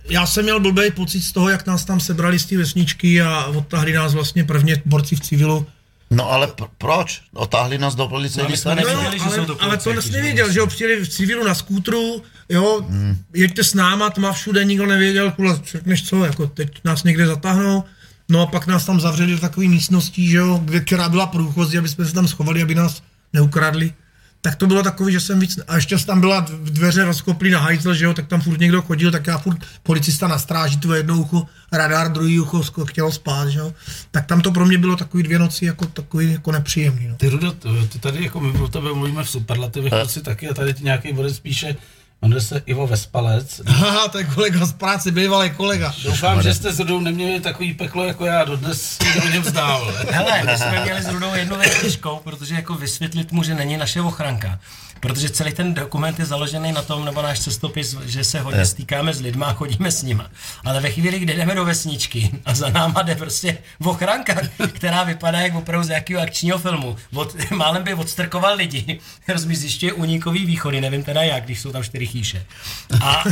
já 0.10 0.26
jsem 0.26 0.44
měl 0.44 0.60
blbý 0.60 0.92
pocit 0.92 1.22
z 1.22 1.32
toho, 1.32 1.50
jak 1.50 1.66
nás 1.68 1.86
tam 1.86 2.00
sebrali 2.00 2.40
z 2.40 2.46
té 2.46 2.58
vesničky 2.58 3.22
a 3.22 3.46
odtahli 3.46 3.94
nás 3.94 4.14
vlastně 4.14 4.44
prvně 4.44 4.82
borci 4.86 5.16
v 5.16 5.20
civilu. 5.20 5.66
No 6.12 6.32
ale 6.32 6.48
pr- 6.48 6.68
proč? 6.78 7.22
Otáhli 7.34 7.78
nás 7.78 7.96
do 7.96 8.04
No, 8.04 8.10
policejní 8.10 8.50
my 8.52 8.58
jsme 8.58 8.62
stanice? 8.72 8.88
nevěděli, 8.90 9.20
že 9.20 9.26
ale, 9.26 9.36
jsou 9.36 9.46
to 9.46 9.64
ale 9.64 9.78
to 9.78 9.90
že 9.94 9.96
jo, 9.96 10.12
nevěděl, 10.12 10.52
že 10.52 10.60
jo, 10.60 10.68
přijeli 10.68 11.06
v 11.06 11.10
civilu 11.10 11.44
na 11.48 11.56
skútru, 11.56 12.24
jo, 12.50 12.82
hmm. 12.90 13.18
jeďte 13.34 13.64
s 13.64 13.74
náma, 13.74 14.10
tma 14.10 14.32
všude, 14.32 14.66
nikdo 14.66 14.86
nevěděl, 14.86 15.32
kule, 15.32 15.60
řekneš 15.72 16.10
co, 16.10 16.26
jako 16.26 16.48
teď 16.48 16.70
nás 16.84 17.04
někde 17.04 17.28
zatáhnou, 17.28 17.84
no 18.30 18.42
a 18.42 18.46
pak 18.46 18.68
nás 18.68 18.86
tam 18.86 19.00
zavřeli 19.00 19.32
do 19.32 19.40
takové 19.40 19.68
místnosti, 19.68 20.28
že 20.28 20.38
jo, 20.38 20.62
kde, 20.66 20.80
která 20.80 21.10
byla 21.10 21.28
průchozí, 21.28 21.78
aby 21.78 21.90
jsme 21.90 22.06
se 22.06 22.14
tam 22.14 22.28
schovali, 22.28 22.62
aby 22.62 22.76
nás 22.76 23.04
neukradli. 23.34 23.94
Tak 24.42 24.56
to 24.56 24.68
bylo 24.68 24.84
takový, 24.84 25.14
že 25.14 25.20
jsem 25.20 25.40
víc, 25.40 25.60
a 25.68 25.76
ještě 25.76 25.98
tam 25.98 26.20
byla 26.20 26.46
dveře 26.64 27.06
rozkoplý 27.06 27.52
na 27.52 27.60
hajzl, 27.60 27.94
že 27.94 28.06
jo, 28.06 28.14
tak 28.14 28.28
tam 28.28 28.42
furt 28.42 28.60
někdo 28.60 28.82
chodil, 28.82 29.12
tak 29.12 29.28
já 29.28 29.38
furt 29.38 29.58
policista 29.84 30.28
na 30.28 30.40
stráži, 30.40 30.78
tu 30.78 30.94
jedno 30.94 31.20
ucho, 31.20 31.46
radar, 31.72 32.12
druhý 32.12 32.40
ucho 32.40 32.64
chtělo 32.86 33.12
spát, 33.12 33.50
že 33.50 33.60
jo. 33.60 33.74
Tak 34.12 34.26
tam 34.26 34.42
to 34.42 34.52
pro 34.52 34.66
mě 34.66 34.78
bylo 34.78 34.96
takový 34.96 35.24
dvě 35.24 35.40
noci 35.40 35.66
jako 35.66 35.86
takový 35.86 36.32
jako 36.32 36.52
nepříjemný, 36.52 37.08
no. 37.08 37.16
Ty 37.16 37.30
Rudo, 37.30 37.52
ty 37.52 37.70
ty 37.90 38.00
tady 38.00 38.24
jako 38.24 38.40
my 38.40 38.60
o 38.60 38.68
tebe 38.68 38.94
mluvíme 38.94 39.24
v 39.24 39.30
superlativech, 39.30 39.94
kluci 39.94 40.22
taky 40.22 40.50
a 40.50 40.54
tady 40.54 40.74
ti 40.74 40.84
nějaký 40.84 41.14
bodec 41.14 41.40
píše, 41.40 41.76
jmenuje 42.22 42.42
se 42.42 42.62
Ivo 42.66 42.88
Vespalec. 42.88 43.62
Haha, 43.68 44.08
to 44.08 44.18
je 44.18 44.24
kolega 44.24 44.66
z 44.66 44.74
práce, 44.74 45.12
bývalý 45.12 45.50
kolega. 45.50 45.94
Doufám, 46.04 46.42
že 46.42 46.54
jste 46.54 46.74
s 46.74 46.80
Rudou 46.80 47.00
neměli 47.00 47.40
takový 47.40 47.74
peklo 47.74 48.04
jako 48.04 48.26
já, 48.26 48.44
dodnes 48.44 48.98
o 49.26 49.30
něm 49.30 49.44
vzdál. 49.44 49.94
Hele, 50.10 50.44
my 50.44 50.58
jsme 50.58 50.82
měli 50.84 51.02
s 51.02 51.10
Rudou 51.10 51.34
jednu 51.34 51.56
věc 51.56 51.82
těžkou, 51.82 52.20
protože 52.24 52.56
jako 52.56 52.74
vysvětlit 52.74 53.32
mu, 53.32 53.44
že 53.44 53.56
není 53.56 53.78
naše 53.78 54.02
ochranka. 54.02 54.60
Protože 55.00 55.30
celý 55.30 55.54
ten 55.54 55.74
dokument 55.74 56.20
je 56.20 56.26
založený 56.26 56.72
na 56.72 56.82
tom, 56.82 57.06
nebo 57.06 57.22
náš 57.22 57.40
cestopis, 57.40 57.96
že 58.06 58.24
se 58.24 58.40
hodně 58.40 58.66
stýkáme 58.66 59.14
s 59.14 59.22
lidma 59.22 59.46
a 59.46 59.54
chodíme 59.54 59.92
s 59.92 60.04
nima. 60.04 60.30
Ale 60.66 60.82
ve 60.82 60.92
chvíli, 60.92 61.20
kdy 61.20 61.34
jdeme 61.34 61.56
do 61.56 61.66
vesničky 61.66 62.32
a 62.46 62.56
za 62.56 62.70
náma 62.70 63.02
jde 63.02 63.16
prostě 63.16 63.58
ochranka, 63.86 64.36
která 64.74 65.04
vypadá 65.04 65.40
jak 65.40 65.56
opravdu 65.56 65.86
z 65.86 65.88
nějakého 65.88 66.22
akčního 66.22 66.58
filmu. 66.58 66.98
Od, 67.14 67.36
málem 67.52 67.84
by 67.84 67.94
odstrkoval 67.94 68.56
lidi, 68.56 69.00
rozumíš, 69.28 69.58
zjišťuje 69.58 69.94
unikový 69.94 70.46
východy, 70.46 70.82
nevím 70.82 71.04
teda 71.04 71.24
jak, 71.24 71.44
když 71.46 71.60
jsou 71.60 71.72
tam 71.72 71.84
čtyři 71.84 72.08
chýše. 72.08 72.46
A, 73.02 73.24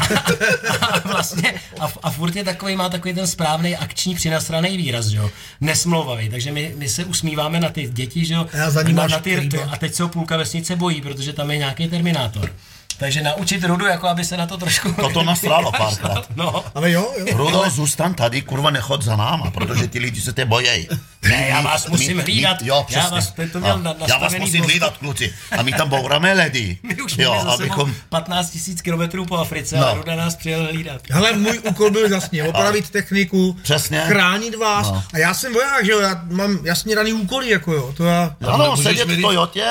a 0.82 1.00
vlastně, 1.08 1.54
a, 1.80 1.92
a 2.04 2.12
furt 2.12 2.36
je 2.36 2.44
takový, 2.44 2.76
má 2.76 2.90
takový 2.90 3.14
ten 3.14 3.28
správný 3.28 3.76
akční 3.76 4.16
přinasraný 4.16 4.78
výraz, 4.78 5.06
že 5.06 5.18
jo, 5.18 5.32
nesmlouvavý, 5.62 6.30
takže 6.30 6.52
my, 6.52 6.74
my 6.78 6.90
se 6.90 7.06
usmíváme 7.06 7.60
na 7.60 7.70
ty 7.70 7.88
děti, 7.88 8.26
že 8.26 8.34
jo, 8.34 8.48
A 8.54 8.84
na, 8.92 9.08
na 9.08 9.20
ty, 9.20 9.50
a 9.72 9.78
teď 9.78 9.94
se 9.94 10.08
půlka 10.08 10.38
vesnice 10.38 10.76
bojí, 10.76 11.02
protože 11.02 11.34
tam 11.34 11.52
je 11.52 11.55
nějaký 11.58 11.88
terminátor. 11.88 12.52
Takže 12.98 13.22
naučit 13.22 13.64
Rudu, 13.64 13.86
jako 13.86 14.08
aby 14.08 14.26
se 14.26 14.38
na 14.38 14.46
to 14.48 14.58
trošku... 14.58 14.94
Toto 14.94 15.24
nasralo 15.24 15.72
párkrát. 15.78 16.26
No, 16.36 16.66
Ale 16.76 16.92
jo, 16.92 17.12
jo. 17.18 17.38
Rudo, 17.38 17.64
zůstan 17.70 18.14
tady, 18.14 18.42
kurva, 18.42 18.70
nechod 18.70 19.02
za 19.02 19.16
náma, 19.16 19.52
protože 19.52 19.88
ty 19.88 20.00
lidi 20.00 20.22
se 20.22 20.34
tě 20.34 20.46
bojejí. 20.46 20.88
Ne, 21.30 21.48
já 21.50 21.62
vás 21.62 21.88
musím 21.88 22.20
hlídat. 22.20 22.58
jo, 22.62 22.86
Já 22.90 23.10
vás- 23.10 23.34
to 23.52 23.60
měl 23.60 23.78
na- 23.80 23.96
já 24.08 24.18
vás 24.18 24.34
musím 24.36 24.62
dost. 24.62 24.70
hlídat, 24.72 24.98
kluci. 24.98 25.34
A 25.58 25.62
my 25.62 25.74
tam 25.74 25.90
bouráme 25.90 26.34
ledy. 26.34 26.78
my 26.84 27.02
už 27.02 27.18
jo, 27.18 27.34
jo, 27.34 27.40
za 27.44 27.52
sebou 27.52 27.54
abychom... 27.54 27.94
15 28.10 28.50
tisíc 28.50 28.82
kilometrů 28.82 29.26
po 29.26 29.38
Africe 29.38 29.78
No. 29.78 29.88
a 29.88 29.94
Ruda 29.94 30.16
nás 30.16 30.36
přijel 30.36 30.64
hlídat. 30.64 31.02
Hele, 31.10 31.34
můj 31.34 31.60
úkol 31.70 31.92
byl 31.92 32.12
jasně, 32.14 32.44
opravit 32.50 32.90
techniku, 32.90 33.58
Přesně. 33.64 34.00
chránit 34.00 34.56
vás. 34.56 34.92
No. 34.92 35.04
A 35.14 35.18
já 35.18 35.34
jsem 35.34 35.54
voják, 35.54 35.86
že 35.86 35.92
jo, 35.92 36.00
já 36.00 36.22
mám 36.32 36.60
jasně 36.64 36.96
daný 36.96 37.14
úkoly, 37.14 37.50
jako 37.50 37.74
jo. 37.74 37.94
To 37.98 38.06
já, 38.06 38.36
Ano, 38.48 38.78
sedět 38.78 39.10
v 39.10 39.22
Toyotě 39.22 39.66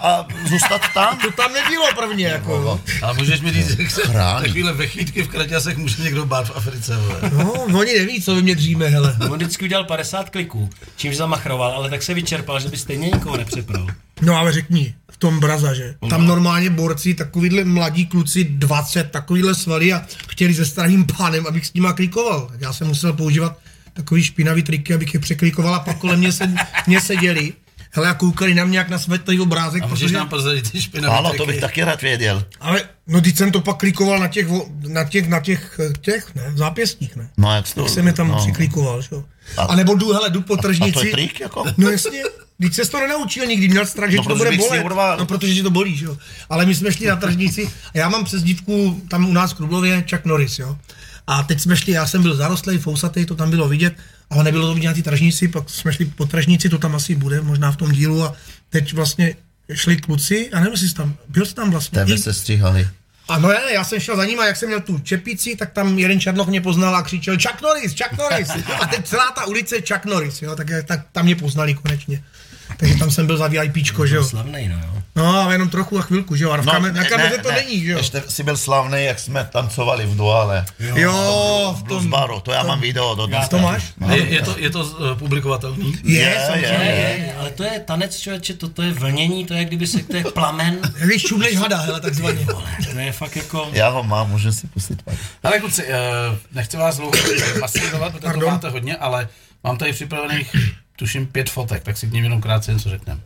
a 0.00 0.26
zůstat 0.48 0.80
tam. 0.94 1.18
to 1.18 1.30
tam 1.30 1.52
nebylo 1.52 1.84
prvně, 1.94 2.26
jako 2.26 2.62
jo. 2.66 2.80
Ale 3.02 3.14
můžeš 3.14 3.40
mi 3.40 3.52
říct, 3.52 3.78
jak 3.78 3.90
se 3.90 4.00
takovýhle 4.12 4.72
vechýtky 4.72 5.22
v 5.22 5.28
kraťasech 5.28 5.76
může 5.76 6.02
někdo 6.02 6.26
bát 6.26 6.48
v 6.48 6.56
Africe, 6.56 6.96
vole. 6.96 7.20
No, 7.32 7.52
oni 7.52 7.98
neví, 7.98 8.22
co 8.22 8.34
vy 8.34 8.42
mě 8.42 8.54
dříme, 8.54 8.88
hele. 8.88 9.16
On 9.30 9.36
vždycky 9.36 9.64
udělal 9.64 9.84
50 9.84 10.30
kliků, 10.30 10.70
čímž 10.96 11.16
zamachroval, 11.16 11.72
ale 11.72 11.90
tak 11.90 12.02
se 12.02 12.14
vyčerpal, 12.14 12.60
že 12.60 12.68
by 12.68 12.76
stejně 12.76 13.06
nikoho 13.06 13.36
nepřepral. 13.36 13.86
No 14.22 14.36
ale 14.36 14.52
řekni, 14.52 14.94
v 15.10 15.16
tom 15.16 15.40
Braza, 15.40 15.74
že? 15.74 15.94
Tam 16.10 16.26
normálně 16.26 16.70
borci, 16.70 17.14
takovýhle 17.14 17.64
mladí 17.64 18.06
kluci, 18.06 18.44
20, 18.44 19.10
takovýhle 19.10 19.54
svaly 19.54 19.92
a 19.92 20.06
chtěli 20.28 20.54
se 20.54 20.64
starým 20.64 21.06
pánem, 21.16 21.46
abych 21.46 21.66
s 21.66 21.74
nima 21.74 21.92
klikoval. 21.92 22.46
Tak 22.52 22.60
já 22.60 22.72
jsem 22.72 22.86
musel 22.86 23.12
používat 23.12 23.58
takový 23.92 24.22
špinavý 24.22 24.62
triky, 24.62 24.94
abych 24.94 25.14
je 25.14 25.20
překlikoval 25.20 25.74
a 25.74 25.80
pak 25.80 25.98
kolem 25.98 26.18
mě, 26.18 26.32
se, 26.32 26.54
mě 26.86 27.00
seděli. 27.00 27.52
Hele, 27.90 28.08
a 28.08 28.14
koukali 28.14 28.54
na 28.54 28.64
mě 28.64 28.78
jak 28.78 28.88
na 28.88 28.98
světlý 28.98 29.40
obrázek, 29.40 29.82
A 29.82 29.86
můžeš 29.86 30.02
protože... 30.04 30.16
nám 30.16 30.28
prozradit 30.28 30.70
ty 30.70 30.82
špinavé 30.82 31.18
Ano, 31.18 31.32
to 31.36 31.46
bych 31.46 31.60
taky 31.60 31.84
rád 31.84 32.02
věděl. 32.02 32.44
Ale, 32.60 32.82
no 33.06 33.20
teď 33.20 33.36
jsem 33.36 33.52
to 33.52 33.60
pak 33.60 33.76
klikoval 33.76 34.18
na 34.18 34.28
těch, 34.28 34.46
na 34.88 35.04
těch, 35.04 35.28
na 35.28 35.40
těch, 35.40 35.80
těch, 36.00 36.34
ne, 36.34 36.52
zápěstích, 36.54 37.16
ne? 37.16 37.30
No, 37.36 37.54
jak 37.54 37.74
to... 37.74 37.82
Tak 37.82 37.92
jsem 37.92 38.06
je 38.06 38.12
tam 38.12 38.28
no. 38.28 38.36
přiklikoval, 38.36 39.02
že 39.02 39.08
jo. 39.12 39.24
A- 39.56 39.62
A 39.62 39.74
nebo 39.76 39.94
jdu, 39.94 40.12
hele, 40.12 40.30
jdu 40.30 40.42
po 40.42 40.54
A 40.54 40.56
to 40.56 40.62
tržnici. 40.62 41.06
je 41.06 41.12
trik, 41.12 41.40
jako? 41.40 41.64
No 41.76 41.90
jasně, 41.90 42.22
Teď 42.60 42.74
se 42.74 42.84
to 42.90 43.00
nenaučil 43.00 43.46
nikdy, 43.46 43.68
měl 43.68 43.86
strach, 43.86 44.10
že 44.10 44.16
No, 44.16 44.22
to 44.22 44.28
protože 44.28 44.44
bude 44.44 44.56
bolet. 44.56 44.84
urval. 44.84 45.16
No, 45.18 45.26
protože 45.26 45.54
ti 45.54 45.62
to 45.62 45.70
bolí, 45.70 45.96
že 45.96 46.04
jo. 46.04 46.16
Ale 46.50 46.66
my 46.66 46.74
jsme 46.74 46.92
šli 46.92 47.06
na 47.06 47.16
tržnici 47.16 47.70
a 47.94 47.98
já 47.98 48.08
mám 48.08 48.24
přes 48.24 48.42
dívku 48.42 49.02
tam 49.08 49.28
u 49.28 49.32
nás 49.32 49.52
v 49.52 49.54
Krublově 49.54 50.04
Chuck 50.10 50.24
Norris, 50.24 50.58
jo. 50.58 50.78
A 51.26 51.42
teď 51.42 51.60
jsme 51.60 51.76
šli, 51.76 51.92
já 51.92 52.06
jsem 52.06 52.22
byl 52.22 52.36
zarostlý, 52.36 52.78
fousatý, 52.78 53.26
to 53.26 53.34
tam 53.34 53.50
bylo 53.50 53.68
vidět, 53.68 53.94
ale 54.30 54.44
nebylo 54.44 54.66
to 54.68 54.74
vidět 54.74 54.88
na 54.88 54.94
té 54.94 55.02
tržnici, 55.02 55.48
pak 55.48 55.70
jsme 55.70 55.92
šli 55.92 56.04
po 56.04 56.26
tržnici, 56.26 56.68
to 56.68 56.78
tam 56.78 56.94
asi 56.94 57.14
bude, 57.14 57.40
možná 57.40 57.72
v 57.72 57.76
tom 57.76 57.92
dílu 57.92 58.22
a 58.22 58.34
teď 58.70 58.92
vlastně 58.92 59.34
šli 59.74 59.96
kluci, 59.96 60.50
a 60.50 60.60
nevím, 60.60 60.72
jestli 60.72 60.92
tam, 60.92 61.16
byl 61.28 61.46
jsi 61.46 61.54
tam 61.54 61.70
vlastně. 61.70 62.04
Tebe 62.04 62.18
se 62.18 62.34
stříhali. 62.34 62.88
a 63.28 63.38
no 63.38 63.48
ne, 63.48 63.60
já 63.74 63.84
jsem 63.84 64.00
šel 64.00 64.16
za 64.16 64.24
ním 64.24 64.40
a 64.40 64.46
jak 64.46 64.56
jsem 64.56 64.68
měl 64.68 64.80
tu 64.80 64.98
čepici, 64.98 65.56
tak 65.56 65.72
tam 65.72 65.98
jeden 65.98 66.20
černoch 66.20 66.48
mě 66.48 66.60
poznal 66.60 66.96
a 66.96 67.02
křičel 67.02 67.36
Chuck 67.36 67.62
Norris, 67.62 67.94
Chuck 68.02 68.18
Norris. 68.18 68.48
A 68.80 68.86
teď 68.86 69.06
celá 69.06 69.30
ta 69.30 69.44
ulice 69.46 69.76
je 69.76 69.82
Chuck 69.92 70.04
Norris, 70.04 70.42
jo, 70.42 70.56
tak, 70.56 70.66
tak 70.84 71.00
tam 71.12 71.24
mě 71.24 71.36
poznali 71.36 71.74
konečně. 71.74 72.22
Takže 72.76 72.94
tam 72.94 73.10
jsem 73.10 73.26
byl 73.26 73.36
za 73.36 73.46
VIPčko, 73.48 74.06
že 74.06 74.16
jo. 74.16 74.24
Slavnej, 74.24 74.68
no 74.68 74.78
jo. 74.78 75.02
No, 75.16 75.40
ale 75.40 75.54
jenom 75.54 75.68
trochu 75.68 75.98
a 75.98 76.02
chvilku, 76.02 76.36
že 76.36 76.44
jo. 76.44 76.50
A 76.50 76.56
v 76.56 76.66
kamer- 76.66 76.92
na 76.92 77.04
kameře 77.04 77.38
to 77.38 77.48
ne, 77.50 77.56
není, 77.56 77.84
že 77.84 77.90
jo. 77.92 77.98
Ještě 77.98 78.22
si 78.28 78.42
byl 78.42 78.56
slavný, 78.56 79.04
jak 79.04 79.18
jsme 79.18 79.48
tancovali 79.52 80.06
v 80.06 80.16
duale. 80.16 80.64
Jo, 80.78 81.76
v 81.78 81.84
V 81.84 81.88
tom. 81.88 82.10
baru, 82.10 82.40
to 82.40 82.52
já 82.52 82.62
mám 82.62 82.80
video 82.80 83.14
do 83.14 83.26
dnes. 83.26 83.48
To 83.48 83.58
máš? 83.58 83.92
Je, 84.14 84.16
je, 84.24 84.42
to, 84.42 84.54
je 84.58 84.70
to 84.70 84.80
uh, 84.84 85.18
publikovatelný? 85.18 85.98
Je, 86.04 86.20
Je, 86.20 86.40
samozřejmě. 86.46 86.84
Je, 86.84 87.24
je, 87.26 87.34
ale 87.38 87.50
to 87.50 87.62
je 87.64 87.80
tanec, 87.80 88.18
člověče, 88.20 88.54
to, 88.54 88.68
to 88.68 88.82
je 88.82 88.92
vlnění, 88.92 89.46
to 89.46 89.54
je 89.54 89.64
kdyby 89.64 89.86
se, 89.86 90.02
to 90.02 90.16
je 90.16 90.24
plamen. 90.24 90.78
Když 91.04 91.22
šumleš 91.22 91.56
hada, 91.56 91.76
hele, 91.76 92.00
takzvaně. 92.00 92.44
Vole, 92.44 92.70
to 92.92 92.98
je 92.98 93.12
fakt 93.12 93.36
jako... 93.36 93.68
Já 93.72 93.88
ho 93.88 94.02
mám, 94.02 94.30
můžu 94.30 94.52
si 94.52 94.66
pustit. 94.66 95.02
Ale 95.42 95.58
kluci, 95.60 95.84
uh, 95.84 95.90
nechci 96.52 96.76
vás 96.76 96.96
dlouho 96.96 97.12
fascinovat, 97.60 98.12
protože 98.12 98.20
to 98.20 98.26
Pardon? 98.26 98.50
máte 98.50 98.68
hodně, 98.68 98.96
ale 98.96 99.28
mám 99.64 99.76
tady 99.78 99.92
připravených, 99.92 100.56
tuším, 100.96 101.26
pět 101.26 101.50
fotek, 101.50 101.82
tak 101.82 101.96
si 101.96 102.06
k 102.06 102.12
ním 102.12 102.24
jenom 102.24 102.40
krátce 102.40 102.72
něco 102.72 102.90
řekneme. 102.90 103.20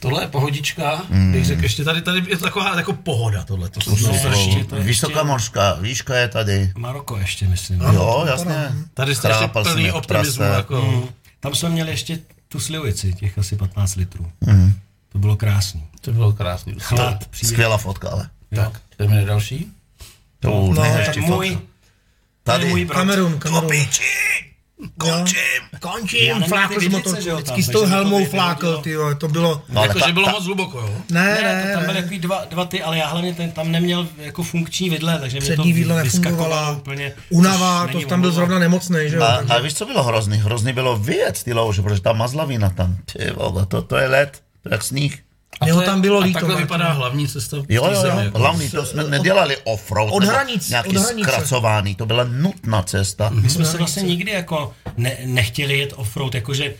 Tohle 0.00 0.22
je 0.22 0.26
pohodička, 0.28 1.02
Mm. 1.08 1.32
bych 1.32 1.44
řekl 1.44 1.62
ještě, 1.62 1.84
tady, 1.84 2.02
tady 2.02 2.22
je 2.30 2.36
to 2.36 2.44
taková 2.44 2.76
jako 2.76 2.92
pohoda 2.92 3.44
tohle. 3.44 3.68
To 3.68 3.80
jsou 3.80 3.90
No, 3.90 3.96
strašně. 4.18 4.42
ještě, 4.48 4.64
to 4.64 4.76
je 4.76 4.82
Vysoká 4.82 5.22
mořská 5.22 5.74
výška 5.74 6.16
je 6.16 6.28
tady. 6.28 6.72
Maroko 6.78 7.16
ještě, 7.16 7.48
myslím. 7.48 7.80
Jo, 7.80 8.24
jasně. 8.28 8.72
Tady 8.94 9.14
jste 9.14 9.28
ještě 9.28 9.48
plný 9.48 9.92
optimismu. 9.92 10.36
prase. 10.38 10.56
Jako, 10.56 10.82
Mm. 10.82 11.08
Tam 11.40 11.54
jsme 11.54 11.68
měli 11.68 11.90
ještě 11.90 12.18
tu 12.48 12.60
slivovici, 12.60 13.12
těch 13.12 13.38
asi 13.38 13.56
15 13.56 13.94
litrů. 13.96 14.30
Mhm. 14.40 14.72
To 15.12 15.18
bylo 15.18 15.36
krásný. 15.36 15.84
to 16.00 16.12
bylo 16.12 16.32
krásný. 16.32 16.74
Chlad, 16.80 17.26
příjemný. 17.28 17.54
Skvělá 17.54 17.78
fotka, 17.78 18.08
ale. 18.10 18.28
Tak, 18.54 18.80
jdeme 18.98 19.16
na 19.16 19.24
další. 19.24 19.66
To 20.40 20.48
No, 20.48 20.54
Můj, 20.60 20.74
fotka. 20.74 20.82
to 21.22 21.52
je 21.52 21.58
Tady. 22.42 22.64
můj 22.68 22.84
brat. 22.84 22.96
Kamerun, 22.98 23.38
Kamerun. 23.38 23.70
Kopiči! 24.98 25.36
Končím! 25.80 25.80
Končím, 25.80 26.42
flákl 26.48 26.74
ty 26.74 26.80
z 26.80 26.82
vidlice, 26.82 26.96
motorku, 27.08 27.22
že 27.22 27.30
jo, 27.30 27.36
tam, 27.36 27.42
vždycky 27.42 27.62
s 27.62 27.66
tou 27.66 27.80
to 27.80 27.86
helmou 27.86 28.24
flákl, 28.24 28.76
ty 28.78 28.90
jo, 28.90 29.14
to 29.14 29.28
bylo... 29.28 29.62
No, 29.68 29.82
jako, 29.82 29.98
ta- 29.98 30.06
že 30.06 30.12
bylo 30.12 30.26
ta- 30.26 30.32
moc 30.32 30.44
hluboko, 30.44 30.78
jo? 30.78 30.90
Ne, 31.10 31.24
Ne, 31.24 31.42
ne, 31.42 31.62
to 31.72 31.78
tam 31.78 31.86
byly 31.86 32.02
takový 32.02 32.18
dva, 32.18 32.44
dva 32.50 32.64
ty, 32.64 32.82
ale 32.82 32.98
já 32.98 33.06
hlavně 33.06 33.34
ten, 33.34 33.50
tam 33.50 33.72
neměl 33.72 34.08
jako 34.18 34.42
funkční 34.42 34.90
vidle, 34.90 35.18
takže 35.20 35.40
mě 35.40 35.56
to 35.56 35.62
vidle 35.62 36.02
vyskakovalo 36.02 36.36
nefungovala, 36.38 36.70
úplně. 36.70 37.12
unava, 37.30 37.86
to 37.92 38.00
tam 38.00 38.20
byl 38.20 38.32
zrovna 38.32 38.58
nemocný, 38.58 38.98
že 39.06 39.16
jo. 39.16 39.22
A, 39.48 39.58
víš, 39.58 39.74
co 39.74 39.86
bylo 39.86 40.02
hrozný? 40.02 40.36
Hrozný 40.38 40.72
bylo 40.72 40.96
vyjet 40.96 41.42
ty 41.42 41.52
louže, 41.52 41.82
protože 41.82 42.00
ta 42.00 42.12
mazlavina 42.12 42.70
tam, 42.70 42.96
ty 43.12 43.30
vole, 43.30 43.66
to, 43.66 43.82
to 43.82 43.96
je 43.96 44.08
led, 44.08 44.42
to 44.62 44.68
je 44.68 44.72
jak 44.74 44.82
sníh. 44.82 45.22
A 45.60 45.66
Jeho 45.66 45.80
to 45.80 45.86
tam 45.86 46.00
bylo 46.00 46.20
a 46.20 46.24
líto, 46.24 46.38
takhle 46.38 46.56
vypadá 46.56 46.92
hlavní 46.92 47.28
cesta. 47.28 47.56
v 47.56 47.64
Jo, 47.68 47.88
jo, 47.90 48.00
zemi, 48.00 48.16
jo, 48.16 48.24
jako. 48.24 48.38
hlavní, 48.38 48.70
to 48.70 48.86
jsme 48.86 49.04
nedělali 49.04 49.56
offroad, 49.64 50.08
od 50.12 50.24
hranic, 50.24 50.68
nějaký 50.68 50.96
od 50.96 51.02
hranice. 51.02 51.30
zkracovaný, 51.30 51.94
to 51.94 52.06
byla 52.06 52.24
nutná 52.24 52.82
cesta. 52.82 53.28
My 53.28 53.50
jsme 53.50 53.64
se 53.64 53.78
vlastně 53.78 54.02
nikdy 54.02 54.30
jako 54.30 54.72
ne, 54.96 55.16
nechtěli 55.24 55.78
jet 55.78 55.92
offroad, 55.96 56.34
jakože 56.34 56.74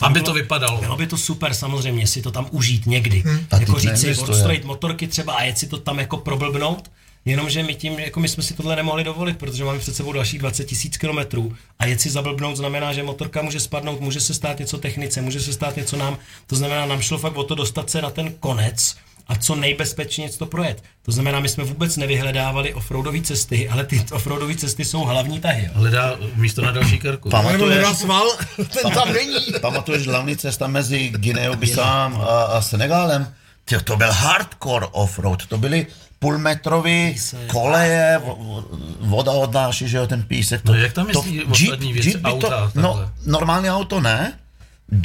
Aby 0.00 0.20
to 0.20 0.34
vypadalo. 0.34 0.80
Bylo 0.80 0.96
by 0.96 1.06
to 1.06 1.16
super 1.16 1.54
samozřejmě 1.54 2.06
si 2.06 2.22
to 2.22 2.30
tam 2.30 2.46
užít 2.50 2.86
někdy. 2.86 3.22
Hm. 3.26 3.46
A 3.50 3.56
Jako 3.56 3.78
říct 3.78 4.00
si, 4.00 4.16
odstrojit 4.16 4.64
motorky 4.64 5.06
třeba 5.08 5.32
a 5.32 5.42
jet 5.42 5.58
si 5.58 5.66
to 5.66 5.78
tam 5.78 5.98
jako 5.98 6.16
problbnout, 6.16 6.90
jenomže 7.28 7.62
my 7.62 7.74
tím, 7.74 7.98
jako 7.98 8.20
my 8.20 8.28
jsme 8.28 8.42
si 8.42 8.54
tohle 8.54 8.76
nemohli 8.76 9.04
dovolit, 9.04 9.38
protože 9.38 9.64
máme 9.64 9.78
před 9.78 9.96
sebou 9.96 10.12
dalších 10.12 10.38
20 10.38 10.64
tisíc 10.64 10.96
kilometrů 10.96 11.56
a 11.78 11.86
jet 11.86 12.00
si 12.00 12.10
zablbnout 12.10 12.56
znamená, 12.56 12.92
že 12.92 13.02
motorka 13.02 13.42
může 13.42 13.60
spadnout, 13.60 14.00
může 14.00 14.20
se 14.20 14.34
stát 14.34 14.58
něco 14.58 14.78
technice, 14.78 15.22
může 15.22 15.40
se 15.40 15.52
stát 15.52 15.76
něco 15.76 15.96
nám, 15.96 16.18
to 16.46 16.56
znamená, 16.56 16.86
nám 16.86 17.00
šlo 17.00 17.18
fakt 17.18 17.36
o 17.36 17.44
to 17.44 17.54
dostat 17.54 17.90
se 17.90 18.02
na 18.02 18.10
ten 18.10 18.34
konec 18.40 18.96
a 19.28 19.36
co 19.36 19.54
nejbezpečněji 19.54 20.30
to 20.30 20.46
projet. 20.46 20.82
To 21.02 21.12
znamená, 21.12 21.40
my 21.40 21.48
jsme 21.48 21.64
vůbec 21.64 21.96
nevyhledávali 21.96 22.74
offroadové 22.74 23.20
cesty, 23.20 23.68
ale 23.68 23.84
ty 23.84 24.04
offroadové 24.12 24.54
cesty 24.54 24.84
jsou 24.84 25.00
hlavní 25.04 25.40
tahy. 25.40 25.70
Hledá 25.72 26.16
místo 26.34 26.62
na 26.62 26.70
další 26.70 27.00
nebo 27.04 27.30
Pamatuješ, 27.30 27.86
sval, 27.88 28.26
ten 28.56 28.92
tam 28.94 29.12
není. 29.12 29.46
pamatuješ 29.60 30.06
hlavní 30.06 30.36
cesta 30.36 30.66
mezi 30.66 31.08
Guineou 31.08 31.56
Bissau 31.56 31.82
a, 32.22 32.42
a 32.44 32.62
Senegálem? 32.62 33.34
Tyjo, 33.64 33.80
to 33.80 33.96
byl 33.96 34.12
hardcore 34.12 34.86
offroad, 34.92 35.46
to 35.46 35.58
byly 35.58 35.86
půlmetrový 36.18 37.16
koleje, 37.46 38.20
vo- 38.24 38.36
vo- 38.38 38.64
voda 39.00 39.32
odnáší, 39.32 39.88
že 39.88 39.96
jo, 39.96 40.06
ten 40.06 40.22
písek. 40.22 40.62
To, 40.62 40.72
No, 40.72 40.78
jak 40.78 40.92
tam 40.92 41.08
jezdí 41.08 41.44
ostatní 41.44 41.92
věci, 41.92 42.08
jeepy 42.08 42.22
auta, 42.24 42.48
to, 42.74 42.80
no, 42.80 42.88
takhle? 42.88 43.08
normální 43.26 43.70
auto 43.70 44.00
ne, 44.00 44.32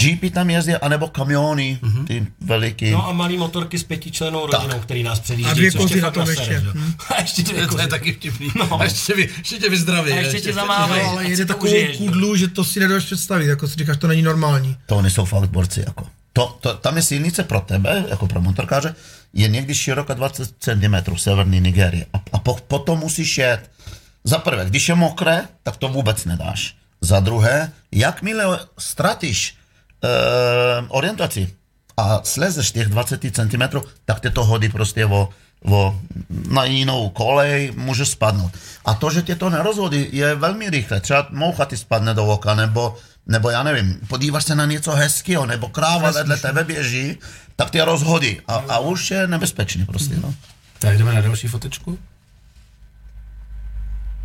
jeepy 0.02 0.30
tam 0.30 0.50
jezdí, 0.50 0.72
anebo 0.74 1.08
kamiony, 1.08 1.80
Mhm. 1.82 2.06
ty 2.06 2.28
veliký. 2.42 2.92
No 2.92 3.08
a 3.08 3.12
malý 3.12 3.38
motorky 3.38 3.80
s 3.80 3.84
pětičlenou 3.84 4.46
rodinou, 4.46 4.80
který 4.80 5.04
nás 5.04 5.20
předjíždí. 5.20 5.52
A 5.52 5.54
dvě 5.54 5.72
kozy 5.72 6.02
na 6.02 6.12
tom 6.12 6.30
ještě. 6.30 6.46
že 6.46 6.54
jo. 6.66 6.72
Hm. 6.74 6.94
A 7.10 7.22
ještě 7.22 7.44
dvě 7.44 7.56
To 7.56 7.62
je 7.62 7.68
kozy. 7.68 7.88
taky 7.88 8.14
vtipný. 8.14 8.48
A 8.80 8.84
ještě, 8.84 9.14
vy, 9.16 9.30
ještě 9.38 9.58
tě 9.60 9.70
vyzdraví. 9.70 10.12
A 10.12 10.16
ještě 10.16 10.42
tě 10.42 10.54
zamávají. 10.54 11.04
No, 11.04 11.10
ale 11.10 11.24
jede 11.30 11.46
to 11.46 11.54
takovou 11.54 11.74
no. 11.74 11.98
kudlu, 11.98 12.36
že 12.36 12.48
to 12.48 12.64
si 12.64 12.80
nedokážeš 12.80 13.06
představit, 13.06 13.46
jako 13.48 13.68
si 13.68 13.76
říkáš, 13.76 13.98
to 13.98 14.08
není 14.08 14.22
normální. 14.22 14.78
To 14.86 14.96
oni 14.98 15.10
jsou 15.12 15.26
fakt 15.26 15.50
borci, 15.50 15.84
jako. 15.88 16.06
To, 16.34 16.58
to, 16.62 16.74
tam 16.74 16.98
je 16.98 17.04
silnice 17.04 17.44
pro 17.44 17.60
tebe, 17.62 18.06
jako 18.10 18.28
pro 18.28 18.42
motorkáře, 18.42 18.96
je 19.34 19.48
někdy 19.48 19.76
široká 19.76 20.14
20 20.14 20.50
cm 20.60 21.16
severní 21.18 21.60
Nigerie. 21.60 22.06
A, 22.14 22.18
a 22.34 22.40
po, 22.40 22.58
potom 22.68 23.00
musíš 23.00 23.38
jet. 23.38 23.72
Za 24.24 24.38
prvé, 24.38 24.66
když 24.66 24.90
je 24.90 24.96
mokré, 24.96 25.48
tak 25.64 25.78
to 25.78 25.88
vůbec 25.88 26.26
nedáš. 26.26 26.76
Za 27.02 27.20
druhé, 27.20 27.72
jakmile 27.92 28.60
ztratíš 28.80 29.56
e, 30.04 30.08
orientaci 30.88 31.54
a 31.98 32.22
slezeš 32.24 32.72
těch 32.72 32.88
20 32.88 33.22
cm, 33.22 33.64
tak 34.06 34.20
tě 34.20 34.30
to 34.30 34.44
hodí 34.44 34.70
prostě 34.70 35.06
o, 35.06 35.30
o, 35.66 36.00
na 36.50 36.64
jinou 36.64 37.10
kolej, 37.10 37.72
můžeš 37.76 38.10
spadnout. 38.10 38.52
A 38.86 38.94
to, 38.94 39.10
že 39.12 39.22
tě 39.22 39.36
to 39.36 39.50
nerozhodí, 39.50 40.08
je 40.12 40.36
velmi 40.36 40.70
rychle. 40.70 41.02
Třeba 41.02 41.28
moucha 41.30 41.66
ti 41.66 41.78
spadne 41.78 42.14
do 42.14 42.26
oka, 42.26 42.56
nebo, 42.56 42.98
nebo 43.28 43.50
já 43.50 43.64
nevím, 43.64 44.00
podíváš 44.08 44.44
se 44.44 44.56
na 44.56 44.66
něco 44.66 44.92
hezkého, 44.92 45.46
nebo 45.46 45.70
kráva 45.70 46.12
vedle 46.12 46.38
tebe 46.38 46.64
běží, 46.64 47.18
tak 47.56 47.72
tě 47.72 47.86
rozhodí. 47.86 48.40
A, 48.48 48.56
a 48.56 48.80
už 48.80 49.12
je 49.12 49.28
nebezpečný 49.28 49.86
prostě, 49.86 50.16
no. 50.24 50.34
Tak 50.80 50.98
jdeme 50.98 51.14
na 51.14 51.22
další 51.22 51.48
fotečku. 51.48 52.00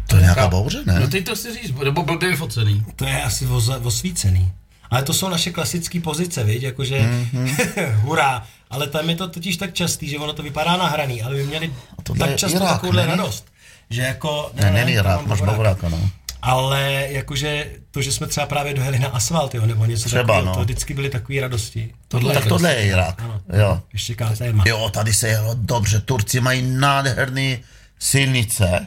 To 0.07 0.17
je 0.17 0.23
nějaká 0.23 0.49
bouře, 0.49 0.83
ne? 0.87 1.01
No 1.01 1.09
teď 1.09 1.27
to 1.27 1.37
chci 1.37 1.55
říct, 1.55 1.75
nebo 1.85 2.03
blbě 2.03 2.29
vyfocený. 2.29 2.85
To 2.97 3.05
je 3.05 3.23
asi 3.23 3.47
osvícený. 3.83 4.53
Ale 4.91 5.03
to 5.03 5.15
jsou 5.15 5.29
naše 5.29 5.51
klasické 5.51 6.01
pozice, 6.01 6.45
viď? 6.45 6.63
Jakože 6.63 7.01
mm-hmm. 7.01 7.93
hurá. 8.01 8.43
Ale 8.71 8.87
tam 8.87 9.11
je 9.11 9.17
to 9.17 9.29
totiž 9.29 9.57
tak 9.57 9.75
častý, 9.75 10.09
že 10.09 10.19
ono 10.19 10.33
to 10.33 10.43
vypadá 10.43 10.77
nahraný, 10.77 11.23
ale 11.23 11.35
by 11.35 11.47
měli 11.47 11.73
tak 12.19 12.31
je 12.31 12.37
často 12.37 12.57
Irák, 12.57 12.73
takovouhle 12.73 13.07
ne? 13.07 13.17
radost. 13.17 13.47
Že 13.91 14.03
jako... 14.03 14.51
Ne, 14.55 14.71
není 14.71 14.97
to 14.97 15.03
rád, 15.03 15.17
mám 15.17 15.29
máš 15.29 15.41
Bavoráka. 15.41 15.83
bavoráka, 15.83 15.89
no. 15.89 16.11
Ale 16.43 17.07
jakože 17.11 17.67
to, 17.91 18.03
že 18.03 18.13
jsme 18.13 18.27
třeba 18.27 18.47
právě 18.47 18.75
dojeli 18.75 18.99
na 18.99 19.09
asfalt, 19.09 19.55
jo, 19.55 19.67
nebo 19.67 19.85
něco 19.85 20.05
Třeba, 20.09 20.23
takového, 20.23 20.47
no. 20.47 20.55
to 20.55 20.61
vždycky 20.61 20.95
byly 20.95 21.11
takové 21.11 21.41
radosti. 21.41 21.95
Tohle 22.09 22.35
Tak 22.35 22.45
je 22.45 22.49
tohle 22.49 22.75
je 22.75 22.87
Irák, 22.87 23.23
Ano. 23.23 23.41
jo. 23.59 23.83
Ještě. 23.93 24.17
Jo, 24.65 24.91
tady 24.93 25.15
se 25.15 25.29
jelo 25.29 25.55
dobře. 25.55 26.01
Turci 26.01 26.41
mají 26.41 26.63
nádherné 26.63 27.57
silnice. 27.99 28.87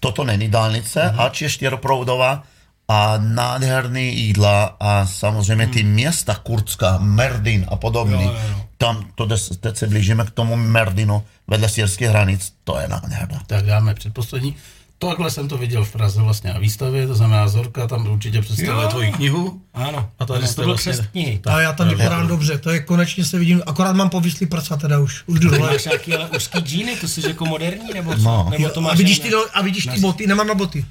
Toto 0.00 0.24
není 0.24 0.48
dálnice, 0.48 1.08
Mhm. 1.10 1.20
ač 1.20 1.42
je 1.42 1.50
čtyroproudová 1.50 2.42
a 2.88 3.14
nádherný 3.18 4.16
jídla 4.16 4.76
a 4.80 5.06
samozřejmě 5.06 5.66
ty 5.66 5.82
města 5.82 6.34
kurdská, 6.34 6.98
Merdin 6.98 7.66
a 7.68 7.76
podobný. 7.76 8.24
Jo, 8.24 8.32
jo, 8.32 8.40
jo. 8.50 8.60
Tam, 8.78 9.10
to 9.14 9.26
jde, 9.26 9.36
teď 9.60 9.76
se 9.76 9.86
blížíme 9.86 10.24
k 10.24 10.30
tomu 10.30 10.56
Merdinu 10.56 11.22
vedle 11.46 11.68
syrských 11.68 12.08
hranic, 12.08 12.52
to 12.64 12.78
je 12.78 12.88
nádherná. 12.88 13.42
Tak 13.46 13.64
dáme 13.66 13.94
předposlední. 13.94 14.56
Takhle 14.98 15.30
jsem 15.30 15.48
to 15.48 15.58
viděl 15.58 15.84
v 15.84 15.92
Praze 15.92 16.22
vlastně 16.22 16.52
na 16.52 16.58
výstavě, 16.58 17.06
to 17.06 17.14
znamená 17.14 17.48
Zorka 17.48 17.86
tam 17.86 18.06
určitě 18.06 18.40
představuje 18.42 18.84
Jo. 18.84 18.90
tvoji 18.90 19.12
knihu. 19.12 19.60
Ano, 19.74 20.10
A 20.18 20.26
tady 20.26 20.38
ano, 20.38 20.46
jste 20.46 20.56
to 20.56 20.62
byl 20.62 20.74
vlastně- 20.74 21.08
knihy. 21.12 21.40
A 21.46 21.60
já 21.60 21.72
tam 21.72 21.88
vypadám 21.88 22.26
dobře, 22.26 22.58
to 22.58 22.70
je 22.70 22.80
konečně 22.80 23.24
se 23.24 23.38
vidím, 23.38 23.62
akorát 23.66 23.92
mám 23.96 24.10
povyslý 24.10 24.46
prsa 24.46 24.76
teda 24.76 24.98
už, 24.98 25.22
už 25.26 25.38
jdu 25.40 25.58
máš 25.58 25.84
nějaký 25.84 26.14
ale 26.14 26.28
úzký 26.36 26.58
džíny, 26.58 26.96
to 26.96 27.08
jsi 27.08 27.28
jako 27.28 27.46
moderní, 27.46 27.88
nebo 27.94 28.14
co? 28.14 28.20
No. 28.22 28.48
Nebo 28.50 28.68
to 28.68 28.80
A 28.80 28.82
máš 28.82 28.98
vidíš 28.98 29.16
jen- 29.18 29.22
ty, 29.24 29.30
do, 29.30 29.38
a 29.54 29.62
vidíš 29.62 29.86
ty 29.94 30.00
boty, 30.00 30.26
nemám 30.26 30.46
na 30.46 30.54
boty. 30.54 30.84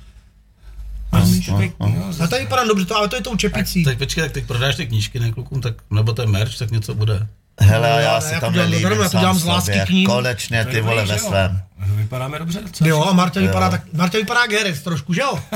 Máš 1.11 1.23
pěkný, 1.57 1.73
jo, 1.95 2.03
A 2.23 2.27
tady 2.27 2.43
vypadám 2.43 2.67
dobře, 2.67 2.85
to, 2.85 2.97
ale 2.97 3.07
to 3.07 3.15
je 3.15 3.21
tou 3.21 3.35
čepicí. 3.35 3.83
Tak 3.83 3.97
počkej, 3.97 4.23
tak 4.23 4.31
teď 4.31 4.45
prodáš 4.45 4.75
ty 4.75 4.85
knížky 4.87 5.19
ne 5.19 5.31
klukům, 5.31 5.61
tak, 5.61 5.73
nebo 5.91 6.13
ten 6.13 6.29
merch, 6.31 6.57
tak 6.57 6.71
něco 6.71 6.95
bude. 6.95 7.27
Hele, 7.61 7.91
a 7.91 7.95
No, 7.95 7.99
já 8.01 8.13
já 8.13 8.21
si 8.21 8.33
to 8.33 8.39
tam 8.39 8.53
dělám 8.53 8.69
nelíbím 8.69 8.91
já 8.91 9.03
to 9.03 9.09
sám 9.09 9.21
dělám 9.21 9.39
z 9.39 9.45
lásky 9.45 9.79
k 9.85 9.89
ním. 9.89 10.05
Konečně 10.05 10.65
ty 10.65 10.81
vole 10.81 11.05
ve 11.05 11.19
svém. 11.19 11.61
Vypadáme 11.77 12.39
dobře 12.39 12.59
docela. 12.61 12.87
Jo, 12.89 13.03
a 13.03 13.13
Marta 13.13 13.39
vypadá, 13.39 13.69
tak, 13.69 13.81
Marta 13.93 14.17
vypadá 14.17 14.41
jak 14.41 14.51
herec 14.51 14.81
trošku, 14.81 15.13
že 15.13 15.21
jo? 15.21 15.39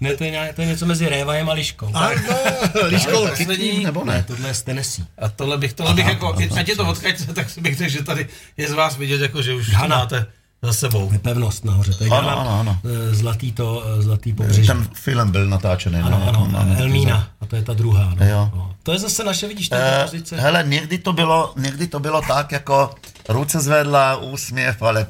Ne, 0.00 0.16
to 0.16 0.24
je, 0.24 0.30
nějak, 0.30 0.54
to 0.54 0.60
je 0.62 0.66
něco 0.68 0.86
mezi 0.86 1.08
Révajem 1.08 1.48
a 1.48 1.52
Liškou. 1.52 1.90
A 1.94 2.10
no, 2.10 2.86
Liškou, 2.88 3.28
Poslední, 3.28 3.84
Nebo 3.84 4.04
ne? 4.04 4.24
Tohle 4.26 4.48
je 4.48 4.54
z 4.54 4.62
Tennessee. 4.62 5.04
a 5.18 5.28
tohle 5.28 5.58
bych, 5.58 5.72
tohle 5.72 5.94
bych 5.94 6.06
jako, 6.06 6.36
ať 6.58 6.68
je 6.68 6.76
to 6.76 6.88
odkaď, 6.88 7.14
tak 7.34 7.50
si 7.50 7.60
bych 7.60 7.76
řekl, 7.76 7.90
že 7.90 8.02
tady 8.02 8.26
je 8.56 8.68
z 8.68 8.72
vás 8.72 8.96
vidět, 8.96 9.20
jako, 9.20 9.42
že 9.42 9.54
už 9.54 9.70
to 9.70 9.76
Hana. 9.76 9.96
máte 9.98 10.26
za 10.62 10.72
sebou. 10.72 11.12
Je 11.12 11.18
pevnost 11.18 11.64
nahoře. 11.64 11.92
To 11.94 12.04
je 12.04 12.10
Ano, 12.10 12.40
ano, 12.40 12.60
ano. 12.60 12.78
eh, 13.10 13.14
Zlatý 13.14 13.52
to, 13.52 13.84
eh, 13.98 14.02
zlatý 14.02 14.32
pobřeží. 14.32 14.66
Ten 14.66 14.88
film 14.94 15.30
byl 15.30 15.46
natáčený. 15.46 16.00
Ano, 16.00 16.18
no, 16.18 16.28
ano, 16.28 16.48
no, 16.52 16.64
no, 16.64 16.76
Elmína. 16.80 17.28
A 17.40 17.46
to 17.46 17.56
je 17.56 17.62
ta 17.62 17.74
druhá. 17.74 18.14
No. 18.20 18.26
Jo. 18.26 18.50
No. 18.54 18.74
To 18.82 18.92
je 18.92 18.98
zase 18.98 19.24
naše, 19.24 19.48
vidíš, 19.48 19.68
ta 19.68 19.76
Eh, 19.80 20.02
pozice. 20.04 20.36
hele, 20.36 20.64
někdy 20.66 20.98
to 20.98 21.12
bylo, 21.12 21.52
někdy 21.56 21.86
to 21.86 22.00
bylo 22.00 22.22
tak, 22.22 22.52
jako 22.52 22.94
ruce 23.28 23.60
zvedla, 23.60 24.16
úsměv, 24.16 24.82
ale 24.82 25.06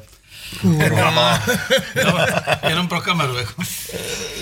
kurva. 0.61 1.39
Jenom 2.67 2.87
pro 2.87 3.01
kameru, 3.01 3.37
jako. 3.37 3.63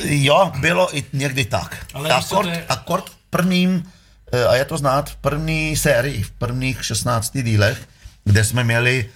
jo, 0.03 0.51
bylo 0.59 0.97
i 0.97 1.03
někdy 1.13 1.45
tak. 1.45 1.77
Ale 1.93 2.09
akord, 2.09 2.47
to 2.47 2.53
je- 2.53 2.65
akord 2.69 3.09
v 3.09 3.15
prvním, 3.29 3.83
eh, 4.31 4.45
a 4.45 4.55
je 4.55 4.65
to 4.65 4.77
znát, 4.77 5.09
v 5.09 5.15
první 5.15 5.75
sérii, 5.75 6.23
v 6.23 6.31
prvních 6.31 6.85
16 6.85 7.43
dílech, 7.43 7.77
kde 8.23 8.43
jsme 8.43 8.63
měli 8.63 9.09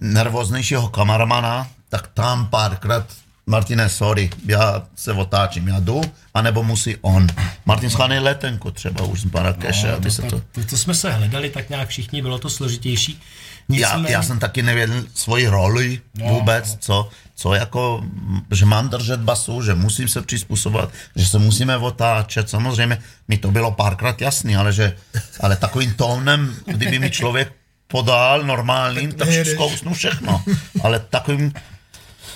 nervóznějšího 0.00 0.88
kameramana, 0.88 1.66
tak 1.88 2.06
tam 2.14 2.46
párkrát 2.46 3.06
Martine, 3.46 3.88
sorry, 3.88 4.30
já 4.46 4.82
se 4.96 5.12
otáčím, 5.12 5.68
já 5.68 5.80
jdu, 5.80 6.00
anebo 6.34 6.62
musí 6.62 6.96
on. 7.00 7.26
Martin 7.66 7.90
schání 7.90 8.18
letenku 8.18 8.70
třeba 8.70 9.04
už 9.04 9.20
z 9.20 9.24
Marrakeše, 9.24 9.88
no, 9.88 9.94
aby 9.96 10.10
se 10.10 10.22
to... 10.22 10.42
to, 10.52 10.64
to 10.70 10.76
jsme 10.76 10.94
se 10.94 11.12
hledali 11.12 11.50
tak 11.50 11.70
nějak 11.70 11.88
všichni, 11.88 12.22
bylo 12.22 12.38
to 12.38 12.50
složitější. 12.50 13.20
Já, 13.68 13.88
Nicméně- 13.96 14.14
já 14.14 14.22
jsem 14.22 14.38
taky 14.38 14.62
nevěděl 14.62 15.04
svoji 15.14 15.48
roli 15.48 16.00
vůbec, 16.28 16.76
co, 16.80 17.08
co 17.34 17.54
jako, 17.54 18.04
že 18.50 18.66
mám 18.66 18.88
držet 18.88 19.20
basu, 19.20 19.62
že 19.62 19.74
musím 19.74 20.08
se 20.08 20.22
přizpůsobovat, 20.22 20.90
že 21.16 21.26
se 21.26 21.38
musíme 21.38 21.76
otáčet. 21.76 22.50
Samozřejmě 22.50 22.98
mi 23.28 23.38
to 23.38 23.50
bylo 23.50 23.72
párkrát 23.72 24.20
jasný, 24.20 24.56
ale, 24.56 24.72
že, 24.72 24.96
ale 25.40 25.56
takovým 25.56 25.94
tónem, 25.94 26.54
kdyby 26.66 26.98
mi 26.98 27.10
člověk 27.10 27.52
podal 27.90 28.42
normálním, 28.42 29.12
tak 29.12 29.28
zkousnu 29.54 29.94
všechno. 29.94 30.42
Ale 30.82 30.98
takovým, 30.98 31.52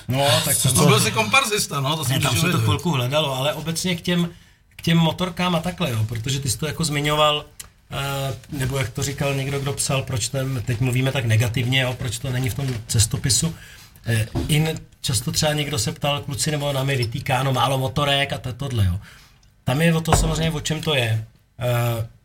No, 0.09 0.27
tak 0.45 0.57
to, 0.63 0.73
To 0.73 0.87
byl 0.87 1.01
si 1.01 1.11
komparzista, 1.13 1.81
no, 1.81 1.97
to 1.97 2.05
jsem 2.05 2.15
Ne, 2.17 2.21
tam 2.21 2.37
se 2.37 2.51
to 2.53 2.59
chvilku 2.59 2.91
hledalo, 2.91 3.37
ale 3.37 3.53
obecně 3.55 3.97
k 3.97 4.01
těm, 4.01 4.31
k 4.77 4.83
těm 4.83 4.99
motorkám 4.99 5.55
a 5.55 5.61
takhle, 5.61 5.91
jo, 5.91 6.05
protože 6.09 6.41
ty 6.41 6.51
jsi 6.51 6.59
to 6.59 6.67
jako 6.67 6.85
zmiňoval, 6.85 7.37
uh, 7.37 8.59
nebo 8.59 8.79
jak 8.79 8.89
to 8.91 9.03
říkal 9.03 9.35
někdo, 9.35 9.61
kdo 9.61 9.73
psal, 9.73 10.03
proč 10.03 10.29
ten, 10.29 10.63
teď 10.67 10.81
mluvíme 10.81 11.13
tak 11.13 11.25
negativně, 11.25 11.81
jo, 11.81 11.95
proč 11.99 12.19
to 12.19 12.31
není 12.31 12.51
v 12.51 12.55
tom 12.55 12.67
cestopisu. 12.87 13.55
Eh, 14.07 14.27
In 14.49 14.81
často 15.01 15.33
třeba 15.33 15.53
někdo 15.53 15.79
se 15.79 15.93
ptal, 15.93 16.21
kluci 16.21 16.51
nebo 16.51 16.73
nám 16.73 16.91
je 16.91 16.97
vytýká, 16.97 17.43
no 17.43 17.53
málo 17.53 17.79
motorek 17.79 18.33
a 18.33 18.39
to, 18.39 18.53
tohle, 18.53 18.85
jo. 18.85 19.01
Tam 19.65 19.83
je 19.83 19.95
o 19.95 20.01
to 20.01 20.17
samozřejmě, 20.17 20.51
o 20.51 20.61
čem 20.61 20.81
to 20.83 20.95
je. 20.95 21.25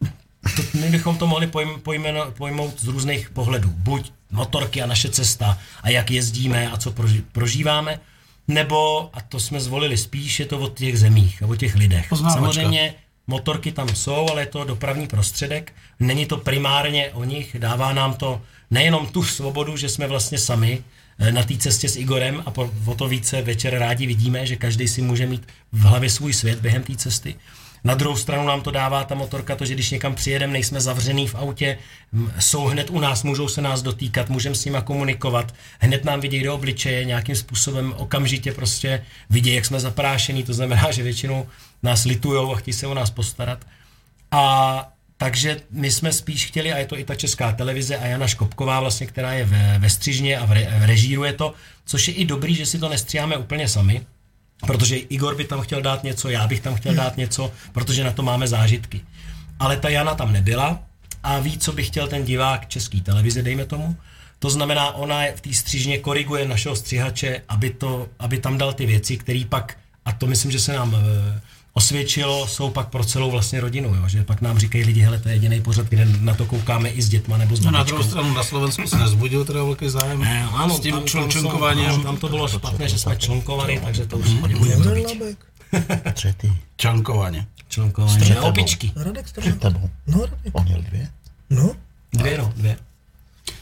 Uh, 0.02 0.08
to, 0.56 0.78
my 0.78 0.90
bychom 0.90 1.18
to 1.18 1.28
mohli 1.28 1.48
pojm, 1.48 1.80
pojmeno, 1.84 2.32
pojmout 2.32 2.82
z 2.82 2.88
různých 2.88 3.30
pohledů. 3.30 3.70
Buď 3.70 4.12
motorky 4.32 4.82
a 4.82 4.86
naše 4.86 5.10
cesta 5.10 5.58
a 5.84 5.90
jak 5.90 6.12
jezdíme 6.12 6.72
a 6.72 6.78
co 6.78 6.92
proži, 6.92 7.24
prožíváme, 7.32 8.00
nebo, 8.48 9.10
a 9.14 9.22
to 9.22 9.40
jsme 9.40 9.60
zvolili 9.60 9.98
spíš, 9.98 10.40
je 10.40 10.46
to 10.46 10.60
o 10.60 10.70
těch 10.70 11.00
zemích 11.00 11.44
a 11.44 11.48
o 11.48 11.56
těch 11.56 11.76
lidech. 11.76 12.10
Poznávačka. 12.10 12.42
Samozřejmě 12.42 12.94
motorky 13.28 13.72
tam 13.72 13.96
jsou, 13.96 14.30
ale 14.30 14.42
je 14.42 14.46
to 14.46 14.64
dopravní 14.64 15.08
prostředek. 15.08 15.74
Není 16.00 16.26
to 16.26 16.38
primárně 16.38 17.10
o 17.14 17.24
nich, 17.24 17.56
dává 17.60 17.94
nám 17.94 18.14
to 18.14 18.42
nejenom 18.72 19.08
tu 19.08 19.24
svobodu, 19.24 19.78
že 19.78 19.90
jsme 19.90 20.08
vlastně 20.08 20.40
sami 20.40 20.84
eh, 21.20 21.32
na 21.32 21.44
té 21.44 21.58
cestě 21.58 21.90
s 21.90 21.98
Igorem 21.98 22.44
a 22.46 22.52
po, 22.52 22.74
o 22.86 22.96
to 22.96 23.08
více 23.08 23.42
večer 23.42 23.80
rádi 23.80 24.08
vidíme, 24.08 24.46
že 24.46 24.56
každý 24.56 24.88
si 24.88 25.02
může 25.02 25.26
mít 25.26 25.48
v 25.72 25.82
hlavě 25.82 26.10
svůj 26.10 26.34
svět 26.34 26.60
během 26.60 26.84
té 26.84 26.96
cesty. 26.96 27.36
Na 27.84 27.96
druhou 27.96 28.18
stranu 28.18 28.48
nám 28.48 28.62
to 28.62 28.72
dává 28.72 29.04
ta 29.04 29.16
motorka, 29.16 29.56
to, 29.56 29.66
že 29.66 29.74
když 29.74 29.92
někam 29.92 30.16
přijedeme, 30.16 30.54
nejsme 30.54 30.82
zavřený 30.82 31.28
v 31.28 31.36
autě, 31.36 31.78
jsou 32.40 32.66
hned 32.66 32.90
u 32.90 33.00
nás, 33.00 33.24
můžou 33.24 33.48
se 33.48 33.62
nás 33.62 33.82
dotýkat, 33.82 34.30
můžeme 34.30 34.56
s 34.56 34.66
nima 34.66 34.82
komunikovat, 34.82 35.54
hned 35.80 36.06
nám 36.06 36.20
vidějí 36.20 36.44
do 36.44 36.56
obličeje, 36.56 37.06
nějakým 37.06 37.36
způsobem 37.36 37.94
okamžitě 37.98 38.52
prostě 38.52 39.06
vidějí, 39.30 39.56
jak 39.56 39.66
jsme 39.66 39.80
zaprášení, 39.80 40.44
to 40.44 40.54
znamená, 40.54 40.92
že 40.92 41.04
většinou 41.04 41.48
nás 41.84 42.06
litujou 42.06 42.54
a 42.54 42.56
chtějí 42.56 42.74
se 42.74 42.88
o 42.88 42.94
nás 42.94 43.10
postarat. 43.10 43.66
A 44.32 44.94
takže 45.18 45.62
my 45.72 45.92
jsme 45.92 46.14
spíš 46.14 46.46
chtěli, 46.46 46.74
a 46.74 46.78
je 46.78 46.86
to 46.86 46.98
i 46.98 47.04
ta 47.04 47.16
česká 47.16 47.52
televize 47.52 47.98
a 47.98 48.06
Jana 48.06 48.28
Škopková 48.28 48.80
vlastně, 48.80 49.08
která 49.08 49.34
je 49.34 49.46
ve, 49.46 49.80
ve 49.80 49.90
střižně 49.90 50.38
a 50.38 50.46
v 50.46 50.52
re, 50.52 50.68
režíruje 50.82 51.34
to, 51.34 51.54
což 51.86 52.08
je 52.08 52.14
i 52.14 52.26
dobrý, 52.26 52.56
že 52.56 52.66
si 52.66 52.80
to 52.80 52.90
nestříháme 52.90 53.38
úplně 53.38 53.68
sami, 53.68 54.02
protože 54.68 54.98
Igor 54.98 55.36
by 55.36 55.44
tam 55.44 55.62
chtěl 55.62 55.82
dát 55.82 56.04
něco, 56.04 56.30
já 56.30 56.48
bych 56.48 56.62
tam 56.62 56.76
chtěl 56.76 56.94
dát 56.94 57.18
něco, 57.18 57.52
protože 57.72 58.04
na 58.04 58.12
to 58.12 58.24
máme 58.24 58.48
zážitky. 58.48 59.02
Ale 59.60 59.78
ta 59.78 59.90
Jana 59.90 60.16
tam 60.16 60.34
nebyla 60.34 60.80
a 61.24 61.40
ví, 61.40 61.58
co 61.58 61.72
by 61.72 61.84
chtěl 61.84 62.08
ten 62.08 62.26
divák 62.26 62.68
české 62.68 63.02
televize, 63.02 63.42
dejme 63.42 63.66
tomu. 63.66 63.96
To 64.40 64.50
znamená, 64.50 64.92
ona 64.92 65.22
v 65.36 65.42
té 65.42 65.54
střižně 65.54 65.98
koriguje 65.98 66.48
našeho 66.48 66.76
střihače, 66.76 67.42
aby, 67.50 67.70
to, 67.70 68.08
aby 68.20 68.38
tam 68.38 68.58
dal 68.58 68.74
ty 68.74 68.86
věci, 68.86 69.18
které 69.18 69.44
pak, 69.50 69.78
a 70.06 70.12
to 70.12 70.28
myslím, 70.28 70.52
že 70.52 70.60
se 70.60 70.74
nám 70.74 70.96
e, 70.96 71.42
osvědčilo, 71.74 72.48
jsou 72.48 72.70
pak 72.70 72.88
pro 72.88 73.04
celou 73.06 73.32
vlastně 73.32 73.60
rodinu, 73.62 73.96
jo? 73.96 74.08
že 74.08 74.24
pak 74.24 74.42
nám 74.42 74.60
říkají 74.60 74.84
lidi, 74.84 75.02
hele, 75.02 75.20
to 75.20 75.30
je 75.30 75.36
jediný 75.36 75.62
pořad, 75.62 75.88
kde 75.88 76.06
na 76.06 76.34
to 76.34 76.46
koukáme 76.46 76.90
i 76.90 77.02
s 77.02 77.10
dětma 77.10 77.38
nebo 77.38 77.56
s 77.56 77.60
No 77.60 77.72
na 77.72 77.84
druhou 77.84 78.04
stranu 78.04 78.34
na 78.34 78.44
Slovensku 78.44 78.88
se 78.88 78.98
nezbudil 78.98 79.46
teda 79.46 79.64
velký 79.64 79.90
zájem 79.90 80.20
Ne, 80.22 80.44
ano, 80.54 80.76
s 80.78 80.80
tím 80.80 80.92
tam, 80.92 81.00
tam, 81.00 81.08
člunčunkováním. 81.08 81.92
jsou- 81.92 82.04
tam 82.04 82.18
to 82.18 82.30
bylo 82.30 82.48
špatné, 82.48 82.90
že 82.90 82.98
jsme 83.00 83.18
člunkovali, 83.18 83.82
takže 83.86 84.06
to 84.06 84.18
už 84.18 84.30
nebudeme 84.48 84.86
labek. 85.02 85.38
třetí, 86.14 86.58
Čankovaně. 86.78 87.48
Člunkování. 87.68 88.20
Na 88.20 88.36
tebou. 88.36 88.48
opičky. 88.48 88.92
Radek 88.96 89.26
před 89.32 89.60
tebou. 89.60 89.90
No, 90.08 90.20
Radek. 90.20 90.52
On 90.52 90.64
měl 90.64 90.82
dvě? 90.82 91.10
No, 91.50 91.72
Dvě, 92.14 92.38
no, 92.38 92.54
dvě. 92.56 92.78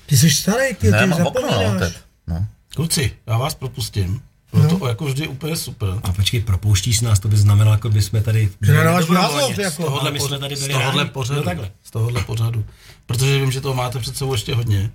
ty 0.06 0.18
jsi 0.18 0.32
starý, 0.32 0.76
ty, 0.76 0.92
Ne, 0.92 0.98
ty 0.98 1.04
okno, 1.14 1.18
no, 1.18 1.24
zapomínáš. 1.50 1.80
teď. 1.80 1.94
No. 2.28 2.46
Kluci, 2.76 3.12
já 3.28 3.38
vás 3.38 3.56
propustím. 3.56 4.22
Bylo 4.54 4.80
to 4.80 4.88
jako 4.88 5.06
vždy 5.06 5.28
úplně 5.28 5.56
super. 5.56 5.90
A 6.04 6.12
počkej, 6.14 6.42
propouštíš 6.42 7.02
nás, 7.02 7.20
to 7.20 7.28
by 7.28 7.38
znamenalo, 7.38 7.74
jako 7.74 7.90
by 7.90 8.02
jsme 8.02 8.22
tady... 8.22 8.50
Že 8.62 8.74
nedáváš 8.74 9.06
dobrovolně. 9.06 9.42
názor, 9.42 9.60
jako. 9.60 9.74
Z 9.74 9.86
tohohle 9.86 10.12
my 10.12 10.20
jsme 10.20 10.40
tady 10.40 10.56
z 10.56 10.60
byli 10.60 10.74
tohohle 10.74 11.04
rádi. 11.04 11.12
pořadu. 11.14 11.40
No 11.40 11.44
takhle. 11.46 11.72
Z 11.84 11.92
tohohle 11.92 12.24
pořadu. 12.24 12.66
Protože 13.06 13.40
vím, 13.40 13.52
že 13.52 13.62
toho 13.62 13.74
máte 13.76 14.00
před 14.00 14.18
sebou 14.18 14.34
ještě 14.34 14.56
hodně. 14.56 14.92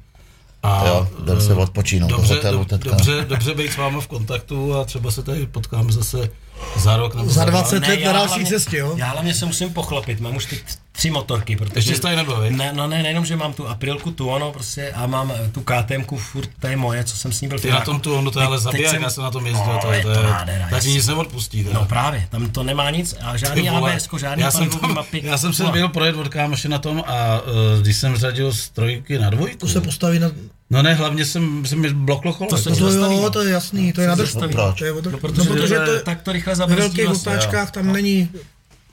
A, 0.63 0.87
Jo, 0.87 1.09
jdem 1.23 1.41
se 1.41 1.55
odpočinout 1.55 2.11
do 2.11 2.17
dobře, 2.17 2.35
hotelu 2.35 2.59
do, 2.59 2.65
teďka. 2.65 2.91
dobře, 2.91 3.27
dobře 3.29 3.55
být 3.55 3.73
s 3.73 3.77
váma 3.77 4.01
v 4.01 4.07
kontaktu 4.07 4.75
a 4.75 4.85
třeba 4.85 5.11
se 5.11 5.23
tady 5.23 5.47
potkáme 5.47 5.93
zase 5.93 6.31
za 6.77 6.97
rok 6.97 7.15
nebo 7.15 7.31
Za 7.31 7.45
dva. 7.45 7.61
20 7.61 7.89
let 7.89 8.01
já 8.01 8.07
na 8.07 8.19
další 8.19 8.29
hlavně- 8.29 8.47
cestě, 8.47 8.77
jo? 8.79 8.95
Já 8.97 9.07
hlavně 9.07 9.35
se 9.35 9.47
musím 9.47 9.73
pochlapit, 9.73 10.21
mám 10.21 10.37
už 10.37 10.47
teď 10.47 10.59
tři 10.93 11.11
motorky, 11.11 11.57
protože... 11.57 11.91
Ještě 11.91 12.03
tady 12.03 12.17
nebyl? 12.17 12.45
Ne, 12.51 12.73
no 12.73 12.87
ne, 12.87 13.03
nejenom, 13.03 13.25
že 13.27 13.37
mám 13.37 13.53
tu 13.53 13.69
aprilku, 13.69 14.11
tu 14.11 14.29
ono 14.29 14.53
prostě 14.53 14.93
a 14.93 15.07
mám 15.07 15.33
eh, 15.37 15.49
tu 15.53 15.61
KTMku, 15.61 16.17
furt 16.17 16.49
to 16.61 16.67
je 16.67 16.77
moje, 16.77 17.05
co 17.05 17.17
jsem 17.17 17.33
s 17.33 17.41
ní 17.41 17.49
byl 17.49 17.59
Ty 17.59 17.71
na 17.71 17.81
tom 17.81 18.01
tu, 18.01 18.15
ono 18.15 18.31
to 18.31 18.41
je 18.41 18.47
ale 18.47 18.59
zabiják, 18.59 18.91
jsem- 18.95 19.03
já 19.03 19.11
jsem 19.11 19.25
na 19.25 19.31
tom 19.31 19.47
jezdil, 19.47 19.67
No, 19.67 19.79
to, 19.83 19.93
je, 19.93 19.99
je 19.99 20.05
to 20.05 20.23
nádhera, 20.23 20.65
tak 20.65 20.73
jasně. 20.73 20.93
nic 20.93 21.07
neodpustí. 21.07 21.65
teda. 21.65 21.79
No 21.81 21.87
právě, 21.87 22.27
tam 22.31 22.51
to 22.51 22.63
nemá 22.63 22.91
nic 22.91 23.15
a 23.23 23.33
Ty 23.33 23.39
žádný 23.39 23.71
ABS, 23.71 24.09
žádný 24.21 24.43
já 24.45 24.51
jsem, 24.51 24.71
to, 24.71 24.89
mapy. 24.89 25.21
já 25.25 25.39
jsem 25.39 25.53
se 25.53 25.63
No. 25.63 25.73
byl 25.73 25.89
projet 25.89 26.17
od 26.17 26.29
kámoše 26.29 26.69
na 26.69 26.79
tom 26.79 27.05
a 27.07 27.41
uh, 27.41 27.81
když 27.83 27.97
jsem 27.97 28.17
řadil 28.17 28.53
z 28.53 28.69
trojky 28.69 29.19
na 29.19 29.31
dvojku, 29.31 29.57
To 29.59 29.69
se 29.69 29.81
postaví 29.81 30.19
na... 30.19 30.31
no 30.73 30.83
ne, 30.83 30.95
hlavně 30.95 31.25
jsem, 31.25 31.67
jsem 31.67 31.79
mi 31.81 31.95
bloklo 31.95 32.35
kolo. 32.35 32.51
To 32.51 32.57
se 32.57 32.71
No 32.71 32.77
to 32.77 32.91
zastaví, 32.91 33.17
jo, 33.17 33.23
no. 33.23 33.31
to 33.31 33.41
je 33.43 33.51
jasný, 33.53 33.93
to 33.93 34.01
je 34.01 34.09
na 34.09 34.17
zastaví. 34.17 34.53
Proč? 34.53 34.79
To 34.79 34.85
je 34.85 34.93
o 34.93 35.03
to, 35.03 35.11
No, 35.11 35.13
no, 35.13 35.19
protože, 35.19 35.49
protože 35.51 35.79
to, 35.79 36.01
tak 36.05 36.23
to 36.23 36.33
rychle 36.33 36.51
ve 36.51 36.57
zabrzdí 36.57 36.81
velkých 36.83 37.07
vlastně. 37.07 37.33
otáčkách 37.33 37.71
tam 37.71 37.93
není... 37.93 38.29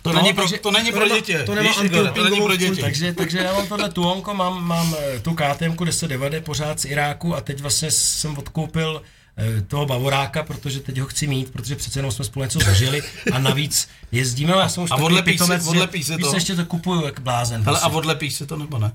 to, 0.02 0.14
No, 0.14 0.22
není 0.22 0.34
pro, 0.34 0.44
takže- 0.44 0.58
to 0.58 0.72
není 0.72 0.92
to 0.92 0.98
pro 0.98 1.06
nemá- 1.06 1.16
děti. 1.16 1.38
to 1.46 1.56
nemá 1.56 1.74
to 2.14 2.24
není 2.24 2.42
pro 2.42 2.56
děti. 2.56 2.82
Takže, 2.82 3.14
takže 3.14 3.38
já 3.38 3.54
mám 3.54 3.68
tohle 3.68 3.90
tuonko, 3.90 4.34
mám, 4.34 4.64
mám 4.68 4.96
eh, 5.16 5.20
tu 5.20 5.34
KTM 5.34 5.86
1090 5.86 6.44
pořád 6.44 6.80
z 6.80 6.86
Iráku 6.86 7.36
a 7.36 7.42
teď 7.42 7.62
vlastně 7.62 7.92
jsem 7.92 8.38
odkoupil 8.38 9.02
eh, 9.38 9.62
toho 9.62 9.86
Bavoráka, 9.86 10.44
protože 10.44 10.80
teď 10.80 10.98
ho 11.00 11.08
chci 11.08 11.28
mít, 11.28 11.52
protože 11.52 11.76
přece 11.76 12.00
jenom 12.00 12.12
jsme 12.12 12.26
spolu 12.26 12.44
něco 12.44 12.60
zažili 12.60 13.04
a 13.34 13.40
navíc 13.40 13.88
jezdíme, 14.12 14.52
já 14.52 14.70
jsem 14.70 14.84
už 14.84 14.92
A 14.92 14.96
odlepíš 14.96 15.42
odlepíš 15.68 16.06
si 16.08 16.16
víš, 16.16 16.26
to? 16.28 16.34
ještě 16.36 16.56
to 16.56 16.66
kupuju 16.66 17.06
jak 17.06 17.20
blázen. 17.20 17.64
Hele, 17.64 17.80
a 17.80 17.88
odlepíš 17.88 18.34
si 18.36 18.46
to 18.46 18.58
nebo 18.58 18.80
ne? 18.80 18.92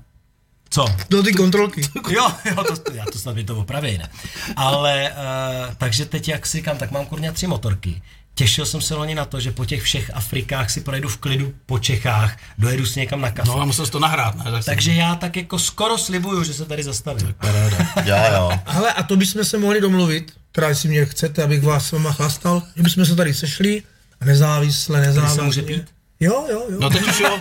Co? 0.69 0.85
Do 1.09 1.23
ty 1.23 1.33
kontrolky. 1.33 1.81
Jo, 2.09 2.31
jo, 2.45 2.63
to, 2.63 2.91
já 2.93 3.05
to 3.13 3.19
snad 3.19 3.35
mi 3.35 3.43
to 3.43 3.57
opraví, 3.57 3.97
ne. 3.97 4.09
Ale, 4.55 5.11
uh, 5.11 5.73
takže 5.77 6.05
teď, 6.05 6.27
jak 6.29 6.45
si 6.45 6.57
říkám, 6.57 6.77
tak 6.77 6.91
mám 6.91 7.05
kurně 7.05 7.31
tři 7.31 7.47
motorky. 7.47 8.01
Těšil 8.37 8.65
jsem 8.65 8.81
se 8.81 8.95
loni 8.95 9.15
na 9.15 9.25
to, 9.25 9.39
že 9.39 9.51
po 9.51 9.65
těch 9.65 9.83
všech 9.83 10.11
Afrikách 10.13 10.69
si 10.71 10.81
projedu 10.81 11.09
v 11.09 11.17
klidu 11.17 11.53
po 11.65 11.79
Čechách, 11.79 12.37
dojedu 12.57 12.85
si 12.85 12.99
někam 12.99 13.21
na 13.21 13.31
kafe. 13.31 13.47
No 13.49 13.61
a 13.61 13.65
musel 13.65 13.85
jsi 13.85 13.91
to 13.91 13.99
nahrát, 13.99 14.35
ne? 14.35 14.43
Tak 14.43 14.63
jsem- 14.63 14.73
Takže 14.73 14.93
já 14.93 15.15
tak 15.15 15.35
jako 15.35 15.59
skoro 15.59 15.97
slibuju, 15.97 16.43
že 16.43 16.53
se 16.53 16.65
tady 16.65 16.83
zastavím. 16.83 17.35
Paráda. 17.39 17.77
Jo, 18.05 18.15
jo. 18.33 18.51
Hele, 18.65 18.93
a 18.93 19.03
to 19.03 19.15
bychom 19.15 19.45
se 19.45 19.57
mohli 19.57 19.81
domluvit, 19.81 20.33
teda 20.51 20.69
jestli 20.69 20.89
mě 20.89 21.05
chcete, 21.05 21.43
abych 21.43 21.63
vás 21.63 21.87
s 21.87 21.91
váma 21.91 22.11
chlastal, 22.11 22.63
že 22.75 22.83
bychom 22.83 23.05
se 23.05 23.15
tady 23.15 23.33
sešli 23.33 23.83
a 24.21 24.25
nezávisle, 24.25 25.01
nezávisle. 25.01 25.43
může 25.43 25.61
pít? 25.61 25.83
Jo, 26.19 26.45
jo, 26.51 26.63
jo. 26.69 26.77
No 26.79 26.89
teď 26.89 27.01
už 27.07 27.19
jo. 27.19 27.39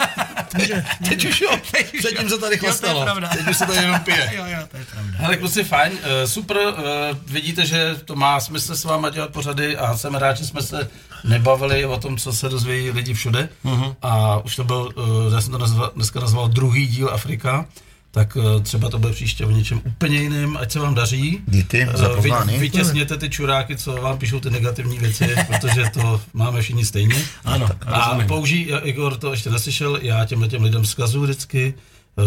Teď 1.08 1.24
už 1.24 1.40
jo. 1.40 1.50
Předtím 1.98 2.28
se 2.28 2.38
tady 2.38 2.38
Jo, 2.38 2.38
to 2.38 2.46
je 2.50 2.58
chlastalo. 2.58 3.02
pravda. 3.02 3.28
Teď 3.28 3.48
už 3.48 3.56
se 3.56 3.66
tady 3.66 3.78
jenom 3.78 4.00
pije. 4.00 4.30
Jo, 4.36 4.44
jo, 4.46 4.58
to 4.70 4.76
je 4.76 4.84
pravda. 4.84 5.12
Hele, 5.16 5.36
kluci, 5.36 5.64
fajn, 5.64 5.92
eh, 6.02 6.26
super, 6.28 6.58
eh, 6.78 6.82
vidíte, 7.26 7.66
že 7.66 7.94
to 8.04 8.16
má 8.16 8.40
smysl 8.40 8.76
s 8.76 8.84
váma 8.84 9.10
dělat 9.10 9.30
pořady 9.32 9.76
a 9.76 9.96
jsem 9.96 10.14
rád, 10.14 10.36
že 10.36 10.46
jsme 10.46 10.62
se 10.62 10.90
nebavili 11.24 11.86
o 11.86 11.96
tom, 11.98 12.16
co 12.16 12.32
se 12.32 12.48
dozvědí 12.48 12.90
lidi 12.90 13.14
všude 13.14 13.48
Mhm. 13.64 13.94
a 14.02 14.38
už 14.38 14.56
to 14.56 14.64
byl, 14.64 14.92
eh, 15.30 15.34
já 15.34 15.40
jsem 15.40 15.52
to 15.52 15.58
nazval, 15.58 15.92
dneska 15.94 16.20
nazval 16.20 16.48
druhý 16.48 16.86
díl 16.86 17.10
Afrika, 17.12 17.66
tak 18.14 18.36
eh, 18.40 18.60
třeba 18.60 18.90
to 18.90 18.98
bude 18.98 19.12
příště 19.12 19.44
o 19.46 19.50
něčem 19.50 19.80
úplně 19.86 20.18
jiným, 20.18 20.56
ať 20.56 20.72
se 20.72 20.78
vám 20.78 20.94
daří. 20.94 21.40
Díky 21.46 21.82
Eh, 21.82 21.96
za 21.96 22.08
vy-. 22.08 22.58
Vytěsněte 22.58 23.16
ty 23.16 23.30
čuráky, 23.30 23.76
co 23.76 23.92
vám 23.92 24.18
píšou 24.18 24.40
ty 24.40 24.50
negativní 24.50 24.98
věci, 24.98 25.34
protože 25.46 25.90
to 25.94 26.20
máme 26.34 26.62
všichni 26.62 26.84
stejně. 26.84 27.14
Ano, 27.44 27.68
A 27.86 28.08
rozumím. 28.08 28.26
použij, 28.26 28.76
Igor 28.82 29.16
to 29.16 29.30
ještě 29.30 29.50
neslyšel, 29.50 29.98
já 30.02 30.24
těmhle 30.24 30.48
těm 30.48 30.62
lidem 30.62 30.82
vzkazuju 30.82 31.24
vždycky, 31.24 31.74
eh, 32.18 32.22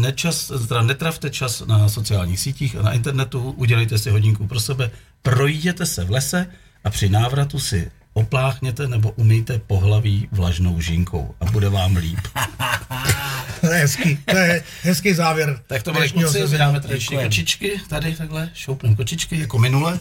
nečas, 0.00 0.52
teda 0.68 0.82
netravte 0.82 1.30
čas 1.30 1.62
na 1.66 1.88
sociálních 1.88 2.40
sítích 2.40 2.76
a 2.76 2.82
na 2.82 2.92
internetu, 2.92 3.50
udělejte 3.50 3.98
si 3.98 4.10
hodinku 4.10 4.46
pro 4.46 4.60
sebe, 4.60 4.90
projděte 5.22 5.86
se 5.86 6.04
v 6.04 6.10
lese 6.10 6.46
a 6.84 6.90
při 6.90 7.08
návratu 7.08 7.58
si 7.60 7.90
opláchněte 8.12 8.88
nebo 8.88 9.10
umyjte 9.10 9.60
pohlaví 9.66 10.28
vlažnou 10.32 10.80
žinkou 10.80 11.34
a 11.40 11.44
bude 11.44 11.68
vám 11.68 11.96
líp. 11.96 12.18
To 13.66 13.66
je 13.72 13.78
hezký, 13.80 14.16
to 14.30 14.36
je 14.36 14.62
hezký 14.82 15.14
závěr. 15.14 15.58
Tak 15.66 15.82
to 15.82 15.92
byly 15.92 16.08
kluci, 16.10 16.46
vydáme 16.46 16.80
tradiční 16.80 17.16
kočičky, 17.18 17.80
tady 17.88 18.12
takhle, 18.16 18.50
šoupneme 18.54 18.96
kočičky, 18.96 19.40
jako 19.40 19.58
minule. 19.58 20.00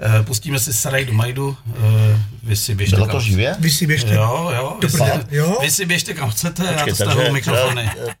Eh, 0.00 0.22
Pustíme 0.22 0.58
si 0.58 0.72
Sarajdu 0.72 1.12
Majdu, 1.12 1.56
eh, 1.70 2.20
vy 2.42 2.56
si 2.56 2.74
běžte 2.74 2.96
Bylo 2.96 3.06
kam 3.06 3.16
to 3.16 3.20
živě? 3.20 3.56
Vy 3.58 3.70
si 3.70 3.86
běžte. 3.86 4.14
Jo, 4.14 4.52
jo, 4.56 4.76
vy 4.82 4.88
si, 4.90 4.98
jo? 5.30 5.58
vy 5.62 5.70
si 5.70 5.86
běžte 5.86 6.14
kam 6.14 6.30
chcete, 6.30 6.62
já 6.64 6.68
to 6.72 6.74
Počkej, 6.74 6.94
stahuju 6.94 7.16
takže- 7.16 7.32
mikrofony. 7.32 7.90
takže- 7.94 8.14